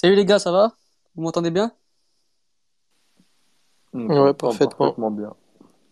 Salut 0.00 0.14
les 0.14 0.24
gars, 0.24 0.38
ça 0.38 0.50
va? 0.50 0.72
Vous 1.14 1.20
m'entendez 1.20 1.50
bien? 1.50 1.72
On 3.92 4.06
Ouais, 4.08 4.32
parfaitement. 4.32 4.78
parfaitement 4.78 5.10
bien. 5.10 5.34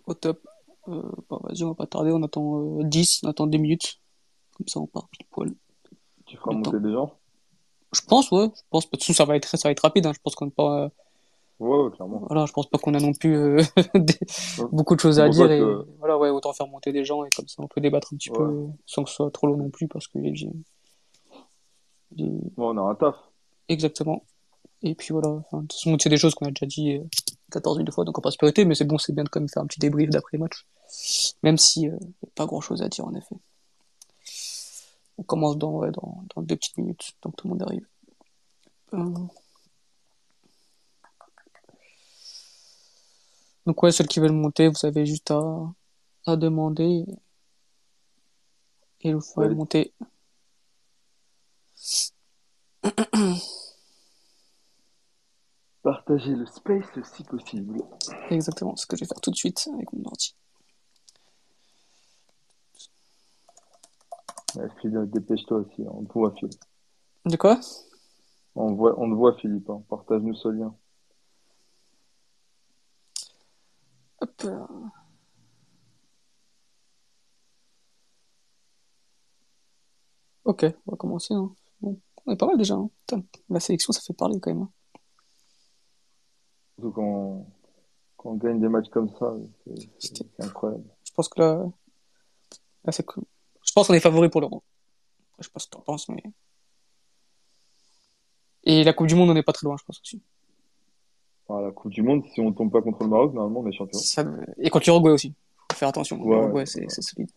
Au 0.07 0.15
top. 0.15 0.41
Euh, 0.89 1.03
bah, 1.29 1.37
vas-y, 1.43 1.62
on 1.62 1.69
va 1.69 1.75
pas 1.75 1.87
tarder, 1.87 2.11
on 2.11 2.23
attend 2.23 2.79
euh, 2.81 2.84
10, 2.84 3.21
on 3.25 3.29
attend 3.29 3.47
10 3.47 3.59
minutes. 3.59 4.01
Comme 4.57 4.67
ça, 4.67 4.81
on 4.81 4.87
part 4.87 5.09
pile 5.09 5.27
poil. 5.31 5.51
Tu 6.25 6.39
feras 6.39 6.55
Le 6.55 6.62
temps. 6.62 6.73
monter 6.73 6.81
des 6.83 6.91
gens? 6.91 7.12
Je 7.93 8.01
pense, 8.01 8.31
ouais. 8.31 8.48
Je 8.57 8.62
pense, 8.71 8.87
de 8.87 8.91
toute 8.93 9.01
façon, 9.03 9.12
ça 9.12 9.27
va 9.27 9.37
être, 9.37 9.45
ça 9.47 9.69
va 9.69 9.73
être 9.73 9.81
rapide. 9.81 10.07
Hein. 10.07 10.12
Je 10.15 10.20
pense 10.25 10.34
qu'on 10.37 10.47
n'a 10.47 10.53
pas, 10.53 10.84
euh, 10.84 10.89
Ouais, 11.61 11.77
ouais, 11.77 11.91
clairement. 11.91 12.20
voilà, 12.31 12.47
je 12.47 12.53
pense 12.55 12.70
pas 12.70 12.78
qu'on 12.78 12.95
a 12.95 13.00
non 13.00 13.12
plus 13.12 13.37
euh, 13.37 13.61
des- 13.95 14.19
Ouais. 14.59 14.69
beaucoup 14.72 14.95
de 14.95 15.00
choses 15.00 15.20
à 15.20 15.28
dire 15.28 15.53
et 15.53 15.59
que, 15.59 15.87
voilà, 15.98 16.17
ouais, 16.17 16.31
autant 16.31 16.55
faire 16.55 16.69
monter 16.69 16.93
des 16.93 17.05
gens 17.05 17.27
et 17.27 17.31
comme 17.37 17.47
ça, 17.47 17.62
on 17.62 17.69
peut 17.69 17.83
débattre 17.83 18.15
un 18.15 18.17
petit 18.17 18.31
peu 18.31 18.43
ouais, 18.43 18.70
sans 18.87 19.05
que 19.05 19.11
ce 19.11 19.17
soit 19.17 19.31
trop 19.33 19.48
long 19.48 19.59
non 19.59 19.69
plus 19.69 19.87
parce 19.87 20.09
que 20.09 20.19
j'ai, 20.33 20.48
ouais, 22.17 22.41
on 22.56 22.78
a 22.78 22.81
un 22.81 22.95
taf. 22.95 23.17
Exactement. 23.69 24.24
Et 24.83 24.94
puis 24.94 25.08
voilà, 25.12 25.28
enfin, 25.28 25.58
de 25.58 25.62
toute 25.62 25.72
façon, 25.74 25.97
c'est 25.98 26.08
des 26.08 26.19
choses 26.19 26.34
qu'on 26.34 26.47
a 26.47 26.50
déjà 26.50 26.66
dit 26.66 26.92
euh, 26.97 27.05
14 27.50 27.78
000 27.78 27.91
fois, 27.91 28.05
donc 28.05 28.16
on 28.19 28.20
pas 28.20 28.30
se 28.30 28.64
mais 28.64 28.75
c'est 28.75 28.84
bon, 28.84 28.98
c'est 28.98 29.12
bien 29.12 29.25
de 29.25 29.28
quand 29.28 29.41
même 29.41 29.48
faire 29.48 29.62
un 29.62 29.66
petit 29.66 29.80
débrief 29.80 30.10
d'après 30.10 30.38
match. 30.38 30.66
Même 31.42 31.58
si, 31.58 31.88
euh, 31.88 31.98
y 32.22 32.27
a 32.27 32.30
pas 32.34 32.47
grand 32.47 32.60
chose 32.60 32.83
à 32.83 32.88
dire 32.88 33.05
en 33.05 33.14
effet. 33.14 33.36
On 35.19 35.25
commence 35.25 35.58
dans, 35.58 35.72
ouais, 35.72 35.91
dans, 35.91 36.22
dans 36.34 36.42
deux 36.42 36.55
petites 36.55 36.78
minutes, 36.78 37.14
donc 37.22 37.34
tout 37.36 37.48
le 37.48 37.55
monde 37.55 37.62
arrive. 37.62 37.86
Euh, 38.94 39.05
donc 43.66 43.82
ouais, 43.82 43.91
ceux 43.92 44.05
qui 44.05 44.20
veulent 44.20 44.32
monter, 44.32 44.69
vous 44.69 44.86
avez 44.86 45.05
juste 45.05 45.30
à, 45.32 45.42
à 46.27 46.36
demander 46.36 47.05
et 49.00 49.12
vous 49.12 49.20
ferez 49.20 49.48
Ouais. 49.48 49.55
monter. 49.55 49.92
Partager 55.83 56.34
le 56.34 56.47
space 56.47 56.86
si 57.14 57.25
possible. 57.25 57.83
Exactement, 58.31 58.77
ce 58.77 58.86
que 58.86 58.97
je 58.97 59.05
vais 59.05 59.08
faire 59.08 59.20
tout 59.20 59.31
de 59.31 59.36
suite 59.36 59.69
avec 59.75 59.92
mon 59.92 60.05
ordi. 60.05 60.34
Ouais, 64.56 64.69
Phil, 64.81 65.09
dépêche-toi 65.11 65.59
aussi, 65.59 65.84
on 65.89 66.05
te 66.05 66.12
voit, 66.12 66.33
Phil. 66.33 66.50
De 67.27 67.36
quoi? 67.36 67.61
On 68.55 68.75
voit, 68.75 68.98
on 68.98 69.09
te 69.09 69.14
voit, 69.14 69.34
Philippe, 69.36 69.70
hein. 69.70 69.83
Partage-nous 69.89 70.34
ce 70.34 70.48
lien. 70.48 70.75
Hop. 74.20 74.47
Ok, 80.44 80.65
on 80.87 80.91
va 80.91 80.97
commencer. 80.97 81.34
Hein. 81.34 81.55
On 82.28 82.33
est 82.33 82.37
pas 82.37 82.47
mal 82.47 82.59
déjà. 82.59 82.75
Hein. 82.75 82.91
Putain, 83.06 83.22
la 83.49 83.59
sélection, 83.59 83.91
ça 83.91 84.03
fait 84.03 84.12
parler 84.12 84.39
quand 84.39 84.53
même. 84.53 84.62
hein. 84.65 84.71
Surtout 86.75 86.93
quand, 86.93 87.47
quand 88.19 88.31
on 88.33 88.34
gagne 88.34 88.61
des 88.61 88.69
matchs 88.69 88.91
comme 88.91 89.09
ça, 89.19 89.34
c'est 89.99 90.27
incroyable. 90.38 90.84
Je 91.05 91.12
pense 91.12 91.28
que 91.31 91.41
là, 91.41 91.65
là 92.84 92.93
c'est 92.93 93.06
cool. 93.06 93.25
Je 93.65 93.72
pense 93.72 93.87
qu'on 93.88 93.94
est 93.94 94.00
favori 94.00 94.28
pour 94.28 94.43
l'Euro. 94.43 94.62
Je 95.38 95.44
sais 95.44 95.50
pas 95.50 95.59
ce 95.59 95.67
que 95.69 95.71
t'en 95.71 95.81
penses, 95.81 96.06
mais. 96.11 96.22
Et 98.65 98.84
la 98.84 98.93
Coupe 98.93 99.06
du 99.06 99.15
Monde, 99.15 99.31
on 99.31 99.34
n'est 99.34 99.43
pas 99.43 99.55
très 99.55 99.65
loin, 99.67 99.77
je 99.78 99.84
pense 99.84 99.99
aussi. 100.00 100.21
La 101.49 101.71
Coupe 101.71 101.91
du 101.93 102.03
Monde, 102.03 102.25
si 102.34 102.43
on 102.43 102.53
tombe 102.53 102.71
pas 102.71 102.83
contre 102.83 103.05
le 103.05 103.09
Maroc, 103.09 103.33
normalement, 103.33 103.61
on 103.61 103.67
est 103.69 103.72
champion. 103.72 103.99
Ça... 103.99 104.22
Et 104.59 104.69
contre 104.69 104.87
l'Uruguay 104.91 105.12
aussi. 105.12 105.34
Faut 105.72 105.78
faire 105.78 105.88
attention. 105.88 106.21
Ouais, 106.21 106.37
L'Uruguay, 106.37 106.67
c'est 106.67 106.83
ouais. 106.83 106.87
c'est 106.91 107.00
solide. 107.00 107.31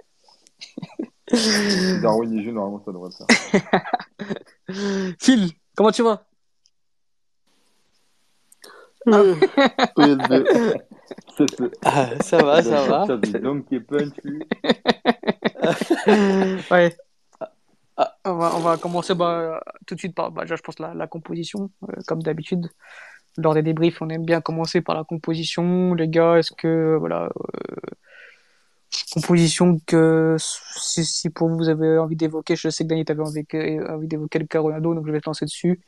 Darwin 2.01 2.43
joue, 2.43 2.51
normalement, 2.51 2.81
ça 2.83 2.91
devrait 2.91 3.09
le 3.09 3.15
faire. 4.69 5.15
Phil, 5.19 5.51
comment 5.75 5.91
tu 5.91 6.03
vas? 6.03 6.23
Euh. 9.07 9.35
C'est 11.37 11.49
ce, 11.49 11.63
Ah, 11.83 12.09
ça 12.21 12.37
va, 12.43 12.61
il 12.61 12.69
va 12.69 12.77
ça 12.77 12.87
va. 12.87 13.05
sortir 13.05 13.19
des 13.19 13.39
donkey 13.39 13.79
punch, 13.79 14.13
lui. 14.23 14.43
Ouais. 16.69 16.95
Ah, 17.97 18.15
on 18.25 18.35
va, 18.35 18.55
on 18.55 18.59
va 18.59 18.77
commencer 18.77 19.13
bah, 19.15 19.61
tout 19.87 19.95
de 19.95 19.99
suite 19.99 20.15
par, 20.15 20.31
bah, 20.31 20.43
déjà, 20.43 20.55
je 20.55 20.61
pense, 20.61 20.79
la, 20.79 20.93
la 20.93 21.07
composition. 21.07 21.69
Euh, 21.89 21.93
comme 22.07 22.21
d'habitude, 22.23 22.69
lors 23.37 23.53
des 23.53 23.63
débriefs, 23.63 24.01
on 24.01 24.09
aime 24.09 24.25
bien 24.25 24.41
commencer 24.41 24.81
par 24.81 24.95
la 24.95 25.03
composition. 25.03 25.93
Les 25.93 26.07
gars, 26.07 26.37
est-ce 26.37 26.51
que, 26.53 26.95
voilà, 26.99 27.25
euh, 27.25 27.75
composition 29.13 29.79
que 29.85 30.35
si, 30.39 31.05
si 31.05 31.29
pour 31.29 31.49
vous, 31.49 31.57
vous 31.57 31.69
avez 31.69 31.97
envie 31.97 32.15
d'évoquer, 32.15 32.55
je 32.55 32.69
sais 32.69 32.83
que 32.83 32.89
Dani, 32.89 33.05
t'avais 33.05 33.23
envie, 33.23 33.45
envie 33.89 34.07
d'évoquer 34.07 34.39
le 34.39 34.45
cas 34.45 34.59
Ronaldo, 34.59 34.93
donc 34.93 35.05
je 35.05 35.11
vais 35.11 35.21
te 35.21 35.29
lancer 35.29 35.45
dessus. 35.45 35.81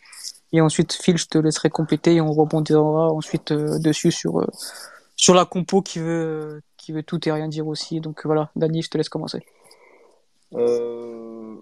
Et 0.52 0.62
ensuite, 0.62 0.94
Phil, 0.94 1.18
je 1.18 1.28
te 1.28 1.38
laisserai 1.38 1.69
compléter 1.69 2.16
et 2.16 2.22
on 2.22 2.31
rebondira 2.31 3.12
ensuite 3.12 3.52
euh, 3.52 3.80
dessus 3.80 4.12
sur, 4.12 4.40
euh, 4.40 4.47
sur 5.16 5.34
la 5.34 5.46
compo 5.46 5.81
qui 5.81 6.00
veut, 6.00 6.62
qui 6.78 6.92
veut 6.92 7.03
tout 7.03 7.28
et 7.28 7.31
rien 7.31 7.47
dire 7.47 7.68
aussi. 7.68 8.00
Donc 8.00 8.25
voilà, 8.25 8.52
Dani, 8.56 8.81
je 8.81 8.90
te 8.90 8.97
laisse 8.97 9.09
commencer. 9.09 9.44
Euh, 10.53 11.56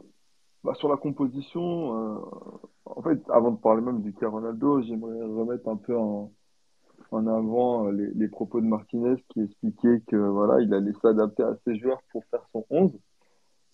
bah, 0.63 0.73
sur 0.75 0.89
la 0.89 0.97
composition, 0.97 1.95
euh, 1.95 2.19
en 2.85 3.01
fait, 3.01 3.19
avant 3.29 3.51
de 3.51 3.57
parler 3.57 3.81
même 3.81 4.01
du 4.01 4.13
cas 4.13 4.27
Ronaldo, 4.27 4.81
j'aimerais 4.81 5.23
remettre 5.23 5.67
un 5.69 5.77
peu 5.77 5.97
en, 5.97 6.31
en 7.11 7.27
avant 7.27 7.87
euh, 7.87 8.11
les, 8.15 8.27
propos 8.27 8.61
de 8.61 8.65
Martinez 8.65 9.15
qui 9.29 9.41
expliquait 9.41 10.01
que 10.07 10.15
voilà, 10.15 10.61
il 10.61 10.73
allait 10.73 10.93
s'adapter 11.01 11.43
à 11.43 11.55
ses 11.65 11.77
joueurs 11.77 12.01
pour 12.11 12.23
faire 12.31 12.43
son 12.53 12.65
11 12.69 12.91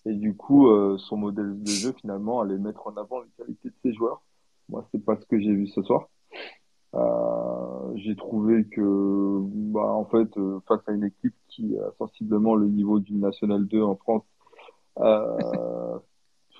et 0.06 0.14
du 0.14 0.34
coup, 0.34 0.68
euh, 0.68 0.96
son 0.98 1.16
modèle 1.16 1.62
de 1.62 1.70
jeu 1.70 1.92
finalement 2.00 2.40
allait 2.40 2.58
mettre 2.58 2.86
en 2.86 2.96
avant 2.96 3.20
les 3.20 3.30
qualités 3.36 3.68
de 3.68 3.74
ses 3.82 3.92
joueurs. 3.92 4.22
Moi, 4.68 4.86
c'est 4.90 5.04
pas 5.04 5.16
ce 5.16 5.24
que 5.26 5.38
j'ai 5.38 5.52
vu 5.52 5.66
ce 5.68 5.82
soir. 5.82 6.08
Euh, 6.94 7.92
j'ai 7.96 8.16
trouvé 8.16 8.64
que, 8.64 9.38
bah, 9.72 9.92
en 9.92 10.04
fait, 10.06 10.28
face 10.66 10.80
à 10.86 10.92
une 10.92 11.04
équipe 11.04 11.34
qui 11.48 11.76
a 11.78 11.92
sensiblement 11.98 12.54
le 12.54 12.68
niveau 12.68 13.00
d'une 13.00 13.20
Nationale 13.20 13.66
2 13.66 13.82
en 13.82 13.96
France, 13.96 14.24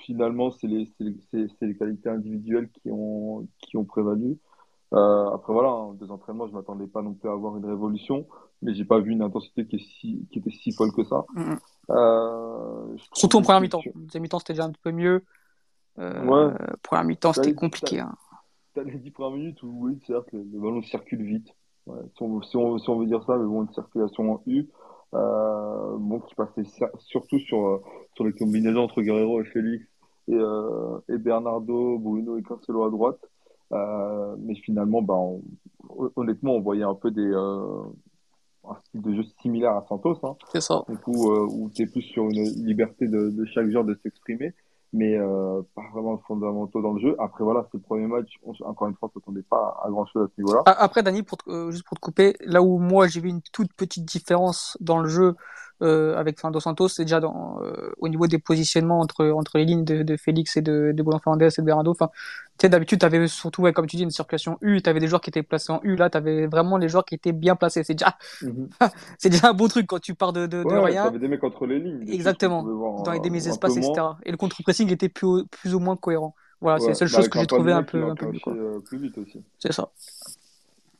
finalement, 0.04 0.50
c'est 0.50 0.66
les, 0.66 0.88
les, 1.00 1.46
les 1.60 1.76
qualités 1.76 2.08
individuelles 2.08 2.68
qui 2.70 2.90
ont, 2.90 3.46
qui 3.60 3.76
ont 3.76 3.84
prévalu. 3.84 4.38
Euh, 4.94 5.30
après, 5.34 5.52
voilà, 5.52 5.68
en 5.70 5.92
deux 5.92 6.10
entraînements, 6.10 6.46
je 6.48 6.52
m'attendais 6.52 6.86
pas 6.86 7.02
non 7.02 7.12
plus 7.14 7.28
à 7.28 7.32
avoir 7.32 7.56
une 7.56 7.66
révolution, 7.66 8.26
mais 8.62 8.74
j'ai 8.74 8.84
pas 8.84 9.00
vu 9.00 9.12
une 9.12 9.22
intensité 9.22 9.66
qui, 9.66 9.76
est 9.76 10.00
si, 10.00 10.26
qui 10.32 10.38
était 10.38 10.50
si 10.50 10.72
folle 10.72 10.92
que 10.92 11.04
ça. 11.04 11.26
Mhm. 11.34 11.58
Euh, 11.90 12.96
Surtout 13.12 13.38
en 13.38 13.42
première 13.42 13.60
mi-temps. 13.60 13.82
Deuxième 13.94 14.22
mi-temps, 14.22 14.38
c'était 14.38 14.54
déjà 14.54 14.64
un 14.64 14.72
peu 14.82 14.92
mieux. 14.92 15.24
Euh, 15.98 16.24
Ouais, 16.24 16.54
première 16.82 17.04
mi-temps, 17.04 17.32
c'était 17.32 17.48
les, 17.48 17.54
t'as, 17.54 17.60
compliqué. 17.60 18.00
Hein. 18.00 18.14
t'as 18.74 18.82
les 18.82 18.96
dix 18.98 19.10
premières 19.10 19.36
minutes 19.38 19.62
où, 19.62 19.86
oui, 19.88 19.98
certes, 20.06 20.30
le, 20.32 20.38
le 20.38 20.58
ballon 20.60 20.82
circule 20.82 21.22
vite. 21.22 21.48
Ouais, 21.86 22.00
si 22.16 22.22
on, 22.22 22.40
si 22.42 22.56
on, 22.56 22.78
si 22.78 22.88
on 22.88 22.98
veut 22.98 23.06
dire 23.06 23.22
ça, 23.24 23.36
mais 23.36 23.46
bon, 23.46 23.62
une 23.62 23.72
circulation 23.72 24.32
en 24.32 24.42
U, 24.46 24.68
euh, 25.14 25.96
bon, 25.98 26.20
qui 26.20 26.34
passait 26.34 26.64
surtout 26.98 27.38
sur, 27.40 27.66
euh, 27.66 27.82
sur 28.14 28.24
les 28.24 28.32
combinaisons 28.32 28.82
entre 28.84 29.02
Guerrero 29.02 29.40
et 29.40 29.44
Félix 29.44 29.84
et, 30.28 30.34
euh, 30.34 30.98
et 31.08 31.16
Bernardo, 31.18 31.98
Bruno 31.98 32.36
et 32.36 32.42
Cancelo 32.42 32.84
à 32.84 32.90
droite. 32.90 33.18
Euh, 33.72 34.36
mais 34.38 34.54
finalement, 34.54 35.00
on- 35.08 35.42
hon- 35.88 36.10
honnêtement, 36.16 36.52
on 36.54 36.60
voyait 36.60 36.84
un 36.84 36.94
peu 36.94 37.10
des, 37.10 37.20
euh, 37.30 37.82
un 38.68 38.76
style 38.86 39.02
de 39.02 39.14
jeu 39.14 39.22
similaire 39.42 39.72
à 39.72 39.84
Santos, 39.88 40.18
hein, 40.22 40.36
C'est 40.52 40.60
ça. 40.62 40.82
donc 40.88 41.06
où, 41.06 41.30
euh, 41.32 41.46
où 41.50 41.70
tu 41.70 41.82
es 41.82 41.86
plus 41.86 42.02
sur 42.02 42.24
une 42.24 42.42
liberté 42.64 43.06
de, 43.08 43.30
de 43.30 43.44
chaque 43.46 43.68
joueur 43.70 43.84
de 43.84 43.98
s'exprimer, 44.02 44.54
mais 44.92 45.16
euh, 45.18 45.60
pas 45.74 45.82
vraiment 45.92 46.14
de 46.14 46.20
fondamentaux 46.22 46.80
dans 46.80 46.92
le 46.94 47.00
jeu. 47.00 47.14
Après, 47.18 47.44
voilà, 47.44 47.66
c'est 47.70 47.76
le 47.78 47.82
premier 47.82 48.06
match. 48.06 48.28
On- 48.42 48.52
encore 48.64 48.88
une 48.88 48.94
fois, 48.94 49.10
on 49.14 49.18
ne 49.18 49.20
s'attendait 49.20 49.42
pas 49.48 49.78
à 49.84 49.90
grand-chose 49.90 50.28
à 50.28 50.30
ce 50.34 50.40
niveau-là. 50.40 50.62
Après, 50.66 51.02
Dani, 51.02 51.22
pour 51.22 51.36
te- 51.38 51.50
euh, 51.50 51.70
juste 51.70 51.84
pour 51.86 51.96
te 51.98 52.00
couper, 52.00 52.36
là 52.40 52.62
où 52.62 52.78
moi 52.78 53.06
j'ai 53.06 53.20
vu 53.20 53.28
une 53.28 53.42
toute 53.52 53.72
petite 53.74 54.06
différence 54.06 54.76
dans 54.80 54.98
le 54.98 55.08
jeu 55.08 55.34
avec 55.86 56.40
Fernando 56.40 56.60
Santos, 56.60 56.88
c'est 56.88 57.04
déjà 57.04 57.20
dans, 57.20 57.60
euh, 57.62 57.90
au 57.98 58.08
niveau 58.08 58.26
des 58.26 58.38
positionnements 58.38 59.00
entre, 59.00 59.26
entre 59.30 59.58
les 59.58 59.64
lignes 59.64 59.84
de, 59.84 60.02
de 60.02 60.16
Félix 60.16 60.56
et 60.56 60.62
de, 60.62 60.92
de 60.94 61.02
Bruno 61.02 61.20
Fernandes 61.22 61.42
et 61.42 61.48
de 61.48 61.62
Bernardo. 61.62 61.90
Enfin, 61.92 62.10
tu 62.58 62.66
sais, 62.66 62.68
d'habitude, 62.68 62.98
tu 63.00 63.06
avais 63.06 63.26
surtout, 63.28 63.62
ouais, 63.62 63.72
comme 63.72 63.86
tu 63.86 63.96
dis, 63.96 64.02
une 64.02 64.10
circulation 64.10 64.58
U, 64.60 64.82
tu 64.82 64.90
avais 64.90 65.00
des 65.00 65.06
joueurs 65.08 65.20
qui 65.20 65.30
étaient 65.30 65.42
placés 65.44 65.72
en 65.72 65.80
U. 65.84 65.96
Là, 65.96 66.10
tu 66.10 66.16
avais 66.18 66.46
vraiment 66.46 66.76
les 66.78 66.88
joueurs 66.88 67.04
qui 67.04 67.14
étaient 67.14 67.32
bien 67.32 67.54
placés. 67.56 67.84
C'est 67.84 67.94
déjà, 67.94 68.16
Mhm. 68.42 68.68
c'est 69.18 69.28
déjà 69.30 69.50
un 69.50 69.54
beau 69.54 69.68
truc 69.68 69.86
quand 69.86 70.00
tu 70.00 70.14
pars 70.14 70.32
de, 70.32 70.46
de, 70.46 70.64
de 70.64 70.64
Ouais, 70.64 70.78
rien. 70.86 71.04
t'avais 71.04 71.18
des 71.18 71.28
mecs 71.28 71.44
entre 71.44 71.66
les 71.66 71.78
lignes, 71.78 72.02
Exactement. 72.08 72.62
voir 72.62 73.02
Dans 73.02 73.12
les 73.12 73.18
euh, 73.18 73.22
demi-espaces, 73.22 73.76
etc. 73.76 74.18
Et 74.24 74.30
le 74.30 74.36
contre-pressing 74.36 74.92
était 74.92 75.08
plus, 75.08 75.44
plus 75.46 75.74
ou 75.74 75.80
moins 75.80 75.96
cohérent. 75.96 76.34
Voilà, 76.60 76.80
c'est 76.80 76.88
la 76.88 76.94
seule 76.94 77.08
bah 77.08 77.16
chose 77.16 77.28
que 77.28 77.38
j'ai 77.38 77.46
de 77.46 77.46
trouvé 77.46 77.72
un 77.72 77.82
peu, 77.84 78.04
un 78.04 78.14
peu 78.16 78.26
mieux, 78.26 78.38
enclenché 78.38 78.40
quoi. 78.40 78.52
euh, 78.54 78.80
plus 78.80 78.98
vite 78.98 79.16
aussi. 79.18 79.44
C'est 79.58 79.72
ça. 79.72 79.90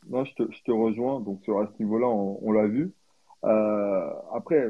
Non, 0.08 0.24
je 0.24 0.34
te, 0.34 0.42
je 0.52 0.62
te 0.64 0.70
rejoins. 0.70 1.20
Donc, 1.20 1.42
sur, 1.44 1.58
à 1.60 1.66
ce 1.66 1.82
niveau-là, 1.82 2.06
on, 2.06 2.38
on 2.42 2.52
l'a 2.52 2.66
vu. 2.66 2.92
Euh, 3.44 4.10
après, 4.32 4.68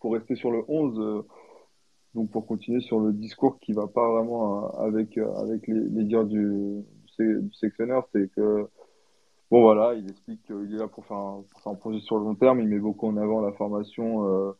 pour 0.00 0.12
rester 0.12 0.34
sur 0.34 0.50
le 0.50 0.62
11, 0.68 0.98
euh, 0.98 1.22
donc 2.14 2.30
pour 2.30 2.46
continuer 2.46 2.80
sur 2.80 3.00
le 3.00 3.12
discours 3.12 3.58
qui 3.60 3.72
va 3.72 3.86
pas 3.86 4.08
vraiment 4.10 4.64
euh, 4.80 4.86
avec, 4.86 5.16
avec 5.18 5.66
les, 5.68 6.04
dires 6.04 6.24
du, 6.24 6.82
du, 7.18 7.50
sélectionneur, 7.54 8.08
c'est 8.12 8.30
que, 8.32 8.68
bon, 9.50 9.62
voilà, 9.62 9.94
il 9.94 10.08
explique 10.10 10.42
qu'il 10.44 10.74
est 10.74 10.78
là 10.78 10.88
pour 10.88 11.04
faire 11.06 11.16
un, 11.16 11.44
pour 11.50 11.60
faire 11.60 11.72
un 11.72 11.76
projet 11.76 12.00
sur 12.00 12.18
le 12.18 12.24
long 12.24 12.34
terme. 12.34 12.60
Il 12.60 12.68
met 12.68 12.78
beaucoup 12.78 13.06
en 13.06 13.16
avant 13.16 13.40
la 13.40 13.52
formation 13.52 14.26
euh, 14.26 14.52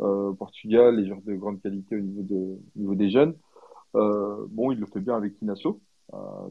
euh, 0.00 0.32
Portugal, 0.34 0.96
les 0.96 1.06
joueurs 1.06 1.22
de 1.22 1.34
grande 1.34 1.60
qualité 1.60 1.96
au 1.96 2.00
niveau, 2.00 2.22
de, 2.22 2.34
au 2.36 2.78
niveau 2.78 2.94
des 2.94 3.10
jeunes. 3.10 3.34
Euh, 3.94 4.46
bon, 4.50 4.70
il 4.72 4.78
le 4.78 4.86
fait 4.86 5.00
bien 5.00 5.16
avec 5.16 5.40
Inacio, 5.42 5.80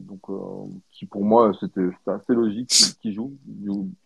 donc 0.00 0.20
euh, 0.30 0.66
qui 0.90 1.06
pour 1.06 1.24
moi 1.24 1.52
c'était 1.60 1.88
assez 2.06 2.32
logique 2.32 2.70
qu'il 3.00 3.12
joue. 3.12 3.32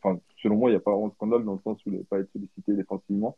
Enfin, 0.03 0.19
selon 0.43 0.57
moi, 0.57 0.71
il 0.71 0.73
n'y 0.73 0.77
a 0.77 0.81
pas 0.81 0.91
vraiment 0.93 1.09
de 1.09 1.15
scandale 1.15 1.45
dans 1.45 1.53
le 1.53 1.59
sens 1.61 1.79
où 1.85 1.91
il 1.91 1.93
n'avait 1.93 2.05
pas 2.05 2.19
été 2.21 2.31
sollicité 2.33 2.75
défensivement 2.75 3.37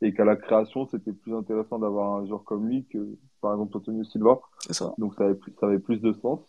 et 0.00 0.12
qu'à 0.12 0.24
la 0.24 0.34
création, 0.34 0.88
c'était 0.90 1.12
plus 1.12 1.32
intéressant 1.34 1.78
d'avoir 1.78 2.16
un 2.16 2.26
joueur 2.26 2.42
comme 2.42 2.66
lui 2.66 2.84
que 2.86 3.16
par 3.40 3.52
exemple 3.52 3.76
Antonio 3.76 4.02
Silva. 4.04 4.40
Ça. 4.68 4.92
Donc 4.98 5.14
ça 5.14 5.24
avait 5.24 5.36
plus, 5.36 5.52
ça 5.60 5.66
avait 5.66 5.78
plus 5.78 6.00
de 6.00 6.12
sens. 6.14 6.40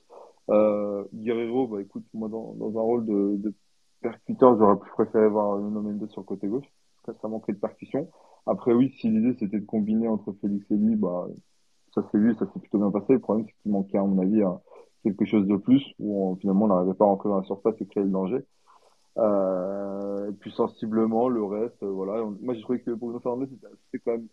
Euh, 0.50 1.04
Guerrero, 1.14 1.68
bah 1.68 1.82
écoute, 1.82 2.04
moi 2.14 2.28
dans, 2.30 2.54
dans 2.54 2.78
un 2.78 2.82
rôle 2.82 3.06
de, 3.06 3.38
de 3.38 3.54
percuteur, 4.02 4.58
j'aurais 4.58 4.78
plus 4.78 4.92
préféré 4.92 5.30
voir 5.30 5.60
Nuno 5.60 5.82
Mendes 5.82 6.10
sur 6.10 6.22
le 6.22 6.26
côté 6.26 6.48
gauche, 6.48 6.66
parce 7.06 7.16
que 7.16 7.22
ça 7.22 7.28
manquait 7.28 7.54
de 7.54 7.60
percussion. 7.60 8.10
Après 8.48 8.74
oui, 8.74 8.94
si 9.00 9.10
l'idée 9.10 9.36
c'était 9.40 9.60
de 9.60 9.66
combiner 9.66 10.08
entre 10.08 10.34
Félix 10.42 10.66
et 10.72 10.76
lui, 10.76 10.96
bah 10.96 11.28
ça 11.94 12.04
s'est 12.12 12.18
vu, 12.18 12.34
ça 12.34 12.48
s'est 12.52 12.60
plutôt 12.60 12.80
bien 12.80 12.92
passé. 12.92 13.14
Le 13.14 13.20
problème 13.20 13.46
c'est 13.46 13.56
qu'il 13.62 13.72
manquait 13.72 14.00
à 14.00 14.04
mon 14.04 14.20
avis 14.20 14.42
un- 14.42 14.60
quelque 15.04 15.26
chose 15.26 15.48
de 15.48 15.58
plus, 15.58 15.84
où 16.00 16.38
finalement 16.42 16.66
on 16.66 16.70
n'arrivait 16.70 16.94
pas 16.94 17.06
à 17.06 17.08
rentrer 17.10 17.30
dans 17.30 17.38
la 17.40 17.44
surface 17.46 17.76
et 17.82 17.86
créer 17.86 18.04
le 18.04 18.10
danger. 18.10 18.46
Euh, 19.20 20.30
et 20.30 20.34
puis 20.34 20.52
sensiblement, 20.52 21.30
le 21.30 21.44
reste, 21.44 21.82
euh, 21.84 21.92
voilà. 21.92 22.24
On- 22.24 22.38
Moi 22.42 22.54
j'ai 22.56 22.62
trouvé 22.62 22.82
que 22.82 22.92
Bruno 22.92 23.20
Fernandes 23.20 23.50
c'était 23.92 24.04
quand 24.04 24.12
même 24.14 24.28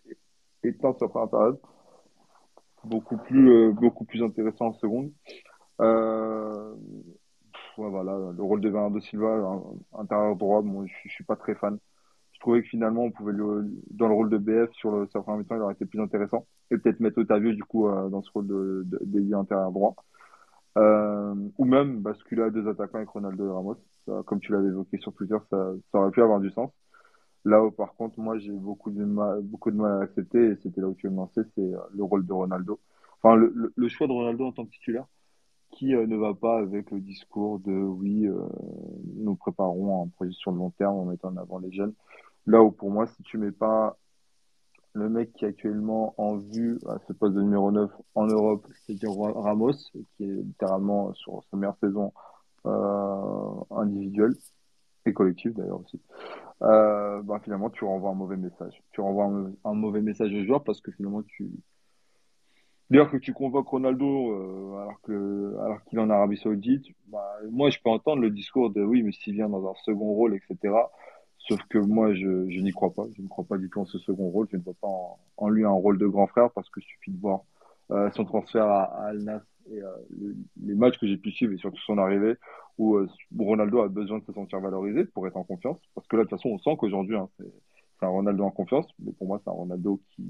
éteint 0.64 0.94
sur 0.94 1.06
la 1.06 1.08
première 1.10 1.30
période, 1.30 1.58
beaucoup 2.84 3.16
plus, 3.16 3.50
euh, 3.50 3.72
beaucoup 3.72 4.04
plus 4.04 4.22
intéressant 4.22 4.66
en 4.68 4.72
seconde. 4.74 5.10
Voilà, 7.76 8.12
le 8.36 8.42
rôle 8.42 8.60
de 8.60 8.68
Bernardo 8.68 9.00
Silva, 9.00 9.62
intérieur 9.98 10.36
droit, 10.36 10.60
bon, 10.60 10.86
je, 10.86 10.92
je 11.04 11.08
suis 11.10 11.24
pas 11.24 11.36
très 11.36 11.54
fan. 11.54 11.78
Je 12.32 12.40
trouvais 12.40 12.62
que 12.62 12.68
finalement, 12.68 13.04
on 13.04 13.10
pouvait 13.10 13.32
dans 13.32 14.08
le 14.08 14.14
rôle 14.14 14.30
de 14.30 14.38
BF 14.38 14.70
sur 14.74 14.90
le 14.92 15.06
sur 15.06 15.20
le 15.20 15.24
premier 15.24 15.38
mi-temps, 15.38 15.56
il 15.56 15.62
aurait 15.62 15.74
été 15.74 15.86
plus 15.86 16.00
intéressant. 16.00 16.46
Et 16.70 16.78
peut-être 16.78 17.00
mettre 17.00 17.18
Otavio, 17.18 17.52
du 17.52 17.64
coup, 17.64 17.88
dans 17.88 18.22
ce 18.22 18.30
rôle 18.32 18.46
de, 18.46 19.34
intérieur 19.34 19.72
droit. 19.72 19.94
Euh, 20.78 21.34
ou 21.58 21.64
même 21.64 22.00
basculer 22.00 22.42
à 22.42 22.50
deux 22.50 22.68
attaquants 22.68 22.98
avec 22.98 23.08
Ronaldo 23.08 23.46
et 23.46 23.50
Ramos. 23.50 23.76
Comme 24.26 24.40
tu 24.40 24.52
l'avais 24.52 24.68
évoqué 24.68 24.98
sur 24.98 25.12
Twitter, 25.12 25.36
ça, 25.50 25.72
aurait 25.92 26.10
pu 26.10 26.22
avoir 26.22 26.40
du 26.40 26.50
sens. 26.50 26.70
Là 27.44 27.62
où, 27.62 27.70
par 27.70 27.94
contre, 27.94 28.18
moi, 28.18 28.38
j'ai 28.38 28.52
beaucoup 28.52 28.90
de 28.90 29.04
mal, 29.04 29.40
beaucoup 29.42 29.70
de 29.70 29.76
mal 29.76 30.00
à 30.00 30.04
accepter, 30.04 30.50
et 30.50 30.56
c'était 30.62 30.80
là 30.80 30.88
où 30.88 30.94
tu 30.94 31.08
me 31.08 31.16
lancer, 31.16 31.42
c'est 31.54 31.60
euh, 31.60 31.78
le 31.94 32.02
rôle 32.04 32.26
de 32.26 32.32
Ronaldo. 32.32 32.80
Enfin, 33.22 33.36
le, 33.36 33.88
choix 33.88 34.06
de 34.06 34.12
Ronaldo 34.12 34.46
en 34.46 34.52
tant 34.52 34.64
que 34.64 34.70
titulaire 34.70 35.06
qui 35.70 35.94
euh, 35.94 36.06
ne 36.06 36.16
va 36.16 36.34
pas 36.34 36.58
avec 36.58 36.90
le 36.90 37.00
discours 37.00 37.60
de 37.60 37.72
oui, 37.72 38.26
nous 39.16 39.36
préparons 39.36 40.04
un 40.04 40.08
projet 40.08 40.32
sur 40.32 40.50
le 40.50 40.58
long 40.58 40.70
terme 40.70 40.96
en 40.96 41.04
mettant 41.04 41.28
en 41.28 41.36
avant 41.36 41.58
les 41.58 41.70
jeunes. 41.72 41.94
Là 42.46 42.62
où 42.62 42.72
pour 42.72 42.90
moi, 42.90 43.06
si 43.06 43.22
tu 43.22 43.38
mets 43.38 43.52
pas 43.52 43.96
le 44.92 45.08
mec 45.08 45.32
qui 45.34 45.44
est 45.44 45.48
actuellement 45.48 46.14
en 46.18 46.36
vue 46.36 46.78
à 46.88 46.98
ce 47.06 47.12
poste 47.12 47.34
de 47.34 47.42
numéro 47.42 47.70
9 47.70 47.90
en 48.14 48.26
Europe, 48.26 48.66
c'est-à-dire 48.86 49.12
Ra- 49.12 49.32
Ramos, 49.40 49.72
qui 50.16 50.24
est 50.24 50.42
littéralement 50.42 51.12
sur 51.14 51.42
sa 51.50 51.56
meilleure 51.56 51.76
saison 51.78 52.12
euh, 52.66 53.76
individuelle 53.76 54.34
et 55.06 55.12
collective 55.12 55.54
d'ailleurs 55.54 55.80
aussi, 55.80 56.00
euh, 56.62 57.22
bah, 57.22 57.40
finalement 57.42 57.70
tu 57.70 57.84
renvoies 57.84 58.10
un 58.10 58.14
mauvais 58.14 58.36
message. 58.36 58.82
Tu 58.92 59.00
renvoies 59.00 59.26
un, 59.26 59.52
un 59.64 59.74
mauvais 59.74 60.02
message 60.02 60.32
aux 60.34 60.44
joueurs 60.44 60.64
parce 60.64 60.80
que 60.80 60.90
finalement 60.92 61.22
tu, 61.22 61.48
D'ailleurs, 62.90 63.10
que 63.10 63.18
tu 63.18 63.32
convoques 63.32 63.68
Ronaldo 63.68 64.32
euh, 64.32 64.82
alors 64.82 65.00
que 65.02 65.56
alors 65.60 65.84
qu'il 65.84 65.98
est 65.98 66.02
en 66.02 66.10
Arabie 66.10 66.36
Saoudite, 66.36 66.84
bah, 67.06 67.24
moi 67.50 67.70
je 67.70 67.78
peux 67.82 67.88
entendre 67.88 68.20
le 68.20 68.30
discours 68.30 68.70
de 68.70 68.82
oui, 68.82 69.04
mais 69.04 69.12
s'il 69.12 69.34
vient 69.34 69.48
dans 69.48 69.70
un 69.70 69.74
second 69.84 70.12
rôle, 70.12 70.34
etc. 70.34 70.74
Sauf 71.48 71.60
que 71.68 71.78
moi 71.78 72.14
je, 72.14 72.26
n'y 72.60 72.70
crois 72.72 72.92
pas. 72.94 73.04
Je 73.16 73.22
ne 73.22 73.28
crois 73.28 73.44
pas 73.44 73.58
du 73.58 73.68
tout 73.70 73.80
en 73.80 73.86
ce 73.86 73.98
second 73.98 74.28
rôle. 74.30 74.46
Je 74.52 74.56
ne 74.56 74.62
vois 74.62 74.74
pas 74.80 74.88
en, 75.36 75.48
lui 75.48 75.64
un 75.64 75.70
rôle 75.70 75.98
de 75.98 76.06
grand 76.06 76.26
frère 76.26 76.50
parce 76.52 76.68
que 76.70 76.80
suffit 76.80 77.10
de 77.12 77.20
voir 77.20 77.40
euh, 77.90 78.10
son 78.12 78.24
transfert 78.24 78.64
à, 78.66 78.84
à 78.84 79.08
Al 79.08 79.18
Nassr 79.18 79.44
et 79.72 79.82
euh, 79.82 79.88
le- 80.18 80.36
les 80.62 80.74
matchs 80.74 80.98
que 80.98 81.06
j'ai 81.06 81.16
pu 81.16 81.30
suivre 81.32 81.52
et 81.52 81.58
surtout 81.58 81.80
son 81.86 81.98
arrivée 81.98 82.34
où, 82.78 82.96
euh, 82.96 83.08
Ronaldo 83.38 83.80
a 83.80 83.88
besoin 83.88 84.18
de 84.18 84.24
se 84.24 84.32
sentir 84.32 84.60
valorisé 84.60 85.04
pour 85.06 85.26
être 85.26 85.36
en 85.36 85.44
confiance. 85.44 85.78
Parce 85.94 86.06
que 86.06 86.16
là 86.16 86.24
de 86.24 86.28
toute 86.28 86.38
façon 86.38 86.50
on 86.50 86.58
sent 86.58 86.76
qu'aujourd'hui 86.78 87.16
hein, 87.16 87.28
c'est 87.38 88.06
un 88.06 88.08
Ronaldo 88.08 88.44
en 88.44 88.50
confiance, 88.50 88.86
mais 88.98 89.12
pour 89.12 89.26
moi 89.26 89.40
c'est 89.42 89.50
un 89.50 89.54
Ronaldo 89.54 90.00
qui 90.14 90.22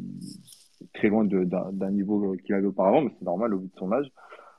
est 0.83 0.93
très 0.95 1.09
loin 1.09 1.25
d'un 1.25 1.91
niveau 1.91 2.35
qu'il 2.45 2.55
avait 2.55 2.67
auparavant, 2.67 3.03
mais 3.03 3.11
c'est 3.19 3.25
normal 3.25 3.55
au 3.55 3.59
vu 3.59 3.67
de 3.69 3.79
son 3.79 3.93
âge. 3.93 4.11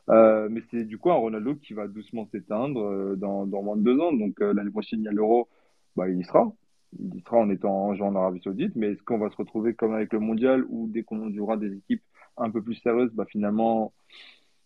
Mais 0.09 0.61
c'est 0.71 0.83
du 0.85 0.97
coup 0.97 1.11
un 1.11 1.15
Ronaldo 1.15 1.55
qui 1.55 1.73
va 1.73 1.87
doucement 1.87 2.27
s'éteindre 2.31 3.15
dans, 3.17 3.45
dans 3.45 3.63
moins 3.63 3.77
de 3.77 3.83
deux 3.83 3.99
ans. 3.99 4.11
Donc 4.13 4.41
euh, 4.41 4.53
l'année 4.53 4.71
prochaine, 4.71 4.99
il 5.01 5.05
y 5.05 5.07
a 5.07 5.11
l'Euro, 5.11 5.47
bah, 5.95 6.09
il 6.09 6.19
y 6.19 6.23
sera. 6.23 6.51
Il 6.99 7.15
y 7.15 7.21
sera 7.21 7.37
en 7.37 7.49
étant 7.49 7.87
en 7.87 7.95
jouant 7.95 8.09
en 8.09 8.15
Arabie 8.15 8.41
Saoudite. 8.43 8.75
Mais 8.75 8.91
est-ce 8.91 9.03
qu'on 9.03 9.17
va 9.17 9.29
se 9.29 9.35
retrouver 9.37 9.73
comme 9.73 9.93
avec 9.93 10.13
le 10.13 10.19
Mondial 10.19 10.65
où 10.69 10.87
dès 10.87 11.03
qu'on 11.03 11.31
jouera 11.33 11.57
des 11.57 11.73
équipes 11.73 12.03
un 12.37 12.49
peu 12.49 12.61
plus 12.61 12.75
sérieuses, 12.75 13.11
bah, 13.13 13.25
finalement, 13.27 13.93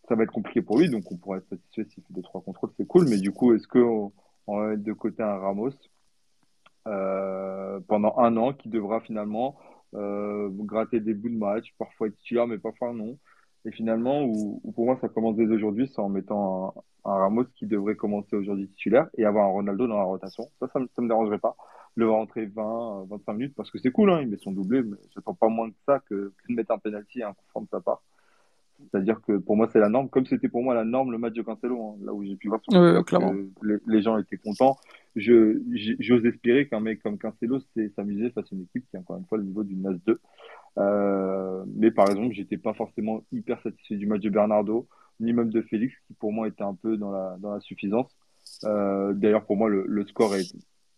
ça 0.07 0.16
va 0.16 0.24
être 0.24 0.31
compliqué 0.31 0.62
pour 0.62 0.77
lui. 0.80 0.89
Donc 0.89 1.12
on 1.12 1.18
pourra 1.18 1.38
être 1.38 1.50
satisfait 1.50 1.86
s'il 1.86 2.04
fait 2.04 2.13
deux, 2.13 2.22
trois 2.22 2.42
contrôles, 2.42 2.72
c'est 2.77 2.88
cool. 2.88 3.07
Mais 3.10 3.18
du 3.18 3.31
coup, 3.31 3.54
est-ce 3.54 3.68
qu'on 3.68 4.12
on 4.48 4.57
va 4.60 4.68
mettre 4.69 4.83
de 4.83 4.94
côté 4.94 5.24
un 5.24 5.38
Ramos 5.38 5.72
euh, 6.88 7.80
pendant 7.88 8.18
un 8.19 8.38
an 8.38 8.54
qui 8.54 8.69
devra 8.69 9.01
finalement 9.01 9.57
euh, 9.95 10.50
gratter 10.51 11.00
des 11.00 11.13
bouts 11.13 11.30
de 11.30 11.38
match, 11.38 11.74
parfois 11.77 12.07
être 12.07 12.18
titulaire, 12.18 12.48
mais 12.48 12.57
parfois 12.57 12.94
non. 12.94 13.18
Et 13.65 13.71
finalement, 13.71 14.23
où, 14.23 14.62
où 14.63 14.71
pour 14.71 14.85
moi, 14.85 14.97
ça 15.01 15.09
commence 15.09 15.35
dès 15.35 15.47
aujourd'hui, 15.47 15.88
c'est 15.88 16.00
en 16.00 16.09
mettant 16.09 16.67
un, 16.67 16.81
un 17.06 17.17
Ramos 17.17 17.45
qui 17.56 17.65
devrait 17.65 17.95
commencer 17.95 18.36
aujourd'hui 18.36 18.67
titulaire 18.67 19.07
et 19.17 19.25
avoir 19.25 19.45
un 19.45 19.51
Ronaldo 19.51 19.88
dans 19.88 19.98
la 19.98 20.03
rotation. 20.03 20.50
Ça, 20.60 20.67
ça 20.72 20.79
me, 20.79 20.88
ça 20.95 21.01
me 21.01 21.07
dérangerait 21.07 21.39
pas. 21.39 21.55
Le 21.95 22.05
voir 22.05 22.17
rentrer 22.17 22.45
20, 22.45 23.01
euh, 23.01 23.05
25 23.10 23.34
minutes, 23.34 23.53
parce 23.55 23.72
que 23.72 23.77
c'est 23.77 23.91
cool, 23.91 24.12
hein, 24.12 24.19
il 24.22 24.27
met 24.27 24.38
son 24.38 24.51
doublé, 24.51 24.84
mais 24.84 24.98
j'attends 25.13 25.34
pas 25.34 25.48
moins 25.48 25.69
que 25.69 25.77
ça 25.86 26.00
que, 26.10 26.34
que 26.36 26.48
de 26.50 26.55
mettre 26.55 26.72
un 26.72 26.77
penalty 26.77 27.19
et 27.19 27.24
un 27.24 27.34
coup 27.34 27.45
franc 27.50 27.62
de 27.62 27.67
sa 27.69 27.79
part. 27.79 28.01
C'est-à-dire 28.91 29.22
que 29.22 29.38
pour 29.38 29.55
moi, 29.55 29.69
c'est 29.72 29.79
la 29.79 29.88
norme, 29.88 30.10
comme 30.10 30.25
c'était 30.25 30.50
pour 30.50 30.62
moi 30.62 30.75
la 30.75 30.84
norme 30.84 31.12
le 31.12 31.17
match 31.17 31.34
de 31.34 31.41
Cancelo, 31.41 31.81
hein, 31.81 31.95
là 32.03 32.13
où 32.13 32.25
j'ai 32.25 32.36
pu 32.36 32.50
voir 32.50 32.60
sur 32.62 32.77
Euh, 32.77 33.01
que 33.03 33.65
les, 33.65 33.77
les 33.88 34.01
gens 34.01 34.17
étaient 34.17 34.36
contents. 34.38 34.77
J'ose 35.15 36.25
espérer 36.25 36.67
qu'un 36.67 36.81
mec 36.81 37.01
comme 37.01 37.17
Cancelo 37.17 37.60
sait 37.74 37.89
s'amuser 37.95 38.31
face 38.31 38.45
à 38.51 38.55
une 38.55 38.63
équipe 38.63 38.86
qui 38.89 38.98
est 38.98 39.00
encore 39.00 39.17
une 39.17 39.25
fois 39.25 39.38
le 39.38 39.45
niveau 39.45 39.63
d'une 39.63 39.81
NAS 39.84 39.98
2. 40.05 40.19
Euh, 40.77 41.63
mais 41.67 41.91
par 41.91 42.10
exemple, 42.10 42.34
j'étais 42.34 42.58
pas 42.58 42.74
forcément 42.74 43.24
hyper 43.32 43.62
satisfait 43.62 43.96
du 43.96 44.08
match 44.08 44.22
de 44.22 44.29
Bernardo, 44.29 44.88
ni 45.20 45.34
même 45.34 45.50
de 45.50 45.62
Félix, 45.62 45.94
qui 46.08 46.13
pour 46.13 46.34
moi 46.34 46.48
était 46.48 46.63
un 46.63 46.75
peu 46.75 46.98
dans 46.98 47.12
la, 47.12 47.38
dans 47.39 47.53
la 47.53 47.60
suffisance. 47.62 48.15
Euh, 48.65 49.13
d'ailleurs, 49.13 49.46
pour 49.46 49.58
moi, 49.58 49.70
le, 49.70 49.86
le 49.88 50.05
score 50.05 50.36
est, 50.36 50.53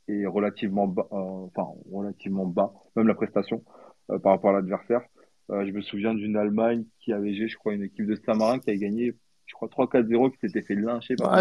est 0.07 0.25
relativement 0.25 0.87
bas, 0.87 1.07
euh, 1.11 1.15
enfin, 1.15 1.67
relativement 1.91 2.45
bas, 2.45 2.73
même 2.95 3.07
la 3.07 3.15
prestation, 3.15 3.63
euh, 4.11 4.19
par 4.19 4.33
rapport 4.33 4.51
à 4.51 4.53
l'adversaire. 4.53 5.01
Euh, 5.49 5.65
je 5.65 5.71
me 5.71 5.81
souviens 5.81 6.13
d'une 6.13 6.35
Allemagne 6.35 6.85
qui 6.99 7.13
avait, 7.13 7.33
joué, 7.33 7.47
je 7.47 7.57
crois, 7.57 7.73
une 7.73 7.83
équipe 7.83 8.05
de 8.05 8.15
Saint-Marin 8.15 8.59
qui 8.59 8.69
avait 8.69 8.79
gagné, 8.79 9.15
je 9.45 9.53
crois, 9.53 9.69
3-4-0, 9.69 10.31
qui 10.31 10.39
s'était 10.39 10.61
fait 10.61 10.75
lyncher 10.75 11.15
par. 11.15 11.33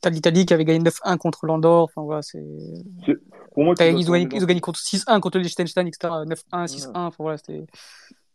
T'as 0.00 0.10
l'Italie 0.10 0.46
qui 0.46 0.54
avait 0.54 0.64
gagné 0.64 0.80
9-1 0.80 1.16
contre 1.18 1.46
l'Andorre. 1.46 1.84
Enfin, 1.84 2.02
voilà, 2.02 2.22
c'est. 2.22 2.44
Pour 3.52 3.64
moi, 3.64 3.74
Ils 3.80 4.08
ont 4.08 4.12
gagné, 4.12 4.24
tomber 4.24 4.36
ils 4.36 4.38
dans 4.38 4.44
ont 4.44 4.46
gagné 4.46 4.60
contre 4.60 4.80
6-1 4.80 5.20
contre 5.20 5.38
le 5.38 5.44
Liechtenstein, 5.44 5.86
etc. 5.86 6.12
9-1, 6.26 6.66
6-1. 6.66 6.86
Ouais. 6.86 6.92
Enfin, 6.94 7.16
voilà, 7.18 7.38
c'était 7.38 7.66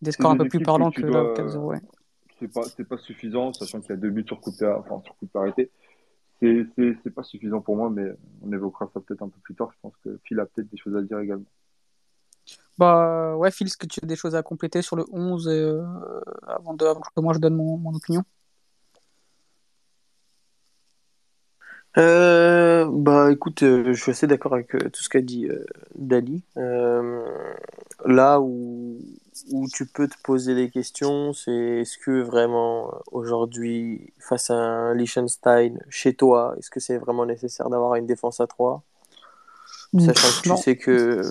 des 0.01 0.11
scores 0.11 0.31
un 0.31 0.37
peu 0.37 0.47
plus 0.47 0.59
que 0.59 0.65
parlants 0.65 0.91
que 0.91 1.01
là, 1.01 1.09
dois, 1.09 1.33
4-0. 1.33 1.57
Ouais. 1.57 1.81
c'est 2.39 2.87
pas, 2.87 2.97
suffisant, 2.97 3.53
sachant 3.53 3.79
qu'il 3.79 3.91
y 3.91 3.93
a 3.93 3.97
deux 3.97 4.09
buts 4.09 4.25
sur 4.27 4.39
coup 4.41 4.51
de 4.51 4.65
enfin, 4.65 5.01
sur 5.05 5.15
coup 5.15 5.25
de 5.25 5.67
c'est, 6.41 6.97
c'est 7.03 7.09
pas 7.09 7.23
suffisant 7.23 7.61
pour 7.61 7.77
moi, 7.77 7.89
mais 7.89 8.03
on 8.41 8.51
évoquera 8.51 8.89
ça 8.93 8.99
peut-être 8.99 9.21
un 9.21 9.29
peu 9.29 9.39
plus 9.43 9.55
tard. 9.55 9.69
Je 9.71 9.77
pense 9.81 9.93
que 10.03 10.19
Phil 10.25 10.39
a 10.39 10.45
peut-être 10.45 10.69
des 10.69 10.77
choses 10.77 10.95
à 10.95 11.01
dire 11.01 11.19
également. 11.19 11.45
Bah, 12.77 13.35
ouais, 13.37 13.51
Phil, 13.51 13.67
est-ce 13.67 13.77
que 13.77 13.85
tu 13.85 13.99
as 14.03 14.07
des 14.07 14.15
choses 14.15 14.35
à 14.35 14.43
compléter 14.43 14.81
sur 14.81 14.95
le 14.95 15.05
11 15.11 15.47
euh, 15.47 15.81
avant, 16.47 16.73
de, 16.73 16.85
avant 16.85 17.01
que 17.01 17.21
moi 17.21 17.33
je 17.33 17.39
donne 17.39 17.55
mon, 17.55 17.77
mon 17.77 17.93
opinion? 17.93 18.23
Euh, 21.97 22.87
bah 22.91 23.31
écoute, 23.31 23.61
euh, 23.63 23.93
je 23.93 24.01
suis 24.01 24.11
assez 24.11 24.25
d'accord 24.25 24.53
avec 24.53 24.73
euh, 24.75 24.89
tout 24.89 25.03
ce 25.03 25.09
qu'a 25.09 25.21
dit 25.21 25.47
Dali. 25.95 26.43
Là 28.05 28.39
où, 28.41 28.97
où 29.51 29.67
tu 29.69 29.85
peux 29.85 30.07
te 30.07 30.15
poser 30.23 30.55
des 30.55 30.69
questions, 30.69 31.33
c'est 31.33 31.51
est-ce 31.81 31.97
que 31.97 32.21
vraiment 32.21 32.91
aujourd'hui, 33.11 34.13
face 34.19 34.49
à 34.49 34.55
un 34.55 34.93
Liechtenstein, 34.95 35.79
chez 35.89 36.13
toi, 36.13 36.55
est-ce 36.57 36.69
que 36.69 36.79
c'est 36.79 36.97
vraiment 36.97 37.25
nécessaire 37.25 37.69
d'avoir 37.69 37.95
une 37.95 38.05
défense 38.05 38.39
à 38.39 38.47
3? 38.47 38.83
Sachant 39.97 40.27
que 40.29 40.41
tu 40.41 40.49
non. 40.49 40.55
sais 40.57 40.75
que 40.75 41.21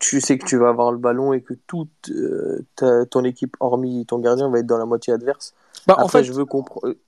tu 0.00 0.20
sais 0.20 0.36
que 0.36 0.44
tu 0.44 0.56
vas 0.56 0.68
avoir 0.68 0.92
le 0.92 0.98
ballon 0.98 1.32
et 1.32 1.40
que 1.40 1.54
toute 1.66 2.12
ta- 2.76 3.06
ton 3.06 3.24
équipe, 3.24 3.56
hormis 3.60 4.04
ton 4.06 4.18
gardien, 4.18 4.50
va 4.50 4.58
être 4.58 4.66
dans 4.66 4.78
la 4.78 4.86
moitié 4.86 5.12
adverse. 5.12 5.54
Bah, 5.86 5.96
en 6.00 6.08
fait, 6.08 6.24
je 6.24 6.32
veux 6.32 6.46
en, 6.50 6.64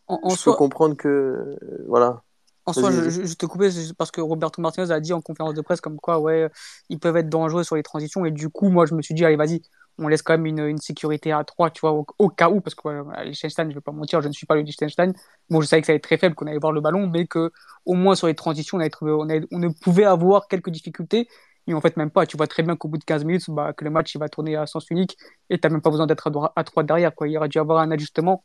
en 0.08 0.30
je 0.30 0.44
peux 0.44 0.52
comprendre 0.52 0.96
que 0.96 1.56
voilà. 1.88 2.22
En 2.66 2.72
soi, 2.72 2.90
je, 2.90 3.34
te 3.34 3.44
coupais 3.46 3.68
parce 3.98 4.10
que 4.10 4.22
Roberto 4.22 4.62
Martinez 4.62 4.90
a 4.90 4.98
dit 4.98 5.12
en 5.12 5.20
conférence 5.20 5.52
de 5.54 5.60
presse 5.60 5.82
comme 5.82 5.96
quoi, 5.96 6.18
ouais, 6.18 6.48
ils 6.88 6.98
peuvent 6.98 7.16
être 7.16 7.28
dangereux 7.28 7.62
sur 7.62 7.76
les 7.76 7.82
transitions. 7.82 8.24
Et 8.24 8.30
du 8.30 8.48
coup, 8.48 8.70
moi, 8.70 8.86
je 8.86 8.94
me 8.94 9.02
suis 9.02 9.14
dit, 9.14 9.24
allez, 9.24 9.36
vas-y, 9.36 9.60
on 9.98 10.08
laisse 10.08 10.22
quand 10.22 10.32
même 10.32 10.46
une, 10.46 10.60
une 10.60 10.78
sécurité 10.78 11.32
à 11.32 11.44
3, 11.44 11.70
tu 11.70 11.80
vois, 11.80 11.92
au, 11.92 12.06
au 12.18 12.28
cas 12.28 12.48
où, 12.48 12.60
parce 12.60 12.74
que 12.74 12.88
ouais, 12.88 13.14
à 13.14 13.24
Liechtenstein, 13.24 13.68
je 13.68 13.74
vais 13.74 13.80
pas 13.80 13.92
mentir, 13.92 14.22
je 14.22 14.28
ne 14.28 14.32
suis 14.32 14.46
pas 14.46 14.54
le 14.54 14.62
Liechtenstein. 14.62 15.12
Bon, 15.50 15.60
je 15.60 15.66
savais 15.66 15.82
que 15.82 15.86
ça 15.86 15.92
allait 15.92 15.98
être 15.98 16.04
très 16.04 16.16
faible, 16.16 16.34
qu'on 16.34 16.46
allait 16.46 16.58
voir 16.58 16.72
le 16.72 16.80
ballon, 16.80 17.06
mais 17.06 17.26
que 17.26 17.52
au 17.84 17.94
moins 17.94 18.14
sur 18.14 18.26
les 18.26 18.34
transitions, 18.34 18.78
on, 18.78 18.80
allait 18.80 18.90
trouver, 18.90 19.12
on, 19.12 19.28
allait- 19.28 19.46
on 19.52 19.58
ne 19.58 19.68
pouvait 19.68 20.04
avoir 20.04 20.48
quelques 20.48 20.70
difficultés. 20.70 21.28
Et 21.66 21.74
en 21.74 21.80
fait, 21.80 21.96
même 21.96 22.10
pas. 22.10 22.26
Tu 22.26 22.36
vois 22.36 22.46
très 22.46 22.62
bien 22.62 22.76
qu'au 22.76 22.88
bout 22.88 22.98
de 22.98 23.04
15 23.04 23.24
minutes, 23.24 23.44
bah, 23.48 23.72
que 23.72 23.84
le 23.84 23.90
match 23.90 24.14
il 24.14 24.18
va 24.18 24.28
tourner 24.28 24.56
à 24.56 24.66
sens 24.66 24.90
unique 24.90 25.16
et 25.50 25.58
tu 25.58 25.66
n'as 25.66 25.72
même 25.72 25.80
pas 25.80 25.90
besoin 25.90 26.06
d'être 26.06 26.30
à, 26.56 26.64
3 26.64 26.82
derrière. 26.82 27.14
Quoi. 27.14 27.28
Il 27.28 27.32
y 27.32 27.38
aurait 27.38 27.48
dû 27.48 27.58
avoir 27.58 27.78
un 27.80 27.90
ajustement 27.90 28.44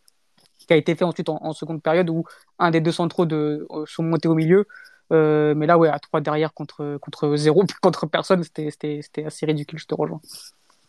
qui 0.69 0.73
a 0.73 0.75
été 0.75 0.93
fait 0.93 1.03
ensuite 1.03 1.29
en, 1.29 1.51
seconde 1.53 1.81
période 1.81 2.11
où 2.11 2.25
un 2.59 2.69
des 2.69 2.79
deux 2.79 2.91
centraux 2.91 3.25
de, 3.25 3.65
euh, 3.71 3.85
sont 3.87 4.03
montés 4.03 4.27
au 4.27 4.35
milieu. 4.35 4.67
Euh, 5.11 5.55
mais 5.55 5.65
là, 5.65 5.79
ouais, 5.79 5.89
à 5.89 5.97
3 5.97 6.21
derrière 6.21 6.53
contre, 6.53 6.99
contre 7.01 7.35
0, 7.35 7.63
contre 7.81 8.05
personne, 8.05 8.43
c'était 8.43 9.01
assez 9.25 9.47
ridicule, 9.47 9.79
je 9.79 9.87
te 9.87 9.95
rejoins. 9.95 10.21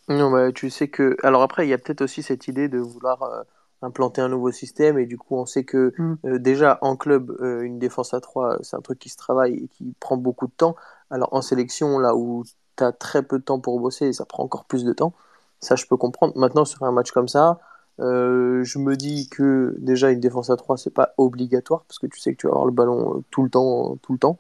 Non, 0.09 0.31
bah, 0.31 0.53
tu 0.53 0.69
sais 0.69 0.89
que. 0.89 1.17
Alors 1.23 1.41
après, 1.41 1.67
il 1.67 1.71
y 1.71 1.73
a 1.73 1.79
peut-être 1.79 2.03
aussi 2.03 2.23
cette 2.23 2.47
idée 2.47 2.69
de 2.69 2.77
vouloir 2.77 3.23
euh, 3.23 3.43
implanter 3.81 4.21
un 4.21 4.29
nouveau 4.29 4.53
système 4.53 4.99
et 4.99 5.07
du 5.07 5.17
coup, 5.17 5.37
on 5.37 5.47
sait 5.47 5.65
que 5.65 5.95
mm. 5.97 6.39
déjà 6.41 6.79
en 6.83 6.97
club, 6.97 7.35
une 7.41 7.79
défense 7.79 8.13
à 8.13 8.21
3, 8.21 8.59
c'est 8.61 8.77
un 8.77 8.83
truc 8.83 8.99
qui 8.99 9.09
se 9.09 9.17
travaille 9.17 9.55
et 9.55 9.69
qui 9.69 9.95
prend 9.99 10.19
beaucoup 10.19 10.47
de 10.47 10.53
temps. 10.55 10.77
Alors 11.11 11.33
en 11.33 11.41
sélection, 11.41 11.99
là 11.99 12.15
où 12.15 12.45
tu 12.77 12.85
as 12.85 12.93
très 12.93 13.23
peu 13.23 13.39
de 13.39 13.45
temps 13.45 13.61
pour 13.61 13.81
bosser, 13.81 14.13
ça 14.13 14.27
prend 14.27 14.45
encore 14.45 14.67
plus 14.67 14.85
de 14.85 14.93
temps. 14.93 15.15
Ça, 15.61 15.75
je 15.75 15.87
peux 15.87 15.97
comprendre. 15.97 16.37
Maintenant, 16.37 16.67
sur 16.67 16.83
un 16.83 16.93
match 16.93 17.13
comme 17.13 17.29
ça, 17.29 17.61
euh, 18.01 18.65
je 18.65 18.79
me 18.79 18.97
dis 18.97 19.29
que 19.29 19.75
déjà 19.79 20.11
une 20.11 20.21
défense 20.21 20.49
à 20.49 20.57
3 20.57 20.79
c'est 20.79 20.95
pas 20.95 21.13
obligatoire 21.19 21.85
parce 21.87 21.99
que 21.99 22.07
tu 22.07 22.19
sais 22.19 22.33
que 22.33 22.39
tu 22.39 22.47
vas 22.47 22.53
avoir 22.53 22.67
le 22.67 22.73
ballon 22.73 23.19
euh, 23.19 23.21
tout 23.31 23.43
le 23.43 23.51
temps, 23.51 23.97
tout 24.03 24.13
le 24.13 24.19
temps. 24.19 24.39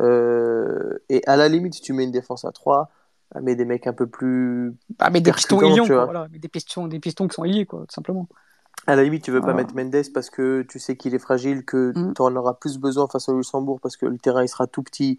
Euh, 0.00 0.98
et 1.08 1.22
à 1.26 1.36
la 1.36 1.48
limite, 1.48 1.74
si 1.74 1.80
tu 1.80 1.92
mets 1.92 2.04
une 2.04 2.10
défense 2.10 2.44
à 2.44 2.50
3, 2.50 2.90
mais 3.42 3.54
des 3.54 3.64
mecs 3.64 3.86
un 3.86 3.92
peu 3.92 4.06
plus. 4.06 4.74
Ah, 4.98 5.10
mais 5.10 5.20
des 5.20 5.32
pistons 5.32 5.60
ilions, 5.60 5.84
voilà. 5.84 6.28
mais 6.32 6.38
des 6.38 6.48
pistons, 6.48 6.86
des 6.86 6.98
pistons 6.98 7.28
qui 7.28 7.34
sont 7.34 7.42
liés, 7.42 7.66
quoi, 7.66 7.80
tout 7.80 7.94
simplement. 7.94 8.26
À 8.86 8.96
la 8.96 9.02
limite, 9.02 9.22
tu 9.22 9.30
veux 9.30 9.42
pas 9.42 9.52
mettre 9.54 9.74
Mendes 9.74 10.10
parce 10.14 10.30
que 10.30 10.62
tu 10.62 10.78
sais 10.78 10.96
qu'il 10.96 11.14
est 11.14 11.18
fragile, 11.18 11.64
que 11.64 11.92
mm. 11.94 12.14
tu 12.14 12.22
en 12.22 12.34
auras 12.36 12.54
plus 12.54 12.78
besoin 12.78 13.06
face 13.06 13.28
au 13.28 13.36
Luxembourg 13.36 13.80
parce 13.80 13.96
que 13.96 14.06
le 14.06 14.18
terrain 14.18 14.42
il 14.42 14.48
sera 14.48 14.66
tout 14.66 14.82
petit, 14.82 15.18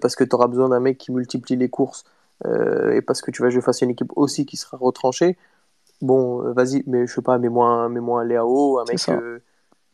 parce 0.00 0.16
que 0.16 0.24
tu 0.24 0.34
auras 0.34 0.46
besoin 0.46 0.70
d'un 0.70 0.80
mec 0.80 0.96
qui 0.96 1.12
multiplie 1.12 1.56
les 1.56 1.68
courses 1.68 2.04
et 2.46 3.02
parce 3.02 3.20
que 3.20 3.30
tu 3.30 3.42
vas 3.42 3.50
jouer 3.50 3.60
face 3.60 3.82
à 3.82 3.84
une 3.84 3.90
équipe 3.90 4.12
aussi 4.16 4.46
qui 4.46 4.56
sera 4.56 4.78
retranchée 4.78 5.36
bon, 6.00 6.46
euh, 6.46 6.52
vas-y, 6.52 6.82
mais 6.86 7.06
je 7.06 7.14
sais 7.14 7.22
pas, 7.22 7.38
mets-moi 7.38 7.66
un, 7.66 7.88
mets 7.88 8.00
un 8.00 8.24
Léao, 8.24 8.78
un 8.78 8.84
mec, 8.84 9.08
euh, 9.08 9.40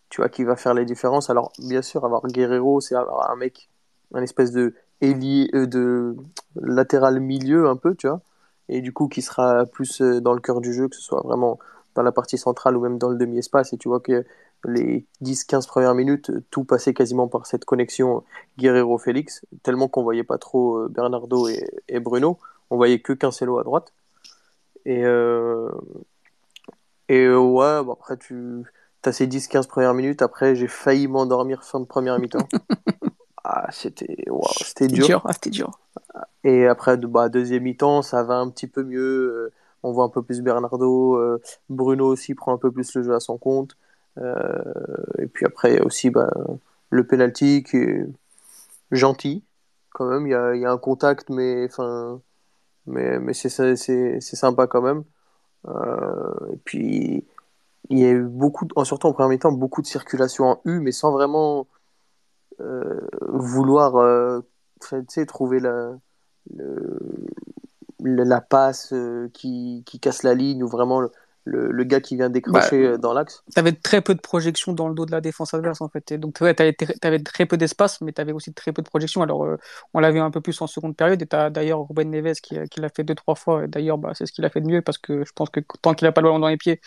tu 0.08 0.20
vois, 0.20 0.28
qui 0.28 0.44
va 0.44 0.56
faire 0.56 0.74
les 0.74 0.84
différences. 0.84 1.30
Alors, 1.30 1.52
bien 1.58 1.82
sûr, 1.82 2.04
avoir 2.04 2.22
Guerrero, 2.26 2.80
c'est 2.80 2.94
avoir 2.94 3.30
un 3.30 3.36
mec, 3.36 3.68
un 4.14 4.22
espèce 4.22 4.52
de 4.52 4.74
ailier, 5.00 5.48
euh, 5.54 5.66
de 5.66 6.16
latéral 6.56 7.20
milieu 7.20 7.68
un 7.68 7.76
peu, 7.76 7.94
tu 7.94 8.08
vois, 8.08 8.20
et 8.68 8.80
du 8.80 8.92
coup, 8.92 9.08
qui 9.08 9.22
sera 9.22 9.66
plus 9.66 10.00
dans 10.00 10.32
le 10.34 10.40
cœur 10.40 10.60
du 10.60 10.72
jeu, 10.72 10.88
que 10.88 10.96
ce 10.96 11.02
soit 11.02 11.22
vraiment 11.22 11.58
dans 11.94 12.02
la 12.02 12.12
partie 12.12 12.38
centrale 12.38 12.76
ou 12.76 12.80
même 12.80 12.98
dans 12.98 13.08
le 13.08 13.16
demi-espace, 13.16 13.72
et 13.72 13.78
tu 13.78 13.88
vois 13.88 14.00
que 14.00 14.24
les 14.64 15.06
10-15 15.22 15.66
premières 15.66 15.94
minutes, 15.94 16.32
tout 16.50 16.64
passait 16.64 16.92
quasiment 16.92 17.28
par 17.28 17.46
cette 17.46 17.64
connexion 17.64 18.24
Guerrero-Félix, 18.58 19.44
tellement 19.62 19.88
qu'on 19.88 20.02
voyait 20.02 20.24
pas 20.24 20.38
trop 20.38 20.88
Bernardo 20.88 21.46
et, 21.48 21.64
et 21.88 22.00
Bruno, 22.00 22.38
on 22.70 22.76
voyait 22.76 23.00
que 23.00 23.12
Cancelo 23.12 23.58
à 23.58 23.64
droite. 23.64 23.92
Et, 24.86 25.04
euh, 25.04 25.68
et 27.08 27.24
euh, 27.24 27.38
ouais, 27.38 27.82
bon, 27.82 27.92
après, 27.92 28.16
tu 28.16 28.64
as 29.04 29.12
ces 29.12 29.26
10-15 29.26 29.66
premières 29.66 29.94
minutes. 29.94 30.22
Après, 30.22 30.54
j'ai 30.54 30.68
failli 30.68 31.08
m'endormir 31.08 31.64
fin 31.64 31.80
de 31.80 31.84
première 31.84 32.18
mi-temps. 32.20 32.48
ah, 33.44 33.66
c'était 33.72 34.24
wow, 34.28 34.46
c'était 34.62 34.86
dur. 34.86 35.22
Ah, 35.24 35.32
c'était 35.32 35.50
dur. 35.50 35.72
Et 36.44 36.68
après, 36.68 36.96
bah, 36.96 37.28
deuxième 37.28 37.64
mi-temps, 37.64 38.02
ça 38.02 38.22
va 38.22 38.36
un 38.36 38.48
petit 38.48 38.68
peu 38.68 38.84
mieux. 38.84 39.02
Euh, 39.02 39.52
on 39.82 39.92
voit 39.92 40.04
un 40.04 40.08
peu 40.08 40.22
plus 40.22 40.40
Bernardo. 40.40 41.20
Bruno 41.68 42.06
aussi 42.06 42.34
prend 42.34 42.54
un 42.54 42.58
peu 42.58 42.70
plus 42.70 42.94
le 42.94 43.02
jeu 43.02 43.14
à 43.14 43.20
son 43.20 43.38
compte. 43.38 43.76
et 44.18 45.26
puis 45.32 45.46
après, 45.46 45.80
aussi 45.80 46.10
bah, 46.10 46.30
le 46.90 47.06
penalty 47.06 47.62
qui 47.62 47.76
est 47.76 48.06
gentil 48.92 49.42
quand 49.90 50.06
même. 50.06 50.26
Il 50.26 50.30
y 50.30 50.34
a, 50.34 50.54
y 50.56 50.64
a, 50.64 50.70
un 50.72 50.78
contact, 50.78 51.30
mais 51.30 51.66
enfin, 51.66 52.20
mais, 52.86 53.18
mais 53.18 53.34
c'est 53.34 54.20
sympa 54.20 54.66
quand 54.66 54.82
même. 54.82 55.04
Euh, 55.68 56.52
et 56.52 56.56
puis, 56.58 57.24
il 57.90 57.98
y 57.98 58.04
a 58.04 58.10
eu 58.10 58.22
beaucoup, 58.24 58.66
surtout 58.84 59.08
en 59.08 59.12
premier 59.12 59.38
temps, 59.38 59.52
beaucoup 59.52 59.82
de 59.82 59.86
circulation 59.86 60.44
en 60.46 60.60
U, 60.64 60.80
mais 60.80 60.92
sans 60.92 61.12
vraiment 61.12 61.66
euh, 62.60 63.00
vouloir 63.28 63.96
euh, 63.96 64.40
trouver 65.28 65.60
la, 65.60 65.98
la 68.00 68.40
passe 68.40 68.94
qui, 69.32 69.82
qui, 69.86 70.00
casse 70.00 70.22
la 70.22 70.34
ligne 70.34 70.62
ou 70.62 70.68
vraiment 70.68 71.02
le, 71.46 71.70
le, 71.70 71.84
gars 71.84 72.00
qui 72.00 72.16
vient 72.16 72.28
décrocher 72.28 72.82
bah, 72.82 72.88
euh, 72.88 72.98
dans 72.98 73.12
l'axe. 73.14 73.42
Tu 73.52 73.58
avais 73.58 73.72
très 73.72 74.00
peu 74.00 74.14
de 74.14 74.20
projection 74.20 74.72
dans 74.72 74.88
le 74.88 74.94
dos 74.94 75.06
de 75.06 75.12
la 75.12 75.20
défense 75.20 75.54
adverse 75.54 75.80
en 75.80 75.88
fait. 75.88 76.12
donc 76.14 76.34
tu 76.34 76.44
avais, 76.44 77.18
très 77.20 77.46
peu 77.46 77.56
d'espace, 77.56 78.00
mais 78.00 78.12
tu 78.12 78.20
avais 78.20 78.32
aussi 78.32 78.52
très 78.52 78.72
peu 78.72 78.82
de 78.82 78.88
projection. 78.88 79.22
Alors 79.22 79.44
euh, 79.44 79.56
on 79.94 80.00
l'a 80.00 80.10
vu 80.10 80.18
un 80.18 80.30
peu 80.30 80.40
plus 80.40 80.60
en 80.60 80.66
seconde 80.66 80.96
période 80.96 81.22
et 81.22 81.26
tu 81.26 81.36
as 81.36 81.48
d'ailleurs 81.50 81.86
Ruben 81.88 82.10
Neves 82.10 82.40
qui, 82.42 82.58
qui 82.68 82.80
l'a 82.80 82.88
fait 82.88 83.04
deux 83.04 83.14
trois 83.14 83.36
fois. 83.36 83.64
Et 83.64 83.68
d'ailleurs 83.68 83.96
bah, 83.96 84.10
c'est 84.14 84.26
ce 84.26 84.32
qu'il 84.32 84.44
a 84.44 84.50
fait 84.50 84.60
de 84.60 84.66
mieux 84.66 84.82
parce 84.82 84.98
que 84.98 85.24
je 85.24 85.32
pense 85.32 85.48
que 85.50 85.60
tant 85.82 85.94
qu'il 85.94 86.06
n'a 86.06 86.12
pas 86.12 86.20
le 86.20 86.26
ballon 86.26 86.40
dans 86.40 86.48
les 86.48 86.56
pieds, 86.56 86.80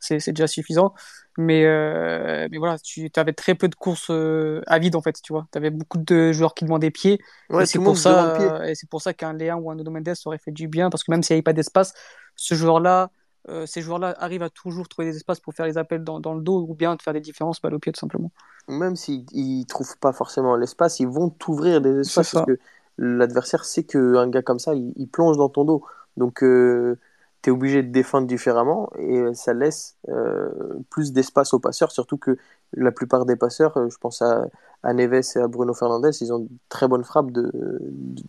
c'est 0.00 0.26
déjà 0.28 0.46
suffisant. 0.46 0.94
Mais, 1.38 1.66
euh, 1.66 2.48
mais 2.50 2.56
voilà, 2.56 2.78
tu 2.78 3.10
avais 3.16 3.34
très 3.34 3.54
peu 3.54 3.68
de 3.68 3.74
courses 3.74 4.10
à 4.10 4.78
vide 4.78 4.96
en 4.96 5.02
fait, 5.02 5.20
tu 5.22 5.34
vois. 5.34 5.46
Tu 5.52 5.58
avais 5.58 5.68
beaucoup 5.68 5.98
de 5.98 6.32
joueurs 6.32 6.54
qui 6.54 6.64
demandaient 6.64 6.90
pied. 6.90 7.20
et 7.50 7.66
c'est 7.66 7.78
pour, 7.78 7.98
ça, 7.98 8.66
et 8.66 8.74
c'est 8.74 8.88
pour 8.88 9.02
ça 9.02 9.12
qu'un 9.12 9.34
Léa 9.34 9.58
ou 9.58 9.70
un 9.70 9.74
Nuno 9.74 9.90
Mendes 9.90 10.14
aurait 10.24 10.38
fait 10.38 10.52
du 10.52 10.68
bien 10.68 10.88
parce 10.88 11.04
que 11.04 11.10
même 11.10 11.22
s'il 11.22 11.34
n'y 11.34 11.38
avait 11.38 11.42
pas 11.42 11.52
d'espace, 11.52 11.92
ce 12.36 12.54
joueur-là 12.54 13.10
euh, 13.48 13.64
ces 13.66 13.80
joueurs-là 13.80 14.14
arrivent 14.18 14.42
à 14.42 14.50
toujours 14.50 14.88
trouver 14.88 15.10
des 15.10 15.16
espaces 15.16 15.38
pour 15.38 15.54
faire 15.54 15.66
les 15.66 15.78
appels 15.78 16.02
dans, 16.02 16.34
le 16.34 16.40
dos 16.40 16.66
ou 16.68 16.74
bien 16.74 16.96
de 16.96 17.02
faire 17.02 17.12
des 17.12 17.20
différences 17.20 17.60
balle 17.60 17.74
au 17.74 17.78
pied 17.78 17.92
tout 17.92 18.00
simplement. 18.00 18.30
Même 18.68 18.96
s'ils 18.96 19.24
ne 19.32 19.64
trouvent 19.64 19.96
pas 19.98 20.12
forcément 20.12 20.56
l'espace, 20.56 20.98
ils 20.98 21.06
vont 21.06 21.30
t'ouvrir 21.30 21.80
des 21.80 22.00
espaces 22.00 22.32
parce 22.32 22.46
que 22.46 22.58
l'adversaire 22.98 23.64
sait 23.64 23.84
qu'un 23.84 24.28
gars 24.28 24.42
comme 24.42 24.58
ça, 24.58 24.74
il, 24.74 25.08
plonge 25.08 25.36
dans 25.36 25.48
ton 25.48 25.64
dos. 25.64 25.84
Donc 26.16 26.42
euh, 26.42 26.98
tu 27.42 27.50
es 27.50 27.52
obligé 27.52 27.84
de 27.84 27.92
défendre 27.92 28.26
différemment 28.26 28.90
et 28.98 29.22
ça 29.34 29.54
laisse 29.54 29.96
euh, 30.08 30.50
plus 30.90 31.12
d'espace 31.12 31.54
aux 31.54 31.60
passeurs, 31.60 31.92
surtout 31.92 32.16
que 32.16 32.36
la 32.72 32.90
plupart 32.90 33.26
des 33.26 33.36
passeurs, 33.36 33.78
je 33.88 33.96
pense 33.98 34.22
à, 34.22 34.46
à, 34.82 34.92
Neves 34.92 35.22
et 35.36 35.38
à 35.38 35.46
Bruno 35.46 35.72
Fernandez, 35.72 36.10
ils 36.20 36.32
ont 36.32 36.40
de 36.40 36.48
très 36.68 36.88
bonnes 36.88 37.04
frappes 37.04 37.30
de, 37.30 37.52
de, 37.52 38.22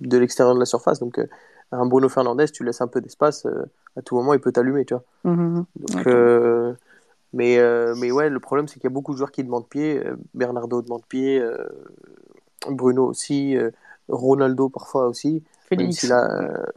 de 0.00 0.18
l'extérieur 0.18 0.54
de 0.54 0.60
la 0.60 0.66
surface. 0.66 0.98
Donc 0.98 1.20
un 1.72 1.86
Bruno 1.86 2.08
Fernandez, 2.08 2.46
tu 2.46 2.64
laisses 2.64 2.80
un 2.80 2.86
peu 2.86 3.00
d'espace, 3.00 3.46
euh, 3.46 3.64
à 3.96 4.02
tout 4.02 4.14
moment, 4.16 4.34
il 4.34 4.40
peut 4.40 4.52
t'allumer, 4.52 4.84
tu 4.84 4.94
vois. 4.94 5.04
Mhm. 5.24 5.64
Donc, 5.76 6.06
euh, 6.06 6.74
mais, 7.32 7.58
euh, 7.58 7.94
mais 7.96 8.10
ouais, 8.12 8.30
le 8.30 8.40
problème, 8.40 8.68
c'est 8.68 8.74
qu'il 8.74 8.84
y 8.84 8.86
a 8.86 8.90
beaucoup 8.90 9.12
de 9.12 9.18
joueurs 9.18 9.32
qui 9.32 9.44
demandent 9.44 9.68
pied. 9.68 10.02
Bernardo 10.34 10.82
demande 10.82 11.04
pied, 11.06 11.42
Bruno 12.68 13.06
aussi, 13.06 13.56
Ronaldo 14.08 14.68
parfois 14.68 15.08
aussi. 15.08 15.42
Félix. 15.68 16.12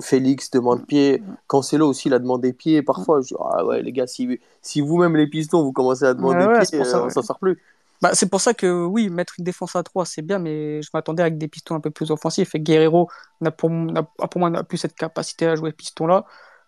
Félix 0.01 0.49
demande 0.49 0.85
pied. 0.85 1.21
Cancelo 1.47 1.87
aussi, 1.87 2.07
il 2.07 2.13
a 2.13 2.19
demandé 2.19 2.53
pied. 2.53 2.81
Parfois, 2.81 3.21
je 3.21 3.27
dis, 3.27 3.35
ah 3.39 3.65
ouais, 3.65 3.81
les 3.83 3.91
gars, 3.91 4.07
si, 4.07 4.39
si 4.61 4.81
vous-même, 4.81 5.15
les 5.15 5.27
pistons, 5.27 5.61
vous 5.61 5.73
commencez 5.73 6.05
à 6.05 6.13
demander 6.13 6.47
pied, 6.65 6.79
on 6.79 7.09
s'en 7.09 7.21
sort 7.21 7.39
plus. 7.39 7.61
Bah, 8.01 8.11
c'est 8.13 8.29
pour 8.29 8.41
ça 8.41 8.53
que 8.53 8.85
oui, 8.85 9.09
mettre 9.09 9.35
une 9.39 9.45
défense 9.45 9.75
à 9.75 9.83
3, 9.83 10.05
c'est 10.05 10.21
bien, 10.21 10.39
mais 10.39 10.81
je 10.81 10.89
m'attendais 10.93 11.23
avec 11.23 11.37
des 11.37 11.47
pistons 11.47 11.75
un 11.75 11.79
peu 11.79 11.89
plus 11.89 12.11
offensifs. 12.11 12.53
Et 12.55 12.59
Guerrero 12.59 13.09
n'a 13.41 13.51
pour, 13.51 13.69
moi 13.71 14.49
n'a 14.49 14.63
plus 14.63 14.77
cette 14.77 14.95
capacité 14.95 15.47
à 15.47 15.55
jouer 15.55 15.71
piston-là. 15.71 16.25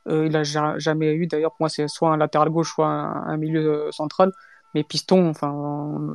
Euh, 0.07 0.27
il 0.27 0.35
a 0.35 0.43
jamais 0.43 1.13
eu, 1.13 1.27
d'ailleurs, 1.27 1.51
pour 1.51 1.61
moi, 1.61 1.69
c'est 1.69 1.87
soit 1.87 2.11
un 2.11 2.17
latéral 2.17 2.49
gauche, 2.49 2.73
soit 2.73 2.87
un, 2.87 3.37
milieu 3.37 3.87
euh, 3.87 3.91
central. 3.91 4.31
Mais 4.75 4.83
piston, 4.83 5.33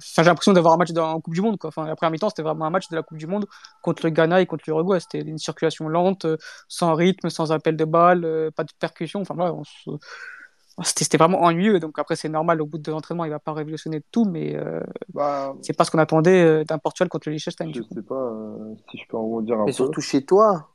j'ai 0.00 0.22
l'impression 0.22 0.52
d'avoir 0.52 0.74
un 0.74 0.76
match 0.76 0.90
en 0.96 1.20
Coupe 1.20 1.34
du 1.34 1.42
Monde. 1.42 1.58
Quoi. 1.58 1.68
Enfin, 1.68 1.86
la 1.86 1.96
première 1.96 2.12
mi-temps, 2.12 2.30
c'était 2.30 2.42
vraiment 2.42 2.66
un 2.66 2.70
match 2.70 2.88
de 2.88 2.96
la 2.96 3.02
Coupe 3.02 3.18
du 3.18 3.26
Monde 3.26 3.46
contre 3.82 4.04
le 4.06 4.10
Ghana 4.10 4.40
et 4.40 4.46
contre 4.46 4.64
l'Uruguay. 4.68 5.00
C'était 5.00 5.20
une 5.20 5.38
circulation 5.38 5.88
lente, 5.88 6.24
euh, 6.24 6.36
sans 6.68 6.94
rythme, 6.94 7.30
sans 7.30 7.50
appel 7.52 7.76
de 7.76 7.84
balle, 7.84 8.50
pas 8.56 8.64
de 8.64 8.72
percussion. 8.78 9.20
Enfin, 9.22 9.34
voilà, 9.34 9.54
on 9.54 9.64
se 9.64 9.90
c'était 10.82 11.16
vraiment 11.16 11.42
ennuyeux. 11.42 11.78
Donc 11.78 11.98
après, 11.98 12.16
c'est 12.16 12.28
normal, 12.28 12.60
au 12.60 12.66
bout 12.66 12.78
de 12.78 12.90
l'entraînement, 12.90 13.24
il 13.24 13.30
va 13.30 13.38
pas 13.38 13.52
révolutionner 13.52 14.02
tout, 14.10 14.24
mais 14.24 14.56
euh, 14.56 14.80
bah, 15.12 15.54
c'est 15.62 15.76
pas 15.76 15.84
ce 15.84 15.90
qu'on 15.90 15.98
attendait 15.98 16.42
euh, 16.42 16.64
d'un 16.64 16.78
Portugal 16.78 17.08
contre 17.08 17.28
le 17.28 17.34
Liechtenstein. 17.34 17.72
Je 17.72 17.82
sais 17.82 18.02
pas 18.02 18.14
euh, 18.14 18.74
si 18.90 18.98
je 18.98 19.08
peux 19.08 19.16
en 19.16 19.28
redire 19.28 19.60
un 19.60 19.64
mais 19.66 19.72
surtout 19.72 20.00
chez 20.00 20.24
toi. 20.24 20.70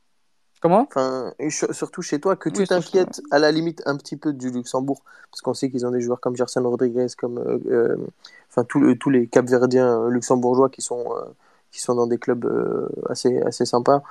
Comment? 0.62 0.88
Enfin, 0.90 1.34
Surtout 1.72 2.02
chez 2.02 2.20
toi, 2.20 2.36
que 2.36 2.50
tu 2.50 2.66
t'inquiètes 2.66 3.22
à 3.32 3.40
la 3.40 3.50
limite 3.50 3.82
un 3.86 3.96
petit 3.96 4.18
peu 4.18 4.34
du 4.34 4.52
Luxembourg, 4.52 5.04
parce 5.32 5.42
qu'on 5.42 5.54
sait 5.54 5.70
qu'ils 5.70 5.86
ont 5.86 5.92
des 5.92 6.02
joueurs 6.02 6.20
comme 6.20 6.36
Gerson 6.36 6.62
Rodriguez, 6.64 7.08
comme 7.18 7.62
enfin 8.50 8.66
tous, 8.66 8.96
tous 8.96 9.10
les 9.10 9.28
Capverdiens 9.28 10.10
luxembourgeois 10.10 10.70
qui 10.70 10.82
sont, 10.82 11.06
qui 11.72 11.80
sont 11.80 11.96
dans 11.96 12.08
des 12.08 12.18
clubs 12.18 12.46
assez, 13.10 13.40
assez 13.44 13.64
sympas. 13.64 14.04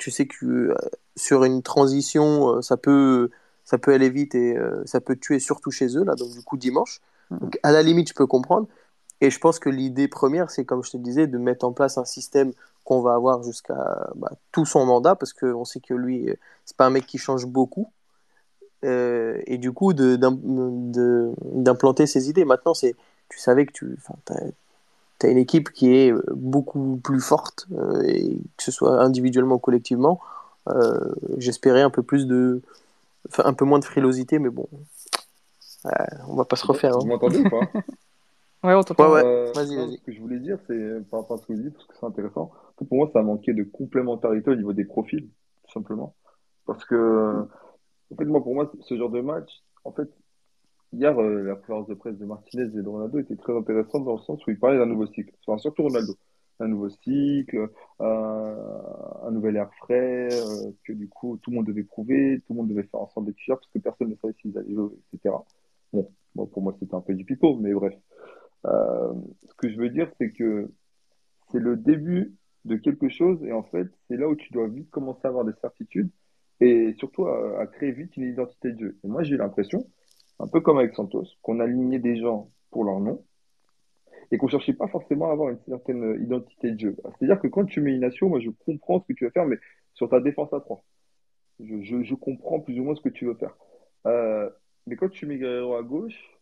tu 0.00 0.10
sais 0.10 0.26
que 0.26 0.74
sur 1.14 1.44
une 1.44 1.62
transition, 1.62 2.60
ça 2.60 2.76
peut 2.76 3.30
ça 3.68 3.76
peut 3.76 3.92
aller 3.92 4.08
vite 4.08 4.34
et 4.34 4.56
euh, 4.56 4.82
ça 4.86 4.98
peut 4.98 5.14
tuer 5.14 5.40
surtout 5.40 5.70
chez 5.70 5.94
eux, 5.98 6.02
là, 6.02 6.14
donc 6.14 6.30
du 6.30 6.40
coup 6.40 6.56
dimanche. 6.56 7.02
Mhm. 7.30 7.38
Donc 7.40 7.58
à 7.62 7.70
la 7.70 7.82
limite, 7.82 8.08
je 8.08 8.14
peux 8.14 8.26
comprendre. 8.26 8.66
Et 9.20 9.30
je 9.30 9.38
pense 9.38 9.58
que 9.58 9.68
l'idée 9.68 10.08
première, 10.08 10.50
c'est 10.50 10.64
comme 10.64 10.82
je 10.82 10.92
te 10.92 10.96
disais, 10.96 11.26
de 11.26 11.36
mettre 11.36 11.66
en 11.66 11.72
place 11.72 11.98
un 11.98 12.06
système 12.06 12.52
qu'on 12.84 13.02
va 13.02 13.12
avoir 13.12 13.42
jusqu'à 13.42 14.08
bah, 14.14 14.32
tout 14.52 14.64
son 14.64 14.86
mandat, 14.86 15.16
parce 15.16 15.34
qu'on 15.34 15.66
sait 15.66 15.80
que 15.80 15.92
lui, 15.92 16.30
euh, 16.30 16.34
c'est 16.64 16.78
pas 16.78 16.86
un 16.86 16.90
mec 16.90 17.06
qui 17.06 17.18
change 17.18 17.44
beaucoup. 17.44 17.90
Euh, 18.86 19.38
et 19.46 19.58
du 19.58 19.72
coup, 19.72 19.92
d'implanter 19.92 22.06
ses 22.06 22.30
idées. 22.30 22.46
Maintenant, 22.46 22.72
c'est, 22.72 22.96
tu 23.28 23.38
savais 23.38 23.66
que 23.66 23.72
tu 23.72 23.98
tu 25.20 25.26
as 25.26 25.28
une 25.28 25.36
équipe 25.36 25.72
qui 25.72 25.94
est 25.94 26.14
beaucoup 26.30 26.98
plus 27.04 27.20
forte, 27.20 27.66
et 28.06 28.38
que 28.56 28.62
ce 28.62 28.70
soit 28.70 29.02
individuellement 29.02 29.56
ou 29.56 29.58
collectivement. 29.58 30.20
J'espérais 31.36 31.82
un 31.82 31.90
peu 31.90 32.02
plus 32.02 32.26
de. 32.26 32.62
Enfin, 33.28 33.42
un 33.46 33.52
peu 33.54 33.64
moins 33.64 33.78
de 33.78 33.84
frilosité, 33.84 34.38
mais 34.38 34.50
bon. 34.50 34.68
on 36.28 36.36
va 36.36 36.44
pas 36.44 36.56
se 36.56 36.66
refaire. 36.66 36.94
Hein. 36.94 37.00
Vous 37.00 37.06
m'entendez 37.06 37.40
ou 37.40 37.48
pas 37.50 37.60
Ouais, 38.64 38.74
on 38.74 38.82
t'entend. 38.82 39.12
Ouais, 39.12 39.22
Euh, 39.24 39.52
Vas-y, 39.54 39.76
vas-y. 39.76 39.98
Ce 39.98 40.02
que 40.02 40.12
je 40.12 40.20
voulais 40.20 40.40
dire, 40.40 40.58
c'est 40.66 41.08
par 41.10 41.20
rapport 41.20 41.38
à 41.38 41.40
ce 41.40 41.46
que 41.46 41.52
vous 41.52 41.62
dites, 41.62 41.74
parce 41.74 41.86
que 41.86 41.94
c'est 41.98 42.06
intéressant. 42.06 42.50
Pour 42.76 42.86
moi, 42.90 43.08
ça 43.12 43.20
a 43.20 43.22
manqué 43.22 43.52
de 43.52 43.62
complémentarité 43.62 44.50
au 44.50 44.56
niveau 44.56 44.72
des 44.72 44.84
profils, 44.84 45.28
tout 45.64 45.72
simplement. 45.72 46.16
Parce 46.66 46.84
que, 46.84 47.46
en 48.12 48.16
fait, 48.16 48.24
moi, 48.24 48.42
pour 48.42 48.54
moi, 48.54 48.70
ce 48.80 48.96
genre 48.96 49.10
de 49.10 49.20
match, 49.20 49.48
en 49.84 49.92
fait, 49.92 50.08
hier, 50.92 51.16
euh, 51.20 51.44
la 51.44 51.54
conférence 51.54 51.86
de 51.86 51.94
presse 51.94 52.16
de 52.18 52.24
Martinez 52.24 52.64
et 52.64 52.82
de 52.82 52.88
Ronaldo 52.88 53.18
était 53.20 53.36
très 53.36 53.56
intéressante 53.56 54.04
dans 54.04 54.16
le 54.16 54.22
sens 54.22 54.44
où 54.44 54.50
ils 54.50 54.58
parlaient 54.58 54.78
d'un 54.78 54.86
nouveau 54.86 55.06
cycle. 55.06 55.32
Enfin, 55.46 55.58
surtout 55.58 55.84
Ronaldo. 55.84 56.14
Un 56.60 56.68
nouveau 56.68 56.88
cycle, 56.88 57.68
euh, 58.00 58.82
un 59.22 59.30
nouvel 59.30 59.56
air 59.56 59.70
frais, 59.74 60.28
euh, 60.32 60.72
que 60.84 60.92
du 60.92 61.08
coup, 61.08 61.38
tout 61.42 61.50
le 61.50 61.56
monde 61.56 61.66
devait 61.66 61.84
prouver, 61.84 62.42
tout 62.46 62.52
le 62.52 62.58
monde 62.58 62.68
devait 62.68 62.82
faire 62.82 63.00
ensemble 63.00 63.28
des 63.28 63.34
t-shirts 63.34 63.60
parce 63.60 63.72
que 63.72 63.78
personne 63.78 64.10
ne 64.10 64.16
savait 64.16 64.34
s'ils 64.40 64.56
allaient 64.58 64.74
jouer, 64.74 64.90
etc. 65.12 65.36
Bon, 65.92 66.10
bon, 66.34 66.46
pour 66.46 66.62
moi, 66.62 66.74
c'était 66.78 66.94
un 66.94 67.00
peu 67.00 67.14
du 67.14 67.24
pipeau, 67.24 67.56
mais 67.56 67.72
bref. 67.72 67.94
Euh, 68.66 69.12
ce 69.48 69.54
que 69.54 69.68
je 69.68 69.76
veux 69.78 69.88
dire, 69.88 70.10
c'est 70.18 70.30
que 70.30 70.70
c'est 71.50 71.60
le 71.60 71.76
début 71.76 72.34
de 72.64 72.76
quelque 72.76 73.08
chose 73.08 73.42
et 73.44 73.52
en 73.52 73.62
fait, 73.62 73.88
c'est 74.08 74.16
là 74.16 74.28
où 74.28 74.36
tu 74.36 74.52
dois 74.52 74.68
vite 74.68 74.90
commencer 74.90 75.20
à 75.24 75.28
avoir 75.28 75.44
des 75.44 75.54
certitudes 75.60 76.10
et 76.60 76.94
surtout 76.98 77.26
à, 77.26 77.66
créer 77.66 77.92
vite 77.92 78.16
une 78.16 78.24
identité 78.24 78.72
de 78.72 78.78
jeu. 78.78 78.98
Et 79.04 79.08
moi, 79.08 79.22
j'ai 79.22 79.36
eu 79.36 79.38
l'impression, 79.38 79.86
un 80.40 80.48
peu 80.48 80.60
comme 80.60 80.78
avec 80.78 80.94
Santos, 80.94 81.24
qu'on 81.42 81.60
alignait 81.60 82.00
des 82.00 82.16
gens 82.16 82.50
pour 82.70 82.84
leur 82.84 83.00
nom 83.00 83.24
et 84.30 84.38
qu'on 84.38 84.48
cherchait 84.48 84.74
pas 84.74 84.88
forcément 84.88 85.30
à 85.30 85.32
avoir 85.32 85.50
une 85.50 85.58
certaine 85.68 86.22
identité 86.22 86.72
de 86.72 86.78
jeu. 86.78 86.96
C'est-à-dire 87.18 87.40
que 87.40 87.48
quand 87.48 87.64
tu 87.64 87.80
mets 87.80 87.94
une 87.94 88.00
nation, 88.00 88.28
moi, 88.28 88.40
je 88.40 88.50
comprends 88.50 89.00
ce 89.00 89.06
que 89.06 89.12
tu 89.14 89.24
veux 89.24 89.30
faire, 89.30 89.46
mais 89.46 89.58
sur 89.94 90.08
ta 90.08 90.20
défense 90.20 90.52
à 90.52 90.60
3, 90.60 90.84
je, 91.60 91.82
je, 91.82 92.02
je 92.02 92.14
comprends 92.14 92.60
plus 92.60 92.78
ou 92.78 92.84
moins 92.84 92.94
ce 92.94 93.00
que 93.00 93.08
tu 93.08 93.26
veux 93.26 93.34
faire. 93.34 93.56
Euh, 94.06 94.50
mais 94.86 94.96
quand 94.96 95.08
tu 95.08 95.26
mets 95.26 95.38
Guerrero 95.38 95.74
à 95.74 95.82
gauche, 95.82 96.38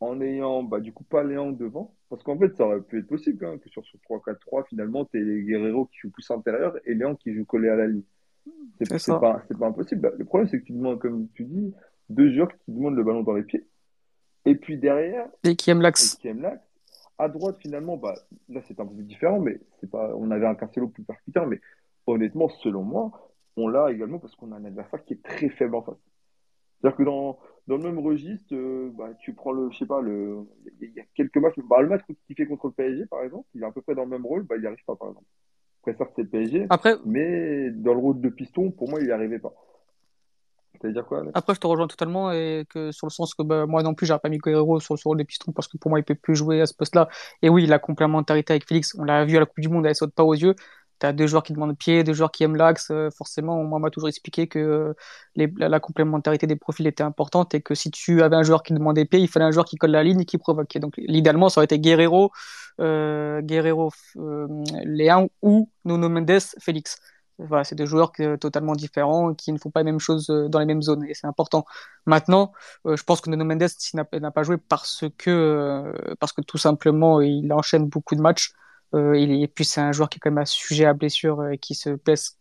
en 0.00 0.20
ayant 0.20 0.62
bah, 0.62 0.80
du 0.80 0.92
coup 0.92 1.04
pas 1.04 1.24
Léon 1.24 1.52
devant, 1.52 1.94
parce 2.08 2.22
qu'en 2.22 2.38
fait 2.38 2.54
ça 2.56 2.66
aurait 2.66 2.82
pu 2.82 3.00
être 3.00 3.08
possible 3.08 3.44
hein, 3.44 3.58
que 3.58 3.68
sur 3.68 3.84
ce 3.84 3.96
3-4-3 3.96 4.68
finalement 4.68 5.04
tu 5.06 5.24
les 5.24 5.42
Guerrero 5.42 5.86
qui 5.86 5.98
jouent 5.98 6.10
plus 6.10 6.30
intérieur 6.30 6.76
et 6.84 6.94
Léon 6.94 7.16
qui 7.16 7.34
joue 7.34 7.44
collé 7.44 7.68
à 7.68 7.76
la 7.76 7.88
ligne. 7.88 8.04
C'est 8.80 8.88
pas, 9.08 9.42
pas 9.58 9.66
impossible. 9.66 10.00
Bah, 10.00 10.12
le 10.16 10.24
problème 10.24 10.48
c'est 10.48 10.60
que 10.60 10.64
tu 10.64 10.72
demandes, 10.72 11.00
comme 11.00 11.28
tu 11.34 11.44
dis, 11.44 11.74
deux 12.08 12.32
joueurs 12.32 12.48
qui 12.48 12.72
demandent 12.72 12.96
le 12.96 13.02
ballon 13.02 13.22
dans 13.22 13.34
les 13.34 13.42
pieds. 13.42 13.66
Et 14.48 14.54
puis 14.54 14.78
derrière, 14.78 15.28
Et 15.44 15.56
qui 15.56 15.70
aime 15.70 15.82
l'axe. 15.82 16.16
qui 16.16 16.28
aime 16.28 16.40
l'axe, 16.40 16.64
à 17.18 17.28
droite 17.28 17.58
finalement, 17.60 17.96
bah, 17.98 18.14
là 18.48 18.62
c'est 18.66 18.80
un 18.80 18.86
peu 18.86 19.02
différent, 19.02 19.40
mais 19.40 19.60
c'est 19.80 19.90
pas, 19.90 20.14
on 20.16 20.30
avait 20.30 20.46
un 20.46 20.54
Cancelo 20.54 20.88
plus 20.88 21.02
percutant, 21.04 21.46
mais 21.46 21.60
honnêtement, 22.06 22.48
selon 22.48 22.82
moi, 22.82 23.34
on 23.56 23.68
l'a 23.68 23.92
également 23.92 24.18
parce 24.18 24.34
qu'on 24.36 24.52
a 24.52 24.56
un 24.56 24.64
adversaire 24.64 25.04
qui 25.04 25.14
est 25.14 25.22
très 25.22 25.50
faible 25.50 25.74
en 25.74 25.82
face. 25.82 25.98
C'est-à-dire 26.80 26.96
que 26.96 27.02
dans, 27.02 27.38
dans 27.66 27.76
le 27.76 27.82
même 27.82 27.98
registre, 27.98 28.54
euh, 28.54 28.90
bah, 28.96 29.10
tu 29.20 29.34
prends 29.34 29.52
le, 29.52 29.70
je 29.70 29.78
sais 29.78 29.86
pas, 29.86 30.00
le, 30.00 30.46
il 30.80 30.84
y, 30.84 30.86
a 30.86 30.88
il 30.92 30.96
y 30.96 31.00
a 31.00 31.04
quelques 31.14 31.36
matchs, 31.36 31.58
bah, 31.68 31.82
le 31.82 31.88
match 31.88 32.02
qu'il 32.26 32.36
fait 32.36 32.46
contre 32.46 32.68
le 32.68 32.72
PSG, 32.72 33.06
par 33.06 33.22
exemple, 33.22 33.48
il 33.54 33.62
est 33.62 33.66
à 33.66 33.72
peu 33.72 33.82
près 33.82 33.94
dans 33.94 34.04
le 34.04 34.10
même 34.10 34.24
rôle, 34.24 34.44
bah, 34.44 34.56
il 34.56 34.62
n'y 34.62 34.66
arrive 34.66 34.84
pas, 34.86 34.96
par 34.96 35.08
exemple. 35.08 35.26
Après, 35.82 35.94
certes, 35.96 36.12
c'est 36.16 36.22
le 36.22 36.28
PSG, 36.28 36.66
Après, 36.70 36.94
mais 37.04 37.70
dans 37.70 37.92
le 37.94 38.00
rôle 38.00 38.20
de 38.20 38.28
piston, 38.30 38.70
pour 38.70 38.88
moi, 38.88 39.00
il 39.00 39.06
n'y 39.06 39.12
arrivait 39.12 39.38
pas. 39.40 39.54
Après, 41.34 41.54
je 41.54 41.60
te 41.60 41.66
rejoins 41.66 41.86
totalement 41.88 42.32
et 42.32 42.64
que 42.68 42.90
sur 42.92 43.06
le 43.06 43.10
sens 43.12 43.34
que 43.34 43.42
bah, 43.42 43.66
moi 43.66 43.82
non 43.82 43.94
plus, 43.94 44.06
j'aurais 44.06 44.20
pas 44.20 44.28
mis 44.28 44.38
Guerrero 44.38 44.80
sur 44.80 44.94
le 44.94 45.00
rôle 45.04 45.18
des 45.18 45.24
pistons 45.24 45.52
parce 45.52 45.68
que 45.68 45.76
pour 45.76 45.90
moi, 45.90 45.98
il 45.98 46.04
peut 46.04 46.14
plus 46.14 46.34
jouer 46.36 46.60
à 46.60 46.66
ce 46.66 46.74
poste-là. 46.74 47.08
Et 47.42 47.48
oui, 47.48 47.66
la 47.66 47.78
complémentarité 47.78 48.52
avec 48.54 48.66
Félix, 48.66 48.94
on 48.98 49.04
l'a 49.04 49.24
vu 49.24 49.36
à 49.36 49.40
la 49.40 49.46
Coupe 49.46 49.60
du 49.60 49.68
Monde, 49.68 49.86
elle 49.86 49.94
saute 49.94 50.14
pas 50.14 50.24
aux 50.24 50.34
yeux. 50.34 50.54
T'as 50.98 51.12
deux 51.12 51.28
joueurs 51.28 51.44
qui 51.44 51.52
demandent 51.52 51.76
pied, 51.78 52.02
deux 52.02 52.12
joueurs 52.12 52.32
qui 52.32 52.42
aiment 52.42 52.56
l'axe. 52.56 52.88
euh, 52.90 53.08
forcément, 53.10 53.62
moi, 53.62 53.78
on 53.78 53.80
m'a 53.80 53.90
toujours 53.90 54.08
expliqué 54.08 54.48
que 54.48 54.58
euh, 54.58 54.94
la 55.36 55.78
complémentarité 55.80 56.46
des 56.48 56.56
profils 56.56 56.86
était 56.88 57.04
importante 57.04 57.54
et 57.54 57.60
que 57.62 57.74
si 57.76 57.90
tu 57.92 58.22
avais 58.22 58.34
un 58.34 58.42
joueur 58.42 58.64
qui 58.64 58.72
demandait 58.74 59.04
pied, 59.04 59.20
il 59.20 59.28
fallait 59.28 59.44
un 59.46 59.52
joueur 59.52 59.64
qui 59.66 59.76
colle 59.76 59.92
la 59.92 60.02
ligne 60.02 60.20
et 60.22 60.24
qui 60.24 60.38
provoquait. 60.38 60.80
Donc, 60.80 60.94
l'idéalement, 60.96 61.48
ça 61.50 61.60
aurait 61.60 61.66
été 61.66 61.78
Guerrero, 61.78 62.32
euh, 62.80 63.40
Guerrero, 63.42 63.90
euh, 64.16 64.48
Léon 64.84 65.30
ou 65.42 65.70
Nuno 65.84 66.08
Mendes, 66.08 66.40
Félix. 66.60 66.98
Voilà, 67.38 67.62
c'est 67.62 67.76
deux 67.76 67.86
joueurs 67.86 68.10
que- 68.10 68.34
totalement 68.36 68.74
différents 68.74 69.32
qui 69.32 69.52
ne 69.52 69.58
font 69.58 69.70
pas 69.70 69.80
les 69.80 69.84
mêmes 69.84 70.00
choses 70.00 70.28
euh, 70.30 70.48
dans 70.48 70.58
les 70.58 70.64
mêmes 70.66 70.82
zones 70.82 71.04
et 71.04 71.14
c'est 71.14 71.26
important. 71.28 71.64
Maintenant, 72.04 72.52
euh, 72.86 72.96
je 72.96 73.04
pense 73.04 73.20
que 73.20 73.30
Nuno 73.30 73.44
Mendes 73.44 73.62
n'a 73.94 74.30
pas 74.32 74.42
joué 74.42 74.56
parce 74.58 75.04
que 75.18 75.30
euh, 75.30 75.92
parce 76.18 76.32
que 76.32 76.40
tout 76.40 76.58
simplement 76.58 77.20
il 77.20 77.52
enchaîne 77.52 77.86
beaucoup 77.88 78.16
de 78.16 78.20
matchs 78.20 78.52
euh, 78.94 79.12
et 79.14 79.46
puis 79.48 79.64
c'est 79.64 79.80
un 79.80 79.92
joueur 79.92 80.08
qui 80.08 80.16
est 80.16 80.20
quand 80.20 80.32
même 80.32 80.44
sujet 80.46 80.84
à 80.86 80.94
blessure 80.94 81.40
euh, 81.40 81.50
et 81.52 81.58
qui 81.58 81.74
se 81.76 81.90
blesse 81.90 82.38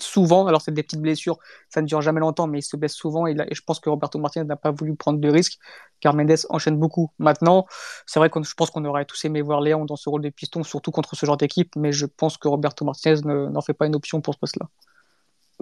souvent. 0.00 0.46
Alors 0.46 0.60
c'est 0.62 0.72
des 0.72 0.82
petites 0.82 1.00
blessures, 1.00 1.38
ça 1.68 1.82
ne 1.82 1.86
dure 1.86 2.00
jamais 2.02 2.20
longtemps, 2.20 2.46
mais 2.46 2.58
il 2.60 2.62
se 2.62 2.76
blesse 2.76 2.94
souvent 2.94 3.26
et, 3.26 3.34
là- 3.34 3.46
et 3.50 3.54
je 3.54 3.62
pense 3.62 3.80
que 3.80 3.88
Roberto 3.88 4.18
Martinez 4.18 4.44
n'a 4.44 4.56
pas 4.56 4.70
voulu 4.70 4.94
prendre 4.96 5.18
de 5.18 5.28
risques 5.28 5.58
car 6.00 6.14
Mendes 6.14 6.32
enchaîne 6.48 6.76
beaucoup. 6.78 7.10
Maintenant, 7.18 7.66
c'est 8.06 8.18
vrai 8.18 8.28
que 8.30 8.42
je 8.42 8.54
pense 8.54 8.70
qu'on 8.70 8.84
aurait 8.84 9.04
tous 9.04 9.24
aimé 9.24 9.40
voir 9.42 9.60
Léon 9.60 9.84
dans 9.84 9.96
ce 9.96 10.08
rôle 10.08 10.22
de 10.22 10.30
piston, 10.30 10.62
surtout 10.62 10.90
contre 10.90 11.14
ce 11.14 11.24
genre 11.26 11.36
d'équipe, 11.36 11.74
mais 11.76 11.92
je 11.92 12.06
pense 12.06 12.38
que 12.38 12.48
Roberto 12.48 12.84
Martinez 12.84 13.20
ne- 13.24 13.48
n'en 13.48 13.60
fait 13.60 13.74
pas 13.74 13.86
une 13.86 13.94
option 13.94 14.20
pour 14.20 14.34
ce 14.34 14.38
poste-là. 14.40 14.68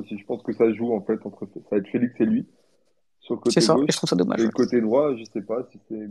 Je 0.02 0.24
pense 0.24 0.42
que 0.42 0.52
ça 0.54 0.72
joue, 0.72 0.94
en 0.94 1.02
fait, 1.02 1.18
entre, 1.26 1.46
ça 1.52 1.60
va 1.72 1.76
être 1.76 1.88
Félix 1.88 2.14
et 2.20 2.24
lui, 2.24 2.46
sur 3.20 3.34
le 3.34 3.40
C'est 3.44 3.60
côté 3.60 3.60
ça, 3.60 3.74
gauche. 3.74 3.84
et 3.88 3.92
je 3.92 3.96
trouve 3.98 4.08
ça 4.08 4.16
dommage. 4.16 4.40
Et 4.40 4.44
le 4.44 4.50
côté 4.50 4.80
droit, 4.80 5.14
je 5.14 5.24
sais 5.24 5.42
pas 5.42 5.58
si 5.70 5.78
c'est, 5.88 6.08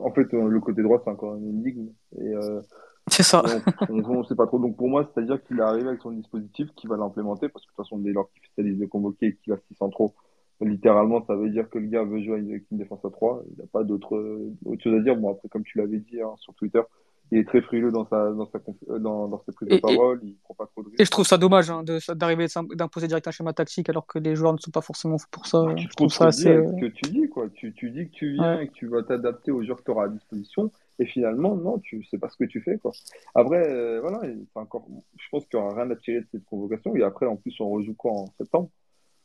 en 0.00 0.10
fait, 0.10 0.34
euh, 0.34 0.48
le 0.48 0.58
côté 0.60 0.82
droit, 0.82 1.00
c'est 1.04 1.10
encore 1.10 1.36
une 1.36 1.46
énigme. 1.48 1.90
Et, 2.18 2.34
euh, 2.34 2.60
C'est 3.06 3.22
ça. 3.22 3.42
on, 3.88 3.98
on, 3.98 4.18
on 4.18 4.24
sait 4.24 4.34
pas 4.34 4.46
trop. 4.46 4.58
Donc 4.58 4.76
pour 4.76 4.88
moi, 4.88 5.08
c'est-à-dire 5.12 5.42
qu'il 5.44 5.58
est 5.58 5.62
arrivé 5.62 5.88
avec 5.88 6.00
son 6.02 6.12
dispositif, 6.12 6.68
qu'il 6.76 6.88
va 6.88 6.96
l'implémenter, 6.96 7.48
parce 7.48 7.64
que 7.64 7.70
de 7.70 7.76
toute 7.76 7.84
façon, 7.84 7.98
dès 7.98 8.12
lors 8.12 8.30
qu'il 8.56 8.64
liste 8.64 8.80
de 8.80 8.86
convoqués 8.86 9.26
et 9.26 9.36
qu'il 9.36 9.52
a 9.52 9.56
6 9.68 9.74
centraux, 9.74 10.14
littéralement, 10.60 11.24
ça 11.26 11.34
veut 11.34 11.50
dire 11.50 11.68
que 11.70 11.78
le 11.78 11.86
gars 11.86 12.04
veut 12.04 12.22
jouer 12.22 12.38
avec 12.38 12.64
une 12.70 12.78
défense 12.78 13.04
à 13.04 13.10
3. 13.10 13.42
Il 13.50 13.58
n'a 13.58 13.66
pas 13.66 13.84
d'autre 13.84 14.16
euh, 14.16 14.52
autre 14.64 14.82
chose 14.82 14.98
à 14.98 15.02
dire. 15.02 15.16
Bon, 15.16 15.32
après, 15.32 15.48
comme 15.48 15.64
tu 15.64 15.78
l'avais 15.78 15.98
dit 15.98 16.20
hein, 16.20 16.34
sur 16.36 16.54
Twitter, 16.54 16.82
il 17.30 17.38
est 17.38 17.44
très 17.48 17.62
frileux 17.62 17.92
dans 17.92 18.06
sa 18.08 18.30
dans 18.32 18.46
sa 18.50 18.58
euh, 18.88 18.98
dans, 18.98 19.28
dans 19.28 19.40
ses 19.44 19.52
prises 19.52 19.68
de 19.68 19.74
Et- 19.74 19.78
et- 19.78 19.80
parole. 19.80 20.20
Il 20.22 20.36
prend 20.42 20.54
pas 20.54 20.66
trop 20.66 20.82
de 20.82 20.88
Et 20.88 20.90
risques. 20.92 21.04
je 21.06 21.10
trouve 21.10 21.26
ça 21.26 21.38
dommage 21.38 21.70
hein, 21.70 21.84
d'arriver 22.14 22.46
d'imposer 22.74 23.06
direct 23.06 23.26
un 23.28 23.30
schéma 23.30 23.52
tactique 23.52 23.88
alors 23.88 24.06
que 24.06 24.18
les 24.18 24.34
joueurs 24.34 24.52
ne 24.52 24.58
sont 24.58 24.70
pas 24.70 24.80
forcément 24.80 25.16
pour 25.30 25.46
ça. 25.46 25.64
Te 25.74 25.80
Je 25.80 25.88
trouve 25.96 26.12
ça 26.12 26.26
assez. 26.26 26.44
ce 26.44 26.80
que 26.80 26.86
tu 26.86 27.10
dis, 27.10 27.28
quoi. 27.28 27.48
Tu, 27.50 27.72
tu 27.72 27.90
dis 27.90 28.06
que 28.08 28.12
tu 28.14 28.32
viens 28.32 28.56
Ouais. 28.56 28.64
et 28.64 28.68
que 28.68 28.72
tu 28.72 28.86
vas 28.86 29.02
t'adapter 29.02 29.50
aux 29.50 29.62
joueurs 29.62 29.78
que 29.78 29.84
tu 29.84 29.90
auras 29.90 30.06
à 30.06 30.08
disposition, 30.08 30.70
et 30.98 31.06
finalement, 31.06 31.54
non, 31.54 31.78
tu 31.78 32.02
sais 32.04 32.18
pas 32.18 32.28
ce 32.28 32.36
que 32.36 32.44
tu 32.44 32.60
fais, 32.60 32.78
quoi. 32.78 32.92
Après, 33.34 33.66
euh, 33.70 34.00
voilà, 34.00 34.26
et 34.28 34.36
encore, 34.54 34.86
je 35.16 35.26
pense 35.30 35.46
qu'il 35.46 35.58
n'y 35.60 35.64
aura 35.66 35.74
rien 35.82 35.90
à 35.90 35.96
tirer 35.96 36.20
de 36.20 36.26
cette 36.32 36.44
convocation, 36.44 36.94
et 36.96 37.02
après, 37.02 37.26
en 37.26 37.36
plus, 37.36 37.54
on 37.60 37.68
rejoue 37.70 37.94
quoi 37.94 38.12
en 38.12 38.26
septembre? 38.38 38.70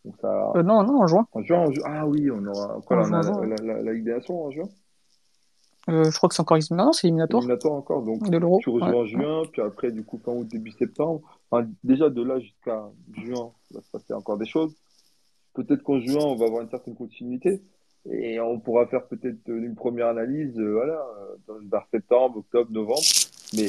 Donc 0.05 0.15
ça, 0.21 0.51
euh, 0.55 0.61
non, 0.61 0.83
non, 0.83 1.01
en 1.01 1.07
juin. 1.07 1.27
en 1.31 1.41
juin, 1.41 1.65
on 1.67 1.71
joue- 1.71 1.81
ah 1.85 2.05
oui, 2.07 2.29
on 2.29 2.45
aura, 2.45 2.79
quoi, 2.85 2.97
En 3.01 3.11
a 3.13 3.23
la, 3.45 3.55
la, 3.81 3.81
la, 3.81 4.19
en 4.29 4.51
juin? 4.51 4.69
Euh, 5.87 6.09
je 6.09 6.17
crois 6.17 6.29
que 6.29 6.35
c'est 6.35 6.41
encore 6.41 6.57
non, 6.71 6.91
c'est 6.93 7.07
éliminatoire 7.07 7.43
Éliminatoire 7.43 7.73
encore, 7.75 8.01
donc 8.03 8.27
de 8.29 8.39
tu 8.59 8.69
Ouais. 8.71 8.81
en 8.83 9.05
juin, 9.05 9.43
puis 9.51 9.61
après, 9.61 9.91
du 9.91 10.03
coup, 10.03 10.17
fin 10.17 10.31
août, 10.31 10.47
début 10.47 10.71
septembre. 10.71 11.21
Enfin, 11.51 11.67
déjà, 11.83 12.09
de 12.09 12.23
là 12.23 12.39
jusqu'à 12.39 12.89
juin, 13.13 13.51
il 13.69 13.75
va 13.77 13.81
se 13.81 13.91
passer 13.91 14.13
encore 14.13 14.37
des 14.37 14.47
choses. 14.47 14.75
Peut-être 15.53 15.83
qu'en 15.83 15.99
juin, 15.99 16.23
on 16.23 16.35
va 16.35 16.45
avoir 16.47 16.61
une 16.63 16.69
certaine 16.69 16.95
continuité 16.95 17.61
et 18.11 18.39
on 18.39 18.59
pourra 18.59 18.87
faire 18.87 19.05
peut-être 19.07 19.37
une 19.47 19.75
première 19.75 20.07
analyse, 20.07 20.57
euh, 20.59 20.71
voilà, 20.73 20.93
euh, 21.19 21.35
dans- 21.47 21.69
vers 21.69 21.85
septembre, 21.91 22.37
octobre, 22.39 22.71
novembre. 22.71 23.01
Mais 23.55 23.67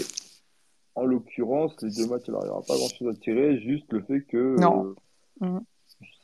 en 0.94 1.05
l'occurrence, 1.05 1.74
les 1.83 1.90
deux 1.90 2.09
matchs, 2.09 2.24
il 2.29 2.33
n'y 2.33 2.37
aura 2.38 2.62
pas 2.62 2.76
grand-chose 2.76 3.09
à 3.14 3.14
tirer, 3.20 3.59
juste 3.61 3.92
le 3.92 4.00
fait 4.02 4.22
que 4.22 4.59
Non. 4.59 4.94
euh, 5.42 5.46
Mhm. 5.46 5.61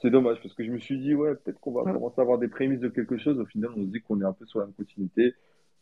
c'est 0.01 0.11
dommage 0.11 0.39
parce 0.43 0.55
que 0.55 0.65
je 0.65 0.71
me 0.73 0.79
suis 0.79 0.99
dit, 0.99 1.15
ouais, 1.15 1.35
peut-être 1.35 1.61
qu'on 1.61 1.73
va 1.73 1.83
Ouais. 1.83 1.93
commencer 1.93 2.15
à 2.19 2.23
avoir 2.23 2.39
des 2.39 2.49
prémices 2.49 2.81
de 2.81 2.89
quelque 2.89 3.19
chose. 3.19 3.39
Au 3.39 3.45
final, 3.47 3.71
on 3.77 3.83
se 3.83 3.89
dit 3.91 4.01
qu'on 4.01 4.21
est 4.21 4.25
un 4.25 4.33
peu 4.33 4.47
sur 4.47 4.59
la 4.61 4.67
continuité. 4.67 5.35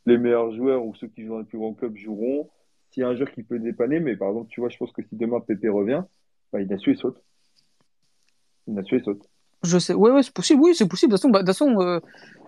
Les 0.06 0.18
meilleurs 0.18 0.52
joueurs 0.52 0.84
ou 0.84 0.94
ceux 0.94 1.08
qui 1.08 1.22
jouent 1.22 1.32
dans 1.32 1.38
les 1.40 1.44
plus 1.44 1.58
grands 1.58 1.74
clubs 1.74 1.96
joueront. 1.96 2.50
S'il 2.90 3.02
y 3.02 3.04
a 3.04 3.08
un 3.08 3.14
joueur 3.14 3.30
qui 3.30 3.42
peut 3.42 3.58
dépanner, 3.58 4.00
mais 4.00 4.16
par 4.16 4.28
exemple, 4.28 4.48
tu 4.50 4.60
vois, 4.60 4.68
je 4.68 4.76
pense 4.76 4.92
que 4.92 5.02
si 5.02 5.14
demain 5.16 5.40
Pépé 5.40 5.68
revient, 5.68 6.02
bah, 6.52 6.60
il 6.60 6.96
saute. 6.96 7.22
Inacio, 8.66 8.98
il 8.98 9.04
saute. 9.04 9.28
Je 9.62 9.78
sais, 9.78 9.94
ouais, 9.94 10.22
c'est 10.22 10.32
possible, 10.32 10.62
oui, 10.62 10.74
c'est 10.74 10.88
possible. 10.88 11.12
De 11.12 11.18
toute 11.18 11.46
façon, 11.46 11.72
bah, 11.72 11.82
euh, 11.84 12.00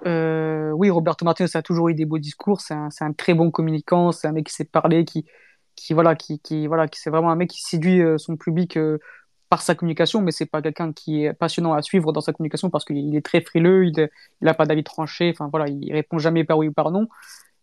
euh, 0.06 0.70
oui, 0.72 0.90
Roberto 0.90 1.24
Martinez 1.24 1.48
a 1.54 1.62
toujours 1.62 1.88
eu 1.90 1.94
des 1.94 2.06
beaux 2.06 2.18
discours. 2.18 2.60
C'est 2.60 2.74
un, 2.74 3.12
très 3.12 3.34
bon 3.34 3.50
communicant. 3.50 4.12
C'est 4.12 4.26
un 4.26 4.32
mec 4.32 4.46
qui 4.46 4.54
sait 4.54 4.64
parler, 4.64 5.04
qui, 5.04 5.24
voilà, 5.90 6.14
qui, 6.14 6.40
qui 6.40 6.66
voilà, 6.66 6.88
qui 6.88 6.98
c'est 6.98 7.10
vraiment 7.10 7.30
un 7.30 7.36
mec 7.36 7.50
qui 7.50 7.62
séduit 7.62 8.00
euh, 8.02 8.18
son 8.18 8.36
public 8.36 8.78
par 9.52 9.60
sa 9.60 9.74
communication, 9.74 10.22
mais 10.22 10.32
c'est 10.32 10.46
pas 10.46 10.62
quelqu'un 10.62 10.94
qui 10.94 11.24
est 11.24 11.34
passionnant 11.34 11.74
à 11.74 11.82
suivre 11.82 12.10
dans 12.10 12.22
sa 12.22 12.32
communication 12.32 12.70
parce 12.70 12.86
qu'il 12.86 13.14
est 13.14 13.20
très 13.20 13.42
frileux. 13.42 13.84
Il, 13.84 14.08
il 14.40 14.48
a 14.48 14.54
pas 14.54 14.64
d'avis 14.64 14.82
tranché. 14.82 15.28
Enfin 15.30 15.50
voilà, 15.50 15.68
il 15.68 15.92
répond 15.92 16.18
jamais 16.18 16.42
par 16.42 16.56
oui 16.56 16.68
ou 16.68 16.72
par 16.72 16.90
non. 16.90 17.06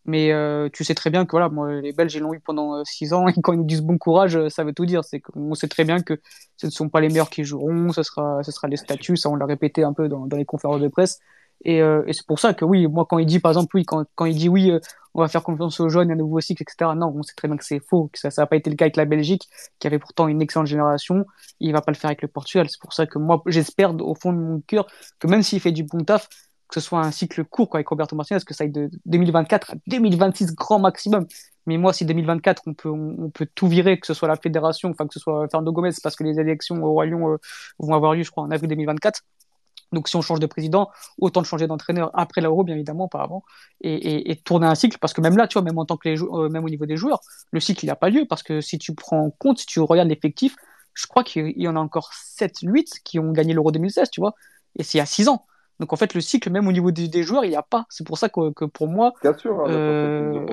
Mais 0.05 0.31
euh, 0.31 0.69
tu 0.71 0.83
sais 0.83 0.93
très 0.93 1.09
bien 1.09 1.25
que 1.25 1.31
voilà, 1.31 1.49
moi, 1.49 1.81
les 1.81 1.91
Belges, 1.91 2.13
ils 2.13 2.21
l'ont 2.21 2.35
eu 2.35 2.39
pendant 2.39 2.75
euh, 2.75 2.83
six 2.85 3.11
ans, 3.11 3.27
et 3.29 3.33
quand 3.41 3.53
ils 3.53 3.65
disent 3.65 3.81
bon 3.81 3.97
courage, 3.97 4.35
euh, 4.35 4.49
ça 4.49 4.63
veut 4.63 4.73
tout 4.73 4.85
dire. 4.85 5.03
C'est 5.03 5.19
qu'on 5.19 5.55
sait 5.55 5.67
très 5.67 5.83
bien 5.83 5.99
que 5.99 6.21
ce 6.57 6.67
ne 6.67 6.71
sont 6.71 6.89
pas 6.89 7.01
les 7.01 7.07
meilleurs 7.07 7.31
qui 7.31 7.43
joueront, 7.43 7.91
ce 7.91 8.03
sera, 8.03 8.43
ce 8.43 8.51
sera 8.51 8.67
les 8.67 8.77
statuts, 8.77 9.17
ça 9.17 9.29
on 9.31 9.35
l'a 9.35 9.47
répété 9.47 9.83
un 9.83 9.93
peu 9.93 10.07
dans 10.07 10.27
les 10.31 10.45
conférences 10.45 10.81
de 10.81 10.89
presse. 10.89 11.19
Et, 11.65 11.81
euh, 11.81 12.03
et 12.07 12.13
c'est 12.13 12.25
pour 12.25 12.39
ça 12.39 12.53
que 12.53 12.63
oui, 12.65 12.87
moi 12.87 13.05
quand 13.09 13.19
il 13.19 13.25
dit 13.25 13.39
par 13.39 13.51
exemple, 13.51 13.75
oui, 13.75 13.83
quand, 13.85 14.05
quand 14.15 14.25
il 14.25 14.35
dit 14.35 14.49
oui, 14.49 14.71
euh, 14.71 14.79
on 15.13 15.21
va 15.21 15.27
faire 15.27 15.43
confiance 15.43 15.79
aux 15.79 15.89
jeunes, 15.89 16.11
un 16.11 16.15
nouveau 16.15 16.39
cycle, 16.39 16.63
etc. 16.63 16.91
Non, 16.95 17.13
on 17.15 17.23
sait 17.23 17.33
très 17.35 17.47
bien 17.47 17.57
que 17.57 17.65
c'est 17.65 17.79
faux, 17.79 18.09
que 18.13 18.19
ça 18.19 18.29
n'a 18.37 18.47
pas 18.47 18.55
été 18.55 18.69
le 18.69 18.75
cas 18.75 18.85
avec 18.85 18.95
la 18.95 19.05
Belgique, 19.05 19.49
qui 19.79 19.87
avait 19.87 19.99
pourtant 19.99 20.27
une 20.27 20.41
excellente 20.41 20.67
génération. 20.67 21.25
Il 21.59 21.73
va 21.73 21.81
pas 21.81 21.91
le 21.91 21.97
faire 21.97 22.09
avec 22.09 22.21
le 22.21 22.27
Portugal. 22.27 22.67
C'est 22.69 22.79
pour 22.79 22.93
ça 22.93 23.05
que 23.05 23.17
moi, 23.19 23.41
j'espère 23.47 23.93
au 24.01 24.15
fond 24.15 24.31
de 24.31 24.37
mon 24.37 24.61
cœur 24.61 24.87
que 25.19 25.27
même 25.27 25.41
s'il 25.41 25.59
fait 25.59 25.71
du 25.71 25.83
bon 25.83 26.03
taf, 26.03 26.29
que 26.69 26.79
ce 26.79 26.81
soit 26.81 26.99
un 26.99 27.11
cycle 27.11 27.43
court 27.43 27.69
quoi, 27.69 27.79
avec 27.79 27.87
Roberto 27.87 28.15
Martinez, 28.15 28.39
que 28.45 28.53
ça 28.53 28.63
aille 28.63 28.71
de 28.71 28.89
2024 29.05 29.71
à 29.71 29.75
2026 29.87 30.53
grand 30.55 30.79
maximum. 30.79 31.25
Mais 31.65 31.77
moi, 31.77 31.93
si 31.93 32.05
2024, 32.05 32.63
on 32.67 32.73
peut, 32.73 32.89
on, 32.89 33.29
peut 33.29 33.47
tout 33.53 33.67
virer, 33.67 33.99
que 33.99 34.07
ce 34.07 34.13
soit 34.13 34.27
la 34.27 34.35
fédération, 34.35 34.89
enfin 34.89 35.07
que 35.07 35.13
ce 35.13 35.19
soit 35.19 35.47
Fernando 35.49 35.71
Gomez, 35.71 35.91
parce 36.01 36.15
que 36.15 36.23
les 36.23 36.39
élections 36.39 36.81
au 36.83 36.91
Royaume 36.93 37.23
euh, 37.33 37.37
vont 37.79 37.93
avoir 37.93 38.13
lieu, 38.15 38.23
je 38.23 38.31
crois, 38.31 38.43
en 38.43 38.51
avril 38.51 38.69
2024. 38.69 39.21
Donc 39.91 40.07
si 40.07 40.15
on 40.15 40.21
change 40.21 40.39
de 40.39 40.45
président, 40.45 40.89
autant 41.19 41.41
de 41.41 41.45
changer 41.45 41.67
d'entraîneur 41.67 42.11
après 42.13 42.41
l'Euro, 42.41 42.63
bien 42.63 42.75
évidemment, 42.75 43.05
auparavant, 43.05 43.43
et, 43.81 43.93
et, 43.93 44.31
et, 44.31 44.35
tourner 44.35 44.67
un 44.67 44.75
cycle, 44.75 44.97
parce 44.99 45.13
que 45.13 45.21
même 45.21 45.37
là, 45.37 45.47
tu 45.47 45.53
vois, 45.53 45.63
même 45.63 45.77
en 45.77 45.85
tant 45.85 45.97
que 45.97 46.09
les 46.09 46.21
euh, 46.21 46.49
même 46.49 46.63
au 46.63 46.69
niveau 46.69 46.85
des 46.85 46.97
joueurs, 46.97 47.21
le 47.51 47.59
cycle, 47.59 47.85
il 47.85 47.87
n'a 47.87 47.95
pas 47.95 48.09
lieu, 48.09 48.25
parce 48.29 48.43
que 48.43 48.61
si 48.61 48.77
tu 48.77 48.93
prends 48.93 49.21
en 49.25 49.31
compte, 49.31 49.59
si 49.59 49.65
tu 49.65 49.79
regardes 49.79 50.09
l'effectif, 50.09 50.55
je 50.93 51.07
crois 51.07 51.23
qu'il 51.23 51.59
y 51.59 51.67
en 51.67 51.75
a 51.75 51.79
encore 51.79 52.11
7, 52.13 52.59
8 52.63 53.01
qui 53.03 53.19
ont 53.19 53.31
gagné 53.31 53.53
l'Euro 53.53 53.71
2016, 53.71 54.09
tu 54.11 54.21
vois, 54.21 54.35
et 54.77 54.83
c'est 54.83 54.97
il 54.97 54.99
y 54.99 55.01
a 55.01 55.05
6 55.05 55.29
ans. 55.29 55.45
Donc 55.79 55.93
en 55.93 55.95
fait, 55.95 56.13
le 56.13 56.21
cycle, 56.21 56.49
même 56.49 56.67
au 56.67 56.71
niveau 56.71 56.91
des, 56.91 57.07
des 57.07 57.23
joueurs, 57.23 57.45
il 57.45 57.49
n'y 57.49 57.55
a 57.55 57.63
pas. 57.63 57.85
C'est 57.89 58.05
pour 58.05 58.17
ça 58.17 58.27
que, 58.27 58.51
que 58.51 58.65
pour 58.65 58.87
moi, 58.87 59.13
sûr, 59.37 59.61
hein, 59.61 59.69
euh, 59.69 60.45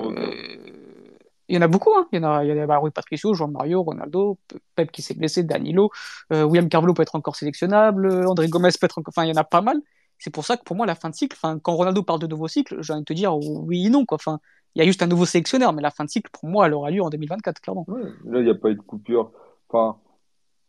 il 1.49 1.55
y 1.55 1.57
en 1.57 1.61
a 1.61 1.67
beaucoup. 1.67 1.91
Hein. 1.95 2.07
Il 2.11 2.21
y 2.21 2.25
en 2.25 2.29
a, 2.29 2.43
il 2.43 2.55
y 2.55 2.59
a 2.59 2.67
bah, 2.67 2.77
Rui 2.77 2.91
Patricio, 2.91 3.33
Jean 3.33 3.47
Mario, 3.47 3.83
Ronaldo, 3.83 4.37
Pep 4.75 4.91
qui 4.91 5.01
s'est 5.01 5.13
blessé, 5.13 5.43
Danilo, 5.43 5.91
euh, 6.33 6.43
William 6.43 6.69
Carvalho 6.69 6.93
peut 6.93 7.03
être 7.03 7.15
encore 7.15 7.35
sélectionnable, 7.35 8.27
André 8.27 8.47
Gomez 8.47 8.69
peut 8.79 8.85
être 8.85 8.97
encore. 8.97 9.13
Enfin, 9.15 9.25
il 9.25 9.29
y 9.29 9.37
en 9.37 9.41
a 9.41 9.43
pas 9.43 9.61
mal. 9.61 9.81
C'est 10.19 10.33
pour 10.33 10.45
ça 10.45 10.57
que 10.57 10.63
pour 10.63 10.75
moi, 10.75 10.85
la 10.85 10.95
fin 10.95 11.09
de 11.09 11.15
cycle, 11.15 11.37
enfin, 11.39 11.59
quand 11.59 11.75
Ronaldo 11.75 12.01
parle 12.03 12.19
de 12.19 12.27
nouveau 12.27 12.47
cycle, 12.47 12.81
j'ai 12.81 12.93
envie 12.93 13.03
de 13.03 13.05
te 13.05 13.13
dire 13.13 13.37
oui 13.37 13.85
et 13.85 13.89
non. 13.89 14.05
Quoi. 14.05 14.15
Enfin, 14.15 14.39
il 14.75 14.79
y 14.79 14.81
a 14.81 14.85
juste 14.85 15.03
un 15.03 15.07
nouveau 15.07 15.25
sélectionneur, 15.25 15.73
mais 15.73 15.81
la 15.81 15.91
fin 15.91 16.05
de 16.05 16.09
cycle, 16.09 16.29
pour 16.31 16.49
moi, 16.49 16.65
elle 16.65 16.73
aura 16.73 16.91
lieu 16.91 17.01
en 17.01 17.09
2024, 17.09 17.61
clairement. 17.61 17.85
là, 18.25 18.39
il 18.39 18.43
n'y 18.43 18.49
a 18.49 18.55
pas 18.55 18.69
eu 18.69 18.75
de 18.75 18.81
coupure. 18.81 19.31
Enfin, 19.69 19.99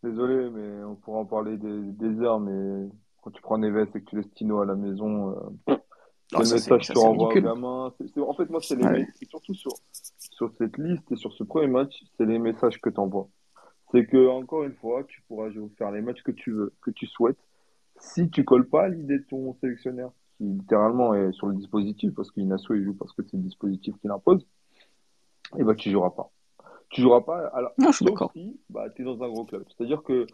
désolé, 0.03 0.51
mais 0.51 0.85
on 0.85 0.97
pourra 0.97 1.19
en 1.21 1.25
parler 1.25 1.57
des, 1.57 1.81
des 1.81 2.21
heures, 2.21 2.41
mais 2.41 2.89
quand 3.23 3.31
tu 3.31 3.43
prends 3.43 3.59
Neves 3.59 3.89
et 3.95 4.01
que 4.01 4.11
tu 4.11 4.17
laisses 4.17 4.31
Tino 4.35 4.61
à 4.61 4.67
la 4.67 4.75
maison, 4.75 5.31
euh, 5.69 5.77
le 6.33 6.39
message 6.39 6.89
que 6.89 6.93
tu 6.93 6.99
renvoies 6.99 7.29
aux 7.29 7.41
gamins? 7.41 7.93
en 8.19 8.35
fait, 8.35 8.51
moi, 8.51 8.61
c'est 8.63 8.77
les 8.77 9.07
surtout 9.29 9.55
sur, 9.55 9.73
sur 10.39 10.53
cette 10.57 10.79
liste 10.79 11.11
et 11.11 11.17
sur 11.17 11.33
ce 11.33 11.43
premier 11.43 11.67
match, 11.67 12.01
c'est 12.17 12.25
les 12.25 12.39
messages 12.39 12.81
que 12.81 12.89
tu 12.89 13.01
envoies. 13.01 13.29
C'est 13.91 14.07
que, 14.07 14.29
encore 14.29 14.63
une 14.63 14.75
fois, 14.75 15.03
tu 15.05 15.21
pourras 15.23 15.49
faire 15.77 15.91
les 15.91 16.01
matchs 16.01 16.23
que 16.23 16.31
tu 16.31 16.53
veux, 16.53 16.73
que 16.81 16.93
tu 16.93 17.07
souhaites. 17.07 17.39
Si 17.99 18.31
tu 18.31 18.45
colles 18.45 18.69
pas 18.69 18.85
à 18.85 18.89
l'idée 18.89 19.19
de 19.19 19.25
ton 19.25 19.55
sélectionneur, 19.55 20.13
qui 20.37 20.45
littéralement 20.45 21.15
est 21.15 21.33
sur 21.33 21.49
le 21.49 21.57
dispositif, 21.57 22.15
parce 22.15 22.31
qu'Inasso, 22.31 22.75
il 22.75 22.85
joue 22.85 22.95
parce 22.95 23.13
que 23.13 23.23
c'est 23.23 23.37
le 23.37 23.43
dispositif 23.43 23.97
qu'il 24.01 24.11
impose, 24.13 24.47
et 25.57 25.61
eh 25.61 25.65
ben, 25.65 25.75
tu 25.75 25.91
joueras 25.91 26.11
pas. 26.11 26.31
Tu 26.91 27.03
joueras 27.03 27.23
pas, 27.23 27.49
alors, 27.49 27.73
non, 27.77 27.91
je 27.91 28.05
sauf 28.05 28.33
si, 28.33 28.61
bah, 28.71 28.89
tu 28.91 29.03
es 29.03 29.05
dans 29.05 29.21
un 29.23 29.29
gros 29.29 29.45
club. 29.45 29.65
C'est-à-dire 29.77 30.03
que, 30.03 30.27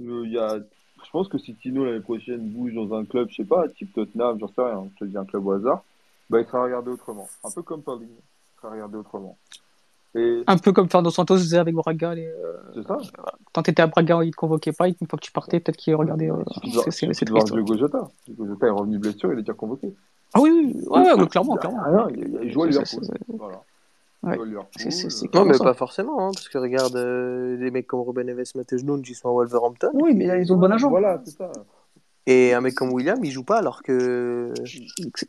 euh, 0.00 0.26
il 0.26 0.32
y 0.32 0.38
a 0.38 0.58
je 1.04 1.10
pense 1.10 1.28
que 1.28 1.38
si 1.38 1.54
Tino 1.54 1.84
l'année 1.84 2.00
prochaine 2.00 2.50
bouge 2.50 2.74
dans 2.74 2.92
un 2.92 3.04
club, 3.04 3.28
je 3.30 3.36
sais 3.36 3.44
pas, 3.44 3.68
type 3.68 3.92
Tottenham, 3.92 4.38
j'en 4.40 4.48
sais 4.48 4.62
rien, 4.62 4.88
je 4.92 4.98
te 4.98 5.04
dis 5.04 5.16
un 5.16 5.24
club 5.24 5.46
au 5.46 5.52
hasard, 5.52 5.84
bah, 6.28 6.40
il 6.40 6.46
sera 6.46 6.64
regardé 6.64 6.90
autrement. 6.90 7.26
Un 7.44 7.50
peu 7.50 7.62
comme 7.62 7.82
Paulinho, 7.82 8.20
sera 8.60 8.72
regardé 8.72 8.96
autrement. 8.96 9.38
Et... 10.14 10.42
Un 10.46 10.56
peu 10.56 10.72
comme 10.72 10.88
Fernando 10.88 11.10
Santos 11.10 11.36
faisait 11.36 11.58
avec 11.58 11.74
Braga. 11.74 12.14
Les, 12.14 12.26
euh... 12.26 12.56
C'est 12.74 12.82
ça. 12.82 12.96
Quand 13.52 13.62
tu 13.62 13.70
étais 13.70 13.82
à 13.82 13.86
Braga, 13.86 14.20
il 14.24 14.30
te 14.30 14.36
convoquait 14.36 14.72
pas, 14.72 14.88
une 14.88 14.94
fois 14.94 15.18
que 15.18 15.24
tu 15.24 15.32
partais, 15.32 15.60
peut-être 15.60 15.76
qu'il 15.76 15.94
regardait. 15.94 16.30
Euh... 16.30 16.42
C'est 16.90 17.12
c'est 17.12 17.24
triste. 17.26 17.52
Diego 17.52 17.76
Jota. 17.76 18.08
Diego 18.26 18.46
Jota 18.46 18.66
est 18.66 18.70
revenu 18.70 18.98
blessure, 18.98 19.32
il 19.32 19.38
est 19.38 19.42
déjà 19.42 19.54
convoqué. 19.54 19.94
Ah 20.34 20.40
oui, 20.40 20.50
oui, 20.50 20.86
ouais, 20.88 21.12
ouais, 21.14 21.26
clairement, 21.26 21.56
clairement. 21.56 21.80
Ah, 21.84 22.06
il, 22.10 22.38
il 22.42 22.52
jouait 22.52 22.64
à 22.64 22.70
Liverpool. 22.70 23.02
Voilà. 23.28 23.62
Ouais. 24.22 24.36
C'est, 24.76 25.32
non, 25.32 25.44
mais 25.44 25.56
pas 25.56 25.74
forcément, 25.74 26.18
hein, 26.20 26.30
parce 26.34 26.48
que 26.48 26.58
regarde, 26.58 26.96
euh, 26.96 27.56
des 27.56 27.70
mecs 27.70 27.86
comme 27.86 28.00
Ruben 28.00 28.26
Neves, 28.26 28.50
Matej 28.56 28.82
Nunes, 28.84 29.04
ils 29.08 29.14
sont 29.14 29.28
à 29.28 29.32
Wolverhampton. 29.32 29.90
Oui, 29.94 30.14
mais 30.14 30.42
ils 30.42 30.52
ont 30.52 30.56
le 30.56 30.60
bon 30.60 30.72
agent. 30.72 30.90
Voilà, 30.90 31.20
c'est 31.24 31.36
ça. 31.36 31.52
Et 32.30 32.52
un 32.52 32.60
mec 32.60 32.74
comme 32.74 32.92
William, 32.92 33.18
il 33.24 33.30
joue 33.30 33.42
pas 33.42 33.56
alors 33.56 33.82
que. 33.82 34.52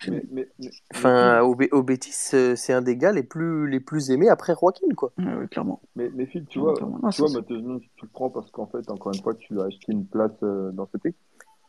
Mais, 0.10 0.22
mais, 0.30 0.50
mais, 0.60 0.70
enfin, 0.94 1.42
au, 1.44 1.56
au 1.72 1.82
Betis, 1.82 2.32
euh, 2.34 2.58
c'est 2.58 2.74
un 2.74 2.82
des 2.82 2.98
gars 2.98 3.14
les 3.14 3.24
plus, 3.24 3.70
les 3.70 3.80
plus 3.80 4.12
aimés 4.12 4.28
après 4.28 4.54
Joaquin, 4.54 4.94
quoi. 4.98 5.14
Ouais, 5.18 5.48
clairement. 5.50 5.82
Mais, 5.96 6.12
mais 6.14 6.26
Phil, 6.26 6.46
tu 6.46 6.60
vois, 6.60 6.74
tu 6.74 6.84
vois 7.22 7.30
le 7.40 8.08
prends 8.12 8.30
parce 8.30 8.52
qu'en 8.52 8.68
fait, 8.68 8.92
encore 8.92 9.14
une 9.14 9.22
fois, 9.22 9.34
tu 9.34 9.54
lui 9.54 9.62
as 9.62 9.66
acheté 9.66 9.94
une 9.94 10.06
place 10.08 10.34
euh, 10.44 10.72
dans 10.74 10.90
cette 10.92 11.06
équipe. 11.06 11.22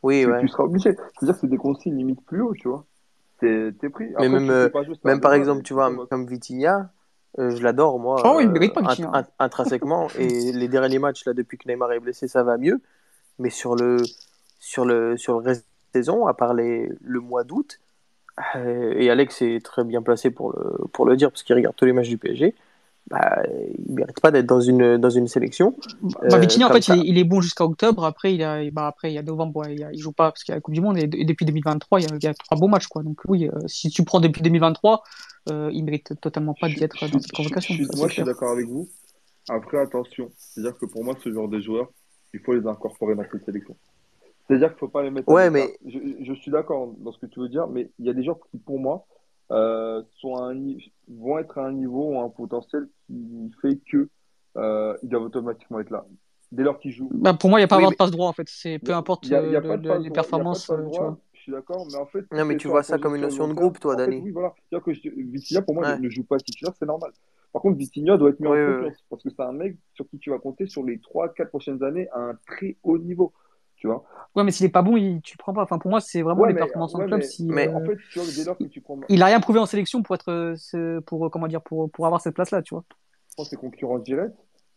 Oui, 0.03 0.23
tu, 0.23 0.33
ouais. 0.33 0.41
Tu 0.41 0.49
seras 0.49 0.65
obligé. 0.65 0.97
C'est-à-dire 0.97 1.37
que 1.37 1.41
c'est 1.43 1.51
des 1.51 1.59
consignes 1.59 1.97
limite 1.97 2.25
plus 2.27 2.41
haut, 2.41 2.55
tu 2.55 2.67
vois. 2.67 2.85
T'es, 3.39 3.71
t'es 3.81 3.89
pris. 3.89 4.09
Après, 4.15 4.29
mais 4.29 4.41
même, 4.41 4.71
même 5.05 5.21
par 5.21 5.35
exemple, 5.35 5.63
tu 5.63 5.75
vois, 5.75 5.93
comme 6.09 6.27
Vitinha 6.27 6.91
euh, 7.39 7.51
je 7.51 7.63
l'adore, 7.63 8.01
moi. 8.01 8.21
Oh, 8.25 8.41
il 8.41 8.49
mérite 8.49 8.75
pas 8.75 8.81
int 8.83 9.27
intrinsèquement. 9.39 10.09
et 10.19 10.51
les 10.51 10.67
derniers 10.67 10.99
matchs, 10.99 11.25
là, 11.25 11.35
depuis 11.35 11.57
que 11.57 11.69
Neymar 11.69 11.93
est 11.93 12.01
blessé, 12.01 12.27
ça 12.27 12.43
va 12.43 12.59
mieux. 12.59 12.81
Mais 13.39 13.51
sur 13.51 13.77
le, 13.77 13.99
sur 14.61 14.85
le, 14.85 15.17
sur 15.17 15.41
le 15.41 15.45
reste 15.45 15.63
de 15.63 15.67
la 15.99 16.01
saison, 16.01 16.27
à 16.29 16.35
part 16.35 16.55
les, 16.55 16.89
le 17.01 17.21
mois 17.21 17.43
d'août, 17.43 17.81
euh, 18.55 18.95
et 18.97 19.11
Alex 19.11 19.43
est 19.43 19.65
très 19.65 19.83
bien 19.83 20.03
placé 20.03 20.31
pour 20.31 20.53
le, 20.53 20.87
pour 20.93 21.07
le 21.07 21.17
dire, 21.17 21.31
parce 21.31 21.43
qu'il 21.43 21.57
regarde 21.57 21.75
tous 21.75 21.87
les 21.87 21.93
matchs 21.93 22.09
du 22.09 22.19
PSG, 22.19 22.55
bah, 23.09 23.43
il 23.89 23.93
mérite 23.93 24.21
pas 24.21 24.31
d'être 24.31 24.47
dans 24.47 24.61
une, 24.61 24.97
dans 24.97 25.11
une 25.11 25.27
sélection. 25.27 25.75
Bah, 26.01 26.19
euh, 26.33 26.39
Vitinha, 26.39 26.69
en 26.69 26.73
fait, 26.73 26.87
il 26.89 26.95
est, 26.95 27.03
il 27.05 27.19
est, 27.19 27.25
bon 27.25 27.41
jusqu'à 27.41 27.65
octobre. 27.65 28.05
Après, 28.05 28.33
il, 28.35 28.43
a, 28.43 28.71
bah, 28.71 28.87
après, 28.87 29.11
il 29.11 29.15
y 29.15 29.19
a 29.19 29.23
novembre, 29.23 29.69
il, 29.69 29.83
a, 29.83 29.93
il 29.93 29.99
joue 29.99 30.13
pas 30.13 30.31
parce 30.31 30.45
qu'il 30.45 30.53
y 30.53 30.55
a 30.55 30.57
la 30.57 30.61
Coupe 30.61 30.75
du 30.75 30.81
Monde. 30.81 30.97
Et, 30.97 31.07
depuis 31.07 31.45
2023, 31.45 32.01
il 32.01 32.03
y 32.05 32.13
a, 32.13 32.17
il 32.17 32.25
y 32.25 32.29
a 32.29 32.35
trois 32.35 32.57
beaux 32.57 32.69
matchs. 32.69 32.87
Quoi. 32.87 33.03
Donc, 33.03 33.21
oui, 33.27 33.49
euh, 33.49 33.59
si 33.67 33.91
tu 33.91 34.05
prends 34.05 34.21
depuis 34.21 34.43
2023, 34.43 35.03
euh, 35.51 35.71
il 35.73 35.85
mérite 35.85 36.21
totalement 36.21 36.55
pas 36.55 36.69
d'y 36.69 36.85
être 36.85 37.01
dans 37.09 37.19
cette 37.19 37.33
convocation. 37.33 37.75
Je, 37.75 37.85
moi, 37.97 38.07
je 38.07 38.15
suis 38.15 38.23
d'accord 38.23 38.53
avec 38.53 38.69
vous. 38.69 38.89
Après, 39.49 39.79
attention. 39.79 40.31
C'est-à-dire 40.37 40.79
que 40.79 40.87
pour 40.87 41.03
moi, 41.03 41.17
ce 41.23 41.33
genre 41.33 41.49
de 41.49 41.59
joueurs, 41.59 41.89
il 42.33 42.41
faut 42.41 42.53
les 42.53 42.65
incorporer 42.67 43.17
dans 43.17 43.25
cette 43.33 43.45
sélection. 43.45 43.77
C'est-à-dire 44.51 44.69
qu'il 44.69 44.75
ne 44.75 44.79
faut 44.81 44.89
pas 44.89 45.03
les 45.03 45.11
mettre. 45.11 45.29
Ouais, 45.29 45.49
mais... 45.49 45.79
Je, 45.87 45.99
je, 46.23 46.33
suis 46.35 46.51
d'accord 46.51 46.93
dans 46.99 47.13
ce 47.13 47.19
que 47.19 47.27
tu 47.27 47.39
veux 47.39 47.49
dire, 47.49 47.69
mais 47.69 47.89
il 48.01 48.07
y 48.07 48.11
a 48.11 48.13
des 48.13 48.25
joueurs 48.25 48.41
qui, 48.51 48.59
pour 48.59 48.81
moi, 48.81 49.07
euh, 49.53 50.03
sont 50.21 50.35
à 50.35 50.51
un, 50.51 50.57
vont 51.09 51.39
être 51.39 51.59
à 51.59 51.67
un 51.67 51.73
niveau 51.73 52.09
ou 52.09 52.21
un 52.21 52.29
potentiel 52.29 52.89
qui 53.07 53.53
fait 53.63 53.79
que 53.89 54.09
euh, 54.57 54.97
ils 55.05 55.09
doivent 55.09 55.23
automatiquement 55.23 55.79
être 55.79 55.91
là. 55.91 56.05
Dès 56.51 56.65
lors 56.65 56.81
qu'ils 56.81 56.91
jouent. 56.91 57.11
Bah, 57.15 57.33
pour 57.35 57.49
moi, 57.49 57.61
il 57.61 57.63
n'y 57.63 57.65
a 57.65 57.69
pas 57.69 57.77
oui, 57.77 57.83
avoir 57.83 57.93
de 57.93 57.97
passe 57.97 58.11
droit 58.11 58.27
en 58.27 58.33
fait. 58.33 58.49
C'est 58.49 58.81
peu 58.81 58.93
importe 58.93 59.29
y 59.29 59.35
a, 59.37 59.43
y 59.43 59.55
a 59.55 59.61
le, 59.61 59.77
le, 59.77 59.99
les 59.99 60.11
performances. 60.11 60.67
Y 60.67 60.73
a 60.73 60.75
pas 60.75 60.83
de 60.83 60.89
passe 60.89 60.99
droit, 60.99 61.19
je 61.33 61.41
suis 61.43 61.53
d'accord, 61.53 61.87
mais 61.87 61.97
en 61.97 62.07
fait. 62.07 62.25
Non, 62.33 62.45
mais 62.45 62.57
tu 62.57 62.67
vois 62.67 62.83
ça 62.83 62.99
comme 62.99 63.15
une 63.15 63.23
notion 63.23 63.47
de 63.47 63.55
groupe, 63.55 63.79
toi, 63.79 63.95
Dani. 63.95 64.17
oui, 64.17 64.31
voilà. 64.33 64.53
C'est-à-dire 64.69 64.85
que 64.85 65.31
Vitinha, 65.31 65.63
pour 65.63 65.77
moi, 65.77 65.91
ouais. 65.91 65.99
ne 66.01 66.11
joue 66.11 66.25
pas 66.25 66.39
titulaire, 66.39 66.75
c'est 66.77 66.87
normal. 66.87 67.13
Par 67.53 67.63
contre, 67.63 67.79
Vitinha 67.79 68.17
doit 68.17 68.31
être 68.31 68.41
mis 68.41 68.49
oui, 68.49 68.61
en 68.61 68.75
confiance 68.75 68.99
oui, 68.99 69.05
parce 69.11 69.23
que 69.23 69.31
c'est 69.31 69.43
un 69.43 69.53
mec 69.53 69.77
sur 69.95 70.09
qui 70.09 70.19
tu 70.19 70.31
vas 70.31 70.39
compter 70.39 70.67
sur 70.67 70.85
les 70.85 70.99
3-4 70.99 71.47
prochaines 71.47 71.83
années 71.85 72.09
à 72.11 72.19
un 72.19 72.35
très 72.47 72.77
haut 72.83 72.99
niveau. 72.99 73.33
Tu 73.81 73.87
vois 73.87 74.05
ouais, 74.37 74.45
mais 74.45 74.51
s'il 74.53 74.67
n'est 74.67 74.71
pas 74.73 74.83
bon, 74.83 74.97
il, 74.97 75.21
tu 75.23 75.35
le 75.37 75.39
prends 75.39 75.55
pas. 75.55 75.63
Enfin, 75.63 75.79
pour 75.79 75.91
moi, 75.91 76.01
c'est 76.01 76.23
vraiment 76.23 76.43
ouais, 76.43 76.49
les 76.49 76.55
mais, 76.55 76.61
performances 76.61 76.95
ouais, 76.95 77.03
en 77.03 77.07
club. 77.07 77.21
Mais, 77.21 77.27
si, 77.27 77.47
mais 77.47 77.69
euh, 77.69 77.75
en 77.75 77.81
fait, 77.81 77.97
tu 78.13 78.19
vois, 78.19 78.29
dès 78.37 78.45
lors 78.45 78.59
que 78.59 78.65
tu 78.65 78.81
prends. 78.83 79.01
Il 79.09 79.23
a 79.23 79.27
rien 79.27 79.41
prouvé 79.41 79.59
en 79.59 79.67
sélection 79.67 80.03
pour 80.03 80.15
être, 80.15 81.01
pour 81.07 81.31
comment 81.31 81.49
dire, 81.49 81.63
pour, 81.63 81.91
pour 81.91 82.07
avoir 82.07 82.21
cette 82.21 82.35
place-là, 82.35 82.63
tu 82.63 82.75
vois. 82.75 82.85
Je 83.31 83.35
pense 83.37 83.47
que 83.47 83.51
c'est 83.51 83.57
concurrent 83.57 83.99
direct, 83.99 84.37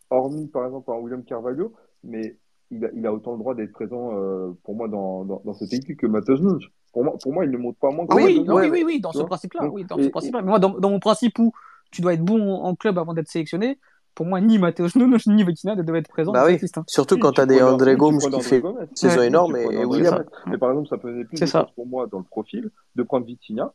hormis 0.09 0.47
par 0.47 0.65
exemple 0.65 0.85
par 0.85 1.01
William 1.01 1.23
Carvalho, 1.23 1.73
mais 2.03 2.37
il 2.71 2.85
a, 2.85 2.89
il 2.95 3.05
a 3.05 3.13
autant 3.13 3.33
le 3.33 3.39
droit 3.39 3.55
d'être 3.55 3.73
présent 3.73 4.11
euh, 4.13 4.51
pour 4.63 4.75
moi 4.75 4.87
dans, 4.87 5.25
dans, 5.25 5.41
dans 5.43 5.53
cette 5.53 5.73
équipe 5.73 5.99
que 5.99 6.07
Matheus 6.07 6.39
Nunes. 6.39 6.59
Pour 6.93 7.03
moi, 7.03 7.17
pour 7.21 7.33
moi, 7.33 7.45
il 7.45 7.51
ne 7.51 7.57
montre 7.57 7.79
pas 7.79 7.91
moins 7.91 8.05
que 8.05 8.15
oui, 8.15 8.45
oui, 8.47 8.69
oui, 8.69 8.83
oui, 8.85 8.99
dans 9.01 9.11
ce 9.11 9.23
principe-là. 9.23 9.67
Oui, 9.67 9.83
dans 9.83 9.97
et, 9.97 10.03
ce 10.03 10.09
principe-là. 10.09 10.41
Mais 10.43 10.49
moi, 10.49 10.59
dans, 10.59 10.79
dans 10.79 10.91
mon 10.91 10.99
principe 10.99 11.37
où 11.39 11.51
tu 11.91 12.01
dois 12.01 12.13
être 12.13 12.23
bon 12.23 12.53
en 12.53 12.75
club 12.75 12.97
avant 12.97 13.13
d'être 13.13 13.27
sélectionné, 13.27 13.79
pour 14.15 14.26
moi, 14.26 14.41
ni 14.41 14.60
Matheus 14.60 14.95
Nunes 14.95 15.17
ni 15.28 15.43
Vitinha 15.43 15.76
ne 15.76 15.82
devaient 15.82 15.99
être 15.99 16.10
présents. 16.10 16.32
Bah 16.32 16.45
oui. 16.45 16.58
Liste, 16.58 16.78
hein. 16.78 16.84
Surtout 16.88 17.17
quand 17.17 17.32
tu 17.32 17.41
as 17.41 17.45
des 17.45 17.62
André 17.62 17.95
Gomes 17.95 18.19
qui 18.19 18.41
fait 18.41 18.60
une 18.60 18.95
saison 18.95 19.19
ouais, 19.19 19.28
énorme 19.28 19.56
et 19.56 19.86
William. 19.86 20.23
Mais 20.47 20.58
par 20.58 20.69
exemple, 20.69 20.88
ça 20.88 20.97
faisait 20.97 21.26
plus 21.26 21.39
de 21.39 21.45
sens 21.45 21.71
pour 21.76 21.88
moi 21.88 22.08
dans 22.08 22.19
le 22.19 22.23
profil 22.23 22.69
de 22.95 23.04
prendre 23.04 23.26
Vitinha 23.26 23.73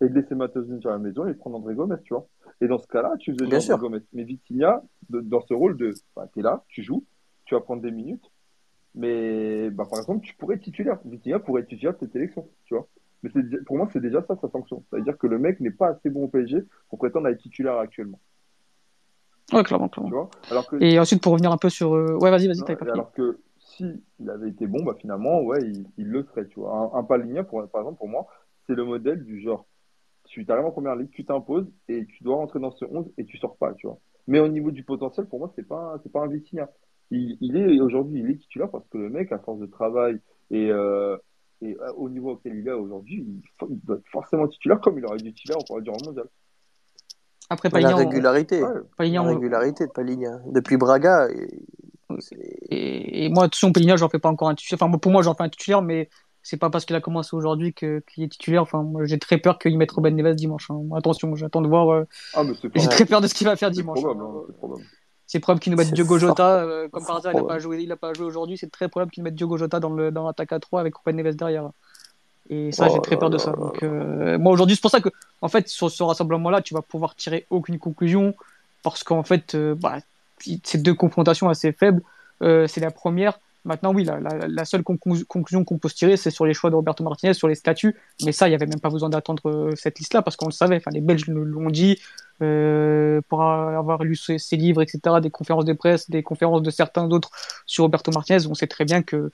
et 0.00 0.08
de 0.08 0.14
laisser 0.14 0.34
Matheus 0.34 0.66
Nunes 0.66 0.80
à 0.84 0.90
la 0.90 0.98
maison 0.98 1.26
et 1.26 1.32
de 1.32 1.38
prendre 1.38 1.56
André 1.56 1.74
Gomes, 1.74 1.98
tu 2.04 2.14
vois. 2.14 2.26
Et 2.60 2.68
dans 2.68 2.78
ce 2.78 2.86
cas-là, 2.86 3.14
tu 3.18 3.32
faisais 3.32 3.46
Bien 3.46 3.58
André 3.58 3.78
Gomes. 3.78 4.00
Mais 4.12 4.24
Vitinha, 4.24 4.82
de, 5.08 5.20
dans 5.20 5.40
ce 5.42 5.54
rôle 5.54 5.76
de, 5.76 5.92
bah, 6.16 6.28
t'es 6.32 6.42
là, 6.42 6.64
tu 6.68 6.82
joues, 6.82 7.04
tu 7.44 7.54
vas 7.54 7.60
prendre 7.60 7.82
des 7.82 7.90
minutes, 7.90 8.30
mais 8.94 9.70
bah, 9.70 9.86
par 9.88 9.98
exemple, 9.98 10.24
tu 10.24 10.34
pourrais 10.36 10.56
être 10.56 10.62
titulaire. 10.62 10.98
Vitinha 11.04 11.38
pourrait 11.38 11.62
être 11.62 11.68
titulaire 11.68 11.94
de 11.94 11.98
cette 12.00 12.16
élection, 12.16 12.48
tu 12.64 12.74
vois. 12.74 12.86
Mais 13.22 13.30
pour 13.66 13.76
moi, 13.76 13.88
c'est 13.92 14.00
déjà 14.00 14.22
ça 14.22 14.36
sa 14.40 14.48
sanction. 14.48 14.82
C'est-à-dire 14.88 15.18
que 15.18 15.26
le 15.26 15.38
mec 15.38 15.60
n'est 15.60 15.70
pas 15.70 15.88
assez 15.88 16.08
bon 16.08 16.24
au 16.24 16.28
PSG 16.28 16.64
pour 16.88 16.98
prétendre 16.98 17.26
à 17.26 17.30
être 17.32 17.42
titulaire 17.42 17.76
actuellement. 17.76 18.18
Ouais, 19.52 19.62
clairement, 19.62 19.88
clairement. 19.88 20.08
Tu 20.08 20.14
vois 20.14 20.30
alors 20.50 20.66
que, 20.66 20.82
et 20.82 20.98
ensuite, 20.98 21.22
pour 21.22 21.32
revenir 21.32 21.52
un 21.52 21.56
peu 21.56 21.68
sur. 21.68 21.94
Euh... 21.94 22.16
Ouais, 22.20 22.30
vas-y, 22.30 22.46
vas-y, 22.46 22.62
t'as 22.64 22.74
Alors 22.92 23.12
que 23.12 23.38
si 23.58 24.02
il 24.18 24.30
avait 24.30 24.48
été 24.48 24.66
bon, 24.66 24.82
bah 24.82 24.94
finalement, 24.98 25.42
ouais, 25.42 25.62
il, 25.62 25.86
il 25.98 26.06
le 26.06 26.24
serait, 26.24 26.46
tu 26.46 26.60
vois. 26.60 26.92
Un, 26.94 26.98
un 26.98 27.04
Paligna, 27.04 27.44
pour, 27.44 27.66
par 27.68 27.82
exemple, 27.82 27.98
pour 27.98 28.08
moi, 28.08 28.26
c'est 28.66 28.74
le 28.74 28.84
modèle 28.84 29.24
du 29.24 29.40
genre. 29.40 29.66
Tu 30.26 30.44
arrives 30.48 30.64
en 30.64 30.70
première 30.70 30.94
ligue, 30.94 31.10
tu 31.10 31.24
t'imposes 31.24 31.66
et 31.88 32.06
tu 32.06 32.22
dois 32.22 32.36
rentrer 32.36 32.60
dans 32.60 32.70
ce 32.70 32.84
11 32.84 33.10
et 33.18 33.24
tu 33.24 33.36
sors 33.38 33.56
pas, 33.56 33.74
tu 33.74 33.86
vois. 33.86 33.98
Mais 34.26 34.38
au 34.38 34.48
niveau 34.48 34.70
du 34.70 34.84
potentiel, 34.84 35.26
pour 35.26 35.40
moi, 35.40 35.52
c'est 35.56 35.66
pas, 35.66 35.98
c'est 36.02 36.12
pas 36.12 36.20
un 36.20 36.28
Vitinha. 36.28 36.70
Il, 37.10 37.36
il 37.40 37.56
est 37.56 37.80
aujourd'hui, 37.80 38.20
il 38.20 38.30
est 38.30 38.36
titulaire 38.36 38.70
parce 38.70 38.86
que 38.88 38.98
le 38.98 39.10
mec, 39.10 39.32
à 39.32 39.38
force 39.38 39.58
de 39.58 39.66
travail 39.66 40.20
et, 40.50 40.70
euh, 40.70 41.16
et 41.62 41.76
euh, 41.80 41.92
au 41.94 42.08
niveau 42.08 42.32
auquel 42.32 42.54
il 42.56 42.68
est 42.68 42.72
aujourd'hui, 42.72 43.24
il, 43.26 43.42
il, 43.70 43.80
doit 43.80 43.96
être 43.96 44.08
forcément 44.08 44.46
titulaire 44.46 44.80
comme 44.80 44.98
il 44.98 45.04
aurait 45.04 45.18
dû 45.18 45.32
titulaire 45.32 45.58
au 45.68 45.80
du 45.80 45.90
mondial. 45.90 46.26
Après, 47.50 47.68
La 47.68 47.72
Palignan, 47.72 47.96
régularité. 47.96 48.62
Ouais. 48.62 48.68
Palignan, 48.96 49.24
La 49.24 49.30
régularité 49.32 49.86
de 49.86 49.90
Paligna. 49.92 50.38
Depuis 50.46 50.76
Braga, 50.76 51.28
et- 51.30 51.48
Et, 52.70 53.24
et 53.24 53.28
moi, 53.28 53.44
attention, 53.44 53.72
Peligna, 53.72 53.96
j'en 53.96 54.08
fais 54.08 54.18
pas 54.18 54.28
encore 54.28 54.48
un 54.48 54.54
titulaire. 54.54 54.82
Enfin, 54.82 54.98
pour 54.98 55.12
moi, 55.12 55.22
j'en 55.22 55.34
fais 55.34 55.44
un 55.44 55.48
titulaire, 55.48 55.82
mais 55.82 56.08
c'est 56.42 56.56
pas 56.56 56.70
parce 56.70 56.84
qu'il 56.84 56.96
a 56.96 57.00
commencé 57.00 57.36
aujourd'hui 57.36 57.72
que- 57.74 58.02
qu'il 58.10 58.24
est 58.24 58.28
titulaire. 58.28 58.62
Enfin, 58.62 58.82
moi, 58.82 59.04
j'ai 59.04 59.18
très 59.18 59.38
peur 59.38 59.58
qu'il 59.58 59.76
mette 59.78 59.90
Ruben 59.92 60.14
Neves 60.16 60.34
dimanche. 60.34 60.70
hein. 60.70 60.80
Attention, 60.96 61.34
j'attends 61.36 61.60
de 61.60 61.68
voir. 61.68 61.90
euh, 61.92 62.04
Ah, 62.34 62.42
J'ai 62.74 62.88
très 62.88 63.04
peur 63.04 63.20
de 63.20 63.26
ce 63.26 63.34
qu'il 63.34 63.46
va 63.46 63.56
faire 63.56 63.68
c'est 63.68 63.74
dimanche. 63.80 64.00
probable, 64.00 64.22
hein. 64.24 64.32
hein, 64.38 64.42
c'est 64.48 64.56
probable. 64.56 64.82
C'est 65.26 65.38
probable 65.38 65.60
qu'il 65.60 65.70
nous 65.72 65.78
mette 65.78 65.92
Diogo 65.92 66.18
Jota. 66.18 66.62
euh, 66.64 66.88
comme 66.88 67.04
par 67.06 67.16
hasard, 67.18 67.32
il 67.34 67.38
a 67.38 67.44
pas 67.44 67.58
joué, 67.60 67.80
il 67.82 67.92
a 67.92 67.96
pas 67.96 68.12
joué 68.12 68.26
aujourd'hui. 68.26 68.58
C'est 68.58 68.70
très 68.72 68.88
probable 68.88 69.12
qu'il 69.12 69.22
mette 69.22 69.36
Diogo 69.36 69.56
Jota 69.56 69.78
dans 69.78 69.90
le 69.90 70.10
dans 70.10 70.26
l'attaque 70.26 70.52
à 70.52 70.58
3 70.58 70.80
avec 70.80 70.96
Ruben 70.96 71.14
Neves 71.16 71.36
derrière. 71.36 71.70
Et 72.50 72.72
ça, 72.72 72.88
Oh 72.88 72.94
j'ai 72.94 73.00
très 73.00 73.16
peur 73.16 73.30
de 73.30 73.38
ça. 73.38 73.52
Donc, 73.52 73.82
euh, 73.82 74.38
moi, 74.38 74.52
aujourd'hui, 74.52 74.74
c'est 74.76 74.82
pour 74.82 74.90
ça 74.90 75.00
que, 75.00 75.08
en 75.40 75.48
fait, 75.48 75.68
sur 75.68 75.90
ce 75.90 76.02
rassemblement-là, 76.02 76.62
tu 76.62 76.74
vas 76.74 76.82
pouvoir 76.82 77.14
tirer 77.14 77.46
aucune 77.48 77.78
conclusion 77.78 78.34
parce 78.82 79.04
qu'en 79.04 79.22
fait, 79.22 79.54
euh, 79.54 79.74
bah, 79.74 79.98
ces 80.64 80.78
deux 80.78 80.94
confrontations 80.94 81.48
assez 81.48 81.72
faibles, 81.72 82.02
euh, 82.42 82.66
c'est 82.66 82.80
la 82.80 82.90
première. 82.90 83.38
Maintenant, 83.64 83.92
oui, 83.94 84.04
la, 84.04 84.18
la, 84.18 84.48
la 84.48 84.64
seule 84.64 84.80
conclu- 84.80 85.24
conclusion 85.24 85.64
qu'on 85.64 85.78
peut 85.78 85.88
se 85.90 85.94
tirer, 85.94 86.16
c'est 86.16 86.30
sur 86.30 86.46
les 86.46 86.54
choix 86.54 86.70
de 86.70 86.74
Roberto 86.74 87.04
Martinez, 87.04 87.34
sur 87.34 87.46
les 87.46 87.54
statuts. 87.54 87.94
Mais 88.24 88.32
ça, 88.32 88.48
il 88.48 88.50
n'y 88.50 88.54
avait 88.56 88.66
même 88.66 88.80
pas 88.80 88.88
besoin 88.90 89.10
d'attendre 89.10 89.70
cette 89.76 89.98
liste-là 89.98 90.22
parce 90.22 90.36
qu'on 90.36 90.46
le 90.46 90.52
savait. 90.52 90.76
Enfin, 90.76 90.90
les 90.92 91.02
Belges 91.02 91.28
nous 91.28 91.44
l'ont 91.44 91.70
dit. 91.70 91.98
Pour 93.28 93.42
avoir 93.42 94.02
lu 94.02 94.16
ses, 94.16 94.38
ses 94.38 94.56
livres, 94.56 94.80
etc., 94.80 95.20
des 95.20 95.28
conférences 95.30 95.66
de 95.66 95.74
presse, 95.74 96.08
des 96.08 96.22
conférences 96.22 96.62
de 96.62 96.70
certains 96.70 97.06
d'autres 97.06 97.30
sur 97.66 97.84
Roberto 97.84 98.10
Martinez, 98.12 98.46
on 98.48 98.54
sait 98.54 98.66
très 98.66 98.86
bien 98.86 99.02
que 99.02 99.30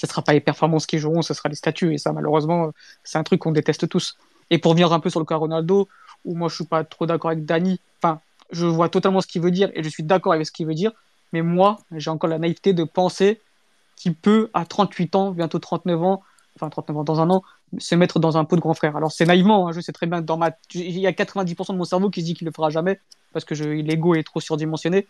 ce 0.00 0.06
ne 0.06 0.08
sera 0.08 0.22
pas 0.22 0.32
les 0.32 0.40
performances 0.40 0.86
qui 0.86 0.98
joueront, 0.98 1.20
ce 1.20 1.34
sera 1.34 1.50
les 1.50 1.54
statuts. 1.54 1.92
Et 1.92 1.98
ça, 1.98 2.12
malheureusement, 2.12 2.72
c'est 3.04 3.18
un 3.18 3.22
truc 3.22 3.40
qu'on 3.40 3.52
déteste 3.52 3.86
tous. 3.86 4.16
Et 4.48 4.56
pour 4.56 4.72
venir 4.72 4.90
un 4.94 5.00
peu 5.00 5.10
sur 5.10 5.20
le 5.20 5.26
cas 5.26 5.36
Ronaldo, 5.36 5.88
où 6.24 6.34
moi 6.34 6.48
je 6.48 6.54
suis 6.54 6.64
pas 6.64 6.84
trop 6.84 7.04
d'accord 7.04 7.30
avec 7.30 7.44
Dani, 7.44 7.80
enfin, 8.02 8.20
je 8.50 8.64
vois 8.64 8.88
totalement 8.88 9.20
ce 9.20 9.26
qu'il 9.26 9.42
veut 9.42 9.50
dire 9.50 9.70
et 9.74 9.82
je 9.82 9.88
suis 9.90 10.02
d'accord 10.02 10.32
avec 10.32 10.46
ce 10.46 10.52
qu'il 10.52 10.66
veut 10.66 10.74
dire, 10.74 10.92
mais 11.34 11.42
moi, 11.42 11.80
j'ai 11.92 12.08
encore 12.08 12.30
la 12.30 12.38
naïveté 12.38 12.72
de 12.72 12.82
penser 12.82 13.42
qu'il 13.94 14.14
peut, 14.14 14.48
à 14.54 14.64
38 14.64 15.16
ans, 15.16 15.32
bientôt 15.32 15.58
39 15.58 16.02
ans, 16.02 16.22
enfin 16.56 16.70
39 16.70 16.96
ans 16.96 17.04
dans 17.04 17.20
un 17.20 17.28
an, 17.28 17.42
se 17.76 17.94
mettre 17.94 18.20
dans 18.20 18.38
un 18.38 18.46
pot 18.46 18.56
de 18.56 18.62
grand 18.62 18.72
frère. 18.72 18.96
Alors 18.96 19.12
c'est 19.12 19.26
naïvement, 19.26 19.68
hein, 19.68 19.72
je 19.72 19.82
sais 19.82 19.92
très 19.92 20.06
bien, 20.06 20.22
dans 20.22 20.38
ma... 20.38 20.52
il 20.72 20.98
y 20.98 21.06
a 21.06 21.12
90% 21.12 21.72
de 21.72 21.76
mon 21.76 21.84
cerveau 21.84 22.08
qui 22.08 22.22
se 22.22 22.26
dit 22.26 22.34
qu'il 22.34 22.46
le 22.46 22.52
fera 22.52 22.70
jamais, 22.70 22.98
parce 23.34 23.44
que 23.44 23.54
l'ego 23.54 24.14
est 24.14 24.22
trop 24.22 24.40
surdimensionné, 24.40 25.06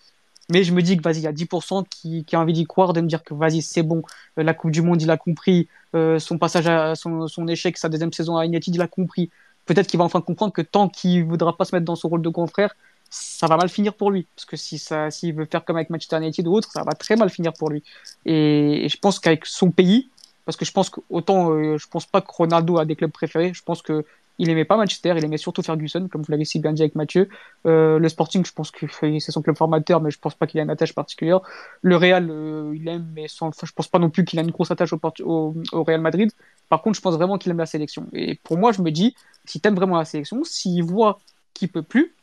mais 0.48 0.64
je 0.64 0.72
me 0.72 0.82
dis 0.82 0.96
que 0.96 1.02
vas-y, 1.02 1.18
il 1.18 1.22
y 1.22 1.26
a 1.26 1.32
10% 1.32 1.84
qui, 1.88 2.24
qui 2.24 2.36
a 2.36 2.40
envie 2.40 2.52
d'y 2.52 2.64
croire, 2.66 2.92
de 2.92 3.00
me 3.00 3.06
dire 3.06 3.22
que 3.22 3.34
vas-y, 3.34 3.62
c'est 3.62 3.82
bon, 3.82 4.02
euh, 4.38 4.42
la 4.42 4.54
Coupe 4.54 4.70
du 4.70 4.82
Monde, 4.82 5.00
il 5.02 5.10
a 5.10 5.16
compris, 5.16 5.68
euh, 5.94 6.18
son 6.18 6.38
passage 6.38 6.66
à 6.66 6.94
son, 6.94 7.48
échec, 7.48 7.76
sa 7.78 7.88
deuxième 7.88 8.12
saison 8.12 8.36
à 8.36 8.44
United, 8.44 8.74
il 8.74 8.82
a 8.82 8.88
compris. 8.88 9.30
Peut-être 9.66 9.86
qu'il 9.86 9.98
va 9.98 10.04
enfin 10.04 10.20
comprendre 10.20 10.52
que 10.52 10.62
tant 10.62 10.88
qu'il 10.88 11.24
voudra 11.24 11.56
pas 11.56 11.64
se 11.64 11.74
mettre 11.74 11.84
dans 11.84 11.96
son 11.96 12.08
rôle 12.08 12.22
de 12.22 12.28
grand 12.28 12.46
frère, 12.46 12.74
ça 13.10 13.46
va 13.46 13.56
mal 13.56 13.68
finir 13.68 13.94
pour 13.94 14.10
lui. 14.10 14.26
Parce 14.34 14.46
que 14.46 14.56
si 14.56 14.78
ça, 14.78 15.10
s'il 15.10 15.34
veut 15.34 15.46
faire 15.46 15.64
comme 15.64 15.76
avec 15.76 15.90
Manchester 15.90 16.16
United 16.16 16.46
ou 16.46 16.54
autre, 16.54 16.70
ça 16.72 16.82
va 16.82 16.92
très 16.92 17.16
mal 17.16 17.30
finir 17.30 17.52
pour 17.52 17.70
lui. 17.70 17.82
Et, 18.24 18.84
et 18.84 18.88
je 18.88 18.96
pense 18.98 19.18
qu'avec 19.18 19.46
son 19.46 19.70
pays, 19.70 20.08
parce 20.44 20.56
que 20.56 20.64
je 20.64 20.72
pense 20.72 20.90
que 20.90 21.00
autant, 21.10 21.52
euh, 21.52 21.78
je 21.78 21.86
pense 21.86 22.06
pas 22.06 22.20
que 22.20 22.32
Ronaldo 22.32 22.78
a 22.78 22.84
des 22.84 22.96
clubs 22.96 23.12
préférés, 23.12 23.52
je 23.54 23.62
pense 23.62 23.82
que 23.82 24.04
il 24.40 24.48
aimait 24.48 24.64
pas 24.64 24.78
Manchester, 24.78 25.14
il 25.16 25.24
aimait 25.24 25.36
surtout 25.36 25.62
Ferguson, 25.62 26.08
comme 26.10 26.22
vous 26.22 26.32
l'avez 26.32 26.46
si 26.46 26.58
bien 26.60 26.72
dit 26.72 26.80
avec 26.80 26.94
Mathieu. 26.94 27.28
Euh, 27.66 27.98
le 27.98 28.08
Sporting, 28.08 28.44
je 28.44 28.52
pense 28.52 28.70
que 28.70 28.86
c'est 29.20 29.32
son 29.32 29.42
club 29.42 29.56
formateur, 29.56 30.00
mais 30.00 30.10
je 30.10 30.18
pense 30.18 30.34
pas 30.34 30.46
qu'il 30.46 30.58
a 30.60 30.62
une 30.62 30.70
attache 30.70 30.94
particulière. 30.94 31.40
Le 31.82 31.96
Real, 31.96 32.28
euh, 32.30 32.72
il 32.74 32.88
aime, 32.88 33.06
mais 33.14 33.26
je 33.28 33.72
pense 33.72 33.88
pas 33.88 33.98
non 33.98 34.08
plus 34.08 34.24
qu'il 34.24 34.38
a 34.38 34.42
une 34.42 34.50
grosse 34.50 34.70
attache 34.70 34.94
au 34.94 35.54
Real 35.72 36.00
Madrid. 36.00 36.32
Par 36.70 36.80
contre, 36.80 36.96
je 36.96 37.02
pense 37.02 37.14
vraiment 37.14 37.36
qu'il 37.36 37.52
aime 37.52 37.58
la 37.58 37.66
sélection. 37.66 38.06
Et 38.14 38.36
pour 38.36 38.56
moi, 38.56 38.72
je 38.72 38.80
me 38.80 38.90
dis, 38.90 39.14
si 39.44 39.60
t'aimes 39.60 39.74
vraiment 39.74 39.98
la 39.98 40.06
sélection, 40.06 40.42
s'il 40.42 40.82
voit 40.84 41.18
qu'il 41.52 41.68
peut 41.68 41.82
plus, 41.82 42.14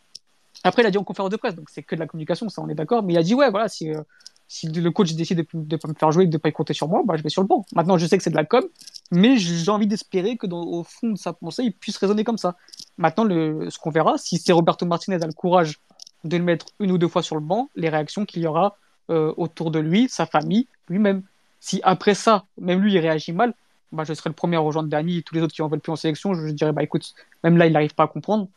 après, 0.64 0.82
il 0.82 0.86
a 0.88 0.92
dit 0.92 0.98
en 0.98 1.04
conférence 1.04 1.30
de 1.30 1.38
presse, 1.38 1.56
donc 1.56 1.70
c'est 1.70 1.84
que 1.84 1.96
de 1.96 2.00
la 2.00 2.08
communication, 2.08 2.50
ça 2.50 2.62
on 2.62 2.70
est 2.70 2.76
d'accord, 2.76 3.04
mais 3.04 3.14
il 3.14 3.18
a 3.18 3.24
dit, 3.24 3.36
ouais, 3.36 3.52
voilà, 3.52 3.68
si, 3.68 3.92
euh, 3.94 4.02
si 4.48 4.68
le 4.68 4.92
coach 4.92 5.14
décide 5.14 5.40
de 5.40 5.48
ne 5.54 5.78
pas 5.78 5.88
me 5.88 5.94
faire 5.94 6.12
jouer 6.12 6.24
et 6.24 6.28
de 6.28 6.34
ne 6.34 6.38
pas 6.38 6.50
y 6.50 6.54
compter 6.54 6.74
sur 6.74 6.88
moi, 6.88 7.04
bah, 7.06 7.16
je 7.18 7.24
vais 7.24 7.30
sur 7.30 7.42
le 7.42 7.48
banc. 7.48 7.66
Maintenant, 7.74 7.98
je 7.98 8.06
sais 8.06 8.18
que 8.18 8.24
c'est 8.24 8.30
de 8.30 8.36
la 8.36 8.46
com, 8.46 8.64
mais 9.12 9.38
j'ai 9.38 9.70
envie 9.70 9.88
d'espérer 9.88 10.38
que 10.38 10.48
dans, 10.48 10.64
au 10.64 10.84
fond 10.84 11.10
de 11.10 11.18
sa 11.18 11.34
pensée, 11.34 11.64
il 11.64 11.74
puisse 11.74 11.98
raisonner 11.98 12.24
comme 12.24 12.38
ça. 12.38 12.56
Maintenant, 12.98 13.26
le, 13.26 13.70
ce 13.70 13.78
qu'on 13.78 13.90
verra, 13.90 14.18
si 14.18 14.38
c'est 14.38 14.54
Roberto 14.54 14.86
Martinez 14.86 15.22
a 15.22 15.28
le 15.28 15.34
courage 15.34 15.80
de 16.24 16.38
le 16.38 16.44
mettre 16.44 16.68
une 16.80 16.92
ou 16.92 16.98
deux 16.98 17.08
fois 17.08 17.24
sur 17.24 17.36
le 17.36 17.42
banc, 17.42 17.70
les 17.76 17.90
réactions 17.90 18.26
qu'il 18.26 18.42
y 18.42 18.48
aura 18.48 18.78
euh, 19.10 19.34
autour 19.38 19.72
de 19.72 19.80
lui, 19.80 20.08
sa 20.10 20.26
famille, 20.26 20.68
lui-même. 20.90 21.24
Si 21.60 21.82
après 21.84 22.14
ça, 22.14 22.46
même 22.60 22.82
lui, 22.82 22.94
il 22.94 23.00
réagit 23.00 23.34
mal, 23.34 23.54
bah, 23.92 24.04
je 24.06 24.14
serai 24.14 24.30
le 24.30 24.36
premier 24.36 24.58
à 24.58 24.60
rejoindre 24.60 24.90
Dani 24.90 25.18
et 25.18 25.22
tous 25.24 25.36
les 25.36 25.42
autres 25.42 25.54
qui 25.54 25.62
en 25.62 25.68
veulent 25.68 25.80
plus 25.80 25.92
en 25.92 25.96
sélection. 25.98 26.34
Je, 26.34 26.48
je 26.48 26.54
dirais, 26.54 26.72
bah 26.72 26.84
écoute, 26.84 27.14
même 27.44 27.58
là, 27.58 27.68
il 27.68 27.74
n'arrive 27.74 27.96
pas 27.96 28.04
à 28.04 28.08
comprendre. 28.08 28.48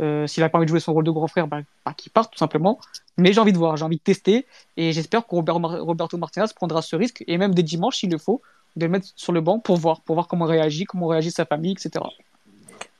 Euh, 0.00 0.26
S'il 0.26 0.42
a 0.42 0.48
pas 0.48 0.58
envie 0.58 0.64
de 0.66 0.70
jouer 0.70 0.80
son 0.80 0.92
rôle 0.92 1.04
de 1.04 1.10
grand 1.10 1.26
frère, 1.26 1.46
bah, 1.46 1.60
bah, 1.84 1.92
qu'il 1.96 2.10
parte 2.10 2.32
tout 2.32 2.38
simplement. 2.38 2.78
Mais 3.18 3.32
j'ai 3.32 3.40
envie 3.40 3.52
de 3.52 3.58
voir, 3.58 3.76
j'ai 3.76 3.84
envie 3.84 3.98
de 3.98 4.02
tester 4.02 4.46
et 4.76 4.92
j'espère 4.92 5.26
que 5.26 5.34
Robert, 5.34 5.56
Roberto 5.56 6.16
Martinez 6.16 6.46
prendra 6.56 6.80
ce 6.82 6.96
risque 6.96 7.22
et 7.26 7.36
même 7.38 7.54
dès 7.54 7.62
dimanche, 7.62 7.98
s'il 7.98 8.10
le 8.10 8.18
faut, 8.18 8.40
de 8.76 8.86
le 8.86 8.90
mettre 8.90 9.08
sur 9.16 9.32
le 9.32 9.40
banc 9.40 9.58
pour 9.58 9.76
voir, 9.76 10.00
pour 10.00 10.14
voir 10.14 10.26
comment 10.28 10.46
réagit, 10.46 10.84
comment 10.84 11.06
réagit 11.06 11.30
sa 11.30 11.44
famille, 11.44 11.72
etc. 11.72 12.04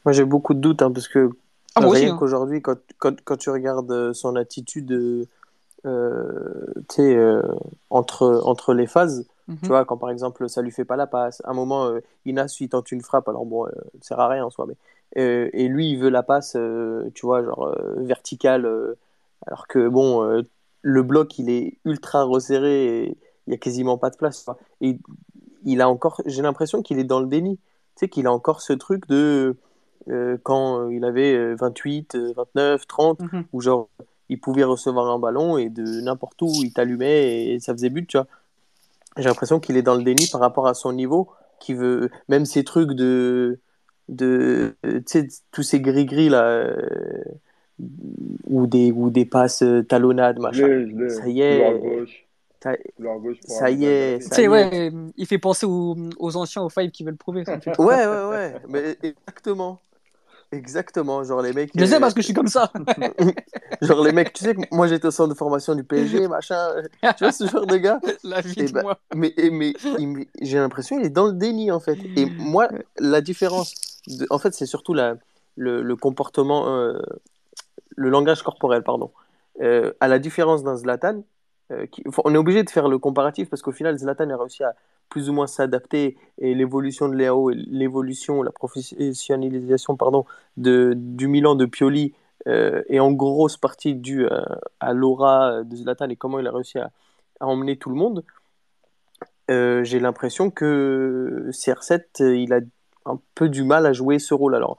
Moi, 0.05 0.13
j'ai 0.13 0.25
beaucoup 0.25 0.53
de 0.55 0.61
doutes 0.61 0.83
hein, 0.83 0.91
parce 0.91 1.09
que 1.09 1.31
Ah, 1.75 1.81
moi 1.81 1.91
aussi, 1.91 2.05
rien 2.05 2.15
hein. 2.15 2.17
qu'aujourd'hui, 2.19 2.61
quand, 2.61 2.77
quand, 2.99 3.19
quand 3.23 3.37
tu 3.37 3.51
regardes 3.51 3.91
euh, 3.93 4.13
son 4.13 4.37
attitude 4.37 5.27
euh, 5.87 7.43
entre, 7.91 8.43
entre 8.45 8.75
les 8.75 8.87
phases, 8.87 9.27
Mhm. 9.51 9.59
tu 9.63 9.67
vois, 9.67 9.85
quand 9.85 9.97
par 9.97 10.11
exemple 10.11 10.49
ça 10.49 10.63
lui 10.63 10.71
fait 10.71 10.85
pas 10.85 10.95
la 10.95 11.09
passe, 11.09 11.43
à 11.45 11.51
un 11.51 11.55
moment, 11.55 11.87
euh, 11.87 11.99
Inas 12.25 12.57
il 12.61 12.69
tente 12.69 12.93
une 12.93 13.01
frappe, 13.01 13.29
alors 13.29 13.45
bon, 13.45 13.67
euh, 13.67 13.71
ça 14.01 14.09
sert 14.11 14.21
à 14.21 14.29
rien 14.29 14.45
en 14.45 14.51
soi, 14.51 14.65
mais 14.69 14.77
et 15.17 15.69
lui 15.69 15.91
il 15.91 15.99
veut 15.99 16.11
la 16.11 16.23
passe, 16.23 16.55
euh, 16.57 17.11
tu 17.15 17.27
vois, 17.27 17.43
genre 17.43 17.67
euh, 17.69 17.95
verticale, 17.99 18.67
euh, 18.67 18.97
alors 19.47 19.67
que 19.67 19.89
bon, 19.89 20.23
euh, 20.25 20.43
le 20.83 21.03
bloc 21.03 21.39
il 21.39 21.51
est 21.51 21.79
ultra 21.85 22.25
resserré 22.25 22.85
et 23.05 23.19
il 23.47 23.51
y 23.51 23.55
a 23.55 23.59
quasiment 23.59 23.99
pas 23.99 24.11
de 24.11 24.17
place. 24.17 24.47
Et 24.81 24.99
il 25.65 25.81
a 25.81 25.89
encore, 25.89 26.23
j'ai 26.27 26.43
l'impression 26.43 26.83
qu'il 26.83 26.99
est 26.99 27.05
dans 27.05 27.21
le 27.21 27.27
déni, 27.27 27.57
tu 27.57 27.63
sais, 27.97 28.09
qu'il 28.09 28.27
a 28.27 28.33
encore 28.33 28.61
ce 28.63 28.73
truc 28.73 29.09
de 29.09 29.57
euh, 30.09 30.39
quand 30.43 30.81
euh, 30.81 30.95
il 30.95 31.05
avait 31.05 31.35
euh, 31.35 31.57
28, 31.59 32.15
euh, 32.15 32.33
29, 32.37 32.87
30, 32.87 33.21
Mhm. 33.21 33.45
où 33.53 33.61
genre 33.61 33.89
il 34.29 34.41
pouvait 34.41 34.65
recevoir 34.65 35.11
un 35.11 35.19
ballon 35.19 35.59
et 35.59 35.69
de 35.69 36.01
n'importe 36.01 36.41
où 36.43 36.51
il 36.63 36.73
t'allumait 36.73 37.49
et 37.49 37.61
ça 37.61 37.73
faisait 37.73 37.91
but, 37.91 38.07
tu 38.07 38.17
vois. 38.17 38.27
J'ai 39.17 39.25
l'impression 39.25 39.59
qu'il 39.59 39.77
est 39.77 39.83
dans 39.83 39.97
le 39.97 40.05
déni 40.05 40.29
par 40.31 40.41
rapport 40.41 40.69
à 40.69 40.75
son 40.75 40.93
niveau, 40.93 41.29
qui 41.59 41.75
veut 41.75 42.11
même 42.29 42.47
ces 42.47 42.63
trucs 42.65 42.93
de 42.93 43.59
de 44.11 44.77
tu 44.83 45.03
sais 45.07 45.29
tous 45.53 45.63
ces 45.63 45.81
gris 45.81 46.05
gris 46.07 46.29
là 46.29 46.45
euh, 46.45 46.77
ou 48.47 48.67
des 48.67 48.93
ou 48.93 49.11
des 49.11 49.25
passes 49.25 49.63
euh, 49.63 49.83
talonnades 49.83 50.39
machin. 50.41 50.69
Ça 51.09 51.29
y 51.29 51.41
est. 51.41 51.81
Gauche. 51.81 52.27
Ça- 52.63 52.75
gauche 52.99 53.39
y 53.71 53.85
est, 53.87 54.21
ça 54.21 54.37
sais, 54.37 54.43
y 54.43 54.45
est. 54.45 54.49
ouais, 54.49 54.93
il 55.17 55.27
fait 55.27 55.39
penser 55.39 55.67
aux, 55.67 55.97
aux 56.19 56.37
anciens, 56.37 56.63
aux 56.63 56.69
five 56.69 56.91
qui 56.91 57.05
veulent 57.05 57.17
prouver. 57.17 57.45
ça 57.45 57.59
Ouais 57.79 58.07
ouais 58.07 58.29
ouais, 58.31 58.55
mais 58.69 58.97
exactement. 59.03 59.79
Exactement, 60.53 61.23
genre 61.23 61.43
les 61.43 61.53
mecs 61.53 61.71
Je 61.77 61.85
sais 61.85 61.97
euh, 61.97 62.01
parce 62.01 62.13
que 62.13 62.21
je 62.21 62.27
suis 62.27 62.35
comme 62.35 62.49
ça. 62.49 62.73
genre 63.83 64.03
les 64.05 64.13
mecs, 64.13 64.33
tu 64.33 64.45
sais 64.45 64.55
que 64.55 64.75
moi 64.75 64.89
j'étais 64.89 65.07
au 65.07 65.11
centre 65.13 65.33
de 65.33 65.39
formation 65.39 65.75
du 65.77 65.85
PSG, 65.85 66.27
machin, 66.27 66.57
tu 67.17 67.25
vois 67.25 67.33
ce 67.33 67.47
genre 67.47 67.67
de 67.67 67.77
gars? 67.77 68.01
La 68.25 68.41
vie 68.41 68.55
Eh 68.57 68.65
de 68.65 68.73
ben, 68.73 68.83
moi. 68.83 68.99
Mais, 69.15 69.33
et- 69.37 69.51
mais, 69.51 69.73
il- 69.99 70.27
j'ai 70.43 70.59
l'impression 70.59 70.97
qu'il 70.97 71.07
est 71.07 71.11
dans 71.11 71.27
le 71.29 71.35
déni 71.35 71.71
en 71.71 71.79
fait. 71.79 71.99
Et 72.17 72.27
moi, 72.37 72.69
la 72.99 73.21
différence, 73.21 73.75
en 74.31 74.39
fait, 74.39 74.55
c'est 74.55 74.67
surtout 74.67 74.95
le, 75.57 75.95
comportement, 75.97 76.69
euh, 76.69 77.01
le 77.97 78.11
langage 78.11 78.43
corporel, 78.43 78.83
pardon. 78.83 79.11
Euh, 79.61 79.93
à 80.01 80.09
la 80.09 80.19
différence 80.19 80.63
d'un 80.63 80.77
Zlatan, 80.77 81.23
euh, 81.73 81.87
qui- 81.87 82.03
on 82.25 82.35
est 82.35 82.39
obligé 82.39 82.63
de 82.63 82.71
faire 82.71 82.89
le 82.89 82.99
comparatif 82.99 83.51
parce 83.51 83.63
qu'au 83.63 83.73
final, 83.73 83.99
Zlatan 83.99 84.31
a 84.31 84.37
réussi 84.37 84.65
à 84.65 84.75
plus 85.09 85.29
ou 85.29 85.33
moins 85.33 85.47
s'adapter 85.47 86.17
et 86.39 86.55
l'évolution 86.55 87.09
de 87.09 87.17
Léao 87.17 87.51
et 87.51 87.55
l'évolution, 87.55 88.43
la 88.43 88.53
professionnalisation, 88.53 89.97
pardon, 89.97 90.25
de, 90.57 90.95
du 90.97 91.29
Milan 91.29 91.57
de 91.57 91.67
Pioli 91.67 92.15
est 92.47 93.01
en 93.01 93.13
grosse 93.13 93.59
partie 93.59 93.95
due 93.95 94.27
à, 94.27 94.61
à 94.81 94.93
l'aura 94.95 95.63
de 95.63 95.77
Zlatan 95.77 96.09
et 96.09 96.17
comment 96.17 96.39
il 96.39 96.47
a 96.47 96.53
réussi 96.53 96.79
à, 96.79 96.91
emmener 97.41 97.77
tout 97.77 97.91
le 97.91 97.97
monde. 97.97 98.25
J'ai 99.49 99.99
l'impression 100.01 100.51
que 100.51 101.51
CR7, 101.53 102.21
euh, 102.21 102.37
il 102.37 102.53
a 102.53 102.61
un 103.07 103.19
peu 103.35 103.49
du 103.49 103.63
mal 103.65 103.87
à 103.87 103.93
jouer 103.93 104.19
ce 104.19 104.35
rôle. 104.35 104.55
Alors, 104.55 104.77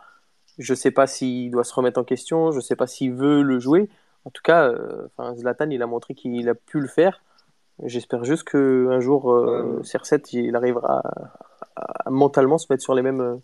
je 0.57 0.73
sais 0.73 0.91
pas 0.91 1.07
s'il 1.07 1.51
doit 1.51 1.63
se 1.63 1.73
remettre 1.73 1.99
en 1.99 2.03
question, 2.03 2.51
je 2.51 2.59
sais 2.59 2.75
pas 2.75 2.87
s'il 2.87 3.13
veut 3.13 3.41
le 3.41 3.59
jouer. 3.59 3.89
En 4.25 4.29
tout 4.29 4.41
cas, 4.43 4.67
euh, 4.69 5.07
enfin, 5.17 5.35
Zlatan, 5.35 5.69
il 5.71 5.81
a 5.81 5.87
montré 5.87 6.13
qu'il 6.13 6.47
a 6.49 6.53
pu 6.55 6.79
le 6.79 6.87
faire. 6.87 7.21
J'espère 7.83 8.23
juste 8.25 8.43
qu'un 8.43 8.99
jour, 8.99 9.31
euh, 9.31 9.77
Ouais. 9.77 9.81
CR7, 9.83 10.29
il 10.33 10.55
arrivera 10.55 11.01
à, 11.75 12.05
à 12.05 12.09
mentalement 12.11 12.57
se 12.59 12.67
mettre 12.69 12.83
sur 12.83 12.93
les 12.93 13.01
mêmes, 13.01 13.21
euh, 13.21 13.35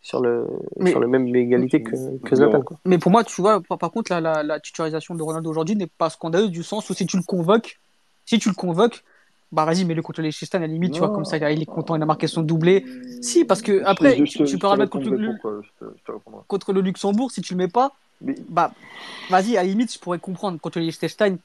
sur 0.00 0.20
le, 0.22 0.46
Mais- 0.78 0.90
sur 0.90 1.00
le 1.00 1.08
même 1.08 1.26
égalité 1.34 1.82
que, 1.82 1.90
que 2.18 2.36
Zlatan. 2.36 2.62
Quoi. 2.62 2.78
Mais 2.86 2.96
pour 2.98 3.10
moi, 3.12 3.24
tu 3.24 3.42
vois, 3.42 3.60
par, 3.60 3.76
par 3.76 3.90
contre, 3.90 4.10
la, 4.12 4.20
la, 4.20 4.42
la 4.42 4.60
titularisation 4.60 5.14
de 5.14 5.22
Ronaldo 5.22 5.50
aujourd'hui 5.50 5.76
n'est 5.76 5.86
pas 5.88 6.08
scandaleuse 6.08 6.50
du 6.50 6.62
sens 6.62 6.88
où 6.88 6.94
si 6.94 7.04
tu 7.06 7.16
le 7.18 7.24
convoques, 7.24 7.78
si 8.24 8.38
tu 8.38 8.48
le 8.48 8.54
convoques, 8.54 9.04
bah 9.52 9.64
vas-y, 9.64 9.84
mets-le 9.84 10.02
contre 10.02 10.22
les 10.22 10.32
Chistan 10.32 10.58
à 10.58 10.60
la 10.62 10.66
limite, 10.66 10.92
tu 10.92 10.98
vois, 10.98 11.08
comme 11.10 11.24
ça, 11.24 11.36
il 11.36 11.62
est 11.62 11.66
content, 11.66 11.96
il 11.96 12.02
a 12.02 12.06
marqué 12.06 12.26
son 12.26 12.42
doublé. 12.42 12.84
Si, 13.20 13.44
parce 13.44 13.62
que 13.62 13.82
après, 13.84 14.16
Je- 14.16 14.24
je 14.24 14.30
tu- 14.32 14.46
je 14.46 14.52
peux 14.52 14.58
te 14.58 14.66
remettre 14.66 14.90
contre 14.90 15.10
le- 15.10 15.18
je 15.18 15.32
te- 15.32 15.84
je 15.96 16.12
te. 16.12 16.12
Contre 16.48 16.72
le 16.72 16.80
Luxembourg, 16.80 17.30
si 17.30 17.40
tu 17.42 17.54
le 17.54 17.58
mets 17.58 17.68
pas, 17.68 17.92
Bah, 18.48 18.72
vas-y, 19.30 19.56
à 19.58 19.62
la 19.62 19.68
limite, 19.68 19.92
je 19.92 19.98
pourrais 19.98 20.18
comprendre. 20.18 20.58
Contre 20.60 20.78
le 20.78 20.86
Liechtenstein, 20.86 21.38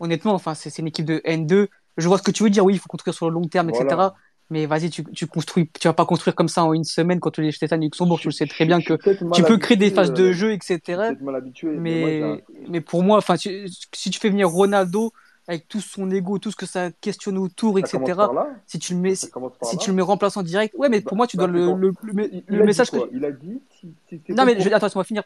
honnêtement, 0.00 0.34
enfin, 0.34 0.54
c'est 0.54 0.76
une 0.78 0.88
équipe 0.88 1.06
de 1.06 1.20
N2. 1.24 1.68
Je 1.96 2.08
vois 2.08 2.18
ce 2.18 2.22
que 2.22 2.30
tu 2.32 2.42
veux 2.42 2.50
dire. 2.50 2.64
Oui, 2.64 2.74
il 2.74 2.78
faut 2.80 2.88
construire 2.88 3.14
sur 3.14 3.28
le 3.28 3.34
long 3.34 3.46
terme, 3.46 3.70
etc. 3.70 4.14
Mais 4.50 4.66
vas-y, 4.66 4.90
tu, 4.90 5.04
tu 5.12 5.26
construis, 5.26 5.70
tu 5.80 5.88
vas 5.88 5.94
pas 5.94 6.06
construire 6.06 6.34
comme 6.34 6.48
ça 6.48 6.64
en 6.64 6.72
une 6.72 6.84
semaine 6.84 7.20
contre 7.20 7.40
les 7.40 7.48
Liechtenstein 7.48 7.80
et 7.82 7.86
Luxembourg. 7.86 8.20
Tu 8.20 8.28
le 8.28 8.32
sais 8.32 8.46
très 8.46 8.64
bien 8.64 8.80
que 8.82 8.98
tu 9.32 9.42
peux 9.44 9.58
créer 9.58 9.76
des 9.76 9.90
phases 9.90 10.12
de 10.12 10.24
euh, 10.24 10.32
jeu, 10.32 10.52
etc. 10.52 11.12
mais, 11.74 12.42
mais, 12.68 12.80
pour 12.80 13.02
moi, 13.02 13.18
enfin, 13.18 13.36
si 13.36 14.10
tu 14.10 14.18
fais 14.20 14.30
venir 14.30 14.48
Ronaldo 14.48 15.12
avec 15.48 15.68
tout 15.68 15.80
son 15.80 16.10
ego, 16.10 16.38
tout 16.38 16.50
ce 16.50 16.56
que 16.56 16.66
ça 16.66 16.90
questionne 16.90 17.38
autour, 17.38 17.78
etc. 17.78 17.98
Si 18.66 18.78
tu 18.78 18.94
le 18.94 19.00
mets, 19.00 19.14
si, 19.14 19.30
tu 19.78 19.90
le 19.90 19.96
mets 19.96 20.02
remplaçant 20.02 20.42
direct, 20.42 20.74
ouais, 20.76 20.88
mais 20.88 21.00
pour 21.00 21.12
bah, 21.12 21.16
moi, 21.18 21.26
tu 21.26 21.36
donnes 21.36 21.52
le, 21.52 21.72
le, 21.74 21.94
le, 22.46 22.64
message 22.64 22.90
que. 22.90 22.96
Il 23.12 23.24
a 23.24 23.30
dit. 23.30 23.60
non, 24.30 24.44
mais 24.44 24.60
je, 24.60 24.68
attends, 24.72 24.86
laisse-moi 24.86 25.04
finir. 25.04 25.22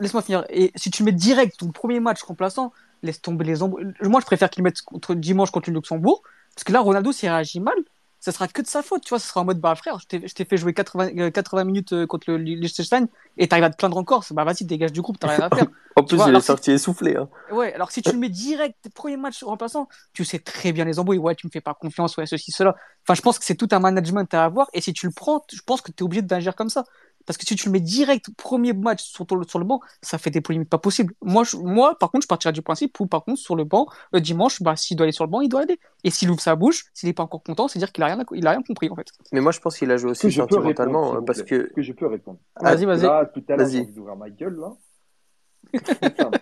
Laisse-moi 0.00 0.22
finir. 0.22 0.44
Et 0.50 0.72
si 0.74 0.90
tu 0.90 1.02
le 1.02 1.06
mets 1.06 1.16
direct, 1.16 1.58
ton 1.58 1.70
premier 1.70 2.00
match 2.00 2.22
remplaçant, 2.22 2.72
laisse 3.02 3.22
tomber 3.22 3.44
les 3.44 3.62
ombres. 3.62 3.78
Moi, 4.02 4.20
je 4.20 4.26
préfère 4.26 4.50
qu'il 4.50 4.64
mette 4.64 4.82
contre, 4.82 5.14
dimanche 5.14 5.50
contre 5.50 5.70
le 5.70 5.76
Luxembourg. 5.76 6.22
Parce 6.54 6.64
que 6.64 6.72
là, 6.72 6.80
Ronaldo, 6.80 7.12
s'il 7.12 7.28
réagit 7.28 7.60
mal, 7.60 7.76
ça 8.24 8.32
sera 8.32 8.48
que 8.48 8.62
de 8.62 8.66
sa 8.66 8.82
faute, 8.82 9.02
tu 9.04 9.10
vois, 9.10 9.18
ça 9.18 9.28
sera 9.28 9.42
en 9.42 9.44
mode, 9.44 9.60
bah 9.60 9.74
frère, 9.74 9.98
je 10.00 10.16
t'ai 10.16 10.44
fait 10.46 10.56
jouer 10.56 10.72
80, 10.72 11.30
80 11.30 11.60
euh, 11.60 11.64
minutes 11.66 11.92
euh, 11.92 12.06
contre 12.06 12.30
le 12.30 12.38
Liechtenstein 12.38 13.06
et 13.36 13.48
t'arrives 13.48 13.64
à 13.64 13.70
te 13.70 13.76
plaindre 13.76 13.98
encore, 13.98 14.24
bah 14.30 14.44
vas-y, 14.44 14.64
dégage 14.64 14.92
du 14.92 15.02
groupe, 15.02 15.18
t'as 15.18 15.28
rien 15.28 15.48
à 15.50 15.54
faire. 15.54 15.66
en 15.96 16.04
plus, 16.04 16.18
il 16.26 16.34
est 16.34 16.40
sorti 16.40 16.70
essoufflé. 16.70 17.16
Hein. 17.16 17.28
Ouais, 17.52 17.74
alors 17.74 17.90
si 17.90 18.00
tu 18.00 18.12
le 18.12 18.18
mets 18.18 18.30
direct, 18.30 18.88
premier 18.94 19.18
match 19.18 19.44
remplaçant, 19.44 19.88
tu 20.14 20.24
sais 20.24 20.38
très 20.38 20.72
bien 20.72 20.86
les 20.86 20.98
embrouilles, 20.98 21.18
ouais, 21.18 21.34
tu 21.34 21.46
me 21.46 21.50
fais 21.50 21.60
pas 21.60 21.74
confiance, 21.74 22.16
ouais, 22.16 22.24
ceci, 22.24 22.50
cela. 22.50 22.74
Enfin, 23.02 23.12
je 23.12 23.20
pense 23.20 23.38
que 23.38 23.44
c'est 23.44 23.56
tout 23.56 23.68
un 23.72 23.78
management 23.78 24.32
à 24.32 24.42
avoir 24.42 24.70
et 24.72 24.80
si 24.80 24.94
tu 24.94 25.04
le 25.04 25.12
prends, 25.12 25.44
je 25.52 25.60
pense 25.60 25.82
que 25.82 25.92
tu 25.92 25.98
es 25.98 26.02
obligé 26.02 26.22
d'agir 26.22 26.56
comme 26.56 26.70
ça. 26.70 26.84
Parce 27.26 27.36
que 27.38 27.46
si 27.46 27.56
tu 27.56 27.68
le 27.68 27.72
mets 27.72 27.80
direct, 27.80 28.30
premier 28.36 28.72
match 28.72 29.02
sur, 29.02 29.26
sur 29.48 29.58
le 29.58 29.64
banc, 29.64 29.80
ça 30.02 30.18
fait 30.18 30.30
des 30.30 30.40
polémiques 30.40 30.68
pas 30.68 30.78
possibles. 30.78 31.14
Moi, 31.22 31.44
moi, 31.62 31.96
par 31.98 32.10
contre, 32.10 32.24
je 32.24 32.28
partirais 32.28 32.52
du 32.52 32.62
principe 32.62 32.98
où, 33.00 33.06
par 33.06 33.24
contre, 33.24 33.38
sur 33.38 33.56
le 33.56 33.64
banc, 33.64 33.86
le 34.12 34.20
dimanche, 34.20 34.62
bah, 34.62 34.76
s'il 34.76 34.96
doit 34.96 35.04
aller 35.04 35.12
sur 35.12 35.24
le 35.24 35.30
banc, 35.30 35.40
il 35.40 35.48
doit 35.48 35.62
aller. 35.62 35.78
Et 36.04 36.10
s'il 36.10 36.30
ouvre 36.30 36.40
sa 36.40 36.56
bouche, 36.56 36.84
s'il 36.94 37.08
n'est 37.08 37.14
pas 37.14 37.22
encore 37.22 37.42
content, 37.42 37.68
c'est 37.68 37.78
dire 37.78 37.92
qu'il 37.92 38.04
a 38.04 38.06
rien, 38.06 38.24
il 38.32 38.46
a 38.46 38.50
rien 38.50 38.62
compris, 38.62 38.90
en 38.90 38.96
fait. 38.96 39.06
Mais 39.32 39.40
moi, 39.40 39.52
je 39.52 39.60
pense 39.60 39.78
qu'il 39.78 39.90
a 39.90 39.96
joué 39.96 40.10
aussi 40.10 40.30
sentimentalement, 40.30 41.22
parce 41.22 41.42
que. 41.42 41.72
que 41.72 41.82
je 41.82 41.92
peux 41.92 42.06
répondre 42.06 42.38
Vas-y, 42.60 42.84
vas-y. 42.84 43.02
Là, 43.02 43.26
tout 43.26 43.44
à 43.48 43.56
l'heure, 43.56 43.68
j'ai 43.68 43.80
envie 43.80 43.92
d'ouvrir 43.92 44.16
ma 44.16 44.30
gueule, 44.30 44.56
là. 44.56 44.72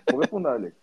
pour 0.07 0.19
répondre 0.19 0.49
à 0.49 0.53
Alex. 0.53 0.75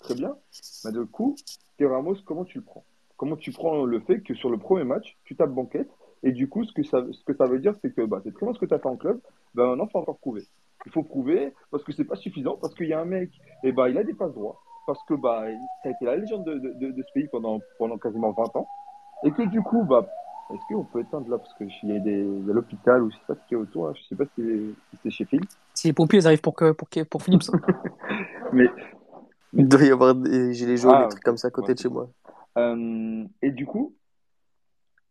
Très 0.00 0.14
bien. 0.14 0.36
Mais 0.84 0.92
de 0.92 1.02
coup, 1.02 1.34
Ramos, 1.80 2.16
comment 2.24 2.44
tu 2.44 2.58
le 2.58 2.64
prends? 2.64 2.84
Comment 3.16 3.36
tu 3.36 3.50
prends 3.50 3.84
le 3.84 4.00
fait 4.00 4.20
que 4.20 4.34
sur 4.34 4.50
le 4.50 4.58
premier 4.58 4.84
match, 4.84 5.16
tu 5.24 5.36
tapes 5.36 5.50
banquette 5.50 5.90
et 6.26 6.32
du 6.32 6.48
coup, 6.48 6.64
ce 6.64 6.72
que 6.72 6.82
ça, 6.82 7.04
ce 7.12 7.22
que 7.22 7.36
ça 7.36 7.46
veut 7.46 7.60
dire, 7.60 7.74
c'est 7.80 7.94
que 7.94 8.02
bah, 8.02 8.20
c'est 8.24 8.34
très 8.34 8.44
bien 8.44 8.52
ce 8.52 8.58
que 8.58 8.66
tu 8.66 8.74
as 8.74 8.80
fait 8.80 8.88
en 8.88 8.96
club, 8.96 9.20
ben 9.54 9.68
maintenant, 9.68 9.86
il 9.86 9.92
faut 9.92 9.98
encore 10.00 10.18
prouver. 10.18 10.42
Il 10.84 10.90
faut 10.90 11.04
prouver 11.04 11.54
parce 11.70 11.84
que 11.84 11.92
c'est 11.92 12.04
pas 12.04 12.16
suffisant, 12.16 12.56
parce 12.60 12.74
qu'il 12.74 12.88
y 12.88 12.92
a 12.92 13.00
un 13.00 13.04
mec, 13.04 13.30
et 13.62 13.70
bah, 13.70 13.88
il 13.88 13.96
a 13.96 14.02
des 14.02 14.12
passes 14.12 14.34
droits, 14.34 14.60
parce 14.88 14.98
que 15.04 15.14
bah, 15.14 15.44
ça 15.84 15.88
a 15.88 15.92
été 15.92 16.04
la 16.04 16.16
légende 16.16 16.44
de, 16.44 16.54
de, 16.58 16.90
de, 16.90 17.02
ce 17.02 17.12
pays 17.14 17.28
pendant, 17.30 17.60
pendant 17.78 17.96
quasiment 17.96 18.32
20 18.32 18.56
ans, 18.56 18.66
et 19.22 19.30
que 19.30 19.42
du 19.42 19.62
coup, 19.62 19.84
bah, 19.84 20.04
est-ce 20.52 20.74
qu'on 20.74 20.82
peut 20.82 20.98
éteindre 20.98 21.30
là? 21.30 21.38
Parce 21.38 21.54
qu'il 21.54 21.68
y 21.92 21.96
a, 21.96 22.00
des, 22.00 22.24
l'hôpital 22.24 23.04
ou 23.04 23.10
je 23.12 23.14
sais 23.14 23.22
pas 23.28 23.34
ce 23.34 23.46
qu'il 23.46 23.56
y 23.56 23.60
a 23.60 23.62
autour, 23.62 23.94
je 23.94 24.02
sais 24.02 24.16
pas 24.16 24.24
si 24.34 24.74
c'est 25.04 25.10
chez 25.10 25.26
Philippe. 25.26 25.50
Si 25.74 25.86
les 25.86 25.92
pompiers 25.92 26.18
ils 26.18 26.26
arrivent 26.26 26.40
pour, 26.40 26.56
que, 26.56 26.72
pour, 26.72 26.88
pour 27.08 27.22
Philippe. 27.22 27.42
mais. 28.52 28.66
Il 29.52 29.68
doit 29.68 29.84
y 29.84 29.90
avoir 29.92 30.16
des 30.16 30.52
gilets 30.54 30.76
jaunes, 30.76 30.92
ah, 30.92 31.02
des 31.04 31.10
trucs 31.10 31.22
comme 31.22 31.36
ça 31.36 31.48
à 31.48 31.50
côté 31.52 31.72
de 31.72 31.78
chez 31.78 31.88
moi. 31.88 32.10
Euh, 32.58 33.24
et 33.42 33.50
du 33.52 33.64
coup, 33.64 33.94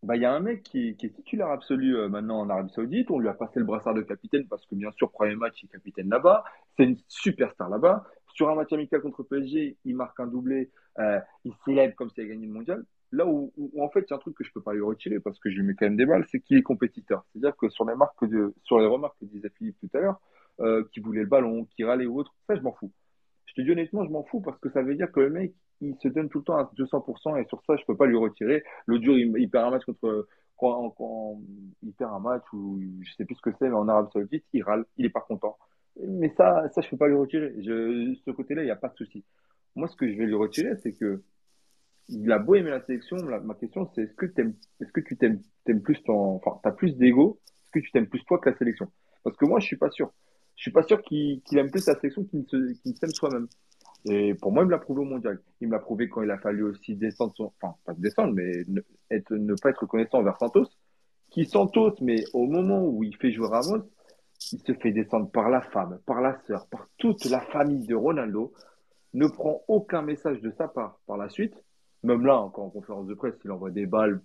bah, 0.04 0.16
il 0.16 0.22
y 0.22 0.26
a 0.26 0.34
un 0.34 0.40
mec 0.40 0.64
qui, 0.64 0.90
est 0.90 1.16
titulaire 1.16 1.50
absolu 1.50 1.98
euh, 1.98 2.10
maintenant 2.10 2.40
en 2.40 2.50
Arabie 2.50 2.72
Saoudite. 2.74 3.10
On 3.12 3.20
lui 3.20 3.28
a 3.28 3.34
passé 3.34 3.60
le 3.60 3.66
brassard 3.66 3.94
de 3.94 4.02
capitaine 4.02 4.48
parce 4.48 4.66
que, 4.66 4.76
bien 4.76 4.92
sûr, 4.92 5.12
premier 5.12 5.36
match, 5.36 5.62
il 5.64 5.66
est 5.66 5.70
capitaine 5.70 6.10
là-bas. 6.10 6.44
C'est 6.78 6.84
une 6.84 6.98
superstar 7.08 7.70
là-bas. 7.70 8.06
Sur 8.34 8.50
un 8.50 8.56
match 8.56 8.72
amical 8.74 9.02
contre 9.02 9.24
PSG, 9.24 9.78
il 9.84 9.96
marque 9.96 10.20
un 10.20 10.28
doublé. 10.28 10.70
Euh, 11.00 11.20
il 11.44 11.54
célèbre 11.66 11.96
comme 11.96 12.10
s'il 12.10 12.22
avait 12.22 12.34
gagné 12.34 12.46
le 12.46 12.54
mondial. 12.54 12.86
Là 13.12 13.26
où, 13.26 13.52
en 13.80 13.90
fait, 13.90 14.02
il 14.02 14.10
y 14.10 14.14
a 14.14 14.18
un 14.18 14.20
truc 14.20 14.36
que 14.36 14.44
je 14.44 14.52
peux 14.52 14.62
pas 14.62 14.74
lui 14.74 14.82
retirer 14.82 15.20
parce 15.20 15.40
que 15.40 15.50
je 15.50 15.56
lui 15.56 15.64
mets 15.64 15.74
quand 15.74 15.86
même 15.86 15.96
des 15.96 16.06
balles, 16.06 16.26
c'est 16.30 16.42
qu'il 16.42 16.58
est 16.58 16.64
compétiteur. 16.64 17.26
C'est-à-dire 17.32 17.56
que 17.56 17.70
sur 17.70 17.86
les, 17.86 17.94
de, 18.28 18.54
sur 18.64 18.80
les 18.80 18.88
remarques 18.88 19.18
que 19.20 19.26
disait 19.26 19.50
Philippe 19.58 19.78
tout 19.80 19.90
à 19.98 20.02
l'heure, 20.02 20.20
euh, 20.60 20.84
qui 20.92 21.00
voulait 21.00 21.22
le 21.22 21.28
ballon, 21.28 21.66
qui 21.66 21.84
râlait 21.84 22.06
ou 22.06 22.20
autre, 22.20 22.36
ça, 22.48 22.56
je 22.56 22.62
m'en 22.62 22.74
fous. 22.74 22.92
Je 23.46 23.54
te 23.54 23.62
dis 23.62 23.72
honnêtement, 23.72 24.04
je 24.04 24.10
m'en 24.10 24.24
fous 24.24 24.42
parce 24.42 24.60
que 24.60 24.70
ça 24.70 24.82
veut 24.82 24.96
dire 24.96 25.12
que 25.12 25.22
le 25.22 25.30
mec, 25.30 25.54
il 25.82 25.96
se 26.02 26.08
donne 26.08 26.30
tout 26.30 26.40
le 26.40 26.44
temps 26.44 26.58
à 26.58 26.72
200% 26.78 27.42
et 27.42 27.46
sur 27.48 27.62
ça, 27.66 27.76
je 27.76 27.86
peux 27.86 27.96
pas 27.96 28.06
lui 28.06 28.18
retirer. 28.18 28.64
Le 28.86 29.00
dur, 29.00 29.18
il, 29.18 29.50
perd 29.50 29.66
un 29.66 29.72
match 29.72 29.86
contre 29.86 30.28
quand, 30.58 31.42
il 31.84 31.94
perd 31.94 32.14
un 32.14 32.20
match 32.20 32.44
ou 32.54 32.80
je 33.02 33.14
sais 33.14 33.26
plus 33.26 33.36
ce 33.36 33.42
que 33.42 33.52
c'est, 33.60 33.70
mais 33.70 33.76
en 33.76 33.88
Arabie 33.88 34.12
Saoudite, 34.14 34.46
il 34.54 34.64
râle, 34.64 34.86
il 34.98 35.06
est 35.06 35.10
pas 35.10 35.22
content. 35.22 35.58
Mais 36.08 36.34
ça, 36.36 36.68
ça 36.74 36.82
je 36.82 36.90
peux 36.90 36.98
pas 36.98 37.08
lui 37.08 37.16
retirer. 37.16 37.54
Ce 37.64 38.32
côté-là, 38.32 38.64
il 38.64 38.66
n'y 38.66 38.72
a 38.72 38.76
pas 38.76 38.90
de 38.90 38.96
souci. 38.96 39.24
Moi, 39.76 39.88
ce 39.88 39.96
que 39.96 40.10
je 40.10 40.18
vais 40.18 40.26
lui 40.26 40.36
retirer, 40.36 40.76
c'est 40.78 40.94
que 40.94 41.22
il 42.08 42.32
a 42.32 42.40
beau 42.40 42.56
aimer 42.56 42.70
la 42.70 42.82
sélection, 42.82 43.18
ma 43.18 43.56
question 43.56 43.90
c'est 43.96 44.04
est-ce 44.04 44.14
que 44.14 44.28
t'aimes, 44.28 44.54
est-ce 44.80 44.92
que 44.92 45.02
tu 45.02 45.18
t'aimes, 45.18 45.42
plus 45.82 46.02
ton, 46.04 46.36
enfin, 46.36 46.60
t'as 46.64 46.72
plus 46.72 46.96
d'ego, 46.98 47.40
est-ce 47.48 47.72
que 47.72 47.80
tu 47.80 47.92
t'aimes 47.92 48.08
plus 48.08 48.24
toi 48.26 48.38
que 48.38 48.50
la 48.50 48.58
sélection? 48.58 48.92
Parce 49.24 49.36
que 49.38 49.46
moi, 49.46 49.60
je 49.60 49.66
suis 49.66 49.78
pas 49.78 49.90
sûr. 49.90 50.12
Je 50.56 50.62
suis 50.62 50.72
pas 50.72 50.84
sûr 50.84 51.02
qu'il, 51.02 51.42
aime 51.54 51.70
plus 51.72 51.86
la 51.88 51.96
sélection 51.96 52.24
qu'il 52.24 52.46
ne 52.52 52.94
s'aime 52.94 53.10
soi-même. 53.10 53.48
Et 54.06 54.36
pour 54.36 54.52
moi, 54.52 54.64
il 54.64 54.68
me 54.68 54.72
l'a 54.72 54.78
prouvé 54.78 55.02
au 55.02 55.06
mondial. 55.06 55.42
Il 55.62 55.68
me 55.68 55.74
l'a 55.74 55.80
prouvé 55.80 56.08
quand 56.08 56.22
il 56.22 56.30
a 56.30 56.38
fallu 56.38 56.64
aussi 56.64 56.96
descendre 56.96 57.34
son, 57.36 57.52
enfin, 57.60 57.76
pas 57.86 57.94
descendre, 57.94 58.34
mais 58.34 58.64
ne, 58.68 59.56
pas 59.56 59.70
être 59.72 59.82
reconnaissant 59.82 60.20
envers 60.20 60.38
Santos. 60.38 60.68
Qui 61.32 61.46
Santos, 61.46 61.96
mais 62.02 62.24
au 62.34 62.46
moment 62.46 62.86
où 62.86 63.04
il 63.04 63.16
fait 63.18 63.32
jouer 63.32 63.48
Ramos, 63.48 63.84
il 64.52 64.60
se 64.60 64.74
fait 64.74 64.92
descendre 64.92 65.30
par 65.32 65.50
la 65.50 65.62
femme, 65.62 66.00
par 66.06 66.22
la 66.22 66.40
sœur, 66.46 66.68
par 66.68 66.88
toute 66.98 67.26
la 67.26 67.42
famille 67.42 67.88
de 67.88 67.96
Ronaldo, 67.96 68.54
ne 69.14 69.28
prend 69.28 69.64
aucun 69.68 70.04
message 70.04 70.40
de 70.42 70.52
sa 70.52 70.68
part 70.68 71.00
par 71.08 71.18
la 71.18 71.30
suite. 71.30 71.56
Même 72.04 72.26
là, 72.26 72.38
encore 72.38 72.66
en 72.66 72.70
conférence 72.70 73.08
de 73.08 73.16
presse, 73.16 73.34
il 73.44 73.52
envoie 73.52 73.72
des 73.72 73.88
balles. 73.88 74.22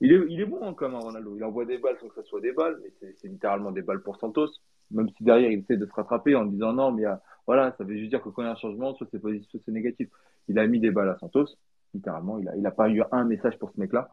Il 0.00 0.12
est, 0.12 0.20
il 0.30 0.40
est 0.40 0.46
bon 0.46 0.60
hein, 0.62 0.74
quand 0.74 0.88
même, 0.88 0.98
Ronaldo. 0.98 1.36
Il 1.36 1.44
envoie 1.44 1.66
des 1.66 1.76
balles 1.76 1.98
sans 2.00 2.08
que 2.08 2.14
ça 2.14 2.22
soit 2.22 2.40
des 2.40 2.52
balles, 2.52 2.78
mais 2.82 3.12
c'est 3.20 3.28
littéralement 3.28 3.72
des 3.72 3.82
balles 3.82 4.02
pour 4.02 4.16
Santos. 4.16 4.48
Même 4.90 5.08
si 5.10 5.24
derrière, 5.24 5.50
il 5.50 5.60
essaie 5.60 5.76
de 5.76 5.86
se 5.86 5.92
rattraper 5.92 6.34
en 6.34 6.46
disant 6.46 6.72
non, 6.72 6.92
mais 6.92 7.04
a, 7.04 7.20
voilà, 7.46 7.74
ça 7.78 7.84
veut 7.84 7.96
juste 7.96 8.10
dire 8.10 8.22
que 8.22 8.28
quand 8.28 8.42
il 8.42 8.46
y 8.46 8.48
a 8.48 8.52
un 8.52 8.56
changement, 8.56 8.94
soit 8.94 9.06
c'est 9.10 9.18
positif, 9.18 9.48
soit 9.50 9.60
c'est 9.64 9.72
négatif. 9.72 10.08
Il 10.48 10.58
a 10.58 10.66
mis 10.66 10.80
des 10.80 10.90
balles 10.90 11.10
à 11.10 11.18
Santos, 11.18 11.46
littéralement. 11.94 12.38
Il 12.38 12.44
n'a 12.46 12.56
il 12.56 12.66
a 12.66 12.70
pas 12.70 12.88
eu 12.88 13.02
un 13.12 13.24
message 13.24 13.58
pour 13.58 13.70
ce 13.70 13.80
mec-là. 13.80 14.10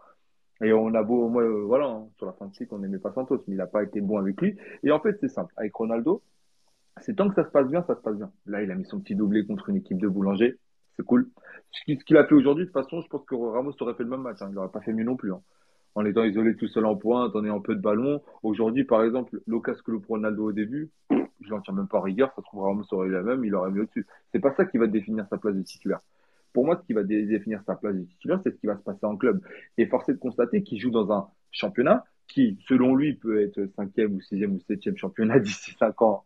Et 0.61 0.71
on 0.71 0.93
a 0.93 1.03
beau, 1.03 1.27
moi, 1.27 1.43
euh, 1.43 1.63
voilà, 1.65 1.87
hein, 1.87 2.07
sur 2.17 2.25
la 2.25 2.33
fin 2.33 2.47
de 2.47 2.53
cycle, 2.53 2.73
on 2.73 2.79
n'aimait 2.79 2.99
pas 2.99 3.11
Santos, 3.11 3.43
mais 3.47 3.55
il 3.55 3.57
n'a 3.57 3.67
pas 3.67 3.83
été 3.83 3.99
bon 3.99 4.17
avec 4.17 4.39
lui. 4.39 4.57
Et 4.83 4.91
en 4.91 4.99
fait, 4.99 5.17
c'est 5.19 5.27
simple. 5.27 5.53
Avec 5.57 5.75
Ronaldo, 5.75 6.21
c'est 7.01 7.15
tant 7.15 7.27
que 7.27 7.35
ça 7.35 7.43
se 7.43 7.51
passe 7.51 7.67
bien, 7.67 7.83
ça 7.83 7.95
se 7.95 8.01
passe 8.01 8.15
bien. 8.15 8.31
Là, 8.45 8.63
il 8.63 8.71
a 8.71 8.75
mis 8.75 8.85
son 8.85 9.01
petit 9.01 9.15
doublé 9.15 9.45
contre 9.45 9.69
une 9.69 9.77
équipe 9.77 9.99
de 9.99 10.07
boulanger. 10.07 10.57
C'est 10.95 11.03
cool. 11.03 11.29
Ce 11.71 11.83
qu'il 12.05 12.15
a 12.15 12.25
fait 12.25 12.35
aujourd'hui, 12.35 12.65
de 12.65 12.71
toute 12.71 12.81
façon, 12.81 13.01
je 13.01 13.07
pense 13.09 13.25
que 13.25 13.35
Ramos 13.35 13.73
aurait 13.81 13.95
fait 13.95 14.03
le 14.03 14.09
même 14.09 14.21
match. 14.21 14.41
Hein. 14.41 14.47
Il 14.49 14.55
n'aurait 14.55 14.69
pas 14.69 14.79
fait 14.79 14.93
mieux 14.93 15.03
non 15.03 15.17
plus. 15.17 15.33
Hein. 15.33 15.41
En 15.95 16.05
étant 16.05 16.23
isolé 16.23 16.55
tout 16.55 16.67
seul 16.67 16.85
en 16.85 16.95
pointe, 16.95 17.35
en 17.35 17.45
ayant 17.45 17.61
peu 17.61 17.75
de 17.75 17.81
ballon. 17.81 18.21
Aujourd'hui, 18.43 18.83
par 18.83 19.03
exemple, 19.03 19.39
l'occasion 19.47 19.81
que 19.85 19.91
le 19.91 20.01
Ronaldo 20.05 20.49
au 20.49 20.51
début, 20.51 20.91
je 21.09 21.49
l'en 21.49 21.61
tiens 21.61 21.73
même 21.73 21.87
pas 21.87 22.01
rigueur, 22.01 22.29
ça 22.35 22.41
se 22.41 22.41
trouve 22.41 22.63
Ramos 22.63 22.83
aurait 22.91 23.07
eu 23.07 23.11
la 23.11 23.23
même, 23.23 23.43
il 23.45 23.55
aurait 23.55 23.71
mis 23.71 23.79
au-dessus. 23.79 24.05
C'est 24.31 24.39
pas 24.39 24.53
ça 24.55 24.65
qui 24.65 24.77
va 24.77 24.87
définir 24.87 25.25
sa 25.29 25.37
place 25.37 25.55
de 25.55 25.61
titulaire. 25.61 26.01
Pour 26.53 26.65
moi, 26.65 26.77
ce 26.81 26.85
qui 26.85 26.93
va 26.93 27.03
définir 27.03 27.61
sa 27.65 27.75
place 27.75 27.95
de 27.95 28.03
titulaire, 28.03 28.39
c'est 28.43 28.51
ce 28.51 28.55
qui 28.57 28.67
va 28.67 28.77
se 28.77 28.83
passer 28.83 29.05
en 29.05 29.17
club. 29.17 29.41
Et 29.77 29.85
forcé 29.87 30.13
de 30.13 30.17
constater 30.17 30.63
qu'il 30.63 30.79
joue 30.79 30.91
dans 30.91 31.11
un 31.11 31.27
championnat 31.51 32.05
qui, 32.27 32.57
selon 32.67 32.95
lui, 32.95 33.13
peut 33.15 33.41
être 33.41 33.65
cinquième 33.75 34.15
ou 34.15 34.21
sixième 34.21 34.55
ou 34.55 34.59
septième 34.61 34.97
championnat 34.97 35.39
d'ici 35.41 35.75
cinq 35.77 36.01
ans. 36.01 36.23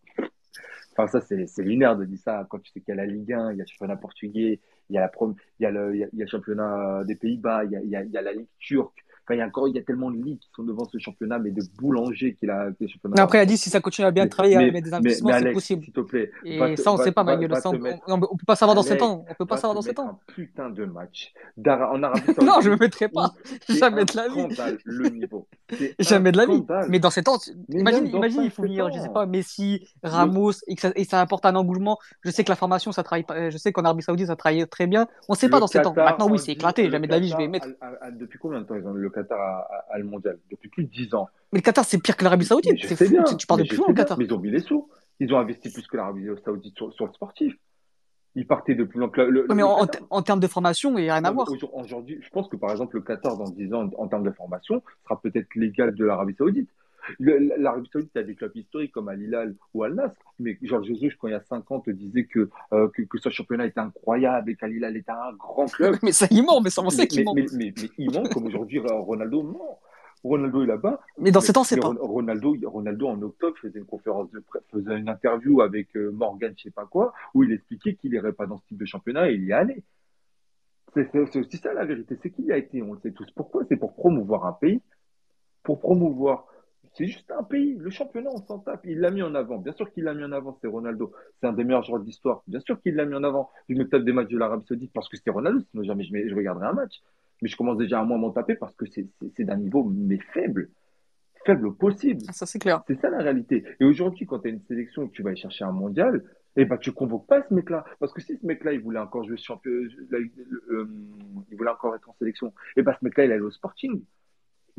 Enfin, 0.92 1.08
ça, 1.08 1.22
c'est 1.22 1.64
lunaire 1.64 1.98
de 1.98 2.06
dire 2.06 2.20
ça 2.20 2.46
quand 2.50 2.60
tu 2.60 2.72
sais 2.72 2.82
qu'il 2.82 2.90
y 2.90 2.98
a 2.98 3.02
la 3.02 3.06
Ligue 3.06 3.32
1, 3.32 3.54
il 3.54 3.58
y 3.58 3.62
a 3.62 3.64
le 3.64 3.70
championnat 3.70 3.96
portugais, 3.96 4.60
il 4.90 4.96
y 4.96 4.98
a, 4.98 5.02
la 5.02 5.12
il 5.60 5.64
y 5.64 5.66
a, 5.66 5.72
le, 5.72 5.96
il 5.96 6.00
y 6.00 6.04
a, 6.04 6.08
le 6.12 6.28
championnat 6.28 7.04
des 7.06 7.16
Pays-Bas, 7.16 7.64
il, 7.66 7.80
il 7.84 7.90
y 7.90 8.18
a 8.18 8.22
la 8.22 8.34
Ligue 8.34 8.48
turque, 8.60 9.06
il 9.36 9.40
y 9.40 9.42
a 9.42 9.48
encore, 9.48 9.68
il 9.68 9.76
y 9.76 9.80
a 9.80 9.84
tellement 9.84 10.12
de 10.12 10.18
ligues 10.18 10.40
qui 10.40 10.50
sont 10.56 10.64
devant 10.64 10.86
ce 10.86 10.98
championnat, 10.98 11.40
mais 11.40 11.52
de 11.52 11.62
boulanger 11.78 12.36
qu'il 12.36 12.50
a 12.50 12.70
des 12.80 12.88
championnats. 12.88 13.22
après, 13.22 13.40
il 13.40 13.42
a 13.42 13.46
dit 13.46 13.58
si 13.58 13.70
ça 13.70 13.80
continue 13.80 14.08
à 14.08 14.12
bien 14.12 14.28
travailler, 14.28 14.56
à 14.56 14.72
mettre 14.72 14.86
des 14.86 14.94
investissements, 14.94 15.32
c'est 15.38 15.52
possible. 15.52 15.84
S'il 15.84 15.94
te 15.94 16.02
plaît. 16.02 16.32
Et 16.46 16.78
ça, 16.78 16.92
on 16.92 16.98
ne 16.98 17.04
sait 17.04 17.12
pas, 17.12 17.24
Manuel. 17.24 17.52
On 17.66 18.18
ne 18.18 18.22
peut 18.22 18.46
pas 18.46 18.56
savoir 18.56 18.76
dans 18.76 18.84
7 18.84 19.02
ans. 19.02 19.26
On 19.30 19.34
peut 19.34 19.46
pas 19.46 19.58
savoir 19.58 19.76
dans 19.76 19.82
7 19.82 20.00
ans. 20.00 20.20
Un 20.28 20.34
putain 20.34 20.70
de 20.70 20.86
match 20.86 21.34
en 21.68 22.04
Arabie 22.04 22.22
non, 22.42 22.62
je 22.62 22.70
me 22.70 22.78
mettrai 22.78 23.08
pas. 23.10 23.34
Jamais 23.70 24.06
de 24.06 24.16
la 24.16 24.28
vie. 24.28 24.78
le 24.86 25.10
niveau. 25.10 25.48
Jamais 26.00 26.32
de 26.32 26.38
la 26.38 26.46
vie. 26.46 26.64
Mais 26.90 27.00
dans 27.00 27.10
7 27.10 27.28
ans, 27.28 27.38
imagine, 27.70 28.08
imagine, 28.08 28.42
il 28.44 28.52
faut 28.52 28.64
venir, 28.64 28.90
je 28.92 29.00
sais 29.00 29.10
pas, 29.10 29.26
Messi, 29.26 29.88
Ramos, 30.04 30.52
et, 30.68 30.76
que 30.76 30.82
ça, 30.82 30.92
et 30.96 31.04
ça 31.04 31.22
apporte 31.22 31.46
un 31.46 31.56
engouement. 31.56 31.98
Je 32.22 32.32
sais 32.32 32.44
que 32.44 32.50
la 32.50 32.56
formation, 32.56 32.92
ça 32.92 33.04
travaille, 33.04 33.26
je 33.50 33.58
sais 33.58 33.72
qu'en 33.72 33.84
Arabie 33.84 34.04
Saoudite, 34.04 34.28
ça 34.28 34.36
travaille 34.36 34.68
très 34.68 34.88
bien. 34.88 35.08
On 35.28 35.34
ne 35.34 35.38
sait 35.38 35.50
pas 35.50 35.60
dans 35.60 35.68
7 35.68 35.88
ans. 35.88 35.94
Maintenant, 35.96 36.30
oui, 36.30 36.40
c'est 36.40 36.52
éclaté. 36.52 36.90
Jamais 36.90 37.08
de 37.08 37.12
la 37.12 37.20
vie, 37.20 37.30
je 37.30 37.38
vais 37.38 37.48
mettre. 37.48 37.68
Depuis 38.12 38.40
combien 38.40 38.62
de 38.62 38.66
temps 38.66 38.76
ils 38.76 38.86
ont 38.86 38.94
le 38.94 39.10
Qatar 39.22 39.68
à 39.90 39.98
le 39.98 40.04
mondial 40.04 40.40
depuis 40.52 40.70
plus 40.70 40.84
de 40.84 40.90
10 40.90 41.14
ans. 41.16 41.28
Mais 41.52 41.60
le 41.60 41.64
Qatar, 41.64 41.86
c'est 41.86 42.02
pire 42.02 42.16
que 42.16 42.24
l'Arabie 42.24 42.46
Saoudite. 42.46 42.78
C'est 42.86 43.10
bien. 43.10 43.24
Tu 43.24 43.48
parles 43.48 43.64
de 43.64 43.68
plus 43.68 43.78
loin, 43.78 43.88
le 43.90 43.94
Qatar. 43.94 44.18
Mais 44.18 44.26
ils 44.26 44.34
ont 44.34 44.40
mis 44.40 44.52
les 44.52 44.60
sous. 44.60 44.90
Ils 45.20 45.34
ont 45.34 45.40
investi 45.40 45.72
plus 45.72 45.86
que 45.88 45.98
l'Arabie 45.98 46.28
Saoudite 46.44 46.76
sur, 46.76 47.06
le 47.06 47.14
sportif. 47.14 47.54
Ils 48.36 48.48
partaient 48.48 48.76
de 48.76 48.84
plus 48.84 49.00
loin 49.00 49.10
que 49.10 49.22
le, 49.22 49.48
Mais 49.54 49.64
en, 49.64 50.22
termes 50.22 50.40
de 50.40 50.48
formation, 50.48 50.98
il 50.98 51.04
n'y 51.04 51.10
a 51.10 51.16
rien 51.16 51.26
à 51.26 51.32
voir. 51.32 51.48
Aujourd'hui, 51.74 52.20
je 52.22 52.30
pense 52.30 52.48
que 52.48 52.56
par 52.56 52.72
exemple, 52.72 52.96
le 52.96 53.02
Qatar, 53.02 53.38
dans 53.38 53.50
10 53.50 53.74
ans, 53.74 53.90
en 53.98 54.08
termes 54.08 54.24
de 54.24 54.32
formation, 54.32 54.82
sera 55.04 55.20
peut-être 55.20 55.48
l'égal 55.56 55.94
de 55.96 56.06
l'Arabie 56.06 56.36
Saoudite. 56.36 56.70
L'Arabie 57.20 57.90
Saoudite 57.92 58.16
a 58.18 58.24
des 58.24 58.36
clubs 58.36 58.56
historiques 58.56 58.92
comme 58.92 59.10
Al 59.10 59.22
Hilal 59.22 59.56
ou 59.74 59.84
Al 59.84 59.94
Nasr, 59.94 60.16
mais 60.40 60.58
Georges 60.62 60.88
Jesus, 60.88 61.12
quand 61.20 61.28
il 61.28 61.32
y 61.32 61.36
a 61.36 61.42
5 61.42 61.72
ans, 61.72 61.80
te 61.80 61.92
disait 61.92 62.26
que, 62.26 62.50
euh, 62.74 62.88
que, 62.90 63.04
que, 63.04 63.18
ce 63.18 63.30
championnat 63.30 63.66
était 63.66 63.80
incroyable 63.80 64.52
et 64.52 64.56
qu'Al 64.56 64.74
Hilal 64.74 64.98
était 64.98 65.12
un 65.12 65.34
grand 65.34 65.68
club. 65.68 65.96
mais 66.04 66.12
ça, 66.12 66.28
il 66.32 66.44
ment, 66.44 66.62
mais 66.62 66.70
ça, 66.70 66.82
on 66.82 66.90
sait 66.90 67.08
qu'il 67.08 67.24
ment. 67.24 67.34
Mais, 67.34 67.46
mais, 67.54 67.74
mais, 67.76 67.90
il 67.98 68.12
ment, 68.12 68.24
comme 68.24 68.46
aujourd'hui 68.46 68.80
Ronaldo 68.80 69.44
ment. 69.44 69.80
Ronaldo 70.24 70.64
est 70.64 70.68
là-bas. 70.68 71.00
Mais 71.18 71.32
dans 71.32 71.42
ces 71.42 71.54
temps, 71.54 71.64
c'est 71.64 71.80
pas. 71.80 71.88
Ronaldo, 71.88 72.56
Ronaldo, 72.66 73.08
en 73.08 73.22
octobre, 73.22 73.56
faisait 73.62 73.80
une 73.80 73.86
conférence 73.86 74.30
de 74.32 74.40
presse, 74.40 74.64
faisait 74.72 74.98
une 74.98 75.08
interview 75.08 75.62
avec 75.62 75.96
euh, 75.96 76.12
Morgan, 76.12 76.54
je 76.58 76.64
sais 76.64 76.72
pas 76.72 76.86
quoi, 76.86 77.14
où 77.34 77.44
il 77.44 77.52
expliquait 77.54 77.96
qu'il 77.96 78.12
n'irait 78.12 78.34
pas 78.34 78.46
dans 78.46 78.58
ce 78.58 78.66
type 78.68 78.78
de 78.78 78.86
championnat 78.86 79.30
et 79.32 79.36
il 79.36 79.46
y 79.46 79.54
allait. 79.54 79.84
C'est 80.96 81.16
aussi 81.16 81.58
ça 81.58 81.74
la 81.74 81.86
vérité, 81.86 82.18
c'est 82.22 82.32
qu'il 82.32 82.46
y 82.46 82.52
a 82.52 82.58
été, 82.58 82.82
on 82.82 82.94
le 82.94 83.00
sait 83.00 83.12
tous. 83.12 83.30
Pourquoi? 83.32 83.64
C'est 83.70 83.78
pour 83.78 83.94
promouvoir 83.94 84.46
un 84.46 84.54
pays, 84.54 84.82
pour 85.64 85.80
promouvoir. 85.80 86.46
C'est 86.94 87.08
juste 87.08 87.32
un 87.32 87.44
pays. 87.44 87.76
Le 87.78 87.90
championnat, 87.90 88.30
on 88.34 88.42
s'en 88.46 88.60
tape. 88.60 88.82
Il 88.86 89.00
l'a 89.00 89.12
mis 89.12 89.22
en 89.22 89.36
avant. 89.36 89.58
Bien 89.58 89.74
sûr 89.74 89.92
qu'il 89.92 90.04
l'a 90.04 90.14
mis 90.14 90.24
en 90.24 90.32
avant, 90.32 90.58
c'est 90.62 90.68
Ronaldo. 90.68 91.14
C'est 91.40 91.48
un 91.48 91.54
des 91.54 91.64
meilleurs 91.64 91.84
joueurs 91.84 92.02
de 92.02 92.06
l'histoire. 92.06 92.44
Bien 92.48 92.60
sûr 92.60 92.82
qu'il 92.82 92.96
l'a 92.96 93.06
mis 93.06 93.16
en 93.16 93.24
avant. 93.24 93.50
Je 93.70 93.76
me 93.76 93.88
tape 93.88 94.04
des 94.04 94.14
matchs 94.14 94.30
de 94.30 94.38
l'Arabie 94.38 94.66
Saoudite 94.68 94.92
parce 94.94 95.08
que 95.08 95.18
c'était 95.18 95.32
Ronaldo, 95.32 95.62
sinon 95.72 95.84
jamais 95.84 96.04
je, 96.04 96.28
je 96.28 96.36
regarderai 96.36 96.68
un 96.68 96.74
match 96.74 97.02
mais 97.42 97.50
je 97.50 97.58
commence 97.58 97.78
déjà 97.78 98.00
à 98.00 98.04
moins 98.04 98.18
m'en 98.18 98.32
taper 98.32 98.56
parce 98.56 98.76
que 98.76 98.86
c'est 98.86 99.44
d'un 99.44 99.58
niveau 99.58 99.84
mais 99.84 100.20
faible, 100.34 100.70
faible 101.46 101.74
possible. 101.76 102.22
Ah, 102.28 102.34
ça 102.34 102.46
c'est 102.46 102.60
clair. 102.60 102.84
C'est 102.88 103.00
ça 103.00 103.10
la 103.10 103.20
réalité. 103.20 103.64
Et 103.80 103.86
aujourd'hui, 103.86 104.26
quand 104.26 104.40
tu 104.40 104.50
as 104.50 104.52
une 104.52 104.62
sélection 104.62 105.04
et 105.04 105.10
que 105.10 105.14
tu 105.14 105.24
vas 105.24 105.30
aller 105.30 105.40
chercher 105.40 105.64
un 105.64 105.72
mondial, 105.72 106.24
eh 106.56 106.66
ben 106.66 106.78
tu 106.78 106.92
convoques 106.92 107.28
pas 107.28 107.44
ce 107.48 107.54
mec-là, 107.54 107.86
parce 108.00 108.12
que 108.12 108.22
si 108.22 108.36
ce 108.36 108.46
mec-là 108.46 108.74
il 108.74 108.82
voulait 108.82 109.00
encore 109.00 109.24
jouer 109.24 109.38
champion, 109.38 109.72
euh, 109.72 110.88
il 111.52 111.58
voulait 111.58 111.70
encore 111.70 111.96
être 111.96 112.10
en 112.10 112.14
sélection, 112.14 112.54
eh 112.76 112.82
ben 112.82 112.94
ce 113.00 113.06
mec-là 113.06 113.26
il 113.26 113.32
allait 113.32 113.42
au 113.42 113.52
Sporting. 113.52 114.02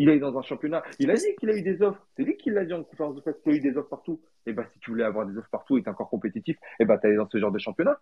Il 0.00 0.08
est 0.08 0.18
dans 0.18 0.38
un 0.38 0.40
championnat. 0.40 0.82
Il 0.98 1.10
a 1.10 1.14
dit 1.14 1.36
qu'il 1.38 1.50
a 1.50 1.54
eu 1.54 1.60
des 1.60 1.82
offres. 1.82 2.00
C'est 2.16 2.22
lui 2.22 2.34
qui 2.38 2.48
l'a 2.48 2.64
dit 2.64 2.72
en 2.72 2.82
conférence 2.82 3.16
de 3.16 3.20
presse 3.20 3.36
qu'il 3.42 3.52
a 3.52 3.56
eu 3.56 3.60
des 3.60 3.76
offres 3.76 3.90
partout. 3.90 4.18
Et 4.46 4.50
eh 4.50 4.52
ben, 4.54 4.64
si 4.72 4.80
tu 4.80 4.92
voulais 4.92 5.04
avoir 5.04 5.26
des 5.26 5.36
offres 5.36 5.50
partout 5.50 5.76
et 5.76 5.80
être 5.80 5.88
encore 5.88 6.08
compétitif, 6.08 6.56
et 6.80 6.86
ben, 6.86 6.96
tu 6.96 7.06
allais 7.06 7.16
dans 7.16 7.28
ce 7.28 7.38
genre 7.38 7.52
de 7.52 7.58
championnat. 7.58 8.00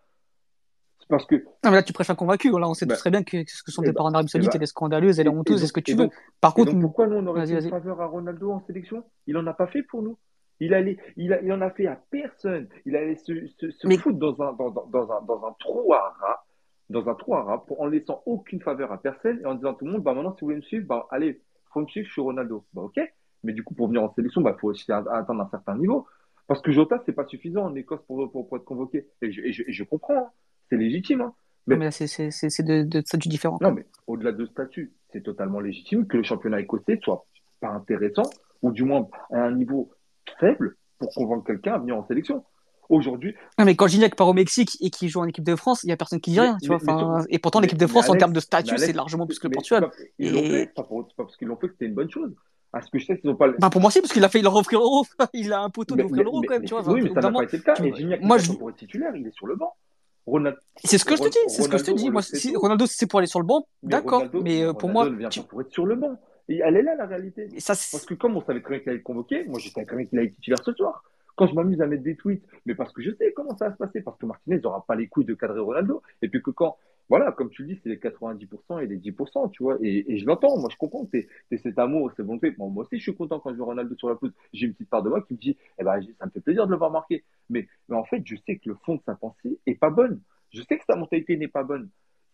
Parce 1.08 1.26
que. 1.26 1.34
Non, 1.34 1.70
mais 1.70 1.72
là, 1.72 1.82
tu 1.82 1.92
prêches 1.92 2.10
un 2.10 2.14
convaincu. 2.14 2.50
Là, 2.56 2.68
on 2.68 2.74
sait 2.74 2.86
bah, 2.86 2.94
très 2.94 3.10
bien 3.10 3.24
que, 3.24 3.38
ce 3.48 3.64
que 3.64 3.72
son 3.72 3.82
départ 3.82 4.06
en 4.06 4.12
Arabie 4.12 4.28
Saoudite, 4.28 4.54
elle 4.54 4.62
est 4.62 4.66
scandaleuse, 4.66 5.18
elle 5.18 5.26
est 5.26 5.30
honteuse, 5.30 5.64
est-ce 5.64 5.72
que 5.72 5.80
tu 5.80 5.96
veux. 5.96 6.08
Par 6.40 6.54
contre. 6.54 6.78
pourquoi 6.78 7.08
nous, 7.08 7.16
on 7.16 7.26
aurait 7.26 7.44
fait 7.48 7.64
une 7.64 7.70
faveur 7.70 8.00
à 8.00 8.06
Ronaldo 8.06 8.52
en 8.52 8.60
sélection? 8.60 9.02
Il 9.26 9.36
en 9.36 9.46
a 9.48 9.52
pas 9.52 9.66
fait 9.66 9.82
pour 9.82 10.02
nous. 10.02 10.16
Il, 10.60 10.74
allait, 10.74 10.98
il, 11.16 11.32
a, 11.32 11.42
il 11.42 11.52
en 11.52 11.60
a 11.60 11.70
fait 11.70 11.88
à 11.88 12.00
personne. 12.10 12.68
Il 12.86 12.94
allait 12.94 13.16
se, 13.16 13.46
se, 13.58 13.72
se 13.72 13.88
foutre 13.98 14.18
dans 14.18 14.40
un, 14.40 14.52
dans, 14.52 14.70
dans, 14.70 15.12
un, 15.12 15.22
dans 15.22 15.46
un 15.46 15.52
trou 15.58 15.92
à 15.94 16.14
rats, 16.20 16.44
dans 16.90 17.08
un 17.08 17.14
trou 17.14 17.34
pour, 17.66 17.80
en 17.80 17.86
laissant 17.86 18.22
aucune 18.24 18.60
faveur 18.60 18.92
à 18.92 19.02
personne 19.02 19.40
et 19.40 19.46
en 19.46 19.56
disant 19.56 19.72
à 19.72 19.74
tout 19.74 19.84
le 19.84 19.90
monde, 19.90 20.02
bah 20.04 20.14
maintenant, 20.14 20.34
si 20.34 20.42
vous 20.42 20.48
voulez 20.48 20.56
me 20.56 20.62
suivre, 20.62 20.86
bah 20.86 21.06
allez, 21.10 21.40
faut 21.72 21.80
me 21.80 21.86
suivre, 21.86 22.06
je 22.06 22.12
suis 22.12 22.20
Ronaldo. 22.20 22.64
Bah 22.72 22.82
ok. 22.82 23.00
Mais 23.44 23.52
du 23.52 23.62
coup, 23.62 23.74
pour 23.74 23.88
venir 23.88 24.02
en 24.02 24.12
sélection, 24.14 24.40
bah 24.40 24.56
faut 24.60 24.68
aussi 24.68 24.90
atteindre 24.90 25.40
un 25.42 25.48
certain 25.50 25.76
niveau. 25.76 26.06
Parce 26.46 26.62
que 26.62 26.72
Jota, 26.72 27.02
c'est 27.04 27.12
pas 27.12 27.26
suffisant 27.26 27.66
en 27.66 27.74
Écosse 27.74 28.00
pour, 28.06 28.30
pour, 28.32 28.48
pour 28.48 28.56
être 28.56 28.64
convoqué. 28.64 29.06
Et 29.22 29.30
je, 29.30 29.42
et 29.42 29.52
je, 29.52 29.62
et 29.66 29.72
je 29.72 29.84
comprends, 29.84 30.16
hein. 30.16 30.30
c'est 30.70 30.76
légitime. 30.76 31.20
Hein. 31.20 31.34
Mais, 31.66 31.90
c'est 31.90 32.62
de, 32.62 32.82
de 32.82 33.00
statut 33.02 33.28
différent. 33.28 33.58
Non, 33.60 33.72
mais 33.72 33.84
au-delà 34.06 34.32
de 34.32 34.46
statut, 34.46 34.94
c'est 35.12 35.22
totalement 35.22 35.60
légitime 35.60 36.06
que 36.06 36.16
le 36.16 36.22
championnat 36.22 36.60
écossais 36.60 36.98
soit 37.02 37.26
pas 37.60 37.68
intéressant, 37.68 38.22
ou 38.62 38.72
du 38.72 38.84
moins 38.84 39.06
à 39.30 39.42
un 39.44 39.52
niveau 39.52 39.90
faible, 40.40 40.76
pour 40.98 41.12
convaincre 41.14 41.44
quelqu'un 41.44 41.74
à 41.74 41.78
venir 41.78 41.96
en 41.96 42.06
sélection. 42.06 42.44
Aujourd'hui. 42.88 43.34
Non, 43.58 43.66
mais 43.66 43.76
quand 43.76 43.86
Gignac 43.86 44.14
part 44.14 44.28
au 44.28 44.32
Mexique 44.32 44.78
et 44.80 44.88
qu'il 44.88 45.08
joue 45.08 45.20
en 45.20 45.26
équipe 45.26 45.44
de 45.44 45.56
France, 45.56 45.82
il 45.82 45.88
n'y 45.88 45.92
a 45.92 45.96
personne 45.96 46.20
qui 46.20 46.30
dit 46.30 46.40
rien, 46.40 46.56
tu 46.62 46.68
vois. 46.68 47.22
Et 47.28 47.38
pourtant, 47.38 47.60
l'équipe 47.60 47.78
de 47.78 47.86
France, 47.86 48.08
en 48.08 48.16
termes 48.16 48.32
de 48.32 48.40
statut, 48.40 48.78
c'est 48.78 48.92
largement 48.92 49.26
plus 49.26 49.38
que 49.38 49.46
le 49.46 49.52
Portugal. 49.52 49.90
Ils 50.18 50.32
l'ont 50.32 50.42
fait, 50.42 50.74
pas, 50.74 50.86
parce 51.16 51.36
qu'ils 51.36 51.48
l'ont 51.48 51.56
fait 51.56 51.68
que 51.68 51.74
c'était 51.74 51.86
une 51.86 51.94
bonne 51.94 52.10
chose. 52.10 52.32
À 52.70 52.82
ce 52.82 52.90
que 52.90 52.98
je 52.98 53.06
sais, 53.06 53.20
ils 53.24 53.30
ont 53.30 53.34
pas. 53.34 53.48
Bah 53.58 53.70
pour 53.70 53.80
moi, 53.80 53.88
aussi, 53.88 54.02
parce 54.02 54.12
qu'il 54.12 54.22
a 54.22 54.28
fait 54.28 54.42
leur 54.42 54.54
offrir 54.54 54.80
l'euro. 54.80 55.06
il 55.32 55.54
a 55.54 55.60
un 55.62 55.70
poteau 55.70 55.96
d'offrir 55.96 56.22
l'euro, 56.22 56.42
quand 56.42 56.52
même, 56.54 56.64
tu 56.64 56.74
vois. 56.74 56.86
Oui, 56.86 57.00
mais 57.02 57.14
ça 57.14 57.22
n'a 57.22 57.32
pas 57.32 57.42
été 57.42 57.56
le 57.56 57.62
cas. 57.62 57.74
Et 57.82 57.94
Gignac, 57.94 58.20
moi, 58.20 58.36
je... 58.36 58.52
pour 58.52 58.68
être 58.68 58.76
titulaire, 58.76 59.16
il 59.16 59.26
est 59.26 59.34
sur 59.34 59.46
le 59.46 59.56
banc. 59.56 59.74
C'est 60.84 60.98
ce 60.98 61.04
que 61.04 61.16
je 61.16 61.22
te 61.22 61.28
dis, 61.28 61.38
c'est 61.48 61.62
ce 61.62 61.68
que 61.68 61.78
je 61.78 61.84
te 61.84 61.90
dis. 61.90 62.10
Moi, 62.10 62.22
si 62.22 62.54
Ronaldo, 62.56 62.86
c'est 62.86 63.06
pour 63.06 63.18
aller 63.18 63.28
sur 63.28 63.40
le 63.40 63.46
banc, 63.46 63.66
d'accord. 63.82 64.24
Mais 64.42 64.62
euh, 64.62 64.72
pour 64.72 64.90
moi. 64.90 65.08
vient 65.08 65.28
pour 65.48 65.60
être 65.60 65.72
sur 65.72 65.86
le 65.86 65.96
banc. 65.96 66.18
Et 66.50 66.60
elle 66.64 66.76
est 66.76 66.82
là, 66.82 66.94
la 66.94 67.04
réalité. 67.04 67.48
ça, 67.58 67.74
Parce 67.74 68.06
que 68.06 68.14
comme 68.14 68.36
on 68.36 68.42
savait 68.42 68.62
très 68.62 68.70
bien 68.70 68.78
qu'il 68.80 68.88
allait 68.88 68.98
être 68.98 69.04
convoqué, 69.04 69.44
moi, 69.44 69.58
j'étais 69.58 69.84
quand 69.84 69.96
même 69.96 70.08
qu'il 70.08 70.18
allait 70.18 70.28
être 70.28 70.34
titulaire 70.36 70.64
ce 70.64 70.72
soir 70.72 71.04
quand 71.38 71.46
je 71.46 71.54
m'amuse 71.54 71.80
à 71.80 71.86
mettre 71.86 72.02
des 72.02 72.16
tweets, 72.16 72.44
mais 72.66 72.74
parce 72.74 72.92
que 72.92 73.00
je 73.00 73.12
sais 73.12 73.32
comment 73.32 73.56
ça 73.56 73.68
va 73.68 73.72
se 73.72 73.78
passer, 73.78 74.00
parce 74.00 74.18
que 74.18 74.26
Martinez 74.26 74.58
n'aura 74.58 74.84
pas 74.84 74.96
les 74.96 75.06
couilles 75.06 75.24
de 75.24 75.34
cadrer 75.34 75.60
Ronaldo, 75.60 76.02
et 76.20 76.28
puis 76.28 76.42
que 76.42 76.50
quand, 76.50 76.76
voilà, 77.08 77.30
comme 77.30 77.48
tu 77.48 77.62
le 77.62 77.68
dis, 77.68 77.80
c'est 77.80 77.88
les 77.88 77.96
90% 77.98 78.82
et 78.82 78.86
les 78.86 78.98
10%, 78.98 79.48
tu 79.52 79.62
vois, 79.62 79.78
et, 79.80 80.18
je 80.18 80.26
l'entends, 80.26 80.58
moi 80.58 80.68
je 80.68 80.76
comprends, 80.76 81.06
c'est 81.12 81.28
cet 81.62 81.78
amour, 81.78 82.10
c'est 82.16 82.24
bon, 82.24 82.40
moi 82.58 82.84
aussi 82.84 82.98
je 82.98 83.02
suis 83.02 83.14
content 83.14 83.38
quand 83.38 83.50
je 83.50 83.56
vois 83.56 83.66
Ronaldo 83.66 83.94
sur 83.94 84.08
la 84.08 84.16
pelouse, 84.16 84.34
j'ai 84.52 84.66
une 84.66 84.72
petite 84.72 84.90
part 84.90 85.04
de 85.04 85.10
moi 85.10 85.22
qui 85.22 85.34
me 85.34 85.38
dit, 85.38 85.56
eh 85.78 85.84
ben, 85.84 86.00
ça 86.18 86.26
me 86.26 86.30
fait 86.32 86.40
plaisir 86.40 86.66
de 86.66 86.72
le 86.72 86.76
voir 86.76 86.90
marquer, 86.90 87.22
mais, 87.48 87.68
mais 87.88 87.94
en 87.94 88.04
fait, 88.04 88.20
je 88.24 88.34
sais 88.44 88.56
que 88.56 88.68
le 88.68 88.74
fond 88.84 88.96
de 88.96 89.02
sa 89.06 89.14
pensée 89.14 89.60
est 89.64 89.76
pas 89.76 89.90
bonne, 89.90 90.20
je 90.52 90.60
sais 90.62 90.76
que 90.76 90.84
sa 90.90 90.96
mentalité 90.96 91.36
n'est 91.36 91.46
pas 91.46 91.62
bonne, 91.62 91.88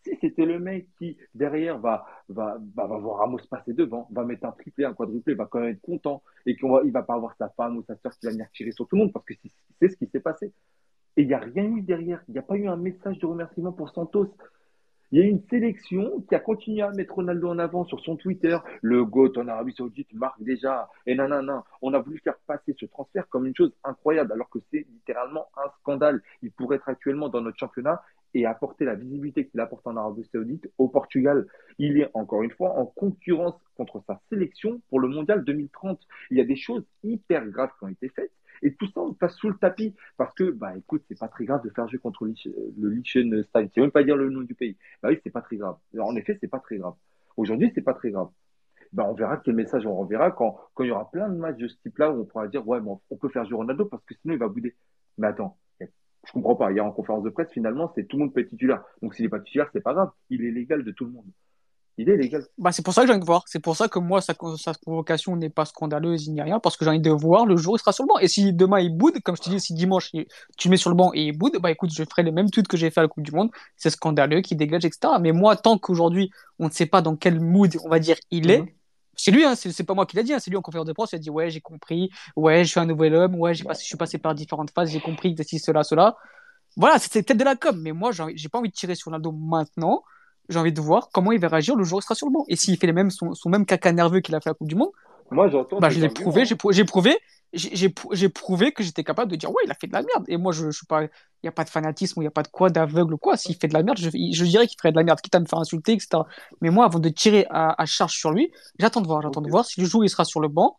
si 0.05 0.16
c'était 0.20 0.44
le 0.44 0.59
mec 0.59 0.86
qui, 0.98 1.16
derrière, 1.34 1.78
va, 1.78 2.07
va, 2.28 2.59
va, 2.76 2.86
voir 2.86 3.18
Ramos 3.18 3.38
passer 3.50 3.72
devant, 3.72 4.07
va 4.12 4.24
mettre 4.24 4.46
un 4.46 4.52
triplé, 4.52 4.84
un 4.84 4.94
quadruplé, 4.94 5.34
va 5.34 5.46
quand 5.46 5.61
même 5.61 5.70
être 5.70 5.80
content 5.80 6.22
et 6.46 6.55
qu'il 6.57 6.68
ne 6.68 6.92
va 6.92 7.02
pas 7.02 7.14
avoir 7.14 7.34
sa 7.36 7.48
femme 7.50 7.78
ou 7.78 7.82
sa 7.84 7.96
soeur 7.96 8.12
qui 8.12 8.26
va 8.26 8.32
venir 8.32 8.46
tirer 8.52 8.72
sur 8.72 8.86
tout 8.86 8.96
le 8.96 9.02
monde 9.02 9.12
parce 9.12 9.24
que 9.24 9.34
c'est 9.80 9.88
ce 9.88 9.96
qui 9.96 10.07
s'est 10.07 10.20
passé. 10.20 10.52
Et 11.16 11.22
il 11.22 11.28
n'y 11.28 11.34
a 11.34 11.38
rien 11.38 11.64
eu 11.64 11.80
derrière. 11.80 12.22
Il 12.28 12.32
n'y 12.32 12.38
a 12.38 12.42
pas 12.42 12.57
eu 12.57 12.66
un 12.66 12.76
message 12.76 13.18
de 13.18 13.26
remerciement 13.26 13.72
pour 13.72 13.88
Santos. 13.90 14.34
Il 15.12 15.20
y 15.20 15.22
a 15.22 15.26
une 15.26 15.42
sélection 15.48 16.24
qui 16.28 16.34
a 16.34 16.40
continué 16.40 16.82
à 16.82 16.90
mettre 16.90 17.14
Ronaldo 17.14 17.48
en 17.48 17.59
avant 17.61 17.84
sur 17.84 18.00
son 18.00 18.16
Twitter. 18.16 18.59
Le 18.82 19.05
GOAT 19.05 19.32
en 19.36 19.46
Arabie 19.46 19.72
Saoudite 19.72 20.12
marque 20.12 20.42
déjà. 20.42 20.88
Et 21.07 21.14
nanana. 21.14 21.64
On 21.82 21.94
a 21.94 22.00
voulu 22.00 22.18
faire 22.18 22.36
passer 22.48 22.74
ce 22.76 22.86
transfert 22.86 23.28
comme 23.28 23.46
une 23.46 23.55
chose 23.55 23.72
incroyable 23.84 24.32
alors 24.32 24.50
que 24.50 24.59
c'est 24.72 24.84
littéralement 24.90 25.46
un 25.57 25.70
scandale. 25.80 26.20
Il 26.42 26.50
pourrait 26.50 26.76
être 26.76 26.88
actuellement 26.88 27.28
dans 27.28 27.40
notre 27.40 27.59
championnat 27.59 28.02
et 28.35 28.47
apporter 28.47 28.85
la 28.85 28.95
visibilité 28.95 29.47
qu'il 29.47 29.61
apporte 29.61 29.87
en 29.87 29.97
Arabie 29.97 30.28
Saoudite 30.32 30.68
au 30.78 30.89
Portugal. 30.89 31.47
Il 31.78 31.99
est 31.99 32.11
encore 32.14 32.43
une 32.43 32.51
fois 32.51 32.76
en 32.78 32.87
concurrence 32.87 33.55
contre 33.76 34.03
sa 34.07 34.20
sélection 34.28 34.82
pour 34.91 35.01
le 35.01 35.09
mondial 35.09 35.45
2030. 35.45 36.01
Il 36.30 36.39
y 36.39 36.41
a 36.41 36.45
des 36.45 36.57
choses 36.57 36.85
hyper 37.03 37.47
graves 37.49 37.70
qui 37.78 37.85
ont 37.85 37.89
été 37.89 38.09
faites. 38.09 38.32
Et 38.62 38.74
tout 38.74 38.87
ça, 38.87 39.01
on 39.01 39.12
passe 39.12 39.35
sous 39.37 39.49
le 39.49 39.57
tapis 39.57 39.95
parce 40.16 40.32
que, 40.35 40.51
bah, 40.51 40.76
écoute, 40.76 41.03
c'est 41.09 41.18
pas 41.18 41.28
très 41.28 41.45
grave 41.45 41.62
de 41.64 41.70
faire 41.70 41.89
jouer 41.89 41.99
contre 41.99 42.24
le 42.24 42.89
Liechtenstein. 42.89 43.68
C'est 43.74 43.80
même 43.80 43.91
pas 43.91 44.05
dire 44.05 44.16
le 44.16 44.30
nom 44.30 44.43
du 44.43 44.55
pays. 44.55 44.76
Bah 45.03 45.11
oui, 45.11 45.18
c'est 45.22 45.30
pas 45.30 45.43
très 45.43 45.57
grave. 45.57 45.76
en 45.99 46.16
effet, 46.16 46.39
c'est 46.41 46.49
pas 46.49 46.61
très 46.61 46.78
grave. 46.78 46.95
Aujourd'hui, 47.37 47.72
c'est 47.74 47.82
pas 47.82 47.95
très 47.95 48.11
grave. 48.11 48.28
Bah, 48.93 49.07
on 49.09 49.14
verra 49.14 49.39
quel 49.39 49.55
message 49.55 49.87
on 49.87 49.95
renverra 49.95 50.30
quand, 50.30 50.57
quand 50.74 50.85
il 50.85 50.89
y 50.89 50.91
aura 50.93 51.11
plein 51.11 51.28
de 51.28 51.37
matchs 51.37 51.59
de 51.59 51.68
ce 51.68 51.76
type-là 51.82 52.12
où 52.12 52.22
on 52.22 52.24
pourra 52.24 52.47
dire, 52.47 52.66
ouais, 52.66 52.80
bon, 52.80 53.01
on 53.11 53.16
peut 53.16 53.28
faire 53.28 53.45
jouer 53.45 53.57
Ronaldo 53.57 53.87
parce 53.87 54.05
que 54.05 54.14
sinon 54.14 54.35
il 54.35 54.39
va 54.39 54.49
bouder. 54.49 54.76
Mais 55.18 55.26
attends, 55.26 55.59
je 56.27 56.33
comprends 56.33 56.57
pas. 56.57 56.72
Hier 56.72 56.85
en 56.85 56.93
conférence 56.93 57.25
de 57.25 57.31
presse, 57.31 57.51
finalement, 57.53 57.93
c'est 57.95 58.07
tout 58.07 58.16
le 58.16 58.25
monde 58.25 58.35
peut 58.35 58.41
être 58.41 58.51
titulaire. 58.51 58.83
Donc 59.03 59.14
s'il 59.14 59.25
n'est 59.25 59.31
pas 59.31 59.41
titulaire, 59.41 59.68
c'est 59.72 59.83
pas 59.83 59.95
grave. 59.95 60.11
Il 60.31 60.45
est 60.45 60.51
légal 60.51 60.85
de 60.85 60.91
tout 60.91 61.05
le 61.05 61.12
monde. 61.12 61.27
Il 61.97 62.09
est 62.11 62.16
légal. 62.16 62.45
Bah, 62.59 62.72
c'est 62.72 62.85
pour 62.85 62.93
ça 62.93 63.03
que 63.03 63.07
j'ai 63.07 63.12
envie 63.12 63.20
de 63.20 63.27
voir. 63.27 63.45
C'est 63.47 63.61
pour 63.61 63.77
ça 63.77 63.87
que 63.87 64.01
moi, 64.01 64.20
sa, 64.20 64.35
sa 64.57 64.75
convocation 64.75 65.37
n'est 65.37 65.51
pas 65.51 65.64
scandaleuse, 65.64 66.27
il 66.27 66.33
n'y 66.33 66.41
a 66.41 66.45
rien, 66.45 66.59
parce 66.59 66.77
que 66.77 66.85
j'ai 66.85 66.91
envie 66.91 67.01
de 67.01 67.11
voir 67.11 67.47
le 67.47 67.57
jour 67.57 67.75
où 67.75 67.77
il 67.77 67.79
sera 67.79 67.93
sur 67.93 68.03
le 68.03 68.09
banc. 68.09 68.18
Et 68.18 68.27
si 68.27 68.53
demain 68.53 68.81
il 68.81 68.97
boude, 68.97 69.20
comme 69.22 69.37
je 69.37 69.43
te 69.43 69.49
dis, 69.49 69.61
si 69.61 69.75
dimanche 69.75 70.11
tu 70.11 70.68
le 70.68 70.70
mets 70.70 70.77
sur 70.77 70.91
le 70.91 70.97
banc 70.97 71.12
et 71.14 71.27
il 71.27 71.39
boude, 71.39 71.59
bah 71.61 71.70
écoute, 71.70 71.91
je 71.95 72.03
ferai 72.03 72.25
les 72.25 72.33
mêmes 72.33 72.51
tweets 72.51 72.66
que 72.66 72.77
j'ai 72.77 72.91
fait 72.91 72.99
à 72.99 73.05
la 73.05 73.09
Coupe 73.09 73.22
du 73.22 73.31
Monde. 73.31 73.51
C'est 73.77 73.91
scandaleux, 73.91 74.41
qui 74.41 74.57
dégage, 74.57 74.85
etc. 74.85 75.14
Mais 75.20 75.31
moi, 75.31 75.55
tant 75.57 75.79
qu'aujourd'hui, 75.79 76.31
on 76.59 76.66
ne 76.66 76.72
sait 76.72 76.87
pas 76.87 77.01
dans 77.01 77.14
quel 77.14 77.41
mood, 77.41 77.77
on 77.85 77.89
va 77.89 78.01
dire, 78.01 78.16
il 78.33 78.51
est, 78.51 78.62
mhm. 78.62 78.68
C'est 79.17 79.31
lui, 79.31 79.45
hein, 79.45 79.55
c'est 79.55 79.85
pas 79.85 79.95
moi 79.95 80.07
qui 80.07 80.17
l'a 80.17 80.23
dit, 80.23 80.33
hein, 80.33 80.39
c'est 80.39 80.51
lui 80.51 80.57
en 80.57 80.62
conférence 80.62 80.87
de 80.87 80.93
presse, 80.93 81.12
il 81.12 81.17
a 81.17 81.19
dit 81.19 81.31
ouais 81.31 81.51
j'ai 81.51 81.61
compris, 81.61 82.11
ouais 82.37 82.65
je 82.65 82.71
suis 82.71 82.81
un 82.81 82.87
nouvel 82.87 83.15
homme, 83.15 83.35
ouais 83.37 83.55
j'ai 83.55 83.65
passé, 83.65 83.83
je 83.83 83.87
suis 83.87 83.97
passé 83.97 84.19
par 84.19 84.35
différentes 84.35 84.71
phases, 84.71 84.91
j'ai 84.91 85.01
compris 85.01 85.35
ceci, 85.37 85.59
cela, 85.59 85.83
cela. 85.83 86.17
Voilà, 86.77 86.99
c'est 86.99 87.23
peut-être 87.23 87.39
de 87.39 87.45
la 87.45 87.55
com, 87.55 87.81
mais 87.81 87.93
moi, 87.93 88.11
j'ai 88.12 88.49
pas 88.49 88.59
envie 88.59 88.69
de 88.69 88.75
tirer 88.75 88.95
sur 88.95 89.07
Ronaldo 89.07 89.31
maintenant. 89.33 90.03
J'ai 90.49 90.59
envie 90.59 90.73
de 90.73 90.81
voir 90.81 91.09
comment 91.12 91.33
il 91.33 91.41
va 91.41 91.49
réagir 91.49 91.77
le 91.77 91.85
jour 91.85 91.99
où 91.99 92.01
il 92.01 92.03
sera 92.03 92.15
sur 92.15 92.27
le 92.27 92.33
banc. 92.33 92.45
Et 92.49 92.57
s'il 92.57 92.77
fait 92.77 92.87
les 92.87 92.93
mêmes, 92.93 93.11
son, 93.11 93.33
même 93.47 93.65
caca 93.65 93.93
nerveux 93.93 94.21
qu'il 94.21 94.35
a 94.35 94.41
fait 94.41 94.51
à 94.51 94.53
la 94.53 94.55
Coupe 94.55 94.69
du 94.69 94.75
Monde, 94.75 94.91
moi, 95.31 95.49
j'entends. 95.49 95.79
Bah, 95.79 95.89
je 95.89 96.01
l'ai 96.01 96.09
prouvé, 96.09 96.45
j'ai 96.45 96.85
prouvé, 96.85 97.17
j'ai 97.55 98.28
prouvé 98.28 98.72
que 98.72 98.82
j'étais 98.82 99.05
capable 99.05 99.30
de 99.30 99.36
dire 99.36 99.50
ouais, 99.50 99.62
il 99.64 99.70
a 99.70 99.74
fait 99.74 99.86
de 99.86 99.92
la 99.92 100.02
merde. 100.02 100.24
Et 100.28 100.36
moi, 100.36 100.52
je, 100.52 100.66
je 100.70 100.76
suis 100.76 100.86
pas, 100.86 101.05
il 101.05 101.11
n'y 101.44 101.48
a 101.48 101.52
pas 101.52 101.64
de 101.64 101.70
fanatisme, 101.70 102.20
il 102.20 102.24
n'y 102.24 102.28
a 102.28 102.32
pas 102.32 102.42
de 102.42 102.48
quoi, 102.48 102.70
d'aveugle 102.70 103.14
ou 103.14 103.18
quoi. 103.18 103.36
S'il 103.36 103.57
fait 103.57 103.68
de 103.68 103.74
la 103.74 103.82
merde, 103.82 103.98
je, 103.98 104.11
je 104.11 104.44
dirais 104.44 104.66
qu'il 104.66 104.78
ferait 104.78 104.92
de 104.92 104.96
la 104.96 105.05
merde, 105.05 105.20
quitte 105.20 105.34
à 105.34 105.40
me 105.40 105.46
faire 105.46 105.59
insulter, 105.59 105.92
etc. 105.92 106.22
Mais 106.61 106.70
moi, 106.70 106.84
avant 106.86 106.98
de 106.98 107.09
tirer 107.09 107.46
à, 107.50 107.80
à 107.80 107.86
charge 107.86 108.12
sur 108.14 108.32
lui, 108.32 108.50
j'attends 108.78 109.00
de 109.00 109.07
voir, 109.07 109.22
j'attends 109.22 109.42
de 109.42 109.50
voir 109.50 109.64
si 109.64 109.80
le 109.80 109.86
jour 109.86 110.00
où 110.00 110.05
il 110.05 110.11
sera 110.11 110.24
sur 110.24 110.40
le 110.40 110.48
banc, 110.48 110.76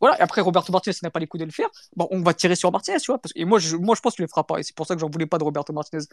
voilà, 0.00 0.18
et 0.18 0.22
après 0.22 0.40
Roberto 0.40 0.72
Martinez 0.72 0.96
n'a 1.02 1.10
pas 1.10 1.20
les 1.20 1.26
coups 1.26 1.40
de 1.40 1.44
le 1.44 1.50
faire, 1.50 1.68
bon, 1.96 2.06
on 2.10 2.22
va 2.22 2.34
tirer 2.34 2.54
sur 2.54 2.70
Martinez, 2.70 2.98
tu 2.98 3.10
vois. 3.10 3.18
Parce, 3.18 3.32
et 3.34 3.44
moi 3.44 3.58
je, 3.58 3.76
moi, 3.76 3.94
je 3.96 4.00
pense 4.00 4.14
qu'il 4.14 4.22
le 4.22 4.28
fera 4.28 4.46
pas. 4.46 4.58
Et 4.58 4.62
c'est 4.62 4.74
pour 4.74 4.86
ça 4.86 4.94
que 4.94 5.00
j'en 5.00 5.10
voulais 5.10 5.26
pas 5.26 5.38
de 5.38 5.44
Roberto 5.44 5.72
Martinez. 5.72 6.04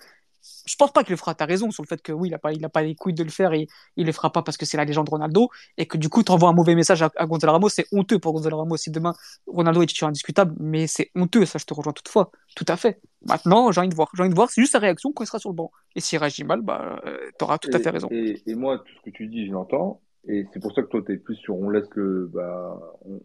Je 0.66 0.76
pense 0.76 0.92
pas 0.92 1.04
qu'il 1.04 1.12
le 1.12 1.18
fera. 1.18 1.36
T'as 1.36 1.46
raison 1.46 1.72
sur 1.72 1.84
le 1.84 1.88
fait 1.88 2.02
que 2.02 2.12
oui, 2.12 2.30
il 2.30 2.34
a 2.34 2.40
pas, 2.40 2.54
il 2.54 2.64
a 2.66 2.70
pas 2.70 2.82
les 2.82 2.96
couilles 2.96 3.14
de 3.14 3.24
le 3.24 3.30
faire 3.30 3.54
et 3.54 3.68
il 3.96 4.06
le 4.06 4.12
fera 4.12 4.32
pas 4.32 4.42
parce 4.42 4.58
que 4.58 4.66
c'est 4.66 4.78
la 4.78 4.86
légende 4.86 5.10
Ronaldo. 5.10 5.50
Et 5.78 5.86
que 5.86 5.98
du 5.98 6.10
coup, 6.10 6.24
t'envoies 6.24 6.50
un 6.50 6.54
mauvais 6.54 6.76
message 6.76 7.04
à, 7.04 7.26
Gonzalo 7.26 7.54
Ramos. 7.54 7.70
C'est 7.70 7.88
honteux 7.92 8.20
pour 8.20 8.34
Gonzalo 8.34 8.58
Ramos 8.58 8.78
si 8.78 8.92
demain 8.92 9.14
Ronaldo 9.48 9.82
est 9.82 9.88
titulaire 9.88 10.10
indiscutable. 10.10 10.56
Mais 10.60 10.88
c'est 10.88 11.12
honteux, 11.16 11.46
ça, 11.46 11.60
je 11.60 11.66
te 11.66 11.74
rejoins 11.74 11.94
toutefois. 11.94 12.32
Tout 12.56 12.66
à 12.68 12.78
fait. 12.78 13.00
Maintenant, 13.28 13.72
j'ai 13.72 13.82
envie 13.82 13.90
de 13.90 13.96
voir. 13.96 14.10
J'ai 14.16 14.22
envie 14.22 14.30
de 14.30 14.36
voir, 14.36 14.50
c'est 14.50 14.62
juste 14.62 14.74
sa 14.74 14.80
réaction 14.80 15.12
quand 15.12 15.24
il 15.24 15.28
sera 15.28 15.40
sur 15.40 15.50
le 15.50 15.56
banc. 15.56 15.72
Et 15.96 16.00
s'il 16.00 16.20
réagit 16.20 16.44
mal, 16.44 16.62
bah, 16.62 17.00
euh, 17.06 17.18
t'auras 17.38 17.58
tout 17.58 17.70
à 17.74 17.80
fait 17.80 17.90
raison. 17.90 18.08
Et, 18.12 18.42
et, 18.46 18.56
moi, 18.56 18.80
tout 18.80 18.94
ce 18.96 19.10
que 19.10 19.16
tu 19.16 19.28
dis, 19.28 19.48
je 19.48 19.52
l'entends. 19.52 20.02
Et 20.28 20.46
c'est 20.52 20.60
pour 20.60 20.74
ça 20.74 20.82
que 20.82 20.88
toi, 20.88 21.02
tu 21.06 21.14
es 21.14 21.18
plus 21.18 21.36
sur 21.36 21.56
on 21.56 21.70
laisse 21.70 21.88
le, 21.96 22.30
bah, 22.34 22.80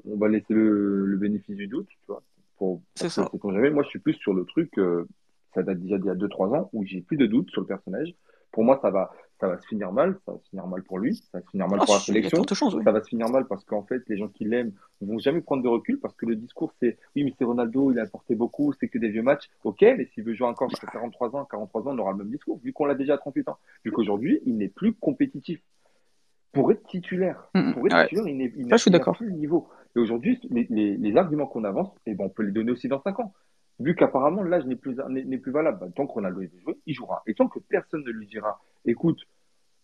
on, 0.06 0.16
va 0.16 0.28
laisser 0.28 0.52
le, 0.52 1.16
bénéfice 1.16 1.56
du 1.56 1.66
doute, 1.66 1.88
tu 1.88 1.98
vois. 2.06 2.22
Pour, 2.56 2.82
c'est 2.94 3.08
ça. 3.08 3.30
Jamais. 3.42 3.70
Moi, 3.70 3.82
je 3.84 3.88
suis 3.88 4.00
plus 4.00 4.14
sur 4.14 4.34
le 4.34 4.44
truc, 4.44 4.76
euh, 4.78 5.06
ça 5.54 5.62
date 5.62 5.78
déjà 5.78 5.96
d'il 5.96 6.06
y 6.06 6.10
a 6.10 6.14
2-3 6.14 6.56
ans, 6.56 6.70
où 6.74 6.84
j'ai 6.84 7.00
plus 7.00 7.16
de 7.16 7.26
doute 7.26 7.50
sur 7.50 7.62
le 7.62 7.66
personnage. 7.66 8.14
Pour 8.52 8.64
moi, 8.64 8.78
ça 8.82 8.90
va, 8.90 9.12
ça 9.40 9.48
va 9.48 9.58
se 9.58 9.66
finir 9.66 9.92
mal, 9.92 10.18
ça 10.26 10.32
va 10.32 10.38
se 10.38 10.48
finir 10.50 10.66
mal 10.66 10.82
pour 10.82 10.98
lui, 10.98 11.14
ça 11.14 11.38
va 11.38 11.40
se 11.40 11.50
finir 11.50 11.68
mal 11.68 11.78
ah, 11.80 11.84
pour 11.86 11.94
la 11.94 12.00
sélection, 12.00 12.44
ça 12.44 12.92
va 12.92 13.02
se 13.02 13.08
finir 13.08 13.28
mal 13.30 13.46
parce 13.46 13.64
qu'en 13.64 13.82
fait, 13.84 14.02
les 14.08 14.18
gens 14.18 14.28
qui 14.28 14.44
l'aiment 14.44 14.72
vont 15.00 15.18
jamais 15.18 15.40
prendre 15.40 15.62
de 15.62 15.68
recul 15.68 15.98
parce 16.00 16.14
que 16.14 16.26
le 16.26 16.36
discours 16.36 16.72
c'est 16.80 16.98
oui, 17.16 17.24
mais 17.24 17.32
c'est 17.38 17.44
Ronaldo, 17.44 17.92
il 17.92 17.98
a 17.98 18.02
apporté 18.02 18.34
beaucoup, 18.34 18.72
c'est 18.78 18.88
que 18.88 18.98
des 18.98 19.08
vieux 19.08 19.22
matchs. 19.22 19.48
Ok, 19.64 19.82
mais 19.82 20.06
s'il 20.12 20.24
veut 20.24 20.34
jouer 20.34 20.48
encore 20.48 20.68
jusqu'à 20.68 20.88
43 20.88 21.36
ans, 21.36 21.44
43 21.44 21.82
ans, 21.82 21.94
on 21.94 21.98
aura 21.98 22.12
le 22.12 22.18
même 22.18 22.30
discours, 22.30 22.60
vu 22.62 22.72
qu'on 22.72 22.84
l'a 22.84 22.94
déjà 22.94 23.14
à 23.14 23.18
38 23.18 23.48
ans. 23.48 23.58
Vu 23.84 23.92
qu'aujourd'hui, 23.92 24.40
il 24.44 24.56
n'est 24.56 24.68
plus 24.68 24.92
compétitif. 24.94 25.60
Pour 26.52 26.72
être 26.72 26.84
titulaire, 26.88 27.48
pour 27.52 27.86
être 27.86 28.08
titulaire, 28.08 28.26
il 28.26 28.36
n'est 28.36 28.52
ah, 28.72 29.12
plus 29.12 29.26
le 29.26 29.32
niveau. 29.32 29.68
Et 29.96 30.00
aujourd'hui, 30.00 30.40
les, 30.50 30.66
les, 30.70 30.96
les, 30.96 31.16
arguments 31.16 31.46
qu'on 31.46 31.64
avance, 31.64 31.88
eh 32.06 32.14
ben, 32.14 32.24
on 32.24 32.28
peut 32.28 32.42
les 32.42 32.52
donner 32.52 32.72
aussi 32.72 32.88
dans 32.88 33.00
5 33.00 33.20
ans 33.20 33.32
vu 33.80 33.96
qu'apparemment 33.96 34.42
l'âge 34.42 34.66
n'est 34.66 34.76
plus, 34.76 34.96
n'est 35.08 35.38
plus 35.38 35.52
valable, 35.52 35.78
bah, 35.80 35.86
tant 35.96 36.06
que 36.06 36.12
Ronaldo 36.12 36.42
est 36.42 36.50
jouer, 36.60 36.78
il 36.86 36.94
jouera. 36.94 37.22
Et 37.26 37.34
tant 37.34 37.48
que 37.48 37.58
personne 37.58 38.04
ne 38.04 38.10
lui 38.10 38.26
dira, 38.26 38.60
écoute, 38.84 39.18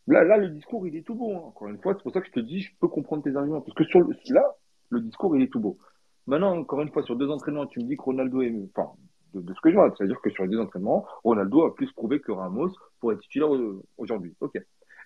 là, 0.07 0.23
là 0.23 0.37
le 0.37 0.51
discours, 0.51 0.87
il 0.87 0.95
est 0.97 1.03
tout 1.03 1.15
beau. 1.15 1.33
Hein. 1.33 1.43
Encore 1.47 1.69
une 1.69 1.79
fois, 1.79 1.95
c'est 1.95 2.03
pour 2.03 2.13
ça 2.13 2.21
que 2.21 2.27
je 2.27 2.33
te 2.33 2.41
dis, 2.41 2.61
je 2.61 2.73
peux 2.79 2.89
comprendre 2.89 3.25
tes 3.25 3.35
arguments. 3.35 3.63
Parce 3.63 3.75
que 3.75 3.85
sur 3.85 4.01
le, 4.01 4.15
là, 4.29 4.45
le 4.91 5.01
discours, 5.01 5.37
il 5.37 5.43
est 5.43 5.51
tout 5.51 5.61
beau. 5.61 5.79
Maintenant, 6.27 6.57
encore 6.57 6.83
une 6.83 6.91
fois, 6.91 7.03
sur 7.03 7.17
deux 7.17 7.31
entraînements, 7.31 7.67
tu 7.67 7.81
me 7.81 7.87
dis 7.87 7.97
que 7.97 8.03
Ronaldo 8.03 8.43
est 8.43 8.51
mieux. 8.51 8.69
Enfin, 8.77 8.93
de, 9.35 9.55
ce 9.55 9.61
que 9.61 9.71
je 9.71 9.75
vois, 9.75 9.93
c'est-à-dire 9.97 10.21
que 10.21 10.31
sur 10.31 10.45
les 10.45 10.51
deux 10.51 10.61
entraînements, 10.61 11.07
Ronaldo 11.25 11.65
a 11.65 11.75
plus 11.75 11.91
prouvé 11.93 12.21
que 12.21 12.33
Ramos 12.33 12.73
pour 13.01 13.13
être 13.13 13.21
titulaire 13.21 13.49
aujourd'hui. 13.97 14.35
Ok. 14.41 14.59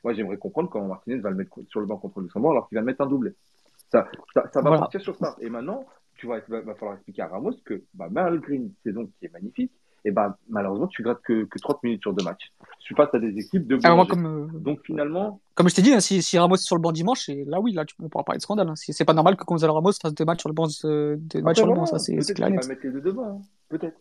Moi, 0.05 0.15
j'aimerais 0.15 0.39
comprendre 0.39 0.71
comment 0.71 0.87
Martinez 0.87 1.17
va 1.17 1.31
le 1.31 1.37
mettre 1.37 1.59
sur 1.69 1.81
le 1.81 1.87
banc 1.87 1.99
contre 1.99 2.21
Luxembourg 2.21 2.53
alors 2.53 2.69
qu'il 2.69 2.77
va 2.77 2.83
mettre 2.83 3.03
un 3.03 3.07
doublé. 3.07 3.33
Ça, 3.91 4.09
ça, 4.53 4.61
va 4.61 4.79
partir 4.79 5.01
sur 5.01 5.17
ça. 5.17 5.37
Et 5.41 5.51
maintenant, 5.51 5.85
tu 6.15 6.27
vois, 6.27 6.39
il 6.39 6.53
va, 6.53 6.75
falloir 6.75 6.95
expliquer 6.95 7.23
à 7.23 7.29
Ramos 7.29 7.55
que 7.65 7.83
bah, 7.95 8.09
malgré 8.11 8.55
une 8.55 8.73
saison 8.85 9.07
qui 9.19 9.27
est 9.27 9.33
magnifique, 9.33 9.73
et 10.05 10.11
bah, 10.11 10.39
malheureusement, 10.49 10.87
tu 10.87 11.03
grattes 11.03 11.21
que, 11.23 11.45
que 11.45 11.59
30 11.59 11.83
minutes 11.83 12.03
sur 12.03 12.15
deux 12.15 12.25
matchs. 12.25 12.53
Tu 12.81 12.95
passes 12.95 13.13
à 13.15 13.19
des 13.19 13.37
équipes 13.39 13.67
de 13.67 13.79
Alors, 13.85 14.07
comme, 14.07 14.27
euh, 14.27 14.59
Donc 14.59 14.81
finalement. 14.85 15.41
Comme 15.55 15.69
je 15.69 15.75
t'ai 15.75 15.83
dit, 15.83 15.93
hein, 15.93 16.01
si, 16.01 16.23
si, 16.23 16.39
Ramos 16.39 16.55
est 16.55 16.59
sur 16.59 16.77
le 16.77 16.81
banc 16.81 16.93
dimanche, 16.93 17.29
et 17.29 17.45
là 17.45 17.61
oui, 17.61 17.73
là 17.73 17.85
tu, 17.85 17.95
on 18.01 18.09
pourra 18.09 18.25
parler 18.25 18.39
de 18.39 18.43
scandale. 18.43 18.69
Hein. 18.69 18.75
C'est 18.77 19.05
pas 19.05 19.13
normal 19.13 19.37
que 19.37 19.45
Gonzalo 19.45 19.75
Ramos 19.75 19.93
fasse 20.01 20.15
deux 20.15 20.25
matchs 20.25 20.41
sur 20.41 20.49
le 20.49 20.55
banc, 20.55 20.69
euh, 20.85 21.17
deux 21.19 21.43
matchs 21.43 21.59
sur 21.59 21.67
le 21.67 21.75
banc, 21.75 21.87
ça 21.87 21.99
c'est 21.99 22.17
clair. 22.35 22.49
Peut-être 22.49 22.69
mettre 22.69 22.81
les 22.85 22.93
deux 22.93 23.01
devant, 23.01 23.25
hein. 23.25 23.41
peut-être. 23.69 23.99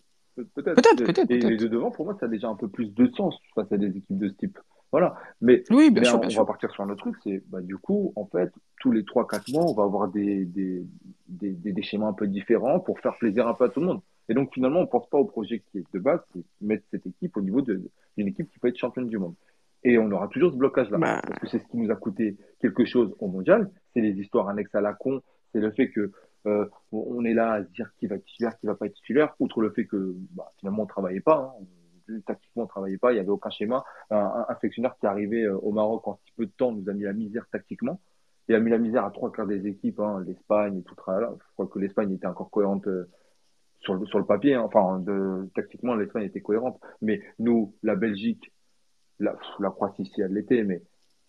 Peut-être, 0.55 0.75
peut-être. 0.75 1.03
peut-être 1.03 1.31
et 1.31 1.39
les 1.39 1.57
deux 1.57 1.67
devant, 1.67 1.91
pour 1.91 2.05
moi, 2.05 2.15
ça 2.17 2.27
a 2.27 2.29
déjà 2.29 2.47
un 2.47 2.55
peu 2.55 2.69
plus 2.69 2.93
de 2.93 3.07
sens 3.17 3.35
face 3.55 3.69
à 3.73 3.77
des 3.77 3.87
équipes 3.87 4.17
de 4.17 4.29
ce 4.29 4.33
type. 4.35 4.57
Voilà. 4.91 5.15
Mais, 5.41 5.63
oui, 5.69 5.91
bien 5.91 6.03
sûr, 6.03 6.19
on, 6.23 6.27
va 6.27 6.45
partir 6.45 6.71
sur 6.71 6.83
un 6.83 6.89
autre 6.89 7.01
truc. 7.01 7.15
C'est, 7.23 7.43
bah, 7.47 7.61
du 7.61 7.77
coup, 7.77 8.11
en 8.15 8.25
fait, 8.25 8.51
tous 8.79 8.91
les 8.91 9.03
3-4 9.03 9.53
mois, 9.53 9.65
on 9.69 9.73
va 9.73 9.83
avoir 9.83 10.07
des, 10.07 10.45
des, 10.45 10.83
des, 11.27 11.51
des, 11.51 11.81
schémas 11.83 12.07
un 12.07 12.13
peu 12.13 12.27
différents 12.27 12.79
pour 12.79 12.99
faire 12.99 13.15
plaisir 13.17 13.47
un 13.47 13.53
peu 13.53 13.65
à 13.65 13.69
tout 13.69 13.79
le 13.79 13.87
monde. 13.87 14.01
Et 14.29 14.33
donc, 14.33 14.53
finalement, 14.53 14.79
on 14.79 14.87
pense 14.87 15.07
pas 15.09 15.17
au 15.17 15.25
projet 15.25 15.61
qui 15.71 15.79
est 15.79 15.93
de 15.93 15.99
base, 15.99 16.19
c'est 16.33 16.43
mettre 16.61 16.83
cette 16.91 17.05
équipe 17.05 17.37
au 17.37 17.41
niveau 17.41 17.61
d'une 17.61 17.87
équipe 18.17 18.49
qui 18.51 18.59
peut 18.59 18.67
être 18.67 18.77
championne 18.77 19.07
du 19.07 19.17
monde. 19.17 19.35
Et 19.83 19.97
on 19.97 20.11
aura 20.11 20.27
toujours 20.27 20.51
ce 20.51 20.57
blocage-là. 20.57 20.97
Bah. 20.97 21.21
Parce 21.25 21.39
que 21.39 21.47
c'est 21.47 21.59
ce 21.59 21.67
qui 21.67 21.77
nous 21.77 21.91
a 21.91 21.95
coûté 21.95 22.37
quelque 22.59 22.85
chose 22.85 23.15
au 23.19 23.27
mondial. 23.27 23.71
C'est 23.93 24.01
les 24.01 24.19
histoires 24.19 24.49
annexes 24.49 24.73
à 24.75 24.81
la 24.81 24.93
con. 24.93 25.21
C'est 25.53 25.59
le 25.59 25.71
fait 25.71 25.89
que 25.89 26.11
euh, 26.45 26.65
on 26.91 27.23
est 27.25 27.33
là 27.33 27.53
à 27.53 27.63
se 27.63 27.69
dire 27.69 27.91
qui 27.99 28.07
va 28.07 28.15
être 28.15 28.25
titulaire, 28.25 28.57
qui 28.59 28.67
va 28.67 28.75
pas 28.75 28.85
être 28.85 28.93
titulaire, 28.93 29.35
outre 29.39 29.61
le 29.61 29.71
fait 29.71 29.85
que 29.85 30.15
bah, 30.31 30.51
finalement 30.57 30.83
on 30.83 30.85
travaillait 30.85 31.21
pas. 31.21 31.55
Hein 31.59 31.65
tactiquement, 32.25 32.63
on 32.63 32.67
travaillait 32.67 32.97
pas, 32.97 33.13
il 33.13 33.17
y 33.17 33.19
avait 33.19 33.29
aucun 33.29 33.49
schéma. 33.49 33.83
Un, 34.09 34.45
un, 34.49 34.55
qui 34.55 34.79
est 34.79 35.05
arrivé 35.05 35.43
euh, 35.43 35.57
au 35.57 35.71
Maroc 35.71 36.07
en 36.07 36.19
si 36.25 36.31
peu 36.35 36.45
de 36.45 36.51
temps 36.51 36.71
nous 36.71 36.89
a 36.89 36.93
mis 36.93 37.03
la 37.03 37.13
misère 37.13 37.45
tactiquement. 37.51 37.99
Il 38.47 38.55
a 38.55 38.59
mis 38.59 38.71
la 38.71 38.79
misère 38.79 39.05
à 39.05 39.11
trois 39.11 39.31
quarts 39.31 39.45
des 39.45 39.67
équipes, 39.67 39.99
hein, 39.99 40.23
l'Espagne 40.25 40.79
et 40.79 40.83
tout. 40.83 40.95
Là. 41.07 41.31
Je 41.37 41.53
crois 41.53 41.67
que 41.67 41.77
l'Espagne 41.77 42.11
était 42.13 42.25
encore 42.25 42.49
cohérente 42.49 42.87
euh, 42.87 43.07
sur, 43.79 43.93
le, 43.93 44.05
sur 44.07 44.17
le 44.17 44.25
papier. 44.25 44.55
Hein. 44.55 44.63
Enfin, 44.63 45.03
tactiquement, 45.53 45.95
l'Espagne 45.95 46.23
était 46.23 46.41
cohérente. 46.41 46.79
Mais 47.01 47.21
nous, 47.37 47.75
la 47.83 47.95
Belgique, 47.95 48.51
la, 49.19 49.35
la 49.59 49.69
Croatie, 49.69 50.05
si 50.05 50.21
elle 50.21 50.33
l'était, 50.33 50.63
mais 50.63 50.81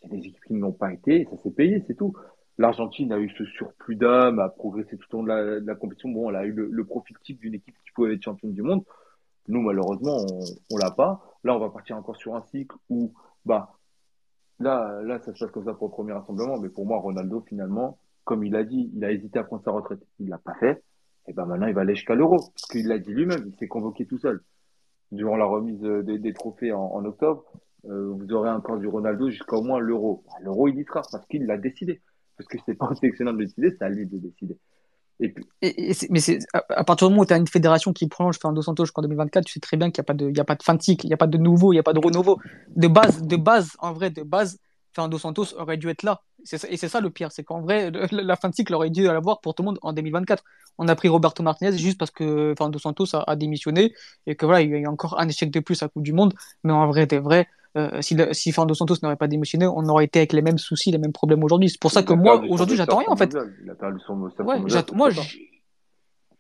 il 0.03 0.11
y 0.11 0.15
a 0.15 0.17
des 0.17 0.27
équipes 0.29 0.45
qui 0.47 0.55
n'ont 0.55 0.73
pas 0.73 0.95
été, 0.95 1.29
ça 1.31 1.37
s'est 1.43 1.51
payé, 1.51 1.85
c'est 1.87 1.95
tout. 1.95 2.15
L'Argentine 2.57 3.13
a 3.13 3.19
eu 3.19 3.29
ce 3.37 3.45
surplus 3.45 3.97
d'âme, 3.97 4.39
a 4.39 4.49
progressé 4.49 4.97
tout 4.97 5.15
au 5.15 5.19
long 5.19 5.23
de 5.25 5.29
la, 5.29 5.61
de 5.61 5.67
la 5.67 5.75
compétition. 5.75 6.09
Bon, 6.11 6.31
elle 6.31 6.37
a 6.37 6.45
eu 6.45 6.53
le, 6.53 6.69
le 6.71 6.85
profil 6.85 7.17
type 7.23 7.41
d'une 7.41 7.55
équipe 7.55 7.75
qui 7.85 7.91
pouvait 7.95 8.15
être 8.15 8.23
championne 8.23 8.53
du 8.53 8.63
monde. 8.63 8.83
Nous, 9.51 9.61
malheureusement, 9.61 10.17
on, 10.71 10.77
ne 10.77 10.81
l'a 10.81 10.91
pas. 10.93 11.21
Là, 11.45 11.57
on 11.57 11.59
va 11.59 11.71
partir 11.71 11.97
encore 11.97 12.17
sur 12.17 12.35
un 12.37 12.43
cycle 12.43 12.77
où, 12.89 13.13
bah, 13.45 13.73
là, 14.61 15.03
là, 15.03 15.19
ça 15.19 15.35
se 15.35 15.45
passe 15.45 15.51
comme 15.51 15.65
ça 15.65 15.75
pour 15.75 15.89
le 15.89 15.93
premier 15.93 16.13
rassemblement. 16.13 16.59
Mais 16.59 16.69
pour 16.69 16.87
moi, 16.87 16.99
Ronaldo, 16.99 17.41
finalement, 17.49 17.99
comme 18.25 18.45
il 18.45 18.55
a 18.55 18.63
dit, 18.65 18.91
il 18.95 19.05
a 19.05 19.11
hésité 19.11 19.41
à 19.41 19.45
prendre 19.45 19.65
sa 19.65 19.73
retraite. 19.73 20.01
Il 20.21 20.29
l'a 20.29 20.39
pas 20.39 20.55
fait. 20.55 20.83
Et 21.27 21.33
ben 21.33 21.47
maintenant, 21.47 21.67
il 21.67 21.75
va 21.75 21.83
aller 21.83 21.97
jusqu'à 21.97 22.15
l'euro. 22.15 22.37
Parce 22.39 22.67
qu'il 22.71 22.87
l'a 22.87 22.99
dit 22.99 23.13
lui-même, 23.13 23.45
il 23.47 23.57
s'est 23.57 23.69
convoqué 23.69 24.07
tout 24.07 24.19
seul. 24.19 24.43
Durant 25.11 25.37
la 25.37 25.47
remise 25.47 25.81
des, 25.81 26.33
trophées 26.33 26.73
en, 26.73 27.05
octobre, 27.05 27.45
euh, 27.87 28.13
vous 28.13 28.33
aurez 28.33 28.51
encore 28.51 28.79
du 28.79 28.87
Ronaldo 28.87 29.31
jusqu'à 29.31 29.57
au 29.57 29.63
moins 29.63 29.81
l'euro. 29.81 30.23
Bah, 30.27 30.35
l'euro, 30.43 30.69
il 30.69 30.79
y 30.79 30.85
sera 30.85 31.03
parce 31.11 31.27
qu'il 31.27 31.47
l'a 31.47 31.59
décidé. 31.59 32.01
Parce 32.37 32.47
que 32.49 32.59
c'est 32.65 32.75
pas 32.75 32.95
sélectionneur 32.95 33.35
de 33.35 33.39
décider, 33.39 33.71
c'est 33.71 33.85
à 33.85 33.89
lui 33.89 34.07
de 34.07 34.19
décider. 34.19 34.57
Mais 35.21 36.39
à, 36.53 36.85
partir 36.85 37.09
du 37.09 37.13
moment 37.13 37.23
où 37.23 37.27
tu 37.27 37.35
as 37.35 37.37
une 37.37 37.47
fédération 37.47 37.93
qui 37.93 38.09
prolonge 38.09 38.39
Fernando 38.39 38.63
Santos 38.63 38.85
jusqu'en 38.85 39.03
2024, 39.03 39.45
tu 39.45 39.53
sais 39.53 39.61
très 39.61 39.77
bien 39.77 39.91
qu'il 39.91 40.03
n'y 40.03 40.41
a, 40.41 40.45
pas 40.45 40.55
de, 40.55 40.63
fin 40.63 40.75
de 40.75 40.83
cycle, 40.83 41.07
il 41.07 41.09
n'y 41.09 41.15
a 41.15 41.19
pas 41.19 41.27
de 41.27 41.39
nouveau, 41.39 41.73
il 41.73 41.77
n'y 41.77 41.81
a 41.81 41.83
pas 41.83 41.93
de 41.93 41.99
renouveau. 41.99 42.39
De 42.75 42.89
base, 42.89 43.23
de 43.23 43.37
base, 43.37 43.73
en 43.81 43.93
vrai, 43.93 44.11
de 44.11 44.23
base, 44.23 44.59
Fernando 44.93 45.19
Santos 45.19 45.55
aurait 45.57 45.77
dû 45.77 45.89
être 45.89 46.03
là. 46.03 46.23
Et 46.53 46.77
c'est 46.77 46.89
ça 46.89 47.01
le 47.01 47.11
pire, 47.11 47.31
c'est 47.33 47.45
qu'en 47.45 47.61
vrai, 47.61 47.91
la 48.11 48.37
fin 48.37 48.49
de 48.49 48.55
cycle 48.55 48.75
aurait 48.75 48.91
dû 48.91 49.05
l'avoir 49.05 49.41
pour 49.41 49.55
tout 49.55 49.63
le 49.63 49.67
monde 49.67 49.79
en 49.83 49.93
2024. 49.93 50.43
On 50.79 50.89
a 50.89 50.97
pris 50.97 51.09
Roberto 51.09 51.43
Martinez 51.43 51.77
juste 51.77 51.99
parce 51.99 52.11
que 52.11 52.55
Fernando 52.57 52.79
Santos 52.79 53.15
a, 53.15 53.31
a 53.31 53.37
démissionné 53.37 53.93
et 54.27 54.35
que 54.35 54.47
voilà, 54.47 54.63
il 54.63 54.71
y 54.71 54.85
a 54.85 54.91
encore 54.91 55.21
un 55.21 55.29
échec 55.29 55.51
de 55.51 55.61
plus 55.61 55.83
à 55.83 55.89
Coupe 55.89 56.03
du 56.03 56.15
Monde. 56.15 56.33
Mais 56.65 56.73
en 56.73 56.87
vrai, 56.87 57.07
des 57.07 57.19
vrai, 57.19 57.47
euh, 57.77 58.03
si, 58.03 58.17
si 58.33 58.53
Fernando 58.53 58.75
Santos 58.75 58.97
n'aurait 59.03 59.17
pas 59.17 59.29
démissionné, 59.29 59.67
on 59.67 59.85
aurait 59.87 60.05
été 60.05 60.19
avec 60.19 60.33
les 60.33 60.43
mêmes 60.43 60.59
soucis, 60.59 60.91
les 60.91 60.99
mêmes 60.99 61.13
problèmes 61.13 61.45
aujourd'hui. 61.45 61.71
C'est 61.71 61.81
pour 61.81 61.93
ça 61.93 62.03
que 62.03 62.13
moi, 62.13 62.43
aujourd'hui, 62.49 62.77
j'attends 62.77 62.99
rien 62.99 63.09
en 63.09 63.17
fait. 63.17 63.37
Il 63.63 63.71
a 63.71 63.75
perdu 63.75 63.99
son, 64.07 64.21
ouais, 64.21 64.59
moi, 64.93 65.11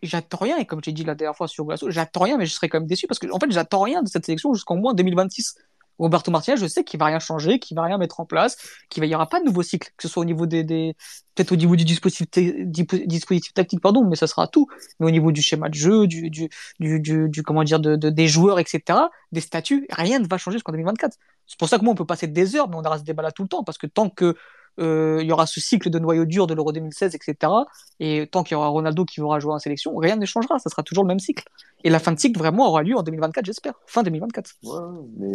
j'attends 0.03 0.39
rien, 0.39 0.57
et 0.57 0.65
comme 0.65 0.81
j'ai 0.83 0.93
dit 0.93 1.05
la 1.05 1.15
dernière 1.15 1.37
fois 1.37 1.47
sur 1.47 1.65
Glasso, 1.65 1.91
j'attends 1.91 2.25
rien, 2.25 2.39
mais 2.39 2.47
je 2.47 2.55
serais 2.55 2.69
quand 2.69 2.79
même 2.79 2.89
déçu 2.89 3.07
parce 3.07 3.19
que 3.19 3.31
en 3.31 3.39
fait, 3.39 3.51
j'attends 3.51 3.83
rien 3.83 4.03
de 4.03 4.09
cette 4.09 4.25
sélection 4.25 4.55
jusqu'en 4.55 4.77
moins 4.77 4.95
2026. 4.95 5.57
Roberto 6.01 6.31
Martinez, 6.31 6.57
je 6.57 6.67
sais 6.67 6.83
qu'il 6.85 6.99
va 6.99 7.07
rien 7.07 7.19
changer, 7.19 7.59
qu'il 7.59 7.77
va 7.77 7.83
rien 7.83 7.99
mettre 7.99 8.21
en 8.21 8.27
place, 8.27 8.57
qu'il 8.89 9.03
n'y 9.03 9.15
aura 9.15 9.29
pas 9.29 9.41
de 9.41 9.45
nouveau 9.45 9.63
cycle, 9.63 9.91
que 9.97 10.03
ce 10.03 10.09
soit 10.09 10.23
au 10.23 10.25
niveau 10.25 10.47
des, 10.47 10.65
des 10.65 10.97
peut-être 11.35 11.53
au 11.53 11.57
niveau 11.57 11.77
du 11.77 11.85
dispositif, 11.85 13.53
tactique, 13.55 13.81
pardon, 13.81 14.05
mais 14.05 14.17
ça 14.17 14.27
sera 14.27 14.47
tout. 14.49 14.67
Mais 14.99 15.07
au 15.07 15.11
niveau 15.11 15.33
du 15.33 15.43
schéma 15.43 15.69
de 15.69 15.75
jeu, 15.75 16.07
du, 16.07 16.31
du, 16.31 16.49
du, 16.79 17.29
du, 17.29 17.43
comment 17.43 17.65
dire, 17.65 17.81
de, 17.81 17.97
de, 17.97 18.11
des 18.11 18.29
joueurs, 18.29 18.59
etc., 18.59 18.99
des 19.33 19.41
statuts, 19.41 19.87
rien 19.91 20.19
ne 20.19 20.27
va 20.27 20.39
changer 20.39 20.57
jusqu'en 20.57 20.73
2024. 20.73 21.17
C'est 21.47 21.59
pour 21.59 21.69
ça 21.69 21.79
que 21.79 21.85
moi, 21.85 21.93
on 21.93 21.97
peut 21.97 22.07
passer 22.07 22.27
des 22.27 22.57
heures, 22.57 22.69
mais 22.69 22.77
on 22.77 22.85
aura 22.85 22.99
ce 22.99 23.05
débat 23.05 23.23
là 23.23 23.33
tout 23.33 23.43
le 23.43 23.49
temps, 23.49 23.65
parce 23.65 23.79
que 23.79 23.87
tant 23.87 24.09
que 24.11 24.37
il 24.79 25.27
y 25.27 25.33
aura 25.33 25.47
ce 25.47 25.61
cycle 25.61 25.91
de 25.91 25.99
noyau 25.99 26.25
dur 26.25 26.47
de 26.47 26.55
l'Euro 26.55 26.73
2016, 26.73 27.15
etc. 27.15 27.53
Et 27.99 28.29
tant 28.31 28.43
qu'il 28.43 28.55
y 28.55 28.57
aura 28.57 28.69
Ronaldo 28.69 29.05
qui 29.05 29.21
aura 29.21 29.41
jouer 29.41 29.53
en 29.53 29.59
sélection, 29.59 29.95
rien 29.97 30.17
ne 30.17 30.27
changera. 30.27 30.59
Ça 30.59 30.71
sera 30.71 30.83
toujours 30.83 31.05
le 31.05 31.09
même 31.09 31.19
cycle. 31.19 31.45
Et 31.85 31.91
la 31.91 31.99
fin 31.99 32.13
de 32.13 32.19
cycle 32.19 32.39
vraiment 32.39 32.69
aura 32.69 32.83
lieu 32.83 32.97
en 32.97 33.03
2024, 33.03 33.45
j'espère. 33.45 33.75
Fin 33.87 34.03
2024. 34.03 34.55
Ouais, 34.63 34.81
mais 35.19 35.33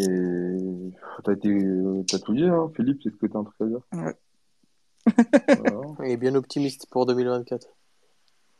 t'as 1.24 1.34
as 1.34 2.20
tout 2.20 2.34
dit, 2.34 2.44
hein, 2.44 2.72
Philippe, 2.76 3.02
c'est 3.04 3.10
ce 3.10 3.16
que 3.18 3.28
t'es 3.28 3.36
en 3.36 3.44
train 3.44 3.54
de 3.62 3.68
dire. 3.68 3.82
Ouais. 3.94 4.16
Il 6.06 6.12
est 6.12 6.18
bien 6.18 6.36
optimiste 6.36 6.88
pour 6.90 7.06
2024. 7.06 7.68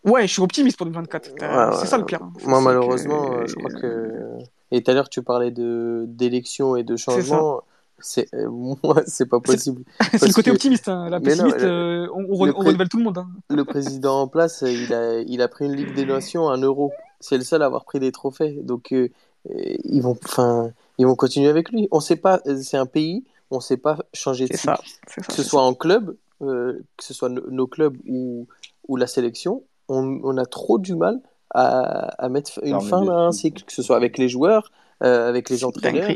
Ouais, 0.06 0.28
je 0.28 0.34
suis 0.34 0.42
optimiste 0.42 0.78
pour 0.78 0.86
2024. 0.86 1.32
c'est 1.80 1.88
ça 1.88 1.98
le 1.98 2.06
pire. 2.06 2.22
Hein. 2.22 2.32
Moi, 2.46 2.62
malheureusement, 2.62 3.34
euh, 3.34 3.46
je 3.48 3.56
crois 3.56 3.72
que. 3.72 4.38
Et 4.72 4.84
tout 4.84 4.92
à 4.92 4.94
l'heure, 4.94 5.10
tu 5.10 5.24
parlais 5.24 5.52
d'élections 5.52 6.76
et 6.76 6.84
de 6.84 6.96
changements 6.96 7.64
c'est 8.00 8.34
euh, 8.34 8.50
moi 8.84 9.02
c'est 9.06 9.28
pas 9.28 9.40
possible. 9.40 9.84
c'est 10.12 10.28
le 10.28 10.34
côté 10.34 10.52
optimiste 10.52 10.88
hein. 10.88 11.10
la 11.10 11.20
pessimiste 11.20 11.62
euh, 11.62 12.08
on, 12.14 12.36
renouvelle 12.36 12.90
tout 12.90 12.98
le 12.98 13.04
monde 13.04 13.18
hein. 13.18 13.30
le 13.50 13.64
président 13.64 14.22
en 14.22 14.28
place 14.28 14.64
il 14.66 14.94
a 14.94 15.20
il 15.20 15.42
a 15.42 15.48
pris 15.48 15.66
une 15.66 15.76
Ligue 15.76 15.94
des 15.94 16.06
Nations 16.06 16.50
un 16.50 16.58
euro. 16.58 16.92
C'est 17.20 17.38
le 17.38 17.44
seul 17.44 17.62
à 17.62 17.66
avoir 17.66 17.86
pris 17.86 18.00
des 18.00 18.12
trophées. 18.12 18.60
Donc 18.62 18.92
euh, 18.92 19.10
ils 19.46 20.02
vont 20.02 20.18
enfin 20.24 20.72
ils 20.98 21.06
vont 21.06 21.16
continuer 21.16 21.50
avec 21.50 21.70
lui. 21.72 21.88
On 21.92 22.00
sait 22.00 22.16
pas 22.16 22.42
c'est 22.62 22.78
un 22.78 22.86
pays 22.86 23.24
on 23.52 23.60
sait 23.60 23.78
pas 23.78 24.00
changer 24.14 24.48
de 24.48 24.54
cycle 24.54 24.82
ça, 25.08 25.22
que 25.28 25.34
ce 25.34 25.44
soit 25.44 25.62
en 25.62 25.74
club 25.74 26.16
que 26.40 26.84
ce 27.00 27.14
soit 27.14 27.30
nos 27.30 27.68
clubs 27.68 27.98
ou 28.08 28.48
ou 28.88 28.98
la 28.98 29.08
sélection 29.08 29.64
on, 29.88 30.20
on 30.24 30.38
a 30.38 30.46
trop 30.46 30.78
du 30.80 30.96
mal 30.96 31.22
à, 31.52 32.24
à 32.24 32.28
mettre 32.28 32.60
une 32.64 32.82
fin 32.82 33.08
à 33.08 33.14
un 33.14 33.32
cycle. 33.32 33.64
Que 33.64 33.72
ce 33.72 33.82
soit 33.82 33.96
avec 33.96 34.18
les 34.18 34.28
joueurs 34.28 34.72
avec 35.00 35.50
les 35.50 35.64
entraîneurs 35.64 36.12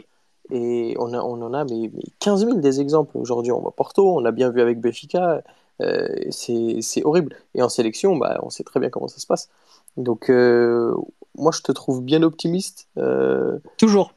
et 0.52 0.96
on, 1.00 1.14
a, 1.14 1.20
on 1.20 1.42
en 1.42 1.54
a 1.54 1.64
mais, 1.66 1.92
15 2.20 2.46
000 2.46 2.58
des 2.60 2.82
exemples. 2.82 3.18
Aujourd'hui, 3.18 3.52
on 3.52 3.60
voit 3.60 3.76
Porto, 3.76 4.16
on 4.16 4.26
a 4.26 4.32
bien 4.32 4.50
vu 4.50 4.62
avec 4.62 4.80
Benfica. 4.80 5.44
Euh, 5.82 6.08
c'est 6.32 7.04
horrible. 7.06 7.36
Et 7.56 7.62
en 7.62 7.70
sélection, 7.70 8.18
bah, 8.18 8.40
on 8.44 8.50
sait 8.50 8.64
très 8.64 8.80
bien 8.80 8.90
comment 8.90 9.08
ça 9.08 9.20
se 9.20 9.28
passe. 9.28 9.50
Donc, 9.98 10.30
euh, 10.30 10.94
moi, 11.38 11.52
je 11.54 11.62
te 11.62 11.72
trouve 11.72 12.04
bien 12.04 12.24
optimiste. 12.24 12.88
Euh, 12.98 13.60
Toujours. 13.78 14.14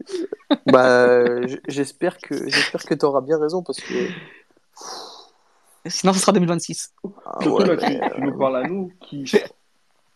bah, 0.67 1.25
j'espère 1.69 2.19
que, 2.19 2.35
que 2.87 2.95
tu 2.95 3.05
auras 3.05 3.21
bien 3.21 3.39
raison 3.39 3.63
parce 3.63 3.81
que 3.81 4.09
Sinon, 5.87 6.13
ce 6.13 6.21
sera 6.21 6.33
2026. 6.33 6.95
Ah, 7.27 7.39
Surtout 7.43 7.65
là, 7.65 7.77
tu, 7.77 7.87
tu, 7.87 8.21
nous 8.21 8.39
parles 8.39 8.57
à 8.57 8.69
nous 8.69 8.93
qui, 9.01 9.25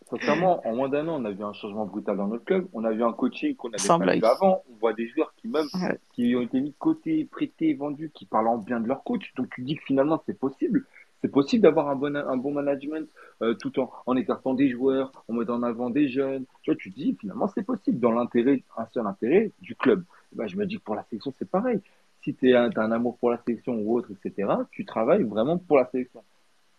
sincèrement, 0.09 0.65
en 0.67 0.75
moins 0.75 0.89
d'un 0.89 1.07
an, 1.07 1.21
on 1.21 1.25
a 1.25 1.31
vu 1.31 1.43
un 1.43 1.53
changement 1.53 1.85
brutal 1.85 2.17
dans 2.17 2.27
notre 2.27 2.45
club. 2.45 2.67
On 2.73 2.83
a 2.83 2.91
vu 2.91 3.03
un 3.03 3.13
coaching 3.13 3.55
qu'on 3.55 3.69
avait 3.69 3.77
pas 3.87 4.15
vu 4.15 4.23
avant. 4.23 4.63
On 4.69 4.75
voit 4.79 4.93
des 4.93 5.07
joueurs 5.07 5.33
qui 5.35 5.47
même, 5.47 5.67
qui 6.13 6.35
ont 6.35 6.41
été 6.41 6.59
mis 6.59 6.71
de 6.71 6.75
côté, 6.77 7.25
prêtés, 7.25 7.73
vendus, 7.73 8.11
qui 8.13 8.25
parlent 8.25 8.47
en 8.47 8.57
bien 8.57 8.79
de 8.79 8.87
leur 8.87 9.03
coach. 9.03 9.33
Donc 9.35 9.49
tu 9.53 9.61
dis 9.61 9.75
que 9.75 9.83
finalement, 9.83 10.21
c'est 10.25 10.37
possible. 10.37 10.85
C'est 11.21 11.31
possible 11.31 11.63
d'avoir 11.63 11.89
un 11.89 11.95
bon, 11.95 12.15
un 12.15 12.37
bon 12.37 12.51
management 12.51 13.09
euh, 13.41 13.55
tout 13.55 13.79
en, 13.79 13.91
en 14.05 14.15
écartant 14.15 14.53
des 14.53 14.69
joueurs, 14.69 15.11
en 15.27 15.33
mettant 15.33 15.55
en 15.55 15.63
avant 15.63 15.89
des 15.89 16.09
jeunes. 16.09 16.45
Tu 16.61 16.71
vois, 16.71 16.77
tu 16.77 16.89
dis 16.91 17.17
finalement 17.19 17.47
c'est 17.47 17.63
possible 17.65 17.99
dans 17.99 18.11
l'intérêt, 18.11 18.63
un 18.77 18.85
seul 18.93 19.07
intérêt 19.07 19.51
du 19.61 19.75
club. 19.75 20.03
Ben, 20.33 20.47
je 20.47 20.55
me 20.57 20.65
dis 20.65 20.77
que 20.77 20.83
pour 20.83 20.95
la 20.95 21.03
sélection 21.05 21.33
c'est 21.39 21.49
pareil. 21.49 21.79
Si 22.21 22.35
tu 22.35 22.53
as 22.53 22.69
un 22.75 22.91
amour 22.91 23.17
pour 23.17 23.31
la 23.31 23.39
sélection 23.39 23.73
ou 23.79 23.97
autre, 23.97 24.09
etc., 24.11 24.51
tu 24.71 24.85
travailles 24.85 25.23
vraiment 25.23 25.57
pour 25.57 25.77
la 25.77 25.89
sélection. 25.89 26.21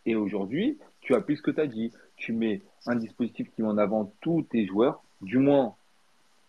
Et 0.07 0.15
aujourd'hui, 0.15 0.79
tu 1.01 1.15
appliques 1.15 1.39
ce 1.39 1.43
que 1.43 1.51
tu 1.51 1.61
as 1.61 1.67
dit. 1.67 1.93
Tu 2.17 2.33
mets 2.33 2.63
un 2.87 2.97
dispositif 2.97 3.51
qui 3.55 3.63
met 3.63 3.69
en 3.69 3.79
avant 3.79 4.13
tous 4.21 4.43
tes 4.43 4.67
joueurs. 4.67 5.03
Du 5.21 5.39
moins, 5.39 5.75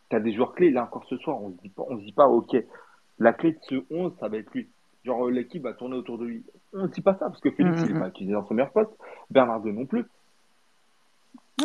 tu 0.10 0.16
as 0.16 0.20
des 0.20 0.34
joueurs 0.34 0.54
clés. 0.54 0.72
Là 0.72 0.84
encore 0.84 1.06
ce 1.10 1.18
soir, 1.18 1.42
on 1.42 1.50
ne 1.50 2.00
se 2.00 2.06
dit 2.06 2.12
pas, 2.12 2.28
OK, 2.28 2.56
la 3.20 3.34
clé 3.34 3.54
de 3.54 3.60
ce 3.62 3.76
11, 3.92 4.14
ça 4.20 4.28
va 4.28 4.38
être 4.38 4.52
lui. 4.54 4.68
Genre, 5.06 5.30
l'équipe 5.30 5.64
va 5.64 5.74
tourner 5.74 5.96
autour 5.96 6.18
de 6.18 6.26
lui. 6.26 6.44
On 6.74 6.84
ne 6.84 6.88
dit 6.88 7.02
pas 7.02 7.14
ça, 7.14 7.30
parce 7.30 7.40
que 7.40 7.52
Félix, 7.52 7.82
il 7.86 7.94
n'est 7.94 8.00
pas 8.00 8.10
utilisé 8.10 8.34
dans 8.34 8.46
son 8.46 8.54
meilleur 8.54 8.72
poste. 8.72 8.92
Bernardo 9.30 9.72
non 9.72 9.86
plus. 9.86 10.06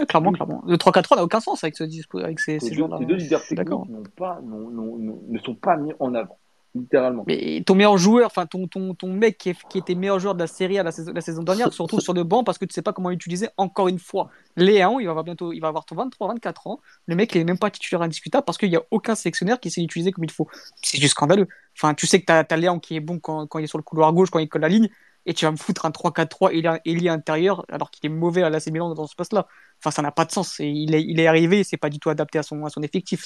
clairement, 0.08 0.32
clairement. 0.32 0.62
Le 0.66 0.76
3-4-3 0.76 1.16
n'a 1.16 1.24
aucun 1.24 1.40
sens 1.40 1.64
avec, 1.64 1.76
ce, 1.76 1.84
avec 2.22 2.38
ces, 2.38 2.60
ces, 2.60 2.74
joueurs-là. 2.74 2.98
Ces 2.98 3.06
deux 3.06 3.16
leaders 3.16 3.44
techniques 3.44 4.14
pas, 4.16 4.40
ne 4.42 5.38
sont 5.38 5.54
pas 5.54 5.76
mis 5.76 5.92
en 5.98 6.14
avant 6.14 6.38
littéralement. 6.74 7.24
Mais 7.26 7.62
ton 7.64 7.74
meilleur 7.74 7.96
joueur, 7.98 8.26
enfin 8.26 8.46
ton, 8.46 8.66
ton, 8.66 8.94
ton 8.94 9.12
mec 9.12 9.38
qui, 9.38 9.54
qui, 9.68 9.78
était 9.78 9.94
meilleur 9.94 10.18
joueur 10.18 10.34
de 10.34 10.40
la 10.40 10.46
série 10.46 10.78
à 10.78 10.82
la 10.82 10.92
saison, 10.92 11.12
la 11.14 11.20
saison 11.20 11.42
dernière, 11.42 11.72
se 11.72 11.80
retrouve 11.80 12.00
sur 12.00 12.14
le 12.14 12.24
banc 12.24 12.44
parce 12.44 12.58
que 12.58 12.64
tu 12.64 12.72
sais 12.74 12.82
pas 12.82 12.92
comment 12.92 13.10
l'utiliser 13.10 13.48
encore 13.56 13.88
une 13.88 13.98
fois. 13.98 14.30
Léon, 14.56 15.00
il 15.00 15.04
va 15.04 15.10
avoir 15.10 15.24
bientôt, 15.24 15.52
il 15.52 15.60
va 15.60 15.68
avoir 15.68 15.84
23, 15.90 16.28
24 16.28 16.66
ans. 16.66 16.80
Le 17.06 17.16
mec, 17.16 17.34
il 17.34 17.40
est 17.40 17.44
même 17.44 17.58
pas 17.58 17.70
titulaire 17.70 18.02
indiscutable 18.02 18.44
parce 18.44 18.58
qu'il 18.58 18.70
y 18.70 18.76
a 18.76 18.82
aucun 18.90 19.14
sélectionneur 19.14 19.60
qui 19.60 19.70
sait 19.70 19.80
l'utiliser 19.80 20.12
comme 20.12 20.24
il 20.24 20.30
faut. 20.30 20.48
C'est 20.82 20.98
juste 20.98 21.12
scandaleux. 21.12 21.48
Enfin, 21.76 21.94
tu 21.94 22.06
sais 22.06 22.20
que 22.20 22.26
tu 22.26 22.32
as, 22.32 22.56
Léon 22.56 22.78
qui 22.78 22.96
est 22.96 23.00
bon 23.00 23.18
quand, 23.18 23.46
quand, 23.46 23.58
il 23.58 23.64
est 23.64 23.68
sur 23.68 23.78
le 23.78 23.84
couloir 23.84 24.12
gauche, 24.12 24.30
quand 24.30 24.38
il 24.38 24.48
colle 24.48 24.62
la 24.62 24.68
ligne, 24.68 24.88
et 25.26 25.34
tu 25.34 25.44
vas 25.44 25.50
me 25.50 25.56
foutre 25.56 25.86
un 25.86 25.90
3-4-3 25.90 26.80
et 26.84 27.08
intérieur 27.08 27.64
alors 27.70 27.90
qu'il 27.90 28.04
est 28.10 28.14
mauvais 28.14 28.42
à 28.42 28.50
la 28.50 28.58
Milan 28.70 28.94
dans 28.94 29.06
ce 29.06 29.16
poste-là. 29.16 29.46
Enfin, 29.80 29.90
ça 29.90 30.02
n'a 30.02 30.12
pas 30.12 30.24
de 30.24 30.32
sens. 30.32 30.60
Et 30.60 30.66
il, 30.66 30.94
est, 30.94 31.02
il 31.02 31.18
est 31.18 31.26
arrivé, 31.26 31.64
c'est 31.64 31.76
pas 31.76 31.88
du 31.88 31.98
tout 31.98 32.10
adapté 32.10 32.38
à 32.38 32.42
son, 32.42 32.64
à 32.64 32.70
son 32.70 32.82
effectif. 32.82 33.24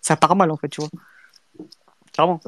Ça 0.00 0.16
part 0.16 0.36
mal 0.36 0.50
en 0.50 0.56
fait, 0.56 0.68
tu 0.68 0.80
vois. 0.80 0.90
Clairement. 2.20 2.40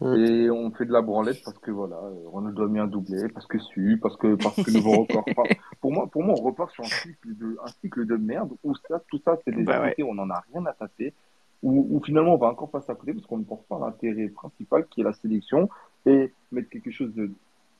Mm. 0.00 0.16
Et 0.16 0.50
on 0.50 0.70
fait 0.72 0.84
de 0.84 0.92
la 0.92 1.02
branlette 1.02 1.42
parce 1.44 1.58
que 1.58 1.70
voilà, 1.70 1.96
on 2.32 2.40
nous 2.40 2.52
donne 2.52 2.72
bien 2.72 2.86
doublé, 2.86 3.28
parce 3.28 3.46
que 3.46 3.58
su, 3.58 3.98
parce 4.02 4.16
que 4.16 4.34
parce 4.34 4.56
que 4.56 4.70
nouveau 4.72 5.02
record. 5.02 5.24
pour 5.80 5.92
moi, 5.92 6.08
pour 6.08 6.22
moi, 6.24 6.34
on 6.38 6.42
repart 6.42 6.70
sur 6.72 6.84
un 6.84 6.88
cycle 6.88 7.36
de 7.36 7.56
un 7.62 7.68
cycle 7.80 8.06
de 8.06 8.16
merde 8.16 8.50
où 8.64 8.74
ça, 8.88 9.00
tout 9.08 9.20
ça, 9.24 9.38
c'est 9.44 9.54
des 9.54 9.62
bah 9.62 9.90
on 10.00 10.14
n'en 10.14 10.28
a 10.30 10.42
rien 10.52 10.66
à 10.66 10.72
tasser. 10.72 11.14
Où, 11.62 12.02
finalement 12.04 12.34
on 12.34 12.38
va 12.38 12.48
encore 12.48 12.70
passer 12.70 12.90
à 12.90 12.96
côté 12.96 13.12
parce 13.12 13.24
qu'on 13.24 13.38
ne 13.38 13.44
pense 13.44 13.62
pas 13.68 13.76
à 13.76 13.78
l'intérêt 13.78 14.26
principal 14.26 14.84
qui 14.88 15.00
est 15.00 15.04
la 15.04 15.12
sélection 15.12 15.68
et 16.06 16.32
mettre 16.50 16.68
quelque 16.70 16.90
chose 16.90 17.14
de 17.14 17.30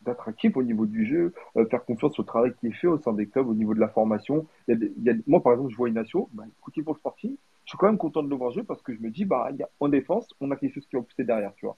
d'attractif 0.03 0.57
au 0.57 0.63
niveau 0.63 0.87
du 0.87 1.05
jeu, 1.07 1.33
euh, 1.57 1.65
faire 1.67 1.85
confiance 1.85 2.19
au 2.19 2.23
travail 2.23 2.53
qui 2.61 2.69
est 2.69 2.73
fait 2.73 2.89
au 2.89 2.99
sein 2.99 3.13
des 3.13 3.27
clubs, 3.27 3.49
au 3.49 3.55
niveau 3.55 3.75
de 3.75 3.81
la 3.81 3.89
formation. 3.89 4.47
Il 4.69 4.75
y 4.75 4.85
a 4.85 4.89
il 4.97 5.05
y 5.05 5.11
a, 5.11 5.15
moi, 5.27 5.43
par 5.43 5.53
exemple, 5.53 5.71
je 5.71 5.77
vois 5.77 5.89
Inacio, 5.89 6.29
bah, 6.33 6.45
écoutez 6.61 6.83
pour 6.83 6.95
le 6.95 6.99
sporting, 6.99 7.37
suis 7.73 7.79
quand 7.79 7.87
même 7.87 7.99
content 7.99 8.23
de 8.23 8.29
le 8.29 8.37
voir 8.37 8.51
jouer 8.51 8.63
parce 8.63 8.83
que 8.83 8.95
je 8.95 9.01
me 9.01 9.11
dis, 9.11 9.25
bah, 9.25 9.51
y 9.59 9.63
a, 9.63 9.69
en 9.81 9.89
défense, 9.89 10.29
on 10.41 10.51
a 10.51 10.57
quelque 10.57 10.75
chose 10.75 10.87
qui 10.87 10.97
va 10.97 11.03
pousser 11.03 11.25
derrière, 11.25 11.55
tu 11.55 11.67
vois. 11.67 11.77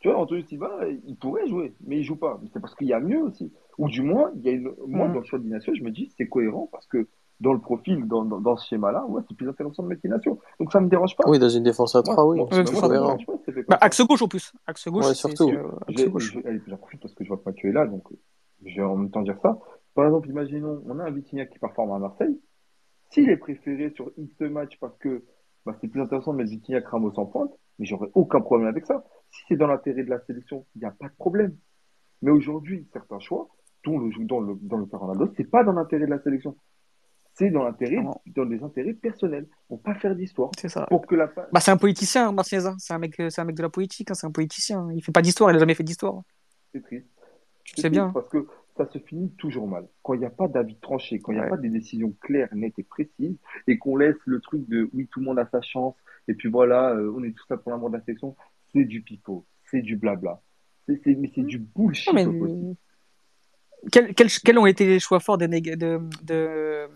Tu 0.00 0.08
vois, 0.08 0.18
Antonio 0.18 0.42
Silva, 0.42 0.78
il 1.06 1.16
pourrait 1.16 1.48
jouer, 1.48 1.74
mais 1.84 1.98
il 1.98 2.04
joue 2.04 2.16
pas. 2.16 2.40
C'est 2.52 2.60
parce 2.60 2.74
qu'il 2.74 2.86
y 2.86 2.92
a 2.92 3.00
mieux 3.00 3.22
aussi. 3.22 3.52
Ou 3.78 3.88
du 3.88 4.02
moins, 4.02 4.30
il 4.36 4.42
y 4.42 4.48
a 4.48 4.52
une... 4.52 4.72
moi, 4.86 5.08
mm. 5.08 5.12
dans 5.12 5.18
le 5.18 5.24
choix 5.24 5.38
d'Inacio, 5.38 5.74
je 5.74 5.82
me 5.82 5.90
dis, 5.90 6.12
c'est 6.16 6.28
cohérent 6.28 6.68
parce 6.70 6.86
que 6.86 7.08
dans 7.40 7.52
le 7.52 7.60
profil, 7.60 8.06
dans, 8.06 8.24
dans, 8.24 8.40
dans 8.40 8.56
ce 8.56 8.68
schéma-là, 8.68 9.04
ouais, 9.06 9.22
c'est 9.28 9.36
plus 9.36 9.48
intéressant 9.48 9.82
de 9.82 9.88
mettre 9.88 10.04
Inacio. 10.04 10.40
Donc 10.60 10.72
ça 10.72 10.80
me 10.80 10.88
dérange 10.88 11.16
pas. 11.16 11.28
Oui, 11.28 11.38
dans 11.38 11.48
une 11.48 11.64
défense 11.64 11.94
à 11.94 12.02
3, 12.02 12.26
oui. 12.26 12.40
bah, 13.68 13.78
axe 13.80 14.00
gauche 14.06 14.22
en 14.22 14.28
plus. 14.28 14.52
Axe 14.66 14.88
gauche, 14.88 15.06
ouais, 15.06 15.14
surtout. 15.14 15.50
J'en 15.88 16.76
profite 16.76 17.00
parce 17.00 17.14
que 17.14 17.24
je 17.24 17.28
vois 17.28 17.38
que 17.38 17.44
Mathieu 17.46 17.70
est 17.70 17.72
là, 17.72 17.86
donc 17.86 18.08
je 18.64 18.76
vais 18.76 18.82
en 18.82 18.96
même 18.96 19.10
temps 19.10 19.22
dire 19.22 19.38
ça. 19.42 19.58
Par 19.94 20.06
exemple, 20.06 20.28
imaginons, 20.28 20.82
on 20.86 20.98
a 21.00 21.04
un 21.04 21.10
Vitinha 21.10 21.46
qui 21.46 21.58
performe 21.58 21.90
à 21.92 21.98
Marseille. 21.98 22.40
S'il 23.10 23.28
est 23.30 23.36
préféré 23.36 23.90
sur 23.90 24.10
X 24.16 24.40
match 24.40 24.78
parce 24.80 24.96
que 24.98 25.24
bah, 25.64 25.76
c'est 25.80 25.88
plus 25.88 26.00
intéressant 26.00 26.32
de 26.32 26.38
mettre 26.38 26.50
Vitinha 26.50 26.80
Ramos 26.84 27.18
en 27.18 27.26
pointe, 27.26 27.52
mais 27.78 27.86
j'aurais 27.86 28.10
aucun 28.14 28.40
problème 28.40 28.68
avec 28.68 28.86
ça. 28.86 29.04
Si 29.30 29.42
c'est 29.48 29.56
dans 29.56 29.66
l'intérêt 29.66 30.04
de 30.04 30.10
la 30.10 30.20
sélection, 30.20 30.66
il 30.74 30.80
n'y 30.80 30.84
a 30.84 30.90
pas 30.90 31.08
de 31.08 31.14
problème. 31.14 31.56
Mais 32.22 32.30
aujourd'hui, 32.30 32.88
certains 32.92 33.18
choix, 33.18 33.48
dont 33.84 33.98
le, 33.98 34.10
dans 34.24 34.40
le, 34.40 34.56
dans 34.62 34.76
le 34.76 34.86
c'est 35.36 35.44
pas 35.44 35.64
dans 35.64 35.72
l'intérêt 35.72 36.06
de 36.06 36.10
la 36.10 36.20
sélection. 36.22 36.56
C'est 37.34 37.50
dans 37.50 37.62
l'intérêt, 37.62 38.02
dans 38.26 38.44
les 38.44 38.62
intérêts 38.64 38.94
personnels. 38.94 39.46
Pour 39.68 39.80
pas 39.80 39.94
faire 39.94 40.16
d'histoire. 40.16 40.50
C'est 40.58 40.68
ça. 40.68 40.86
Pour 40.86 41.06
que 41.06 41.14
la... 41.14 41.26
bah, 41.26 41.60
c'est 41.60 41.70
un 41.70 41.76
politicien, 41.76 42.32
Martinez. 42.32 42.66
Hein. 42.66 42.74
C'est 42.78 42.94
un 42.94 42.98
mec, 42.98 43.14
c'est 43.16 43.40
un 43.40 43.44
mec 43.44 43.54
de 43.54 43.62
la 43.62 43.68
politique. 43.68 44.10
Hein. 44.10 44.14
C'est 44.14 44.26
un 44.26 44.32
politicien. 44.32 44.88
Il 44.92 45.04
fait 45.04 45.12
pas 45.12 45.22
d'histoire. 45.22 45.50
Il 45.52 45.56
a 45.56 45.60
jamais 45.60 45.74
fait 45.74 45.84
d'histoire. 45.84 46.22
C'est 46.72 46.82
triste. 46.82 47.06
Tu 47.62 47.80
sais 47.80 47.90
bien. 47.90 48.10
Parce 48.10 48.28
que 48.28 48.44
ça 48.78 48.90
se 48.90 48.98
finit 48.98 49.30
toujours 49.32 49.68
mal. 49.68 49.86
Quand 50.02 50.14
il 50.14 50.20
n'y 50.20 50.26
a 50.26 50.30
pas 50.30 50.48
d'avis 50.48 50.76
tranché, 50.76 51.18
quand 51.18 51.32
il 51.32 51.38
n'y 51.38 51.44
a 51.44 51.48
pas 51.48 51.56
des 51.56 51.68
décisions 51.68 52.14
claires, 52.20 52.48
nettes 52.54 52.78
et 52.78 52.84
précises, 52.84 53.36
et 53.66 53.76
qu'on 53.78 53.96
laisse 53.96 54.16
le 54.24 54.40
truc 54.40 54.66
de 54.68 54.88
oui, 54.94 55.08
tout 55.10 55.20
le 55.20 55.26
monde 55.26 55.38
a 55.38 55.48
sa 55.50 55.60
chance, 55.60 55.94
et 56.28 56.34
puis 56.34 56.48
voilà, 56.48 56.94
euh, 56.94 57.12
on 57.14 57.22
est 57.24 57.32
tout 57.32 57.44
ça 57.48 57.56
pour 57.56 57.72
l'amour 57.72 57.90
de 57.90 57.96
la 57.96 58.04
section, 58.04 58.36
c'est 58.72 58.84
du 58.84 59.02
pipeau, 59.02 59.44
c'est 59.70 59.82
du 59.82 59.96
blabla. 59.96 60.40
C'est, 60.86 61.14
mais 61.18 61.30
c'est 61.34 61.42
du 61.42 61.58
bullshit. 61.58 62.14
Quels, 63.92 64.14
quels, 64.14 64.58
ont 64.58 64.66
été 64.66 64.86
les 64.86 64.98
choix 64.98 65.20
forts 65.20 65.38
de, 65.38 65.46
de, 65.46 66.00
de, 66.22 66.88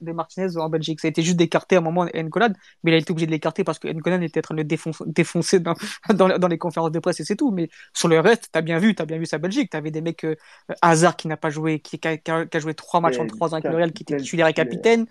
de 0.00 0.12
Martinez 0.12 0.56
en 0.56 0.68
Belgique. 0.68 1.00
Ça 1.00 1.08
a 1.08 1.10
été 1.10 1.22
juste 1.22 1.36
d'écarter 1.36 1.76
à 1.76 1.78
un 1.78 1.82
moment 1.82 2.06
Ncolad, 2.14 2.54
mais 2.82 2.90
il 2.90 2.94
a 2.94 2.98
été 2.98 3.10
obligé 3.10 3.26
de 3.26 3.30
l'écarter 3.30 3.64
parce 3.64 3.78
que 3.78 3.88
Ncolad 3.88 4.22
était 4.22 4.40
en 4.40 4.42
train 4.42 4.54
de 4.54 4.60
le 4.60 4.64
défoncer, 5.06 5.60
dans, 6.14 6.38
dans, 6.38 6.48
les 6.48 6.58
conférences 6.58 6.92
de 6.92 6.98
presse 6.98 7.20
et 7.20 7.24
c'est 7.24 7.36
tout. 7.36 7.50
Mais 7.50 7.68
sur 7.94 8.08
le 8.08 8.20
reste, 8.20 8.50
tu 8.52 8.58
as 8.58 8.62
bien 8.62 8.78
vu, 8.78 8.94
tu 8.94 9.02
as 9.02 9.06
bien 9.06 9.18
vu 9.18 9.26
sa 9.26 9.38
Belgique. 9.38 9.70
Tu 9.70 9.76
avais 9.76 9.90
des 9.90 10.00
mecs, 10.00 10.24
euh, 10.24 10.36
Hazard 10.82 11.16
qui 11.16 11.28
n'a 11.28 11.36
pas 11.36 11.50
joué, 11.50 11.80
qui, 11.80 11.98
qui, 11.98 12.08
a, 12.08 12.58
joué 12.58 12.74
trois 12.74 13.00
matchs 13.00 13.18
en 13.18 13.26
trois 13.26 13.50
ans 13.50 13.58
avec 13.58 13.70
le 13.70 13.76
Real, 13.76 13.92
qui 13.92 14.02
était 14.02 14.16
titulaire 14.16 14.48
et 14.48 14.54
capitaine. 14.54 15.06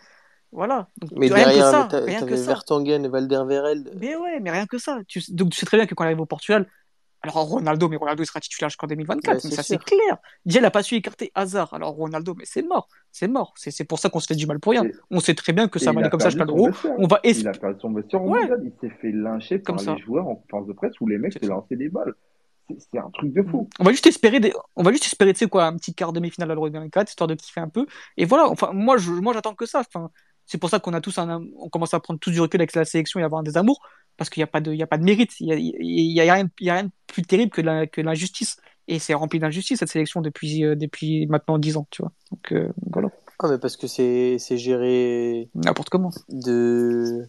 Voilà. 0.51 0.87
Donc, 0.97 1.11
mais 1.15 1.27
rien 1.27 1.47
derrière, 1.47 1.87
que 1.87 1.91
ça. 1.91 1.99
Rien 1.99 2.25
que 2.25 2.35
ça. 2.35 2.45
Vertonghen 2.45 3.03
et 3.03 3.09
Valderweireld. 3.09 3.97
Mais 3.99 4.15
ouais, 4.15 4.39
mais 4.39 4.51
rien 4.51 4.65
que 4.65 4.77
ça. 4.77 4.99
Tu, 5.07 5.21
donc 5.31 5.51
tu 5.51 5.59
sais 5.59 5.65
très 5.65 5.77
bien 5.77 5.85
que 5.85 5.93
quand 5.93 6.03
il 6.05 6.07
arrive 6.07 6.21
au 6.21 6.25
Portugal, 6.25 6.65
alors 7.25 7.49
Ronaldo, 7.49 7.89
mais 7.89 7.97
Ronaldo 7.97 8.23
il 8.23 8.25
sera 8.25 8.39
titulaire 8.39 8.69
jusqu'en 8.69 8.87
2024, 8.87 9.43
mais 9.43 9.51
ça 9.51 9.63
c'est 9.63 9.83
clair. 9.83 10.17
Il 10.45 10.61
n'a 10.61 10.71
pas 10.71 10.83
su 10.83 10.95
écarter 10.95 11.31
Hazard. 11.35 11.73
Alors 11.73 11.91
Ronaldo, 11.91 12.35
mais 12.37 12.45
c'est 12.45 12.61
mort, 12.61 12.87
c'est 13.11 13.27
mort. 13.27 13.53
C'est 13.57 13.83
pour 13.85 13.99
ça 13.99 14.09
qu'on 14.09 14.19
se 14.19 14.27
fait 14.27 14.35
du 14.35 14.45
mal 14.45 14.59
pour 14.59 14.71
rien. 14.71 14.83
On 15.09 15.19
sait 15.19 15.35
très 15.35 15.53
bien 15.53 15.67
que 15.67 15.79
ça 15.79 15.91
va 15.91 16.01
aller 16.01 16.09
comme 16.09 16.19
ça 16.19 16.29
jusqu'à 16.29 16.45
l'Euro. 16.45 16.69
On 16.97 17.07
va 17.07 17.19
Il 17.23 17.47
a 17.47 17.51
perdu 17.51 17.79
son 17.81 17.93
vestiaire 17.93 18.23
ouais. 18.23 18.47
Il 18.63 18.71
s'est 18.79 18.95
fait 19.01 19.11
lyncher 19.11 19.59
par 19.59 19.75
les 19.75 20.01
joueurs 20.01 20.27
en 20.27 20.35
conférence 20.35 20.67
de 20.67 20.73
presse 20.73 20.93
où 21.01 21.07
les 21.07 21.17
mecs 21.17 21.33
se 21.33 21.45
lançaient 21.45 21.75
des 21.75 21.89
balles. 21.89 22.13
C'est 22.77 22.97
un 22.97 23.09
truc 23.11 23.31
de 23.33 23.43
fou. 23.43 23.69
On 23.79 23.83
va 23.83 23.91
juste 23.91 24.07
espérer, 24.07 24.39
des... 24.39 24.53
on 24.75 24.81
va 24.81 24.91
juste 24.91 25.05
espérer, 25.05 25.33
tu 25.33 25.39
sais 25.39 25.47
quoi, 25.47 25.65
un 25.65 25.75
petit 25.75 25.93
quart 25.93 26.13
demi-finale 26.13 26.49
à 26.49 26.55
l'Euro 26.55 26.67
2024, 26.69 27.09
histoire 27.09 27.27
de 27.27 27.35
kiffer 27.35 27.61
un 27.61 27.69
peu. 27.69 27.85
Et 28.17 28.25
voilà. 28.25 28.49
Enfin, 28.49 28.71
moi, 28.73 28.97
je... 28.97 29.11
moi, 29.11 29.33
j'attends 29.33 29.53
que 29.53 29.67
ça. 29.67 29.81
Enfin, 29.81 30.09
c'est 30.47 30.57
pour 30.57 30.69
ça 30.69 30.79
qu'on 30.79 30.93
a 30.93 31.01
tous 31.01 31.17
un... 31.19 31.43
on 31.59 31.69
commence 31.69 31.93
à 31.93 31.99
prendre 31.99 32.19
tous 32.19 32.31
du 32.31 32.41
recul 32.41 32.59
avec 32.59 32.73
la 32.73 32.85
sélection 32.85 33.19
et 33.19 33.23
avoir 33.23 33.41
un 33.41 33.43
des 33.43 33.57
amours 33.57 33.81
parce 34.17 34.29
qu'il 34.29 34.41
n'y 34.41 34.45
a, 34.45 34.47
pas 34.47 34.61
de, 34.61 34.71
il 34.71 34.77
y 34.77 34.83
a 34.83 34.87
pas 34.87 34.97
de 34.97 35.03
mérite. 35.03 35.39
Il 35.39 35.47
n'y 35.47 35.53
a, 35.53 35.55
il 35.57 36.11
y 36.11 36.29
a, 36.29 36.33
rien, 36.33 36.49
il 36.59 36.67
y 36.67 36.69
a 36.69 36.73
rien 36.73 36.83
de 36.83 36.91
plus 37.07 37.23
terrible 37.23 37.51
que 37.51 38.01
l'injustice. 38.01 38.57
Et 38.87 38.99
c'est 38.99 39.13
rempli 39.13 39.39
d'injustice, 39.39 39.79
cette 39.79 39.89
sélection, 39.89 40.21
depuis, 40.21 40.63
euh, 40.63 40.75
depuis 40.75 41.25
maintenant 41.27 41.57
10 41.57 41.77
ans, 41.77 41.87
tu 41.89 42.03
vois. 42.03 42.11
Donc, 42.31 42.51
euh, 42.51 42.71
voilà. 42.91 43.09
Ah, 43.39 43.47
mais 43.49 43.57
parce 43.57 43.77
que 43.77 43.87
c'est 43.87 44.37
géré. 44.57 45.49
N'importe 45.55 45.89
comment. 45.89 46.11
De. 46.29 47.27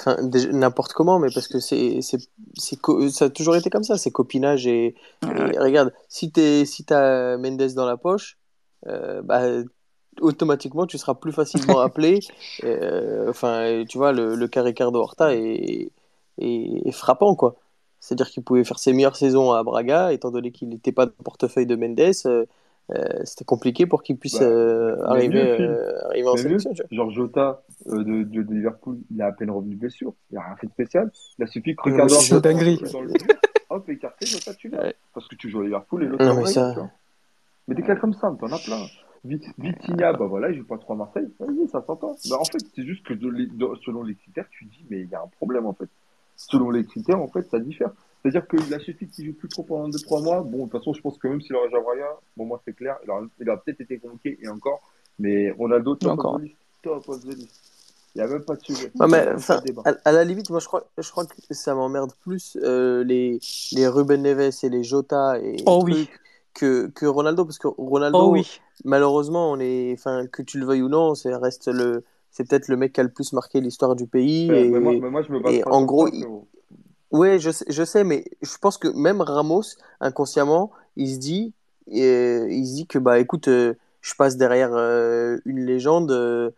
Enfin, 0.00 0.16
n'importe 0.52 0.94
comment, 0.94 1.18
mais 1.18 1.28
parce 1.32 1.46
que 1.46 1.60
c'est, 1.60 2.00
c'est, 2.00 2.18
ça 3.10 3.24
a 3.26 3.30
toujours 3.30 3.54
été 3.54 3.68
comme 3.68 3.84
ça, 3.84 3.98
c'est 3.98 4.10
copinage 4.10 4.66
et, 4.66 4.94
regarde, 5.22 5.92
si 6.08 6.32
tu 6.32 6.64
si 6.64 6.86
as 6.90 7.36
Mendes 7.36 7.74
dans 7.74 7.84
la 7.84 7.98
poche, 7.98 8.38
euh, 8.86 9.20
bah, 9.20 9.42
automatiquement 10.22 10.86
tu 10.86 10.96
seras 10.96 11.14
plus 11.14 11.32
facilement 11.32 11.80
appelé. 11.80 12.20
enfin, 13.28 13.84
tu 13.86 13.98
vois, 13.98 14.12
le, 14.12 14.36
le 14.36 14.48
cas 14.48 14.62
Ricardo 14.62 14.98
Horta 14.98 15.34
est, 15.34 15.90
et, 16.40 16.92
frappant, 16.92 17.34
quoi. 17.34 17.56
C'est-à-dire 18.00 18.28
qu'il 18.30 18.42
pouvait 18.42 18.64
faire 18.64 18.78
ses 18.78 18.92
meilleures 18.92 19.16
saisons 19.16 19.52
à 19.52 19.62
Braga, 19.62 20.12
étant 20.12 20.30
donné 20.30 20.50
qu'il 20.52 20.68
n'était 20.70 20.92
pas 20.92 21.06
dans 21.06 21.12
le 21.18 21.24
portefeuille 21.24 21.66
de 21.66 21.76
Mendes. 21.76 22.00
Euh, 22.26 22.46
euh, 22.92 23.04
c'était 23.24 23.44
compliqué 23.44 23.86
pour 23.86 24.02
qu'il 24.02 24.16
puisse 24.16 24.40
bah, 24.40 24.46
euh, 24.46 25.02
arriver, 25.04 25.68
arriver 26.06 26.28
en 26.28 26.36
sélection. 26.36 26.72
Genre 26.90 27.10
Jota 27.10 27.62
de, 27.86 28.24
de, 28.24 28.40
Liverpool, 28.40 28.98
il 29.10 29.22
a 29.22 29.26
à 29.26 29.32
peine 29.32 29.50
revenu 29.50 29.76
blessure. 29.76 30.14
Il 30.30 30.36
n'a 30.36 30.42
rien 30.42 30.56
fait 30.56 30.66
de 30.66 30.72
spécial. 30.72 31.12
Il 31.38 31.44
a 31.44 31.46
suffi 31.46 31.76
que 31.76 31.82
Ricardo 31.82 32.14
c'est 32.14 32.40
dinguerie. 32.40 32.80
Hop, 33.68 33.88
écarté, 33.88 34.26
Jota, 34.26 34.54
tu 34.54 34.68
l'as. 34.68 34.92
Parce 35.14 35.28
que 35.28 35.36
tu 35.36 35.48
joues 35.48 35.60
à 35.60 35.64
Liverpool 35.64 36.02
et 36.02 36.06
l'autre 36.06 36.34
mais, 36.34 36.46
ça... 36.46 36.90
mais 37.68 37.76
des 37.76 37.82
cas 37.82 37.94
comme 37.94 38.14
ça, 38.14 38.34
t'en 38.40 38.50
as 38.50 38.58
plein. 38.58 38.84
Vitinha, 39.24 40.14
bah 40.14 40.26
voilà, 40.26 40.48
il 40.48 40.56
joue 40.56 40.64
pas 40.64 40.78
trop 40.78 40.94
à 40.94 40.96
Marseille. 40.96 41.28
Vas-y, 41.38 41.68
ça 41.68 41.82
s'entend. 41.86 42.16
Bah, 42.30 42.38
en 42.40 42.44
fait, 42.44 42.58
c'est 42.74 42.84
juste 42.84 43.04
que 43.04 43.14
selon 43.84 44.02
les 44.02 44.14
critères, 44.14 44.46
tu 44.50 44.64
dis, 44.64 44.84
mais 44.88 45.02
il 45.02 45.08
y 45.08 45.14
a 45.14 45.20
un 45.20 45.28
problème 45.38 45.66
en 45.66 45.74
fait 45.74 45.88
selon 46.48 46.70
les 46.70 46.84
critères, 46.84 47.20
en 47.20 47.28
fait, 47.28 47.48
ça 47.50 47.58
diffère. 47.58 47.90
C'est-à-dire 48.22 48.46
qu'il 48.48 48.74
a 48.74 48.78
suffi 48.78 49.08
qu'il 49.08 49.26
joue 49.26 49.32
plus 49.32 49.48
trop 49.48 49.62
pendant 49.62 49.88
2-3 49.88 50.22
mois. 50.22 50.40
Bon, 50.42 50.58
de 50.58 50.62
toute 50.70 50.72
façon, 50.72 50.92
je 50.92 51.00
pense 51.00 51.16
que 51.18 51.28
même 51.28 51.40
s'il 51.40 51.54
aurait 51.56 51.70
jamais 51.70 51.84
rien, 51.94 52.06
bon, 52.36 52.44
moi, 52.46 52.60
c'est 52.64 52.74
clair, 52.74 52.96
il 53.04 53.10
aurait, 53.10 53.24
il 53.38 53.46
peut-être 53.46 53.80
été 53.80 53.98
convoqué 53.98 54.38
et 54.42 54.48
encore. 54.48 54.80
Mais 55.18 55.50
Ronaldo, 55.50 55.94
top 55.96 56.12
Encore. 56.12 56.34
of 56.36 56.40
the 56.40 56.44
list. 56.44 56.56
Top 56.82 57.08
of 57.08 57.20
the 57.22 57.34
list. 57.36 57.60
Il 58.14 58.18
n'y 58.18 58.24
a 58.24 58.26
même 58.30 58.42
pas 58.44 58.56
de 58.56 58.62
sujet. 58.62 58.90
Ouais, 58.98 59.06
mais, 59.06 59.06
Il 59.08 59.10
y 59.10 59.14
a 59.22 59.26
même 59.26 59.36
enfin, 59.36 59.54
pas 59.56 59.60
de 59.60 59.66
débat. 59.66 59.82
à, 59.84 59.94
à 60.08 60.12
la 60.12 60.24
limite, 60.24 60.50
moi 60.50 60.58
je 60.58 60.66
crois, 60.66 60.84
je 60.98 61.08
crois 61.10 61.24
que 61.26 61.54
ça 61.54 61.74
m'emmerde 61.76 62.12
plus 62.22 62.58
euh, 62.62 63.04
les, 63.04 63.38
les 63.72 63.86
Ruben 63.86 64.20
Neves 64.22 64.52
et 64.64 64.68
les 64.68 64.82
Jota 64.82 65.38
et 65.38 65.56
Oh 65.66 65.82
oui. 65.84 66.08
que, 66.52 66.88
que 66.88 67.06
Ronaldo, 67.06 67.44
parce 67.44 67.58
que 67.58 67.68
Ronaldo, 67.68 68.18
Oh 68.18 68.30
oui. 68.32 68.60
malheureusement, 68.84 69.52
on 69.52 69.60
est, 69.60 69.92
enfin, 69.96 70.26
que 70.26 70.42
tu 70.42 70.58
le 70.58 70.66
veuilles 70.66 70.82
ou 70.82 70.88
non, 70.88 71.14
c'est 71.14 71.32
reste 71.36 71.68
le, 71.68 72.02
c'est 72.30 72.48
peut-être 72.48 72.68
le 72.68 72.76
mec 72.76 72.92
qui 72.92 73.00
a 73.00 73.02
le 73.02 73.10
plus 73.10 73.32
marqué 73.32 73.60
l'histoire 73.60 73.96
du 73.96 74.06
pays. 74.06 74.50
Ouais, 74.50 74.66
et, 74.66 74.70
mais, 74.70 74.80
moi, 74.80 74.92
mais 75.00 75.10
moi, 75.10 75.22
je 75.22 75.32
me 75.32 75.38
et 75.50 75.62
pas 75.62 75.70
en 75.70 75.84
gros, 75.84 76.08
il-. 76.08 76.26
Ouais, 77.10 77.38
je 77.40 77.50
sais, 77.50 77.64
je 77.68 77.84
sais, 77.84 78.04
mais 78.04 78.24
je 78.40 78.56
pense 78.58 78.78
que 78.78 78.88
même 78.88 79.20
Ramos, 79.20 79.62
inconsciemment, 80.00 80.70
il 80.96 81.12
se 81.12 81.18
dit, 81.18 81.52
euh, 81.92 82.46
il 82.48 82.66
se 82.66 82.74
dit 82.74 82.86
que 82.86 82.98
bah 82.98 83.18
écoute, 83.18 83.48
euh, 83.48 83.74
je 84.00 84.14
passe 84.14 84.36
derrière 84.36 84.70
euh, 84.74 85.38
une 85.44 85.64
légende, 85.66 86.12
euh, 86.12 86.50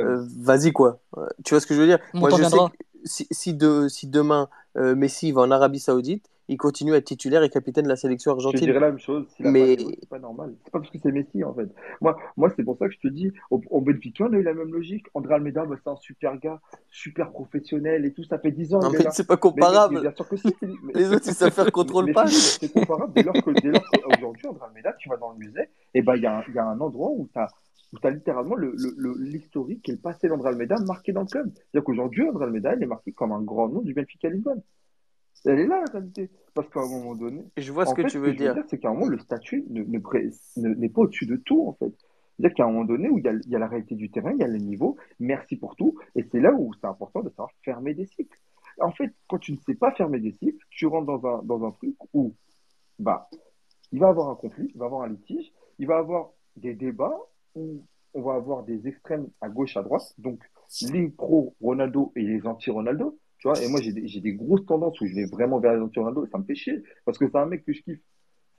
euh, 0.00 0.24
vas-y 0.38 0.72
quoi. 0.72 1.00
Tu 1.44 1.54
vois 1.54 1.60
ce 1.60 1.66
que 1.66 1.74
je 1.74 1.80
veux 1.80 1.86
dire? 1.86 1.98
Mon 2.14 2.20
Moi, 2.20 2.30
je 2.30 2.42
sais 2.42 2.56
que 2.56 2.84
si, 3.04 3.26
si, 3.30 3.52
de, 3.52 3.88
si 3.88 4.06
demain 4.06 4.48
euh, 4.76 4.94
Messi 4.94 5.30
va 5.32 5.42
en 5.42 5.50
Arabie 5.50 5.78
Saoudite, 5.78 6.24
il 6.48 6.56
continue 6.56 6.94
à 6.94 6.96
être 6.96 7.04
titulaire 7.04 7.42
et 7.42 7.50
capitaine 7.50 7.84
de 7.84 7.88
la 7.88 7.96
sélection 7.96 8.30
Je 8.32 8.36
argentine. 8.36 8.60
dirais 8.60 8.80
la 8.80 8.88
même 8.88 8.98
chose. 8.98 9.26
Mais- 9.40 9.76
pas 9.76 9.82
c'est 10.00 10.08
pas 10.08 10.18
normal. 10.18 10.54
C'est 10.64 10.70
pas 10.72 10.78
parce 10.80 10.90
que 10.90 10.98
c'est 11.02 11.12
Messi, 11.12 11.44
en 11.44 11.52
fait. 11.54 11.68
Moi, 12.00 12.16
moi 12.36 12.50
c'est 12.56 12.62
pour 12.64 12.76
ça 12.78 12.88
que 12.88 12.94
je 12.94 12.98
te 13.00 13.08
dis, 13.08 13.30
au, 13.50 13.60
au 13.70 13.80
Benfica, 13.80 14.24
on 14.24 14.32
a 14.32 14.36
eu 14.36 14.42
la 14.42 14.54
même 14.54 14.72
logique. 14.72 15.06
André 15.14 15.34
Almeida, 15.34 15.64
bah, 15.66 15.76
c'est 15.82 15.90
un 15.90 15.96
super 15.96 16.38
gars, 16.38 16.60
super 16.90 17.30
professionnel 17.30 18.04
et 18.06 18.12
tout. 18.12 18.24
Ça 18.24 18.38
fait 18.38 18.50
10 18.50 18.74
ans, 18.74 18.80
mais 18.90 18.98
là. 19.04 19.10
c'est 19.10 19.26
pas 19.26 19.34
Mais, 19.34 19.40
mais- 19.44 19.50
mais 19.56 19.60
comparable. 19.66 20.00
bien 20.00 20.12
sûr 20.14 20.28
que 20.28 20.36
mais- 20.82 20.92
Les 20.94 21.12
autres, 21.12 21.24
ils 21.28 21.34
savent 21.34 21.52
faire 21.52 21.70
contrôle 21.72 22.12
si, 22.28 22.58
C'est 22.60 22.72
comparable 22.72 23.12
dès 23.14 23.22
lors 23.22 23.34
qu'aujourd'hui, 23.34 23.72
André 24.48 24.66
Almeida, 24.66 24.92
tu 24.98 25.08
vas 25.08 25.16
dans 25.16 25.32
le 25.32 25.38
musée, 25.38 25.68
et 25.94 26.02
ben, 26.02 26.16
il 26.16 26.22
y, 26.22 26.26
a 26.26 26.38
un- 26.38 26.44
il 26.48 26.54
y 26.54 26.58
a 26.58 26.64
un 26.66 26.80
endroit 26.80 27.10
où 27.10 27.28
tu 27.32 27.38
as, 27.38 27.48
où 27.92 27.96
as 28.06 28.10
littéralement 28.10 28.54
le- 28.54 28.72
le- 28.76 28.94
le- 28.96 29.16
l'historique 29.18 29.88
et 29.88 29.92
le 29.92 29.98
passé 29.98 30.28
d'André 30.28 30.50
Almeida 30.50 30.76
marqué 30.86 31.12
dans 31.12 31.22
le 31.22 31.26
club. 31.26 31.50
C'est-à-dire 31.54 31.84
qu'aujourd'hui, 31.84 32.28
André 32.28 32.44
Almeida, 32.44 32.74
il 32.74 32.82
est 32.82 32.86
marqué 32.86 33.12
comme 33.12 33.32
un 33.32 33.40
grand 33.42 33.68
nom 33.68 33.80
du 33.82 33.94
Benfica 33.94 34.28
Lisbonne. 34.28 34.62
Elle 35.48 35.60
est 35.60 35.66
là, 35.66 35.80
la 35.84 35.90
réalité. 35.92 36.30
Parce 36.54 36.68
qu'à 36.68 36.80
un 36.80 36.88
moment 36.88 37.14
donné, 37.14 37.42
Je 37.56 37.72
vois 37.72 37.86
ce 37.86 37.90
en 37.92 37.94
que 37.94 38.02
fait, 38.02 38.08
tu 38.08 38.14
ce 38.14 38.18
veux 38.18 38.32
que 38.32 38.36
dire. 38.36 38.54
dire, 38.54 38.64
c'est 38.68 38.78
qu'à 38.78 38.88
un 38.90 38.94
moment, 38.94 39.06
le 39.06 39.18
statut 39.18 39.64
ne, 39.70 39.82
ne 39.82 39.98
pré- 39.98 40.30
ne- 40.56 40.74
n'est 40.74 40.88
pas 40.88 41.02
au-dessus 41.02 41.26
de 41.26 41.36
tout, 41.36 41.66
en 41.68 41.72
fait. 41.74 41.92
C'est-à-dire 42.36 42.54
qu'à 42.56 42.64
un 42.64 42.68
moment 42.68 42.84
donné 42.84 43.08
où 43.08 43.18
il 43.18 43.24
y, 43.24 43.28
a, 43.28 43.32
il 43.32 43.48
y 43.50 43.56
a 43.56 43.58
la 43.58 43.66
réalité 43.66 43.94
du 43.94 44.10
terrain, 44.10 44.32
il 44.32 44.38
y 44.38 44.44
a 44.44 44.48
le 44.48 44.58
niveau, 44.58 44.96
merci 45.18 45.56
pour 45.56 45.74
tout, 45.76 45.96
et 46.14 46.24
c'est 46.30 46.40
là 46.40 46.52
où 46.52 46.72
c'est 46.74 46.86
important 46.86 47.22
de 47.22 47.30
savoir 47.30 47.50
fermer 47.64 47.94
des 47.94 48.06
cycles. 48.06 48.38
En 48.80 48.92
fait, 48.92 49.12
quand 49.28 49.38
tu 49.38 49.52
ne 49.52 49.58
sais 49.66 49.74
pas 49.74 49.90
fermer 49.92 50.20
des 50.20 50.32
cycles, 50.32 50.64
tu 50.70 50.86
rentres 50.86 51.06
dans 51.06 51.26
un, 51.26 51.42
dans 51.42 51.64
un 51.66 51.72
truc 51.72 51.96
où, 52.14 52.34
bah, 52.98 53.28
il 53.90 53.98
va 54.00 54.08
avoir 54.08 54.28
un 54.30 54.34
conflit, 54.36 54.70
il 54.72 54.78
va 54.78 54.86
avoir 54.86 55.02
un 55.02 55.08
litige, 55.08 55.52
il 55.80 55.86
va 55.86 55.96
avoir 55.98 56.30
des 56.56 56.74
débats 56.74 57.18
où 57.56 57.82
on 58.14 58.22
va 58.22 58.34
avoir 58.34 58.62
des 58.64 58.86
extrêmes 58.86 59.28
à 59.40 59.48
gauche, 59.48 59.76
à 59.76 59.82
droite, 59.82 60.14
donc 60.18 60.40
les 60.92 61.08
pro-Ronaldo 61.08 62.12
et 62.16 62.22
les 62.22 62.46
anti-Ronaldo, 62.46 63.18
tu 63.38 63.48
vois, 63.48 63.60
et 63.62 63.68
moi 63.68 63.80
j'ai 63.80 63.92
des, 63.92 64.20
des 64.20 64.32
grosses 64.34 64.66
tendances 64.66 65.00
où 65.00 65.06
je 65.06 65.14
vais 65.14 65.26
vraiment 65.26 65.60
vers 65.60 65.74
les 65.74 65.80
anti-Ronaldo, 65.80 66.26
et 66.26 66.28
ça 66.28 66.38
me 66.38 66.44
fait 66.44 66.54
chier, 66.54 66.82
parce 67.04 67.18
que 67.18 67.26
c'est 67.28 67.36
un 67.36 67.46
mec 67.46 67.64
que 67.64 67.72
je 67.72 67.82
kiffe. 67.82 68.00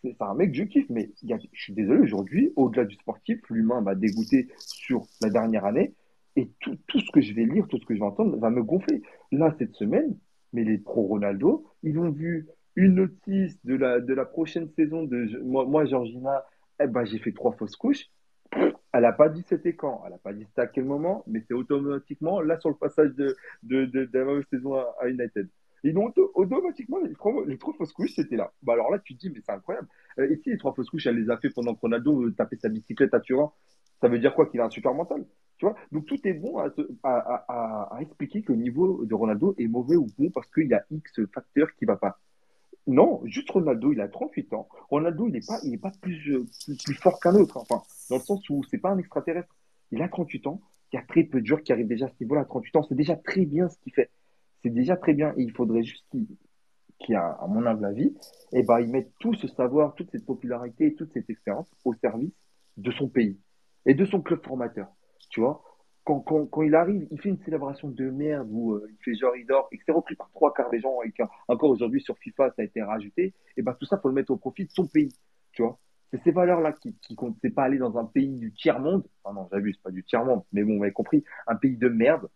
C'est 0.01 0.15
un 0.21 0.34
mec 0.34 0.51
que 0.51 0.57
je 0.57 0.63
kiffe, 0.63 0.89
mais 0.89 1.11
je 1.21 1.36
suis 1.53 1.73
désolé, 1.73 1.99
aujourd'hui, 1.99 2.53
au-delà 2.55 2.86
du 2.86 2.95
sportif, 2.95 3.41
l'humain 3.49 3.82
m'a 3.82 3.95
dégoûté 3.95 4.47
sur 4.57 5.05
la 5.21 5.30
dernière 5.30 5.65
année, 5.65 5.93
et 6.36 6.49
tout, 6.61 6.77
tout 6.88 6.99
ce 6.99 7.11
que 7.11 7.19
je 7.19 7.34
vais 7.34 7.43
lire, 7.43 7.67
tout 7.67 7.77
ce 7.77 7.86
que 7.86 7.93
je 7.93 7.99
vais 7.99 8.05
entendre 8.05 8.38
va 8.38 8.49
me 8.49 8.63
gonfler. 8.63 9.01
Là, 9.32 9.53
cette 9.59 9.73
semaine, 9.75 10.17
mais 10.53 10.63
les 10.63 10.77
pro-Ronaldo, 10.77 11.65
ils 11.84 11.99
ont 11.99 12.11
vu 12.11 12.47
une 12.75 12.95
notice 12.95 13.59
de 13.65 13.75
la, 13.75 13.99
de 13.99 14.13
la 14.13 14.23
prochaine 14.23 14.69
saison 14.69 15.03
de 15.03 15.41
moi, 15.43 15.65
moi 15.65 15.86
Georgina, 15.86 16.45
eh 16.82 16.88
ben, 16.88 17.03
j'ai 17.03 17.19
fait 17.19 17.34
trois 17.34 17.51
fausses 17.51 17.75
couches. 17.75 18.05
Elle 18.93 19.01
n'a 19.03 19.11
pas 19.13 19.29
dit 19.29 19.43
c'était 19.47 19.75
quand, 19.75 20.01
elle 20.05 20.11
n'a 20.13 20.17
pas 20.17 20.33
dit 20.33 20.45
c'était 20.45 20.61
à 20.61 20.67
quel 20.67 20.85
moment, 20.85 21.23
mais 21.27 21.43
c'est 21.47 21.53
automatiquement 21.53 22.41
là 22.41 22.59
sur 22.59 22.69
le 22.69 22.75
passage 22.75 23.11
de, 23.15 23.35
de, 23.63 24.09
la 24.13 24.25
mauvaise 24.25 24.45
saison 24.49 24.75
à, 24.75 25.07
United. 25.07 25.47
Et 25.83 25.93
donc, 25.93 26.09
auto- 26.17 26.31
automatiquement, 26.35 26.97
les 26.99 27.13
trois, 27.57 27.73
fausses 27.77 27.93
couches, 27.93 28.13
c'était 28.15 28.35
là. 28.35 28.51
Bah 28.63 28.73
alors 28.73 28.91
là, 28.91 28.99
tu 28.99 29.15
te 29.15 29.19
dis, 29.19 29.29
mais 29.29 29.39
c'est 29.45 29.51
incroyable. 29.53 29.87
Euh, 30.19 30.29
et 30.29 30.35
si 30.37 30.49
les 30.49 30.57
trois 30.57 30.73
fausses 30.73 30.89
couches, 30.89 31.07
elle 31.07 31.15
les 31.17 31.29
a 31.29 31.37
fait 31.37 31.49
pendant 31.51 31.73
que 31.75 31.79
Ronaldo 31.81 32.23
euh, 32.25 32.31
tapait 32.33 32.57
sa 32.57 32.67
bicyclette 32.69 33.13
à 33.13 33.19
Turin, 33.21 33.51
ça 34.01 34.07
veut 34.09 34.19
dire 34.19 34.33
quoi 34.35 34.47
Qu'il 34.47 34.59
a 34.61 34.65
un 34.65 34.69
super 34.69 34.93
mental. 34.93 35.25
Tu 35.57 35.65
vois? 35.65 35.75
Donc 35.91 36.05
tout 36.05 36.17
est 36.27 36.33
bon 36.33 36.57
à, 36.57 36.69
à, 37.03 37.95
à 37.97 38.01
expliquer 38.01 38.41
que 38.43 38.53
le 38.53 38.59
niveau 38.59 39.05
de 39.05 39.13
Ronaldo 39.13 39.55
est 39.57 39.67
mauvais 39.67 39.95
ou 39.97 40.07
bon 40.17 40.29
parce 40.31 40.49
qu'il 40.51 40.67
y 40.67 40.73
a 40.73 40.83
X 40.89 41.21
facteurs 41.33 41.73
qui 41.75 41.85
ne 41.85 41.87
va 41.87 41.97
pas. 41.97 42.19
Non, 42.89 43.21
juste 43.25 43.51
Ronaldo, 43.51 43.93
il 43.93 44.01
a 44.01 44.07
38 44.07 44.51
ans. 44.53 44.67
Ronaldo, 44.89 45.27
il 45.27 45.33
n'est 45.33 45.45
pas, 45.45 45.59
il 45.63 45.79
pas 45.79 45.91
plus, 46.01 46.33
euh, 46.33 46.47
plus, 46.65 46.75
plus 46.77 46.95
fort 46.95 47.19
qu'un 47.19 47.35
autre. 47.35 47.57
Enfin, 47.57 47.83
dans 48.09 48.15
le 48.15 48.21
sens 48.21 48.49
où 48.49 48.63
c'est 48.63 48.79
pas 48.79 48.89
un 48.89 48.97
extraterrestre. 48.97 49.55
Il 49.91 50.01
a 50.01 50.09
38 50.09 50.47
ans. 50.47 50.59
Il 50.91 50.95
y 50.95 50.99
a 50.99 51.03
très 51.03 51.23
peu 51.23 51.39
de 51.39 51.45
joueurs 51.45 51.61
qui 51.61 51.71
arrivent 51.71 51.87
déjà 51.87 52.07
à 52.07 52.09
ce 52.09 52.15
niveau-là 52.19 52.41
à 52.41 52.45
38 52.45 52.75
ans. 52.77 52.83
C'est 52.83 52.95
déjà 52.95 53.15
très 53.15 53.45
bien 53.45 53.69
ce 53.69 53.77
qu'il 53.77 53.93
fait. 53.93 54.09
C'est 54.63 54.71
déjà 54.71 54.97
très 54.97 55.13
bien. 55.13 55.35
Et 55.37 55.43
il 55.43 55.51
faudrait 55.51 55.83
juste 55.83 56.03
qu'il, 56.09 56.25
qu'il 56.97 57.13
a, 57.13 57.37
à 57.39 57.45
mon 57.45 57.63
avis, 57.65 58.15
eh 58.53 58.63
ben, 58.63 58.79
il 58.79 58.89
mette 58.89 59.11
tout 59.19 59.35
ce 59.35 59.47
savoir, 59.47 59.93
toute 59.93 60.09
cette 60.09 60.25
popularité 60.25 60.87
et 60.87 60.95
toute 60.95 61.13
cette 61.13 61.29
expérience 61.29 61.69
au 61.85 61.93
service 61.93 62.33
de 62.77 62.91
son 62.91 63.07
pays 63.07 63.37
et 63.85 63.93
de 63.93 64.05
son 64.05 64.19
club 64.19 64.43
formateur. 64.43 64.87
Tu 65.29 65.41
vois, 65.41 65.61
quand, 66.03 66.19
quand, 66.21 66.45
quand 66.47 66.61
il 66.63 66.75
arrive, 66.75 67.07
il 67.11 67.19
fait 67.21 67.29
une 67.29 67.39
célébration 67.43 67.89
de 67.89 68.09
merde 68.09 68.47
où 68.51 68.73
euh, 68.73 68.87
il 68.89 68.97
fait 69.03 69.15
genre 69.15 69.35
il 69.35 69.45
dort 69.45 69.67
et 69.71 69.77
que 69.77 69.83
c'est 69.85 69.91
repris 69.91 70.15
par 70.15 70.29
trois 70.31 70.53
quarts 70.53 70.69
des 70.69 70.79
gens 70.79 71.01
et 71.03 71.11
qu'encore 71.11 71.69
aujourd'hui 71.69 72.01
sur 72.01 72.17
FIFA 72.17 72.49
ça 72.55 72.61
a 72.61 72.65
été 72.65 72.81
rajouté, 72.81 73.33
et 73.57 73.61
ben 73.61 73.73
tout 73.73 73.85
ça 73.85 73.97
faut 73.97 74.07
le 74.07 74.15
mettre 74.15 74.31
au 74.31 74.37
profit 74.37 74.65
de 74.65 74.71
son 74.71 74.87
pays. 74.87 75.13
Tu 75.51 75.61
vois, 75.61 75.77
c'est 76.11 76.21
ces 76.23 76.31
valeurs-là 76.31 76.73
qui, 76.73 76.95
qui 77.01 77.15
comptent. 77.15 77.37
C'est 77.41 77.49
pas 77.51 77.63
aller 77.63 77.77
dans 77.77 77.97
un 77.97 78.05
pays 78.05 78.37
du 78.37 78.53
tiers-monde, 78.53 79.03
enfin 79.23 79.35
non, 79.35 79.47
j'abuse, 79.51 79.77
pas 79.77 79.91
du 79.91 80.03
tiers-monde, 80.03 80.43
mais 80.51 80.63
bon, 80.63 80.73
vous 80.73 80.79
m'avez 80.79 80.93
compris, 80.93 81.23
un 81.47 81.55
pays 81.55 81.77
de 81.77 81.89
merde 81.89 82.27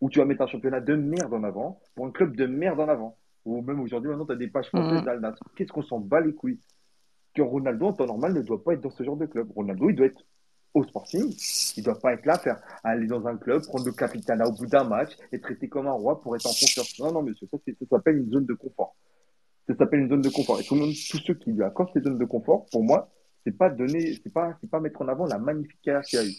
où 0.00 0.08
tu 0.08 0.18
vas 0.18 0.24
mettre 0.24 0.42
un 0.42 0.46
championnat 0.46 0.80
de 0.80 0.94
merde 0.94 1.34
en 1.34 1.44
avant 1.44 1.80
pour 1.94 2.06
un 2.06 2.10
club 2.10 2.34
de 2.34 2.46
merde 2.46 2.80
en 2.80 2.88
avant. 2.88 3.18
Ou 3.44 3.62
même 3.62 3.80
aujourd'hui, 3.80 4.08
maintenant, 4.10 4.26
tu 4.26 4.32
as 4.32 4.36
des 4.36 4.48
pages 4.48 4.68
françaises 4.68 5.04
Nassr. 5.20 5.42
Qu'est-ce 5.56 5.72
qu'on 5.72 5.82
s'en 5.82 5.98
bat 5.98 6.20
les 6.20 6.34
couilles? 6.34 6.60
Que 7.34 7.42
Ronaldo, 7.42 7.86
en 7.86 7.92
temps 7.92 8.06
normal, 8.06 8.32
ne 8.34 8.42
doit 8.42 8.62
pas 8.62 8.74
être 8.74 8.80
dans 8.80 8.90
ce 8.90 9.02
genre 9.02 9.16
de 9.16 9.26
club. 9.26 9.50
Ronaldo, 9.54 9.88
il 9.88 9.96
doit 9.96 10.06
être 10.06 10.24
au 10.74 10.84
Sporting. 10.84 11.34
Il 11.76 11.82
doit 11.82 11.98
pas 11.98 12.12
être 12.12 12.26
là, 12.26 12.38
faire 12.38 12.60
aller 12.84 13.06
dans 13.06 13.26
un 13.26 13.36
club, 13.36 13.62
prendre 13.66 13.84
le 13.84 13.92
capitana 13.92 14.46
au 14.46 14.52
bout 14.52 14.66
d'un 14.66 14.84
match 14.84 15.10
et 15.32 15.40
traiter 15.40 15.68
comme 15.68 15.86
un 15.86 15.92
roi 15.92 16.20
pour 16.20 16.36
être 16.36 16.46
en 16.46 16.50
confiance. 16.50 16.98
Non, 16.98 17.12
non, 17.12 17.22
monsieur, 17.22 17.46
ça, 17.50 17.58
ça 17.58 17.86
s'appelle 17.90 18.18
une 18.18 18.30
zone 18.30 18.46
de 18.46 18.54
confort. 18.54 18.94
Ça 19.68 19.76
s'appelle 19.76 20.00
une 20.00 20.10
zone 20.10 20.22
de 20.22 20.28
confort. 20.28 20.60
Et 20.60 20.64
tout 20.64 20.74
le 20.74 20.80
monde, 20.80 20.94
tous 21.10 21.18
ceux 21.18 21.34
qui 21.34 21.52
lui 21.52 21.62
accordent 21.62 21.90
ces 21.94 22.02
zones 22.02 22.18
de 22.18 22.24
confort, 22.24 22.66
pour 22.70 22.82
moi, 22.82 23.10
c'est 23.44 23.56
pas 23.56 23.70
donner, 23.70 24.18
c'est 24.22 24.32
pas, 24.32 24.56
c'est 24.60 24.70
pas 24.70 24.80
mettre 24.80 25.00
en 25.02 25.08
avant 25.08 25.26
la 25.26 25.38
magnifique 25.38 25.80
carrière 25.82 26.02
qu'il 26.02 26.18
a 26.18 26.24
eue. 26.24 26.36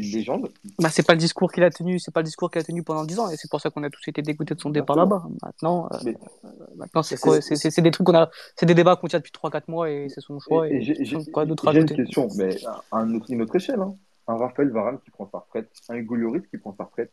C'est 0.00 0.06
une 0.06 0.12
légende. 0.12 0.48
Bah, 0.80 0.88
c'est 0.90 1.06
pas 1.06 1.12
le 1.12 1.18
discours 1.18 1.52
qu'il 1.52 1.62
a 1.62 1.70
tenu, 1.70 1.98
c'est 1.98 2.10
pas 2.12 2.20
le 2.20 2.24
discours 2.24 2.50
qu'il 2.50 2.60
a 2.60 2.64
tenu 2.64 2.82
pendant 2.82 3.04
10 3.04 3.18
ans, 3.18 3.30
et 3.30 3.36
c'est 3.36 3.50
pour 3.50 3.60
ça 3.60 3.70
qu'on 3.70 3.82
a 3.82 3.90
tous 3.90 4.02
été 4.08 4.22
dégoûtés 4.22 4.54
de 4.54 4.60
son 4.60 4.70
départ 4.70 4.96
là-bas. 4.96 5.22
Maintenant, 5.42 5.88
euh, 5.92 5.98
Mais- 6.04 6.16
euh, 6.44 6.48
maintenant 6.76 7.02
c'est 7.02 7.82
des 7.82 7.90
trucs 7.90 8.06
qu'on 8.06 8.14
a, 8.14 8.30
c'est 8.56 8.66
des 8.66 8.74
débats 8.74 8.96
qu'on 8.96 9.06
tient 9.06 9.18
depuis 9.18 9.32
3-4 9.32 9.68
mois 9.68 9.90
et 9.90 10.08
c'est 10.08 10.20
son 10.20 10.38
choix. 10.40 10.66
Et, 10.68 10.80
Et, 10.96 11.02
et 11.02 11.54
j'ai 11.72 11.80
une 11.80 11.86
question, 12.04 12.28
mais 12.36 12.64
à 12.66 12.80
un 12.98 13.14
autre- 13.14 13.30
une 13.30 13.42
autre 13.42 13.56
échelle. 13.56 13.80
Hein. 13.80 13.94
Un 14.28 14.36
Raphaël 14.36 14.70
Varane 14.70 14.98
qui 15.04 15.10
prend 15.10 15.28
sa 15.30 15.38
retraite, 15.38 15.70
un 15.88 15.96
Hugo 15.96 16.14
Lloris 16.14 16.42
qui 16.48 16.56
prend 16.58 16.74
sa 16.76 16.84
retraite. 16.84 17.12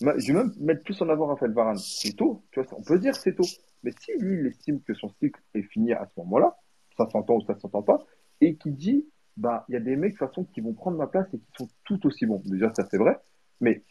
Je 0.00 0.06
vais 0.28 0.32
même 0.32 0.52
mettre 0.60 0.82
plus 0.82 1.00
en 1.02 1.08
avant 1.08 1.26
Raphaël 1.26 1.52
Varane. 1.52 1.76
C'est 1.78 2.12
tôt, 2.16 2.42
tu 2.52 2.60
vois, 2.60 2.68
on 2.78 2.82
peut 2.82 2.98
dire 2.98 3.12
que 3.12 3.18
c'est 3.20 3.34
tôt. 3.34 3.44
Mais 3.82 3.90
si 4.00 4.12
lui, 4.18 4.40
il 4.40 4.46
estime 4.46 4.80
que 4.80 4.94
son 4.94 5.08
cycle 5.20 5.40
est 5.54 5.62
fini 5.62 5.92
à 5.92 6.06
ce 6.06 6.20
moment-là, 6.20 6.56
ça 6.96 7.08
s'entend 7.10 7.34
ou 7.36 7.42
ça 7.46 7.56
s'entend 7.58 7.82
pas, 7.82 7.98
et 8.40 8.56
qui 8.56 8.70
dit, 8.70 9.06
bah, 9.38 9.64
il 9.68 9.74
y 9.74 9.76
a 9.76 9.80
des 9.80 9.96
mecs 9.96 10.12
de 10.14 10.18
toute 10.18 10.28
façon 10.28 10.44
qui 10.44 10.60
vont 10.60 10.72
prendre 10.74 10.96
ma 10.98 11.06
place 11.06 11.26
et 11.32 11.38
qui 11.38 11.46
sont 11.56 11.68
tout 11.84 12.04
aussi 12.06 12.26
bons. 12.26 12.42
Déjà, 12.44 12.72
ça 12.74 12.84
c'est 12.90 12.98
vrai, 12.98 13.16
mais 13.60 13.82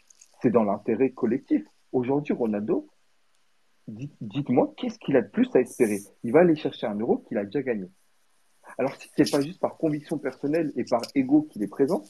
c'est 0.42 0.50
dans 0.50 0.62
l'intérêt 0.64 1.10
collectif. 1.10 1.64
Aujourd'hui, 1.92 2.34
Ronaldo, 2.34 2.86
dites- 3.86 4.16
dites-moi, 4.20 4.74
qu'est-ce 4.76 4.98
qu'il 4.98 5.16
a 5.16 5.22
de 5.22 5.28
plus 5.28 5.48
à 5.54 5.60
espérer? 5.60 6.00
Il 6.22 6.32
va 6.32 6.40
aller 6.40 6.54
chercher 6.54 6.86
un 6.86 6.94
euro 6.98 7.18
qu'il 7.26 7.38
a 7.38 7.44
déjà 7.44 7.62
gagné. 7.62 7.86
Alors, 8.76 8.94
si 8.96 9.08
c'est 9.16 9.30
pas 9.30 9.40
juste 9.40 9.58
par 9.60 9.78
conviction 9.78 10.18
personnelle 10.18 10.72
et 10.76 10.84
par 10.84 11.00
ego 11.14 11.42
qu'il 11.50 11.62
est 11.62 11.68
présent, 11.68 12.04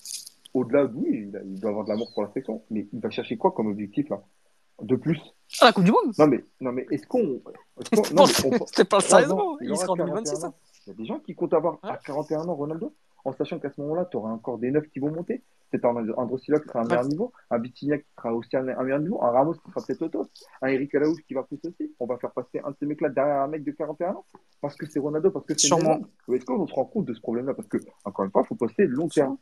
au-delà, 0.54 0.86
oui, 0.86 1.06
il, 1.32 1.42
il 1.46 1.60
doit 1.60 1.70
avoir 1.70 1.84
de 1.84 1.90
l'amour 1.90 2.10
pour 2.12 2.24
la 2.24 2.30
section, 2.32 2.62
mais 2.70 2.88
il 2.92 3.00
va 3.00 3.10
chercher 3.10 3.36
quoi 3.36 3.52
comme 3.52 3.68
objectif 3.68 4.08
là? 4.08 4.20
De 4.82 4.96
plus? 4.96 5.18
Ah, 5.60 5.66
la 5.66 5.72
Coupe 5.72 5.84
du 5.84 5.90
Monde? 5.92 6.12
Non, 6.18 6.26
mais, 6.26 6.44
non, 6.60 6.72
mais 6.72 6.86
est-ce 6.90 7.06
qu'on. 7.06 7.40
mais 7.92 8.20
on- 8.20 8.66
C'était 8.66 8.84
pas 8.84 9.00
sérieusement, 9.00 9.58
il 9.60 9.70
aura 9.70 9.80
sera 9.82 9.92
en 9.92 9.96
41 9.96 10.22
2026. 10.22 10.44
ans. 10.44 10.54
Il 10.86 10.90
y 10.90 10.92
a 10.92 10.94
des 10.96 11.04
gens 11.04 11.18
qui 11.20 11.34
comptent 11.34 11.54
avoir 11.54 11.74
Ouais. 11.84 11.90
à 11.90 11.96
41 11.98 12.48
ans 12.48 12.54
Ronaldo, 12.54 12.94
en 13.28 13.32
sachant 13.32 13.58
qu'à 13.58 13.70
ce 13.70 13.80
moment-là, 13.80 14.06
tu 14.10 14.16
auras 14.16 14.30
encore 14.30 14.58
des 14.58 14.70
neufs 14.70 14.88
qui 14.88 14.98
vont 14.98 15.10
monter. 15.10 15.42
C'est 15.70 15.84
un 15.84 15.90
Andro 16.16 16.38
Silva 16.38 16.60
qui 16.60 16.68
sera 16.68 16.80
un 16.80 16.84
meilleur 16.84 17.04
niveau, 17.04 17.30
un 17.50 17.58
Vitinha 17.58 17.98
qui 17.98 18.06
sera 18.16 18.32
aussi 18.34 18.56
un 18.56 18.66
un 18.68 18.82
meilleur 18.82 19.00
niveau, 19.00 19.22
un 19.22 19.30
Ramos 19.30 19.52
qui 19.54 19.70
sera 19.70 19.84
peut-être 19.86 20.02
au 20.02 20.08
top, 20.08 20.28
un 20.62 20.68
Eric 20.68 20.94
Alaouf 20.94 21.18
qui 21.26 21.34
va 21.34 21.42
pousser 21.42 21.68
aussi. 21.68 21.94
On 22.00 22.06
va 22.06 22.16
faire 22.18 22.32
passer 22.32 22.60
un 22.64 22.70
de 22.70 22.76
ces 22.80 22.86
mecs-là 22.86 23.10
derrière 23.10 23.42
un 23.42 23.48
mec 23.48 23.64
de 23.64 23.72
41 23.72 24.12
ans 24.12 24.24
parce 24.62 24.76
que 24.76 24.86
c'est 24.86 24.98
Ronaldo, 24.98 25.30
parce 25.30 25.44
que 25.44 25.52
c'est 25.56 25.66
Sûrement. 25.66 25.98
est-ce 26.32 26.44
qu'on 26.46 26.66
se 26.66 26.72
rend 26.72 26.86
compte 26.86 27.04
de 27.04 27.12
ce 27.12 27.20
problème-là? 27.20 27.52
Parce 27.54 27.68
que, 27.68 27.76
encore 28.04 28.24
une 28.24 28.30
fois, 28.30 28.42
il 28.44 28.48
faut 28.48 28.54
passer 28.54 28.86
long 28.86 29.08
terme. 29.08 29.36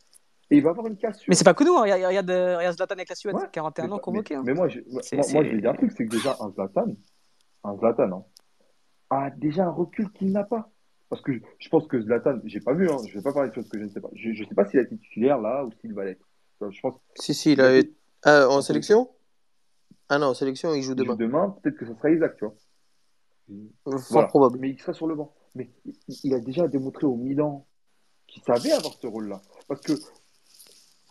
Et 0.51 0.59
il 0.59 0.63
va 0.63 0.71
avoir 0.71 0.87
une 0.89 0.97
cassure. 0.97 1.27
Mais 1.29 1.35
c'est 1.35 1.43
pas 1.45 1.55
que 1.55 1.65
nous, 1.65 1.75
hein. 1.77 1.83
regarde, 1.83 2.03
regarde, 2.03 2.31
regarde 2.31 2.77
Zlatan 2.77 2.95
avec 2.95 3.09
la 3.09 3.15
Suède, 3.17 3.35
Ouais, 3.35 3.43
41 3.53 3.87
mais, 3.87 3.93
ans 3.93 3.97
mais- 3.97 4.01
convoqué. 4.01 4.35
hein. 4.37 4.43
mais 4.45 4.55
moi, 4.55 4.69
je, 4.69 4.79
moi, 4.91 5.01
je 5.03 5.17
vais 5.39 5.61
dire 5.61 5.71
un 5.71 5.75
truc, 5.75 5.93
c'est 5.97 6.07
que 6.07 6.11
déjà, 6.11 6.37
un 6.41 6.51
Zlatan, 6.51 6.87
un 7.65 7.77
Zlatan, 7.79 8.13
hein, 8.13 8.25
a 9.11 9.31
déjà 9.31 9.67
un 9.67 9.71
recul 9.71 10.11
qu'il 10.13 10.31
n'a 10.33 10.45
pas. 10.45 10.71
Parce 11.09 11.23
que 11.23 11.33
je 11.59 11.69
pense 11.69 11.87
que 11.87 12.01
Zlatan, 12.01 12.41
j'ai 12.45 12.61
pas 12.61 12.75
vu, 12.75 12.91
hein, 12.91 12.97
je 13.07 13.15
vais 13.15 13.23
pas 13.23 13.33
parler 13.33 13.51
de 13.51 13.55
choses 13.55 13.69
que 13.69 13.79
je 13.79 13.85
ne 13.85 13.91
sais 13.91 14.01
pas. 14.01 14.11
Je, 14.15 14.33
je 14.33 14.45
sais 14.45 14.55
pas 14.55 14.67
s'il 14.67 14.81
a 14.81 14.83
été 14.83 14.97
titulaire 14.97 15.41
là 15.41 15.65
ou 15.65 15.71
s'il 15.81 15.95
va 15.95 16.05
l'être. 16.05 16.27
Je 16.61 16.81
pense. 16.81 16.95
Si, 17.17 17.35
si, 17.35 17.53
il 17.53 17.61
a 17.61 17.77
été. 17.77 17.93
Ah, 18.25 18.49
en 18.49 18.61
sélection? 18.61 19.09
Ah 20.09 20.19
non, 20.19 20.29
en 20.29 20.35
sélection, 20.35 20.75
il 20.75 20.83
joue 20.83 20.93
il 20.93 20.97
demain. 20.97 21.13
joue 21.13 21.19
demain, 21.19 21.57
peut-être 21.63 21.77
que 21.77 21.87
ce 21.87 21.95
sera 21.95 22.11
Isaac, 22.11 22.37
tu 22.37 22.45
vois. 22.45 22.55
Fort 23.85 24.03
Voilà. 24.11 24.29
probable. 24.29 24.59
Mais 24.59 24.71
il 24.71 24.81
sera 24.81 24.93
sur 24.93 25.07
le 25.07 25.15
banc. 25.15 25.33
Mais 25.55 25.71
il, 26.25 26.35
a 26.35 26.41
déjà 26.41 26.67
démontré 26.69 27.07
au 27.07 27.17
Milan 27.17 27.67
qu'il 28.27 28.43
savait 28.43 28.73
avoir 28.73 28.95
ce 28.95 29.07
rôle-là. 29.07 29.41
Parce 29.69 29.81
que 29.81 29.93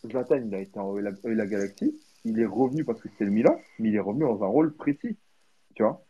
Zlatan, 0.05 0.35
il 0.45 0.53
a 0.53 0.59
été 0.59 0.77
en 0.79 0.93
la, 0.95 1.11
la 1.23 1.47
Galaxie, 1.47 1.97
il 2.25 2.39
est 2.39 2.45
revenu 2.45 2.83
parce 2.83 3.01
que 3.01 3.09
c'était 3.09 3.25
le 3.25 3.31
Milan, 3.31 3.55
mais 3.79 3.89
il 3.89 3.95
est 3.95 3.99
revenu 3.99 4.23
dans 4.25 4.43
un 4.43 4.47
rôle 4.47 4.75
précis. 4.75 5.17
Tu 5.75 5.83
vois 5.83 6.05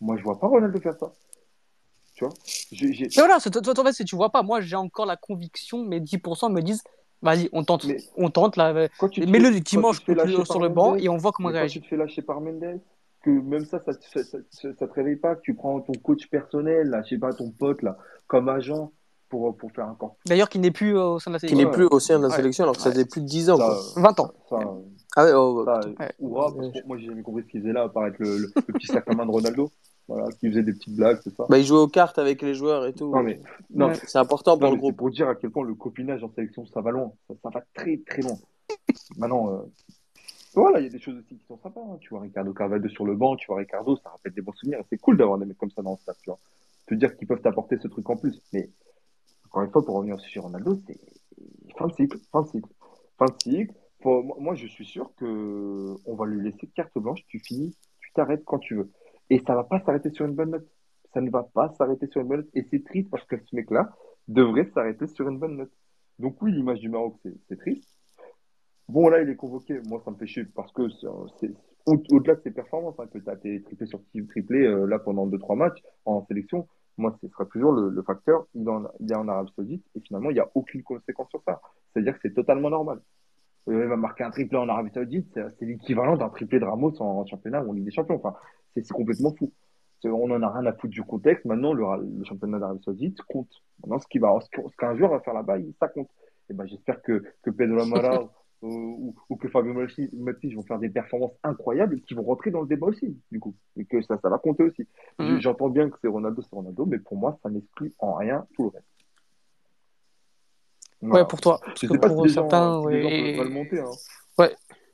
Moi, 0.00 0.16
je 0.16 0.22
vois 0.22 0.38
pas 0.38 0.46
Ronaldo 0.46 0.78
faire 0.80 0.98
ça. 0.98 1.12
Tu 2.14 2.24
vois 2.24 2.32
J'ai- 2.72 2.92
j'ai- 2.92 3.04
Et 3.06 3.08
voilà, 3.16 3.40
c'est- 3.40 3.50
toi, 3.50 3.60
toi, 3.60 3.74
en 3.80 3.84
fait, 3.84 3.92
si 3.92 4.04
tu 4.04 4.14
vois 4.16 4.30
pas, 4.30 4.42
moi 4.42 4.60
j'ai 4.60 4.76
encore 4.76 5.06
la 5.06 5.16
conviction, 5.16 5.84
mais 5.84 6.00
10% 6.00 6.48
me 6.50 6.60
disent, 6.60 6.82
vas-y, 7.22 7.48
on 7.52 7.64
tente, 7.64 7.86
Mais- 7.86 7.96
on 8.16 8.30
tente 8.30 8.56
là. 8.56 8.88
Quand 8.98 9.08
tu 9.08 9.20
fais- 9.22 9.26
le 9.26 9.50
quand 9.50 9.60
dimanche 9.64 10.04
tu 10.04 10.14
te 10.14 10.20
fais 10.26 10.44
sur 10.44 10.60
le 10.60 10.68
banc 10.68 10.94
et 10.96 11.08
on 11.08 11.16
voit 11.16 11.32
comment 11.32 11.48
il 11.50 11.52
quand 11.52 11.58
réagit. 11.58 11.80
tu 11.80 11.84
te 11.84 11.88
fais 11.88 11.96
lâcher 11.96 12.22
par 12.22 12.40
Mendes, 12.40 12.80
que 13.22 13.30
même 13.30 13.64
ça, 13.64 13.80
ça, 13.84 13.92
ça, 13.92 14.22
ça, 14.22 14.38
ça- 14.50 14.68
ça 14.78 14.86
te 14.86 14.92
réveille 14.92 15.16
pas, 15.16 15.34
que 15.34 15.40
tu 15.42 15.54
prends 15.54 15.80
ton 15.80 15.94
coach 15.94 16.26
personnel, 16.28 16.88
là, 16.88 17.02
je 17.02 17.10
sais 17.10 17.18
pas, 17.18 17.32
ton 17.32 17.50
pote, 17.50 17.82
là, 17.82 17.96
comme 18.26 18.48
agent, 18.48 18.92
pour, 19.30 19.56
pour 19.56 19.72
faire 19.72 19.88
encore 19.88 20.16
D'ailleurs, 20.26 20.48
qui 20.48 20.60
n'est 20.60 20.70
plus 20.70 20.96
euh, 20.96 21.04
au 21.14 21.18
sein 21.18 21.30
de 21.30 21.34
la 21.36 21.40
Qui 21.40 21.48
sélection. 21.48 21.68
n'est 21.68 21.74
plus 21.74 21.86
au 21.86 21.98
sein 21.98 22.18
de 22.18 22.22
la 22.22 22.28
Ouais. 22.28 22.36
sélection 22.36 22.62
alors 22.64 22.76
que 22.76 22.82
ça 22.82 22.92
faisait 22.92 23.06
plus 23.06 23.22
de 23.22 23.26
10 23.26 23.50
ans. 23.50 23.56
ça, 23.56 23.64
quoi. 23.94 24.02
20 24.02 24.20
ans. 24.20 24.30
ça, 24.48 24.58
Ah 25.16 25.24
ouais, 25.24 25.32
oh. 25.34 25.64
Ouais. 25.98 26.12
Oura, 26.20 26.54
parce 26.54 26.68
que 26.72 26.86
moi 26.86 26.96
j'ai 26.98 27.06
jamais 27.06 27.22
compris 27.22 27.42
ce 27.42 27.48
qu'il 27.48 27.60
faisait 27.62 27.72
là, 27.72 27.84
apparaître 27.84 28.16
le, 28.20 28.36
le, 28.38 28.52
le 28.54 28.62
petit 28.74 28.86
sac 28.86 29.02
à 29.08 29.14
main 29.14 29.24
de 29.26 29.30
Ronaldo, 29.30 29.70
voilà, 30.08 30.30
qui 30.32 30.48
faisait 30.48 30.62
des 30.62 30.72
petites 30.72 30.94
blagues, 30.96 31.18
c'est 31.24 31.34
ça. 31.34 31.46
Bah, 31.48 31.58
il 31.58 31.64
jouait 31.64 31.78
aux 31.78 31.88
cartes 31.88 32.18
avec 32.18 32.42
les 32.42 32.54
joueurs 32.54 32.86
et 32.86 32.92
tout. 32.92 33.10
Non, 33.10 33.22
mais, 33.22 33.40
non, 33.70 33.88
Ouais. 33.88 33.94
C'est 34.06 34.18
important 34.18 34.58
pour 34.58 34.68
non, 34.68 34.74
le 34.74 34.78
groupe. 34.80 34.96
pour 34.96 35.10
dire 35.10 35.28
à 35.28 35.34
quel 35.34 35.50
point 35.50 35.64
le 35.64 35.74
copinage 35.74 36.22
en 36.22 36.30
sélection, 36.32 36.66
ça 36.66 36.80
va 36.80 36.90
loin, 36.90 37.12
ça, 37.28 37.34
ça 37.42 37.48
va 37.50 37.62
très 37.74 37.96
très 38.06 38.22
loin. 38.22 38.36
Maintenant, 39.16 39.50
euh, 39.50 39.62
voilà, 40.54 40.80
il 40.80 40.84
y 40.84 40.86
a 40.86 40.90
des 40.90 41.00
choses 41.00 41.16
aussi 41.16 41.36
qui 41.36 41.44
sont 41.46 41.58
sympas, 41.58 41.80
hein. 41.80 41.96
tu 42.00 42.10
vois 42.10 42.20
Ricardo 42.20 42.52
Carvalho 42.52 42.88
sur 42.88 43.04
le 43.04 43.14
banc, 43.16 43.36
tu 43.36 43.46
vois 43.46 43.56
Ricardo, 43.58 43.96
ça 43.96 44.10
rappelle 44.10 44.32
des 44.34 44.42
bons 44.42 44.52
souvenirs, 44.52 44.80
c'est 44.90 44.98
cool 44.98 45.16
d'avoir 45.16 45.38
des 45.38 45.46
mecs 45.46 45.58
comme 45.58 45.70
ça 45.70 45.82
dans 45.82 45.92
le 45.92 45.98
staff, 45.98 46.16
tu 46.22 46.30
vois. 46.30 46.38
Te 46.86 46.94
dire 46.94 47.16
qu'ils 47.16 47.26
peuvent 47.26 47.40
t'apporter 47.40 47.78
ce 47.78 47.88
truc 47.88 48.08
en 48.10 48.16
plus, 48.16 48.40
mais 48.52 48.70
encore 49.46 49.62
une 49.62 49.70
fois, 49.70 49.84
pour 49.84 49.94
revenir 49.96 50.20
sur 50.20 50.42
Ronaldo, 50.42 50.80
c'est 50.86 50.98
fin 51.78 51.86
de 51.86 51.92
cycle, 51.94 52.18
fin 52.30 52.42
de 52.42 52.48
cycle, 52.48 52.68
fin 53.18 53.26
de 53.26 53.34
cycle. 53.42 53.74
Faut- 54.02 54.22
moi, 54.22 54.54
je 54.54 54.66
suis 54.66 54.84
sûr 54.84 55.10
que 55.16 55.94
on 56.04 56.14
va 56.14 56.26
lui 56.26 56.44
laisser 56.44 56.66
carte 56.74 56.98
blanche. 56.98 57.20
Tu 57.26 57.38
finis, 57.38 57.74
tu 58.00 58.12
t'arrêtes 58.12 58.44
quand 58.44 58.58
tu 58.58 58.74
veux. 58.76 58.90
Et 59.30 59.38
ça 59.46 59.54
va 59.54 59.64
pas 59.64 59.80
s'arrêter 59.80 60.10
sur 60.10 60.26
une 60.26 60.34
bonne 60.34 60.50
note. 60.50 60.68
Ça 61.12 61.20
ne 61.20 61.30
va 61.30 61.42
pas 61.42 61.70
s'arrêter 61.70 62.06
sur 62.08 62.20
une 62.20 62.28
bonne 62.28 62.40
note. 62.40 62.50
Et 62.54 62.66
c'est 62.70 62.84
triste 62.84 63.10
parce 63.10 63.24
que 63.24 63.36
ce 63.36 63.56
mec-là 63.56 63.90
devrait 64.28 64.70
s'arrêter 64.74 65.06
sur 65.06 65.28
une 65.28 65.38
bonne 65.38 65.56
note. 65.56 65.72
Donc 66.18 66.40
oui, 66.42 66.52
l'image 66.52 66.80
du 66.80 66.88
Maroc, 66.88 67.16
c'est 67.48 67.58
triste. 67.58 67.88
Bon, 68.88 69.08
là, 69.08 69.22
il 69.22 69.28
est 69.30 69.36
convoqué. 69.36 69.80
Moi, 69.86 70.00
ça 70.04 70.10
me 70.10 70.16
fait 70.16 70.26
chier 70.26 70.44
parce 70.44 70.72
que 70.72 70.82
au-delà 71.86 72.34
de 72.34 72.40
ses 72.42 72.50
performances, 72.50 72.98
hein, 72.98 73.06
que 73.12 73.18
tu 73.18 73.28
as 73.28 73.36
tes 73.36 73.62
triplés 73.62 73.86
sur 73.86 74.00
triplé 74.28 74.66
euh, 74.66 74.86
là 74.86 74.98
pendant 74.98 75.26
2-3 75.26 75.56
matchs 75.56 75.82
en 76.04 76.24
sélection, 76.26 76.66
moi, 76.96 77.16
ce 77.20 77.28
sera 77.28 77.44
toujours 77.46 77.72
le, 77.72 78.02
facteur. 78.02 78.46
Il 78.54 78.68
en, 78.68 78.84
est 78.84 79.14
en 79.14 79.28
Arabie 79.28 79.52
Saoudite 79.56 79.84
et 79.94 80.00
finalement, 80.00 80.30
il 80.30 80.34
n'y 80.34 80.40
a 80.40 80.48
aucune 80.54 80.82
conséquence 80.82 81.28
sur 81.30 81.42
ça. 81.42 81.60
C'est-à-dire 81.92 82.14
que 82.14 82.20
c'est 82.22 82.34
totalement 82.34 82.70
normal. 82.70 83.00
Euh, 83.68 83.82
il 83.82 83.88
va 83.88 83.96
marquer 83.96 84.24
un 84.24 84.30
triplé 84.30 84.58
en 84.58 84.68
Arabie 84.68 84.90
Saoudite, 84.92 85.38
c'est 85.58 85.64
l'équivalent 85.64 86.16
d'un 86.16 86.28
triplé 86.28 86.60
de 86.60 86.64
Ramos 86.64 87.00
en 87.00 87.24
championnat 87.26 87.62
ou 87.62 87.70
en 87.70 87.72
Ligue 87.72 87.86
des 87.86 87.90
Champions. 87.90 88.16
Enfin, 88.16 88.34
c'est 88.82 88.92
complètement 88.92 89.34
fou. 89.34 89.52
On 90.06 90.30
en 90.30 90.42
a 90.42 90.50
rien 90.50 90.66
à 90.66 90.72
foutre 90.74 90.92
du 90.92 91.02
contexte. 91.02 91.46
Maintenant, 91.46 91.72
le, 91.72 91.84
le 92.18 92.24
championnat 92.24 92.58
d'Arabie 92.58 92.82
Saoudite 92.84 93.22
compte. 93.22 93.48
Maintenant, 93.82 93.98
ce 93.98 94.06
qui 94.06 94.18
va, 94.18 94.38
ce 94.42 94.48
qu'- 94.50 94.68
ce 94.70 94.76
qu'un 94.76 94.94
joueur 94.96 95.10
va 95.10 95.20
faire 95.20 95.32
là-bas, 95.32 95.56
ça 95.80 95.88
compte. 95.88 96.10
Et 96.50 96.52
ben, 96.52 96.66
j'espère 96.66 97.00
que, 97.00 97.22
que 97.42 97.50
Pedro 97.50 97.76
Lamara 97.78 98.30
ou, 98.62 99.14
ou, 99.30 99.36
que 99.36 99.48
Fabio 99.48 99.72
Mati 99.72 100.10
Mati 100.12 100.52
vont 100.54 100.62
faire 100.62 100.78
des 100.78 100.90
performances 100.90 101.32
incroyables 101.42 101.96
et 101.96 102.00
qui 102.02 102.12
vont 102.12 102.22
rentrer 102.22 102.50
dans 102.50 102.60
le 102.60 102.66
débat 102.66 102.86
aussi, 102.88 103.16
du 103.32 103.40
coup. 103.40 103.54
Et 103.78 103.86
que 103.86 104.02
ça, 104.02 104.18
ça 104.20 104.28
va 104.28 104.36
compter 104.38 104.64
aussi. 104.64 104.86
Mhm. 105.18 105.40
J'entends 105.40 105.70
bien 105.70 105.88
que 105.88 105.96
c'est 106.02 106.08
Ronaldo, 106.08 106.42
c'est 106.42 106.54
Ronaldo, 106.54 106.84
mais 106.84 106.98
pour 106.98 107.16
moi, 107.16 107.38
ça 107.42 107.48
n'exclut 107.48 107.94
en 107.98 108.14
rien 108.14 108.46
tout 108.54 108.64
le 108.64 108.68
reste. 108.68 108.86
Ouais, 111.00 111.26
pour 111.26 111.40
toi. 111.40 111.60
Parce 111.64 111.80
Je 111.80 111.86
que 111.86 111.94
si 111.94 112.14
pour 112.14 112.28
certains, 112.30 112.80
gens 112.80 112.84
ouais, 112.84 113.36
le 113.42 113.48
monter. 113.50 113.80
Hein. 113.80 113.90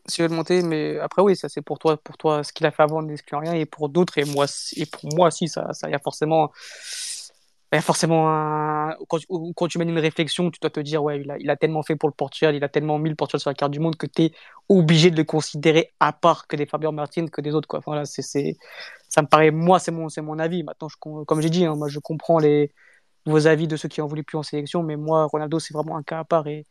Si 0.07 0.23
je 0.23 0.29
le 0.29 0.35
monter, 0.35 0.63
mais 0.63 0.99
après 0.99 1.23
oui, 1.23 1.37
ça 1.37 1.49
c'est 1.49 1.63
pour 1.63 1.79
toi, 1.79 1.97
pour 2.03 2.17
toi, 2.19 2.43
ce 2.45 2.53
qu'il 2.53 2.67
a 2.67 2.71
fait 2.71 2.83
avant 2.83 3.03
n'exclut 3.03 3.37
rien, 3.39 3.55
et 3.55 3.67
pour 3.67 3.89
d'autres, 3.89 4.19
et 4.19 4.25
moi, 4.25 4.47
et 4.77 4.87
pour 4.87 5.15
moi, 5.15 5.31
si 5.31 5.49
ça, 5.49 5.73
ça, 5.73 5.89
y 5.91 5.95
a 5.95 5.99
forcément, 5.99 6.51
y 7.73 7.77
a 7.77 7.81
forcément 7.83 8.29
un, 8.29 8.97
quand, 9.09 9.69
tu- 9.69 9.79
mènes 9.79 9.91
une 9.91 9.99
réflexion, 9.99 10.51
tu 10.51 10.59
dois 10.61 10.71
te 10.71 10.81
dire, 10.81 11.03
ouais, 11.05 11.23
il 11.39 11.51
a, 11.51 11.57
tellement 11.57 11.83
fait 11.85 11.95
pour 11.97 12.09
le 12.09 12.15
Portugal, 12.15 12.55
il 12.57 12.65
a 12.65 12.69
tellement 12.69 12.99
mis 12.99 13.11
le 13.11 13.15
Portugal 13.17 13.41
sur 13.41 13.51
la 13.51 13.55
carte 13.55 13.71
du 13.73 13.79
monde 13.81 13.97
que 13.97 14.07
tu 14.07 14.23
es 14.25 14.33
obligé 14.69 15.11
de 15.11 15.17
le 15.17 15.25
considérer 15.25 15.93
à 16.01 16.13
part 16.13 16.47
que 16.49 16.57
des 16.57 16.67
Fabien 16.67 16.91
Martin, 16.93 17.27
que 17.29 17.41
des 17.41 17.55
autres, 17.55 17.69
quoi. 17.69 17.81
Voilà, 17.87 18.05
c'est, 18.07 18.23
c'est, 18.23 18.57
ça 19.09 19.23
me 19.23 19.29
paraît, 19.29 19.53
moi, 19.53 19.79
c'est 19.79 19.93
mon, 19.93 20.09
c'est 20.09 20.21
mon 20.23 20.39
avis. 20.41 20.65
Maintenant, 20.65 20.89
comme 21.27 21.41
j'ai 21.41 21.51
dit, 21.51 21.65
hein, 21.65 21.77
moi, 21.77 21.89
je 21.89 22.01
comprends 22.01 22.39
les, 22.41 22.73
vos 23.27 23.47
avis 23.49 23.69
de 23.69 23.77
ceux 23.77 23.89
qui 23.89 24.01
en 24.03 24.07
voulaient 24.09 24.23
plus 24.25 24.39
en 24.39 24.43
sélection, 24.45 24.83
mais 24.83 24.97
moi, 24.97 25.27
Ronaldo, 25.27 25.59
c'est 25.61 25.75
vraiment 25.75 25.97
un 25.97 26.03
cas 26.05 26.21
à 26.21 26.25
part, 26.25 26.47
et, 26.49 26.67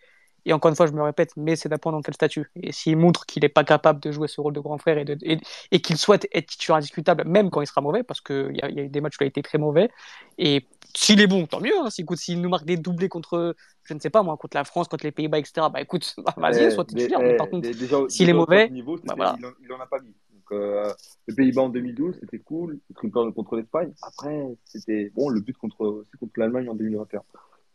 et 0.45 0.53
encore 0.53 0.69
une 0.69 0.75
fois, 0.75 0.87
je 0.87 0.93
me 0.93 1.01
répète, 1.03 1.31
mais 1.37 1.55
c'est 1.55 1.69
dépend 1.69 1.91
dans 1.91 2.01
quel 2.01 2.13
statut. 2.13 2.51
Et 2.61 2.71
s'il 2.71 2.97
montre 2.97 3.25
qu'il 3.25 3.41
n'est 3.43 3.49
pas 3.49 3.63
capable 3.63 3.99
de 3.99 4.11
jouer 4.11 4.27
ce 4.27 4.41
rôle 4.41 4.53
de 4.53 4.59
grand 4.59 4.77
frère 4.77 4.97
et, 4.97 5.05
de, 5.05 5.17
et, 5.21 5.39
et 5.71 5.81
qu'il 5.81 5.97
souhaite 5.97 6.27
être 6.33 6.47
titulaire 6.47 6.77
indiscutable, 6.77 7.23
même 7.25 7.49
quand 7.49 7.61
il 7.61 7.67
sera 7.67 7.81
mauvais, 7.81 8.03
parce 8.03 8.21
qu'il 8.21 8.55
y, 8.55 8.61
a- 8.61 8.69
il 8.69 8.75
y 8.77 8.79
a 8.79 8.83
eu 8.83 8.89
des 8.89 9.01
matchs 9.01 9.15
où 9.19 9.23
il 9.23 9.25
a 9.25 9.27
été 9.27 9.41
très 9.41 9.57
mauvais, 9.57 9.89
et 10.37 10.65
s'il 10.95 11.21
est 11.21 11.27
bon, 11.27 11.45
tant 11.45 11.59
mieux. 11.61 11.77
Hein. 11.79 11.89
S'il 11.89 12.03
écoute, 12.03 12.17
s'il 12.17 12.41
nous 12.41 12.49
marque 12.49 12.65
des 12.65 12.77
doublés 12.77 13.09
contre, 13.09 13.55
je 13.83 13.93
ne 13.93 13.99
sais 13.99 14.09
pas 14.09 14.23
moi, 14.23 14.37
contre 14.37 14.57
la 14.57 14.63
France, 14.63 14.87
contre 14.87 15.05
les 15.05 15.11
Pays-Bas, 15.11 15.39
etc., 15.39 15.69
bah 15.69 15.81
écoute, 15.81 16.15
bah, 16.25 16.33
vas-y, 16.37 16.71
sois 16.71 16.85
mais, 16.91 17.01
titulaire. 17.01 17.19
Mais 17.21 17.33
eh, 17.33 17.37
par 17.37 17.49
contre, 17.49 17.67
mais 17.67 17.73
déjà, 17.73 17.97
s'il 18.07 18.25
déjà 18.25 18.29
est 18.29 18.33
au 18.33 18.37
mauvais, 18.37 18.69
niveau, 18.69 18.97
bah 19.03 19.13
voilà. 19.15 19.35
il, 19.37 19.45
en, 19.45 19.51
il 19.61 19.71
en 19.73 19.79
a 19.79 19.87
pas 19.87 19.99
mis. 19.99 20.15
Donc, 20.33 20.51
euh, 20.51 20.91
les 21.27 21.35
Pays-Bas 21.35 21.63
en 21.63 21.69
2012, 21.69 22.17
c'était 22.19 22.39
cool. 22.39 22.79
Le 22.89 22.95
triple 22.95 23.33
contre 23.33 23.55
l'Espagne. 23.55 23.93
Après, 24.01 24.57
c'était 24.65 25.11
bon, 25.15 25.29
le 25.29 25.41
but 25.41 25.57
contre, 25.57 26.05
contre 26.19 26.33
l'Allemagne 26.37 26.69
en 26.69 26.75
2021. 26.75 27.23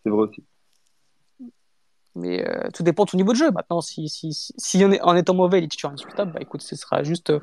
C'est 0.03 0.11
vrai 0.11 0.23
aussi. 0.29 0.45
Mais 2.17 2.47
euh, 2.49 2.69
tout 2.73 2.83
dépend 2.85 3.05
de 3.05 3.11
son 3.11 3.17
niveau 3.17 3.33
de 3.33 3.37
jeu. 3.39 3.51
Maintenant, 3.51 3.81
si, 3.81 4.09
si, 4.09 4.33
si, 4.33 4.53
si 4.57 4.85
en, 4.85 4.93
est- 4.93 5.01
en 5.03 5.17
étant 5.17 5.35
mauvais, 5.35 5.59
il 5.59 5.65
est 5.65 5.69
titulaire 5.69 5.93
indiscutable, 5.93 6.31
bah 6.33 6.39
écoute, 6.41 6.63
ce 6.63 6.77
sera 6.77 7.03
juste 7.03 7.31
euh, 7.31 7.41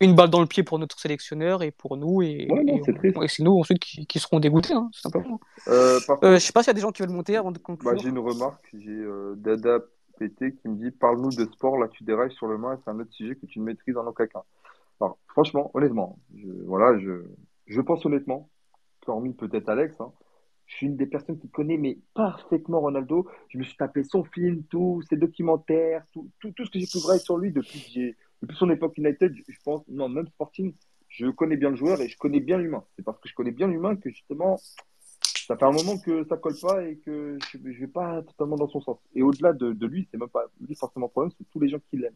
une 0.00 0.14
balle 0.14 0.28
dans 0.30 0.40
le 0.40 0.46
pied 0.46 0.62
pour 0.62 0.78
notre 0.78 0.98
sélectionneur 0.98 1.62
et 1.62 1.70
pour 1.70 1.96
nous. 1.96 2.20
Et, 2.22 2.46
Ouais, 2.50 2.62
non, 2.64 2.76
et 2.76 2.82
c'est 2.84 2.92
on- 2.92 2.98
triste. 2.98 3.16
et 3.22 3.28
c'est 3.28 3.42
nous 3.42 3.58
ensuite 3.58 3.78
qui, 3.78 4.06
qui 4.06 4.18
seront 4.18 4.38
dégoûtés, 4.40 4.74
hein, 4.74 4.90
tout 4.92 5.00
simplement. 5.00 5.40
Euh, 5.68 5.98
Euh, 6.22 6.34
je 6.34 6.38
sais 6.38 6.52
pas 6.52 6.62
s'il 6.62 6.68
y 6.68 6.70
a 6.70 6.74
des 6.74 6.80
gens 6.80 6.90
qui 6.92 7.00
veulent 7.02 7.10
monter 7.10 7.36
avant 7.36 7.50
de 7.52 7.58
conclure. 7.58 7.92
bah, 7.92 7.96
j'ai 8.02 8.08
une 8.10 8.18
remarque. 8.18 8.68
J'ai 8.78 9.04
Dada 9.36 9.78
PT 10.18 10.54
qui 10.60 10.68
me 10.68 10.76
dit 10.76 10.90
Parle-nous 10.90 11.30
de 11.30 11.46
sport. 11.52 11.78
Là, 11.78 11.88
tu 11.88 12.04
dérailles 12.04 12.32
sur 12.32 12.46
le 12.46 12.58
main. 12.58 12.78
C'est 12.84 12.90
un 12.90 12.98
autre 13.00 13.12
sujet 13.12 13.36
que 13.36 13.46
tu 13.46 13.58
ne 13.58 13.64
maîtrises 13.64 13.96
en 13.96 14.06
aucun 14.06 14.26
cas. 14.26 14.44
Alors, 15.00 15.16
franchement, 15.28 15.70
honnêtement, 15.72 16.18
je, 16.36 16.46
voilà, 16.66 16.98
je, 16.98 17.24
je 17.66 17.80
pense 17.80 18.04
honnêtement, 18.04 18.50
hormis 19.06 19.32
peut-être 19.32 19.70
Alex, 19.70 19.94
hein, 19.98 20.12
je 20.70 20.76
suis 20.76 20.86
une 20.86 20.96
des 20.96 21.06
personnes 21.06 21.36
qui 21.36 21.48
connaît 21.48 21.76
mais 21.76 21.98
parfaitement 22.14 22.80
Ronaldo. 22.80 23.28
Je 23.48 23.58
me 23.58 23.64
suis 23.64 23.76
tapé 23.76 24.04
son 24.04 24.22
film, 24.22 24.62
tout, 24.70 25.02
ses 25.08 25.16
documentaires, 25.16 26.06
tout, 26.12 26.30
tout, 26.38 26.52
tout 26.52 26.64
ce 26.64 26.70
que 26.70 26.78
j'ai 26.78 26.86
pu 26.86 26.98
voir 26.98 27.18
sur 27.18 27.36
lui 27.38 27.50
depuis, 27.50 28.14
depuis 28.40 28.56
son 28.56 28.70
époque 28.70 28.96
United. 28.96 29.34
Je, 29.34 29.58
pense, 29.64 29.82
non, 29.88 30.08
même 30.08 30.28
Sporting, 30.28 30.72
je 31.08 31.26
connais 31.26 31.56
bien 31.56 31.70
le 31.70 31.76
joueur 31.76 32.00
et 32.00 32.08
je 32.08 32.16
connais 32.16 32.38
bien 32.38 32.56
l'humain. 32.56 32.84
C'est 32.94 33.04
parce 33.04 33.18
que 33.18 33.28
je 33.28 33.34
connais 33.34 33.50
bien 33.50 33.66
l'humain 33.66 33.96
que 33.96 34.10
justement, 34.10 34.58
ça 35.48 35.56
fait 35.56 35.64
un 35.64 35.72
moment 35.72 35.98
que 35.98 36.24
ça 36.28 36.36
colle 36.36 36.58
pas 36.62 36.84
et 36.84 36.98
que 36.98 37.36
je, 37.50 37.58
je 37.58 37.80
vais 37.80 37.88
pas 37.88 38.22
totalement 38.22 38.56
dans 38.56 38.68
son 38.68 38.80
sens. 38.80 38.98
Et 39.16 39.22
au-delà 39.22 39.52
de, 39.52 39.72
de 39.72 39.86
lui, 39.86 40.06
c'est 40.08 40.18
même 40.18 40.28
pas 40.28 40.46
lui 40.60 40.76
forcément 40.76 41.06
le 41.06 41.10
problème, 41.10 41.32
c'est 41.36 41.50
tous 41.50 41.58
les 41.58 41.68
gens 41.68 41.80
qui 41.90 41.96
l'aiment. 41.96 42.14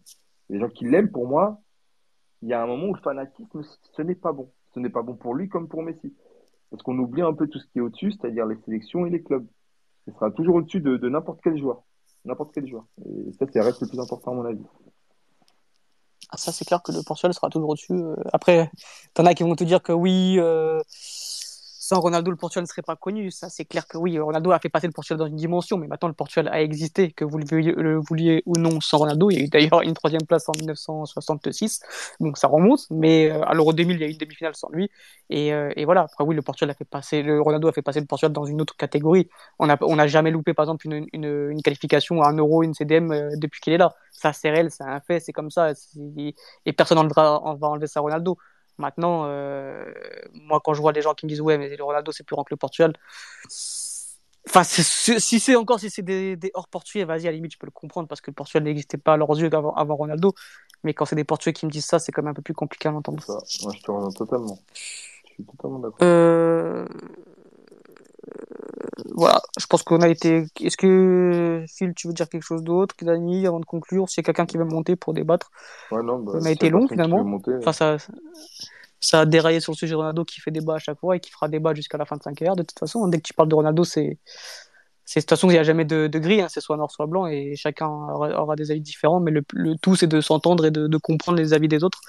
Les 0.48 0.60
gens 0.60 0.68
qui 0.68 0.84
l'aiment, 0.84 1.10
pour 1.10 1.26
moi, 1.26 1.60
il 2.40 2.50
y 2.50 2.52
a 2.52 2.62
un 2.62 2.66
moment 2.68 2.90
où 2.90 2.94
le 2.94 3.00
fanatisme, 3.00 3.62
ce 3.62 4.02
n'est 4.02 4.14
pas 4.14 4.30
bon. 4.30 4.52
Ce 4.74 4.78
n'est 4.78 4.90
pas 4.90 5.02
bon 5.02 5.14
pour 5.14 5.34
lui 5.34 5.48
comme 5.48 5.66
pour 5.66 5.82
Messi. 5.82 6.14
Parce 6.74 6.82
qu'on 6.82 6.98
oublie 6.98 7.22
un 7.22 7.32
peu 7.32 7.46
tout 7.46 7.60
ce 7.60 7.66
qui 7.66 7.78
est 7.78 7.80
au-dessus, 7.80 8.10
c'est-à-dire 8.10 8.46
les 8.46 8.56
sélections 8.64 9.06
et 9.06 9.10
les 9.10 9.22
clubs. 9.22 9.46
Ce 10.08 10.12
sera 10.12 10.32
toujours 10.32 10.56
au-dessus 10.56 10.80
de, 10.80 11.08
n'importe 11.08 11.38
quel 11.40 11.56
joueur. 11.56 11.84
N'importe 12.24 12.50
quel 12.52 12.66
joueur. 12.66 12.84
Et 13.06 13.32
ça, 13.38 13.46
c'est 13.52 13.60
reste 13.60 13.80
le 13.80 13.86
plus 13.86 14.00
important 14.00 14.32
à 14.32 14.34
mon 14.34 14.44
avis. 14.44 14.64
Ah, 16.30 16.36
ça, 16.36 16.50
c'est 16.50 16.64
clair 16.64 16.82
que 16.82 16.90
le 16.90 17.04
Portugal 17.06 17.32
sera 17.32 17.48
toujours 17.48 17.68
au-dessus. 17.68 17.92
Euh, 17.92 18.16
Après, 18.32 18.72
t'en 19.14 19.24
as 19.24 19.34
qui 19.34 19.44
vont 19.44 19.54
te 19.54 19.62
dire 19.62 19.84
que 19.84 19.92
oui, 19.92 20.34
euh, 20.40 20.82
sans 21.84 22.00
Ronaldo, 22.00 22.30
le 22.30 22.36
Portugal 22.38 22.62
ne 22.62 22.66
serait 22.66 22.80
pas 22.80 22.96
connu. 22.96 23.30
Ça, 23.30 23.50
c'est 23.50 23.66
clair 23.66 23.86
que 23.86 23.98
oui, 23.98 24.18
Ronaldo 24.18 24.52
a 24.52 24.58
fait 24.58 24.70
passer 24.70 24.86
le 24.86 24.94
Portugal 24.94 25.18
dans 25.18 25.26
une 25.26 25.36
dimension, 25.36 25.76
mais 25.76 25.86
maintenant 25.86 26.08
le 26.08 26.14
Portugal 26.14 26.48
a 26.50 26.62
existé, 26.62 27.12
que 27.12 27.26
vous 27.26 27.36
le 27.36 27.98
vouliez, 27.98 28.42
ou 28.46 28.56
non, 28.56 28.80
sans 28.80 28.96
Ronaldo. 28.96 29.30
Il 29.30 29.36
y 29.38 29.40
a 29.42 29.44
eu 29.44 29.48
d'ailleurs 29.48 29.82
une 29.82 29.92
troisième 29.92 30.22
place 30.26 30.48
en 30.48 30.52
1966, 30.58 31.82
donc 32.20 32.38
ça 32.38 32.48
remonte. 32.48 32.86
Mais 32.90 33.30
euh, 33.30 33.44
à 33.44 33.52
l'Euro 33.52 33.74
2000, 33.74 33.96
il 33.96 34.00
y 34.00 34.04
a 34.04 34.06
eu 34.06 34.12
une 34.12 34.16
demi-finale 34.16 34.54
sans 34.56 34.70
lui. 34.70 34.90
Et, 35.28 35.52
euh, 35.52 35.72
et 35.76 35.84
voilà. 35.84 36.02
Après, 36.02 36.24
oui, 36.24 36.34
le 36.34 36.40
Portugal 36.40 36.70
a 36.70 36.74
fait 36.74 36.86
passer, 36.86 37.22
le 37.22 37.38
Ronaldo 37.42 37.68
a 37.68 37.72
fait 37.72 37.82
passer 37.82 38.00
le 38.00 38.06
Portugal 38.06 38.32
dans 38.32 38.46
une 38.46 38.62
autre 38.62 38.76
catégorie. 38.78 39.28
On 39.58 39.66
n'a 39.66 40.06
jamais 40.06 40.30
loupé, 40.30 40.54
par 40.54 40.64
exemple, 40.64 40.86
une, 40.88 41.62
qualification 41.62 42.22
à 42.22 42.30
un 42.30 42.36
Euro, 42.38 42.62
une 42.62 42.72
CDM 42.72 43.12
euh, 43.12 43.30
depuis 43.36 43.60
qu'il 43.60 43.74
est 43.74 43.78
là. 43.78 43.94
Ça, 44.10 44.32
c'est 44.32 44.48
réel, 44.48 44.70
c'est 44.70 44.84
un 44.84 45.00
fait, 45.00 45.20
c'est 45.20 45.32
comme 45.32 45.50
ça. 45.50 45.72
Et 46.16 46.72
personne 46.72 46.98
ne 47.06 47.12
va 47.12 47.40
enlever 47.42 47.88
ça 47.88 48.00
à 48.00 48.02
Ronaldo. 48.02 48.38
Maintenant, 48.78 49.24
euh, 49.26 49.92
moi, 50.32 50.60
quand 50.64 50.74
je 50.74 50.80
vois 50.80 50.92
des 50.92 51.02
gens 51.02 51.14
qui 51.14 51.26
me 51.26 51.30
disent 51.30 51.40
ouais, 51.40 51.58
mais 51.58 51.74
le 51.74 51.84
Ronaldo 51.84 52.12
c'est 52.12 52.24
plus 52.24 52.34
grand 52.34 52.44
que 52.44 52.52
le 52.52 52.56
Portugal. 52.56 52.92
Enfin, 54.46 54.62
si 54.62 55.40
c'est 55.40 55.56
encore 55.56 55.80
si 55.80 55.88
c'est 55.90 56.02
des, 56.02 56.36
des, 56.36 56.50
hors 56.54 56.68
portugais, 56.68 57.04
vas-y, 57.04 57.22
à 57.22 57.30
la 57.30 57.32
limite, 57.32 57.52
je 57.52 57.58
peux 57.58 57.66
le 57.66 57.72
comprendre 57.72 58.08
parce 58.08 58.20
que 58.20 58.30
le 58.30 58.34
Portugal 58.34 58.64
n'existait 58.64 58.98
pas 58.98 59.14
à 59.14 59.16
leurs 59.16 59.30
yeux 59.38 59.48
avant, 59.52 59.74
avant 59.74 59.96
Ronaldo. 59.96 60.34
Mais 60.82 60.92
quand 60.92 61.06
c'est 61.06 61.16
des 61.16 61.24
portugais 61.24 61.54
qui 61.54 61.66
me 61.66 61.70
disent 61.70 61.86
ça, 61.86 61.98
c'est 61.98 62.12
quand 62.12 62.22
même 62.22 62.32
un 62.32 62.34
peu 62.34 62.42
plus 62.42 62.54
compliqué 62.54 62.88
à 62.88 62.92
l'entendre. 62.92 63.24
Moi, 63.26 63.72
je 63.74 63.82
te 63.82 63.90
rejoins 63.90 64.12
totalement. 64.12 64.58
Je 64.74 65.32
suis 65.32 65.44
totalement 65.44 65.78
d'accord. 65.78 65.98
Euh... 66.02 66.86
Voilà, 69.14 69.40
je 69.58 69.66
pense 69.66 69.82
qu'on 69.82 70.00
a 70.00 70.08
été. 70.08 70.46
Est-ce 70.60 70.76
que 70.76 71.64
Phil, 71.68 71.94
tu 71.94 72.08
veux 72.08 72.12
dire 72.12 72.28
quelque 72.28 72.42
chose 72.42 72.62
d'autre, 72.62 72.94
Dani, 73.02 73.46
avant 73.46 73.60
de 73.60 73.64
conclure? 73.64 74.08
S'il 74.08 74.18
y 74.18 74.20
a 74.20 74.24
quelqu'un 74.24 74.46
qui 74.46 74.56
veut 74.56 74.64
monter 74.64 74.96
pour 74.96 75.14
débattre, 75.14 75.50
ouais, 75.90 76.02
non, 76.02 76.18
bah, 76.18 76.32
on 76.34 76.44
a 76.44 76.50
été 76.50 76.70
long 76.70 76.88
finalement. 76.88 77.40
Enfin, 77.58 77.72
ça, 77.72 77.96
ça 79.00 79.20
a 79.20 79.26
déraillé 79.26 79.60
sur 79.60 79.72
le 79.72 79.76
sujet 79.76 79.94
Ronaldo 79.94 80.24
qui 80.24 80.40
fait 80.40 80.50
débat 80.50 80.76
à 80.76 80.78
chaque 80.78 80.98
fois 80.98 81.16
et 81.16 81.20
qui 81.20 81.30
fera 81.30 81.48
débat 81.48 81.74
jusqu'à 81.74 81.98
la 81.98 82.06
fin 82.06 82.16
de 82.16 82.22
5 82.22 82.42
heures. 82.42 82.56
De 82.56 82.62
toute 82.62 82.78
façon, 82.78 83.06
dès 83.08 83.18
que 83.18 83.22
tu 83.22 83.34
parles 83.34 83.48
de 83.48 83.54
Ronaldo, 83.54 83.84
c'est. 83.84 84.18
De 85.14 85.20
toute 85.20 85.28
façon, 85.28 85.50
il 85.50 85.52
n'y 85.52 85.58
a 85.58 85.62
jamais 85.62 85.84
de, 85.84 86.06
de 86.06 86.18
gris, 86.18 86.40
hein, 86.40 86.46
c'est 86.48 86.62
soit 86.62 86.78
noir, 86.78 86.90
soit 86.90 87.06
blanc, 87.06 87.26
et 87.26 87.54
chacun 87.56 87.86
aura, 87.86 88.40
aura 88.40 88.56
des 88.56 88.70
avis 88.70 88.80
différents, 88.80 89.20
mais 89.20 89.30
le, 89.30 89.42
le 89.52 89.76
tout, 89.76 89.96
c'est 89.96 90.06
de 90.06 90.22
s'entendre 90.22 90.64
et 90.64 90.70
de, 90.70 90.86
de, 90.86 90.96
comprendre 90.96 91.36
les 91.36 91.52
avis 91.52 91.68
des 91.68 91.84
autres, 91.84 92.00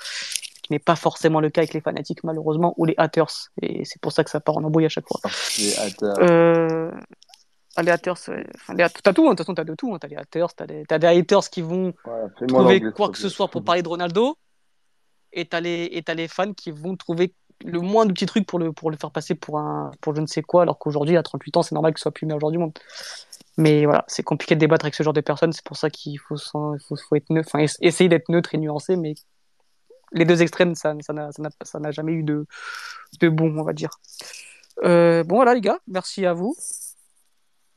qui 0.65 0.73
n'est 0.73 0.79
pas 0.79 0.95
forcément 0.95 1.39
le 1.41 1.51
cas 1.51 1.61
avec 1.61 1.75
les 1.75 1.81
fanatiques, 1.81 2.23
malheureusement, 2.23 2.73
ou 2.77 2.85
les 2.85 2.95
haters, 2.97 3.51
et 3.61 3.85
c'est 3.85 4.01
pour 4.01 4.11
ça 4.11 4.23
que 4.23 4.31
ça 4.31 4.39
part 4.39 4.57
en 4.57 4.63
embrouille 4.63 4.85
à 4.85 4.89
chaque 4.89 5.07
fois. 5.07 5.21
Les 5.59 5.77
haters. 5.77 6.15
Euh... 6.19 6.91
Ah, 7.75 7.83
les 7.83 7.91
haters, 7.91 8.17
ouais. 8.29 8.47
enfin, 8.55 8.73
les... 8.73 8.87
t'as 8.89 9.13
tout, 9.13 9.27
hein. 9.27 9.31
de 9.31 9.35
toute 9.35 9.45
façon, 9.45 9.53
t'as 9.53 9.63
de 9.63 9.75
tout, 9.75 9.93
hein. 9.93 9.99
t'as 9.99 10.07
les 10.07 10.15
haters, 10.15 10.55
t'as 10.55 10.65
des... 10.65 10.85
Haters 10.89 11.49
qui 11.51 11.61
vont 11.61 11.93
ouais, 12.05 12.47
trouver 12.47 12.81
quoi 12.95 13.09
que 13.09 13.19
ce 13.19 13.29
soit 13.29 13.47
pour 13.47 13.63
parler 13.63 13.83
de 13.83 13.87
Ronaldo, 13.87 14.37
et 15.33 15.45
t'as 15.45 15.59
les, 15.59 15.87
et 15.91 16.03
as 16.07 16.13
les 16.15 16.27
fans 16.27 16.53
qui 16.53 16.71
vont 16.71 16.95
trouver 16.95 17.35
le 17.63 17.79
moins 17.79 18.07
de 18.07 18.13
petits 18.13 18.25
trucs 18.25 18.47
pour 18.47 18.57
le, 18.57 18.73
pour 18.73 18.89
le 18.89 18.97
faire 18.97 19.11
passer 19.11 19.35
pour, 19.35 19.59
un, 19.59 19.91
pour 20.01 20.15
je 20.15 20.21
ne 20.21 20.25
sais 20.25 20.41
quoi, 20.41 20.63
alors 20.63 20.79
qu'aujourd'hui, 20.79 21.15
à 21.15 21.21
38 21.21 21.57
ans, 21.57 21.61
c'est 21.61 21.75
normal 21.75 21.93
qu'il 21.93 22.01
soit 22.01 22.11
plus 22.11 22.25
meilleur 22.25 22.39
joueur 22.39 22.51
du 22.51 22.57
monde. 22.57 22.73
Mais 23.57 23.85
voilà, 23.85 24.03
c'est 24.07 24.23
compliqué 24.23 24.55
de 24.55 24.59
débattre 24.59 24.85
avec 24.85 24.95
ce 24.95 25.03
genre 25.03 25.13
de 25.13 25.21
personnes, 25.21 25.53
c'est 25.53 25.63
pour 25.63 25.77
ça 25.77 25.91
qu'il 25.91 26.17
faut, 26.17 26.37
faut, 26.37 26.75
faut, 26.79 27.15
être 27.15 27.29
neutre, 27.29 27.49
enfin, 27.53 27.65
essayer 27.81 28.09
d'être 28.09 28.29
neutre 28.29 28.55
et 28.55 28.57
nuancé, 28.57 28.95
mais 28.95 29.13
les 30.15 30.25
deux 30.25 30.41
extrêmes, 30.41 30.75
ça 30.75 30.93
n'a 30.93 31.31
ça 31.31 31.43
ça 31.63 31.79
n'a 31.79 31.91
jamais 31.91 32.13
eu 32.13 32.23
de, 32.23 32.47
de 33.21 33.29
bon, 33.29 33.57
on 33.57 33.63
va 33.63 33.73
dire. 33.73 33.91
Euh, 34.83 35.23
bon, 35.23 35.35
voilà, 35.35 35.53
les 35.53 35.61
gars, 35.61 35.79
merci 35.87 36.25
à 36.25 36.33
vous. 36.33 36.55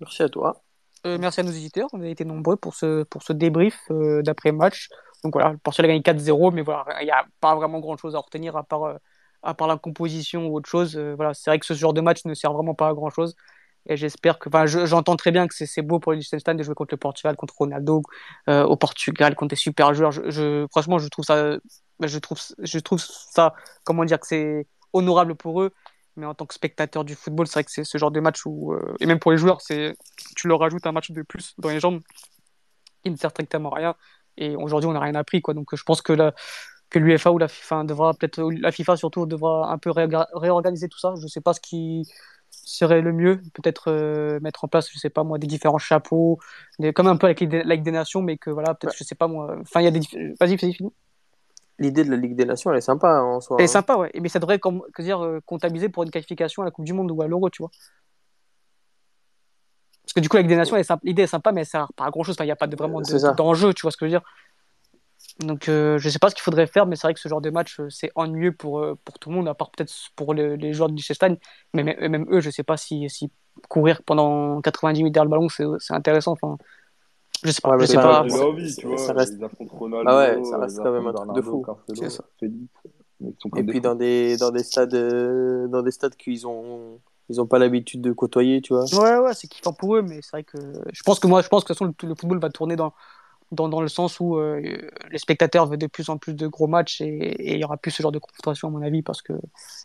Merci 0.01 0.23
à 0.23 0.29
toi. 0.29 0.63
Euh, 1.07 1.19
merci 1.19 1.41
à 1.41 1.43
nos 1.43 1.53
éditeurs, 1.53 1.89
on 1.93 2.03
a 2.03 2.09
été 2.09 2.25
nombreux 2.25 2.57
pour 2.57 2.75
ce, 2.75 3.05
pour 3.05 3.23
ce 3.23 3.33
débrief 3.33 3.79
euh, 3.91 4.23
d'après-match. 4.23 4.89
Donc 5.23 5.35
voilà, 5.35 5.51
le 5.51 5.59
Portugal 5.59 5.91
a 5.91 5.99
gagné 5.99 6.03
4-0, 6.03 6.53
mais 6.53 6.63
voilà, 6.63 6.85
il 7.01 7.05
n'y 7.05 7.11
a 7.11 7.27
pas 7.41 7.55
vraiment 7.55 7.81
grand-chose 7.81 8.15
à 8.15 8.19
retenir 8.19 8.57
à 8.57 8.63
part, 8.65 8.99
à 9.43 9.55
part 9.55 9.69
la 9.69 9.77
composition 9.77 10.47
ou 10.47 10.57
autre 10.57 10.69
chose. 10.69 10.97
Voilà, 10.97 11.35
c'est 11.35 11.51
vrai 11.51 11.59
que 11.59 11.67
ce 11.67 11.75
genre 11.75 11.93
de 11.93 12.01
match 12.01 12.25
ne 12.25 12.35
sert 12.35 12.53
vraiment 12.53 12.75
pas 12.75 12.89
à 12.89 12.95
grand-chose. 12.95 13.35
Et 13.89 13.97
j'espère 13.97 14.39
que, 14.39 14.49
enfin, 14.49 14.67
j'entends 14.67 15.17
très 15.17 15.31
bien 15.31 15.49
que 15.49 15.55
c'est 15.55 15.83
beau 15.83 15.99
pour 15.99 16.13
Liechtenstein 16.13 16.57
de 16.57 16.63
jouer 16.63 16.75
contre 16.75 16.95
le 16.95 16.99
Portugal, 16.99 17.37
contre 17.37 17.55
Ronaldo, 17.57 18.03
euh, 18.49 18.65
au 18.65 18.77
Portugal, 18.77 19.35
contre 19.35 19.51
des 19.51 19.57
super 19.57 19.95
joueurs. 19.95 20.13
Je, 20.13 20.31
je, 20.31 20.67
franchement, 20.71 20.99
je 20.99 21.09
trouve 21.09 21.25
ça, 21.25 21.57
je 22.07 22.19
trouve, 22.19 22.39
je 22.59 22.79
trouve 22.79 23.01
ça, 23.01 23.55
comment 23.85 24.05
dire, 24.05 24.21
que 24.21 24.27
c'est 24.27 24.67
honorable 24.93 25.35
pour 25.35 25.63
eux. 25.63 25.73
Mais 26.17 26.27
en 26.27 26.35
tant 26.35 26.47
que 26.47 26.55
spectateur 26.55 27.05
du 27.05 27.15
football, 27.15 27.47
c'est 27.47 27.55
vrai 27.55 27.65
que 27.65 27.71
c'est 27.71 27.85
ce 27.85 27.97
genre 27.97 28.11
de 28.11 28.21
match 28.21 28.45
où, 28.45 28.73
euh, 28.73 28.97
et 28.99 29.07
même 29.07 29.21
pour 29.21 29.31
les 29.31 29.39
joueurs, 29.39 29.61
c'est, 29.61 29.97
tu 30.35 30.49
leur 30.49 30.59
rajoutes 30.59 30.87
un 30.87 30.93
match 30.93 31.13
de 31.13 31.23
plus 31.23 31.55
dans 31.59 31.69
les 31.69 31.79
jambes 31.79 32.01
qui 33.05 33.11
ne 33.11 33.17
sert 33.17 33.31
strictement 33.31 33.73
à 33.73 33.77
rien. 33.77 33.95
Et 34.37 34.57
aujourd'hui, 34.57 34.89
on 34.89 34.93
n'a 34.93 35.01
rien 35.01 35.15
appris, 35.15 35.43
quoi. 35.43 35.55
Donc, 35.55 35.75
je 35.75 35.83
pense 35.85 36.03
que 36.03 36.13
la, 36.13 36.35
que 36.91 36.99
l'UEFA 36.99 37.31
ou 37.31 37.39
la 37.39 37.49
FIFA 37.49 37.85
devra 37.85 38.15
peut-être 38.15 38.51
la 38.53 38.73
FIFA 38.73 38.97
surtout 38.97 39.27
devra 39.27 39.71
un 39.71 39.79
peu 39.79 39.91
réorganiser 39.91 40.89
tout 40.89 40.99
ça. 40.99 41.15
Je 41.21 41.27
sais 41.27 41.41
pas 41.41 41.53
ce 41.53 41.61
qui 41.61 42.05
serait 42.51 43.01
le 43.01 43.13
mieux, 43.13 43.41
peut-être 43.55 43.91
euh, 43.91 44.41
mettre 44.41 44.65
en 44.65 44.69
place, 44.69 44.89
je 44.93 44.99
sais 44.99 45.11
pas 45.11 45.25
moi, 45.25 45.39
des 45.39 45.47
différents 45.47 45.79
chapeaux, 45.79 46.39
des, 46.79 46.93
comme 46.93 47.07
un 47.07 47.17
peu 47.17 47.27
avec 47.27 47.43
des 47.49 47.91
Nations, 47.91 48.23
mais 48.23 48.39
que 48.39 48.51
voilà, 48.51 48.75
peut-être, 48.75 48.93
ouais. 48.93 48.97
je 48.99 49.05
sais 49.05 49.15
pas 49.15 49.29
moi. 49.29 49.57
Enfin, 49.61 49.81
il 49.81 49.85
y 49.85 49.87
a 49.87 49.91
des. 49.91 50.01
Vas-y, 50.41 50.57
vas-y, 50.57 50.75
fini. 50.75 50.93
L'idée 51.79 52.05
de 52.05 52.11
la 52.11 52.17
Ligue 52.17 52.35
des 52.35 52.45
Nations, 52.45 52.71
elle 52.73 52.79
est 52.79 52.83
sympa 52.83 53.21
en 53.21 53.41
soi. 53.41 53.57
Elle 53.59 53.65
est 53.65 53.69
hein. 53.69 53.73
sympa, 53.73 53.97
ouais. 53.97 54.11
Mais 54.21 54.29
ça 54.29 54.39
devrait 54.39 54.59
comme, 54.59 54.83
que 54.93 55.03
dire, 55.03 55.25
euh, 55.25 55.41
comptabiliser 55.47 55.89
pour 55.89 56.03
une 56.03 56.11
qualification 56.11 56.63
à 56.63 56.65
la 56.65 56.71
Coupe 56.71 56.85
du 56.85 56.93
Monde 56.93 57.11
ou 57.11 57.23
à 57.23 57.29
l'Euro, 57.29 57.51
tu 57.51 57.63
vois. 57.63 57.71
Parce 60.03 60.15
que 60.15 60.21
du 60.21 60.29
coup, 60.29 60.37
la 60.37 60.43
Ligue 60.43 60.51
des 60.51 60.57
Nations, 60.57 60.77
l'idée 61.03 61.23
est 61.23 61.27
sympa, 61.27 61.53
mais 61.53 61.65
ça 61.65 61.71
sert 61.71 61.93
pas 61.95 62.07
à 62.07 62.11
grand 62.11 62.23
chose. 62.23 62.37
Il 62.41 62.45
n'y 62.45 62.51
a 62.51 62.57
pas 62.57 62.67
de, 62.67 62.77
vraiment 62.77 63.01
d'enjeu, 63.37 63.75
tu 63.75 63.83
vois 63.83 63.91
ce 63.91 63.97
que 63.97 64.07
je 64.07 64.13
veux 64.13 64.19
dire. 64.19 64.25
Donc 65.41 65.69
euh, 65.69 65.99
je 65.99 66.09
sais 66.09 66.19
pas 66.19 66.31
ce 66.31 66.35
qu'il 66.35 66.43
faudrait 66.43 66.67
faire, 66.67 66.87
mais 66.87 66.97
c'est 66.97 67.07
vrai 67.07 67.15
que 67.15 67.21
ce 67.21 67.29
genre 67.29 67.41
de 67.41 67.51
match 67.51 67.79
euh, 67.79 67.89
c'est 67.91 68.11
ennuyeux 68.17 68.53
pour, 68.53 68.81
euh, 68.81 68.99
pour 69.05 69.19
tout 69.19 69.31
le 69.31 69.37
monde, 69.37 69.49
à 69.49 69.55
part 69.55 69.71
peut-être 69.71 69.93
pour 70.17 70.35
les, 70.35 70.57
les, 70.57 70.73
joueurs 70.73 70.89
de 70.89 70.95
Liechtenstein. 70.95 71.37
Mais 71.75 71.85
même, 71.85 72.09
même, 72.09 72.27
eux, 72.31 72.41
je 72.41 72.51
sais 72.51 72.65
pas 72.65 72.77
si, 72.77 73.09
si 73.09 73.31
courir 73.69 74.03
pendant 74.05 74.61
90 74.61 74.99
minutes 74.99 75.15
derrière 75.15 75.25
le 75.25 75.31
ballon 75.31 75.49
c'est 75.49 75.95
intéressant. 75.95 76.33
Enfin, 76.33 76.57
je 77.45 77.51
sais 77.51 77.61
pas. 77.61 77.77
Ouais, 77.77 77.81
je 77.81 77.87
sais 77.87 77.95
pas. 77.95 78.23
Envie, 78.23 78.75
tu 78.75 78.87
vois, 78.87 78.99
ça 78.99 79.13
reste... 79.13 79.35
ils 79.39 79.45
affrontent 79.45 79.77
Ronaldo, 79.77 80.11
ah 80.11 80.19
ouais, 80.19 80.45
ça 80.45 80.59
reste 80.59 80.79
quand 80.79 80.93
même 80.93 81.07
un 81.07 81.13
truc 81.13 81.35
de 81.35 81.43
fou. 81.43 81.61
Cancelo, 81.61 82.11
ça. 82.11 82.25
Félix, 82.39 82.69
Et 83.57 83.65
puis 83.65 83.81
dans 83.81 83.95
des, 83.95 84.37
dans 84.37 84.51
des 84.51 84.63
stades, 84.63 84.95
euh, 84.95 85.67
dans 85.69 85.83
des 85.83 85.91
stades 85.91 86.17
qu'ils 86.17 86.47
ont, 86.47 87.01
ils 87.29 87.41
ont 87.41 87.47
pas 87.47 87.59
l'habitude 87.59 88.01
de 88.01 88.13
côtoyer, 88.13 88.61
tu 88.61 88.75
vois. 88.75 88.85
Ouais, 88.95 89.19
ouais, 89.19 89.35
c'est 89.35 89.49
kiffant 89.49 89.73
pour 89.73 89.97
eux, 89.97 90.03
mais 90.03 90.21
c'est 90.23 90.31
vrai 90.33 90.45
que 90.45 90.59
je 90.93 91.03
pense 91.03 91.21
que 91.21 91.27
moi, 91.27 91.43
je 91.43 91.49
pense 91.49 91.65
que 91.65 91.73
de 91.73 91.79
toute 91.79 91.87
façon, 91.87 91.95
le, 92.03 92.09
le 92.09 92.15
football 92.15 92.39
va 92.39 92.51
tourner 92.51 92.77
dans 92.77 92.93
dans, 93.51 93.69
dans 93.69 93.81
le 93.81 93.89
sens 93.89 94.21
où 94.21 94.37
euh, 94.37 94.61
les 95.11 95.19
spectateurs 95.19 95.67
veulent 95.67 95.79
de 95.79 95.87
plus 95.87 96.11
en 96.11 96.19
plus 96.19 96.35
de 96.35 96.47
gros 96.47 96.67
matchs 96.67 97.01
et 97.01 97.55
il 97.55 97.61
y 97.61 97.65
aura 97.65 97.77
plus 97.77 97.91
ce 97.91 98.03
genre 98.03 98.13
de 98.13 98.19
confrontation 98.19 98.69
à 98.69 98.71
mon 98.71 98.83
avis 98.83 99.03
parce 99.03 99.23
que 99.23 99.33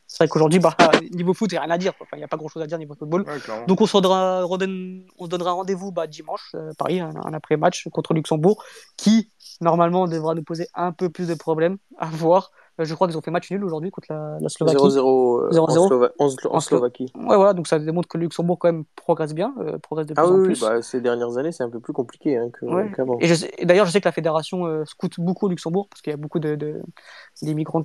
c'est 0.07 0.23
vrai 0.23 0.27
qu'aujourd'hui 0.27 0.59
bah, 0.59 0.75
niveau 1.11 1.33
foot 1.33 1.51
il 1.51 1.55
n'y 1.55 1.59
a 1.59 1.61
rien 1.61 1.71
à 1.71 1.77
dire 1.77 1.93
il 2.13 2.17
n'y 2.17 2.23
a 2.23 2.27
pas 2.27 2.37
grand 2.37 2.49
chose 2.49 2.61
à 2.61 2.67
dire 2.67 2.77
niveau 2.77 2.95
football. 2.95 3.21
Ouais, 3.21 3.65
donc 3.67 3.79
on 3.81 3.85
se 3.85 3.97
donnera, 3.97 4.45
on 4.45 5.25
se 5.25 5.29
donnera 5.29 5.51
rendez-vous 5.51 5.91
bah, 5.91 6.07
dimanche 6.07 6.51
euh, 6.55 6.71
Paris 6.77 6.99
un, 6.99 7.13
un 7.23 7.33
après 7.33 7.57
match 7.57 7.87
contre 7.91 8.13
Luxembourg 8.13 8.63
qui 8.97 9.31
normalement 9.61 10.07
devra 10.07 10.35
nous 10.35 10.43
poser 10.43 10.67
un 10.73 10.91
peu 10.91 11.09
plus 11.09 11.27
de 11.27 11.35
problèmes 11.35 11.77
à 11.97 12.07
voir 12.07 12.51
je 12.79 12.93
crois 12.95 13.07
qu'ils 13.07 13.17
ont 13.17 13.21
fait 13.21 13.31
match 13.31 13.49
nul 13.51 13.63
aujourd'hui 13.63 13.91
contre 13.91 14.07
la, 14.09 14.37
la 14.39 14.49
Slovaquie. 14.49 14.77
0-0 14.77 14.97
euh, 14.97 15.59
en, 15.59 15.67
Slova 15.87 16.11
en, 16.19 16.29
en, 16.49 16.59
Slovaquie. 16.59 17.11
Ouais 17.15 17.35
voilà 17.35 17.53
donc 17.53 17.67
ça 17.67 17.79
démontre 17.79 18.07
que 18.07 18.17
le 18.17 18.23
Luxembourg 18.23 18.57
quand 18.59 18.69
même 18.69 18.83
progresse 18.95 19.33
bien 19.33 19.53
euh, 19.59 19.77
progresse 19.77 20.07
de 20.07 20.13
plus 20.13 20.23
ah 20.23 20.27
en 20.27 20.35
oui, 20.35 20.43
plus. 20.45 20.61
bah, 20.61 20.81
ces 20.81 21.01
dernières 21.01 21.37
années 21.37 21.51
c'est 21.51 21.63
un 21.63 21.69
peu 21.69 21.79
plus 21.79 21.93
compliqué 21.93 22.37
hein, 22.37 22.49
ouais. 22.63 22.91
qu'avant. 22.95 23.17
Et, 23.19 23.31
et 23.57 23.65
d'ailleurs 23.65 23.85
je 23.85 23.91
sais 23.91 24.01
que 24.01 24.07
la 24.07 24.11
fédération 24.11 24.65
euh, 24.65 24.85
scoute 24.85 25.19
beaucoup 25.19 25.45
au 25.45 25.49
Luxembourg 25.49 25.87
parce 25.89 26.01
qu'il 26.01 26.11
y 26.11 26.13
a 26.13 26.17
beaucoup 26.17 26.39
de, 26.39 26.81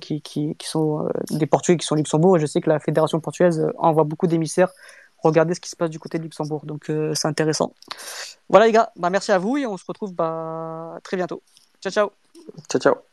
qui, 0.01 0.21
qui, 0.21 0.55
qui 0.55 0.67
sont 0.67 1.05
euh, 1.05 1.09
des 1.31 1.45
Portugais 1.45 1.77
qui 1.77 1.85
sont 1.85 1.95
au 1.95 1.97
Luxembourg 1.97 2.37
et 2.37 2.39
je 2.39 2.45
sais 2.45 2.61
que 2.61 2.69
la 2.69 2.79
fédération 2.79 3.19
portugaise 3.19 3.67
envoie 3.77 4.03
beaucoup 4.03 4.27
d'émissaires 4.27 4.71
regarder 5.21 5.53
ce 5.53 5.59
qui 5.59 5.69
se 5.69 5.75
passe 5.75 5.89
du 5.89 5.99
côté 5.99 6.17
de 6.17 6.23
Luxembourg. 6.23 6.65
Donc 6.65 6.89
euh, 6.89 7.13
c'est 7.13 7.27
intéressant. 7.27 7.73
Voilà 8.49 8.65
les 8.65 8.71
gars. 8.71 8.91
Bah, 8.95 9.09
merci 9.09 9.31
à 9.31 9.37
vous 9.37 9.57
et 9.57 9.65
on 9.65 9.77
se 9.77 9.85
retrouve 9.87 10.13
bah, 10.13 10.97
très 11.03 11.17
bientôt. 11.17 11.41
Ciao 11.81 11.91
ciao. 11.91 12.11
Ciao 12.69 12.81
ciao 12.81 13.08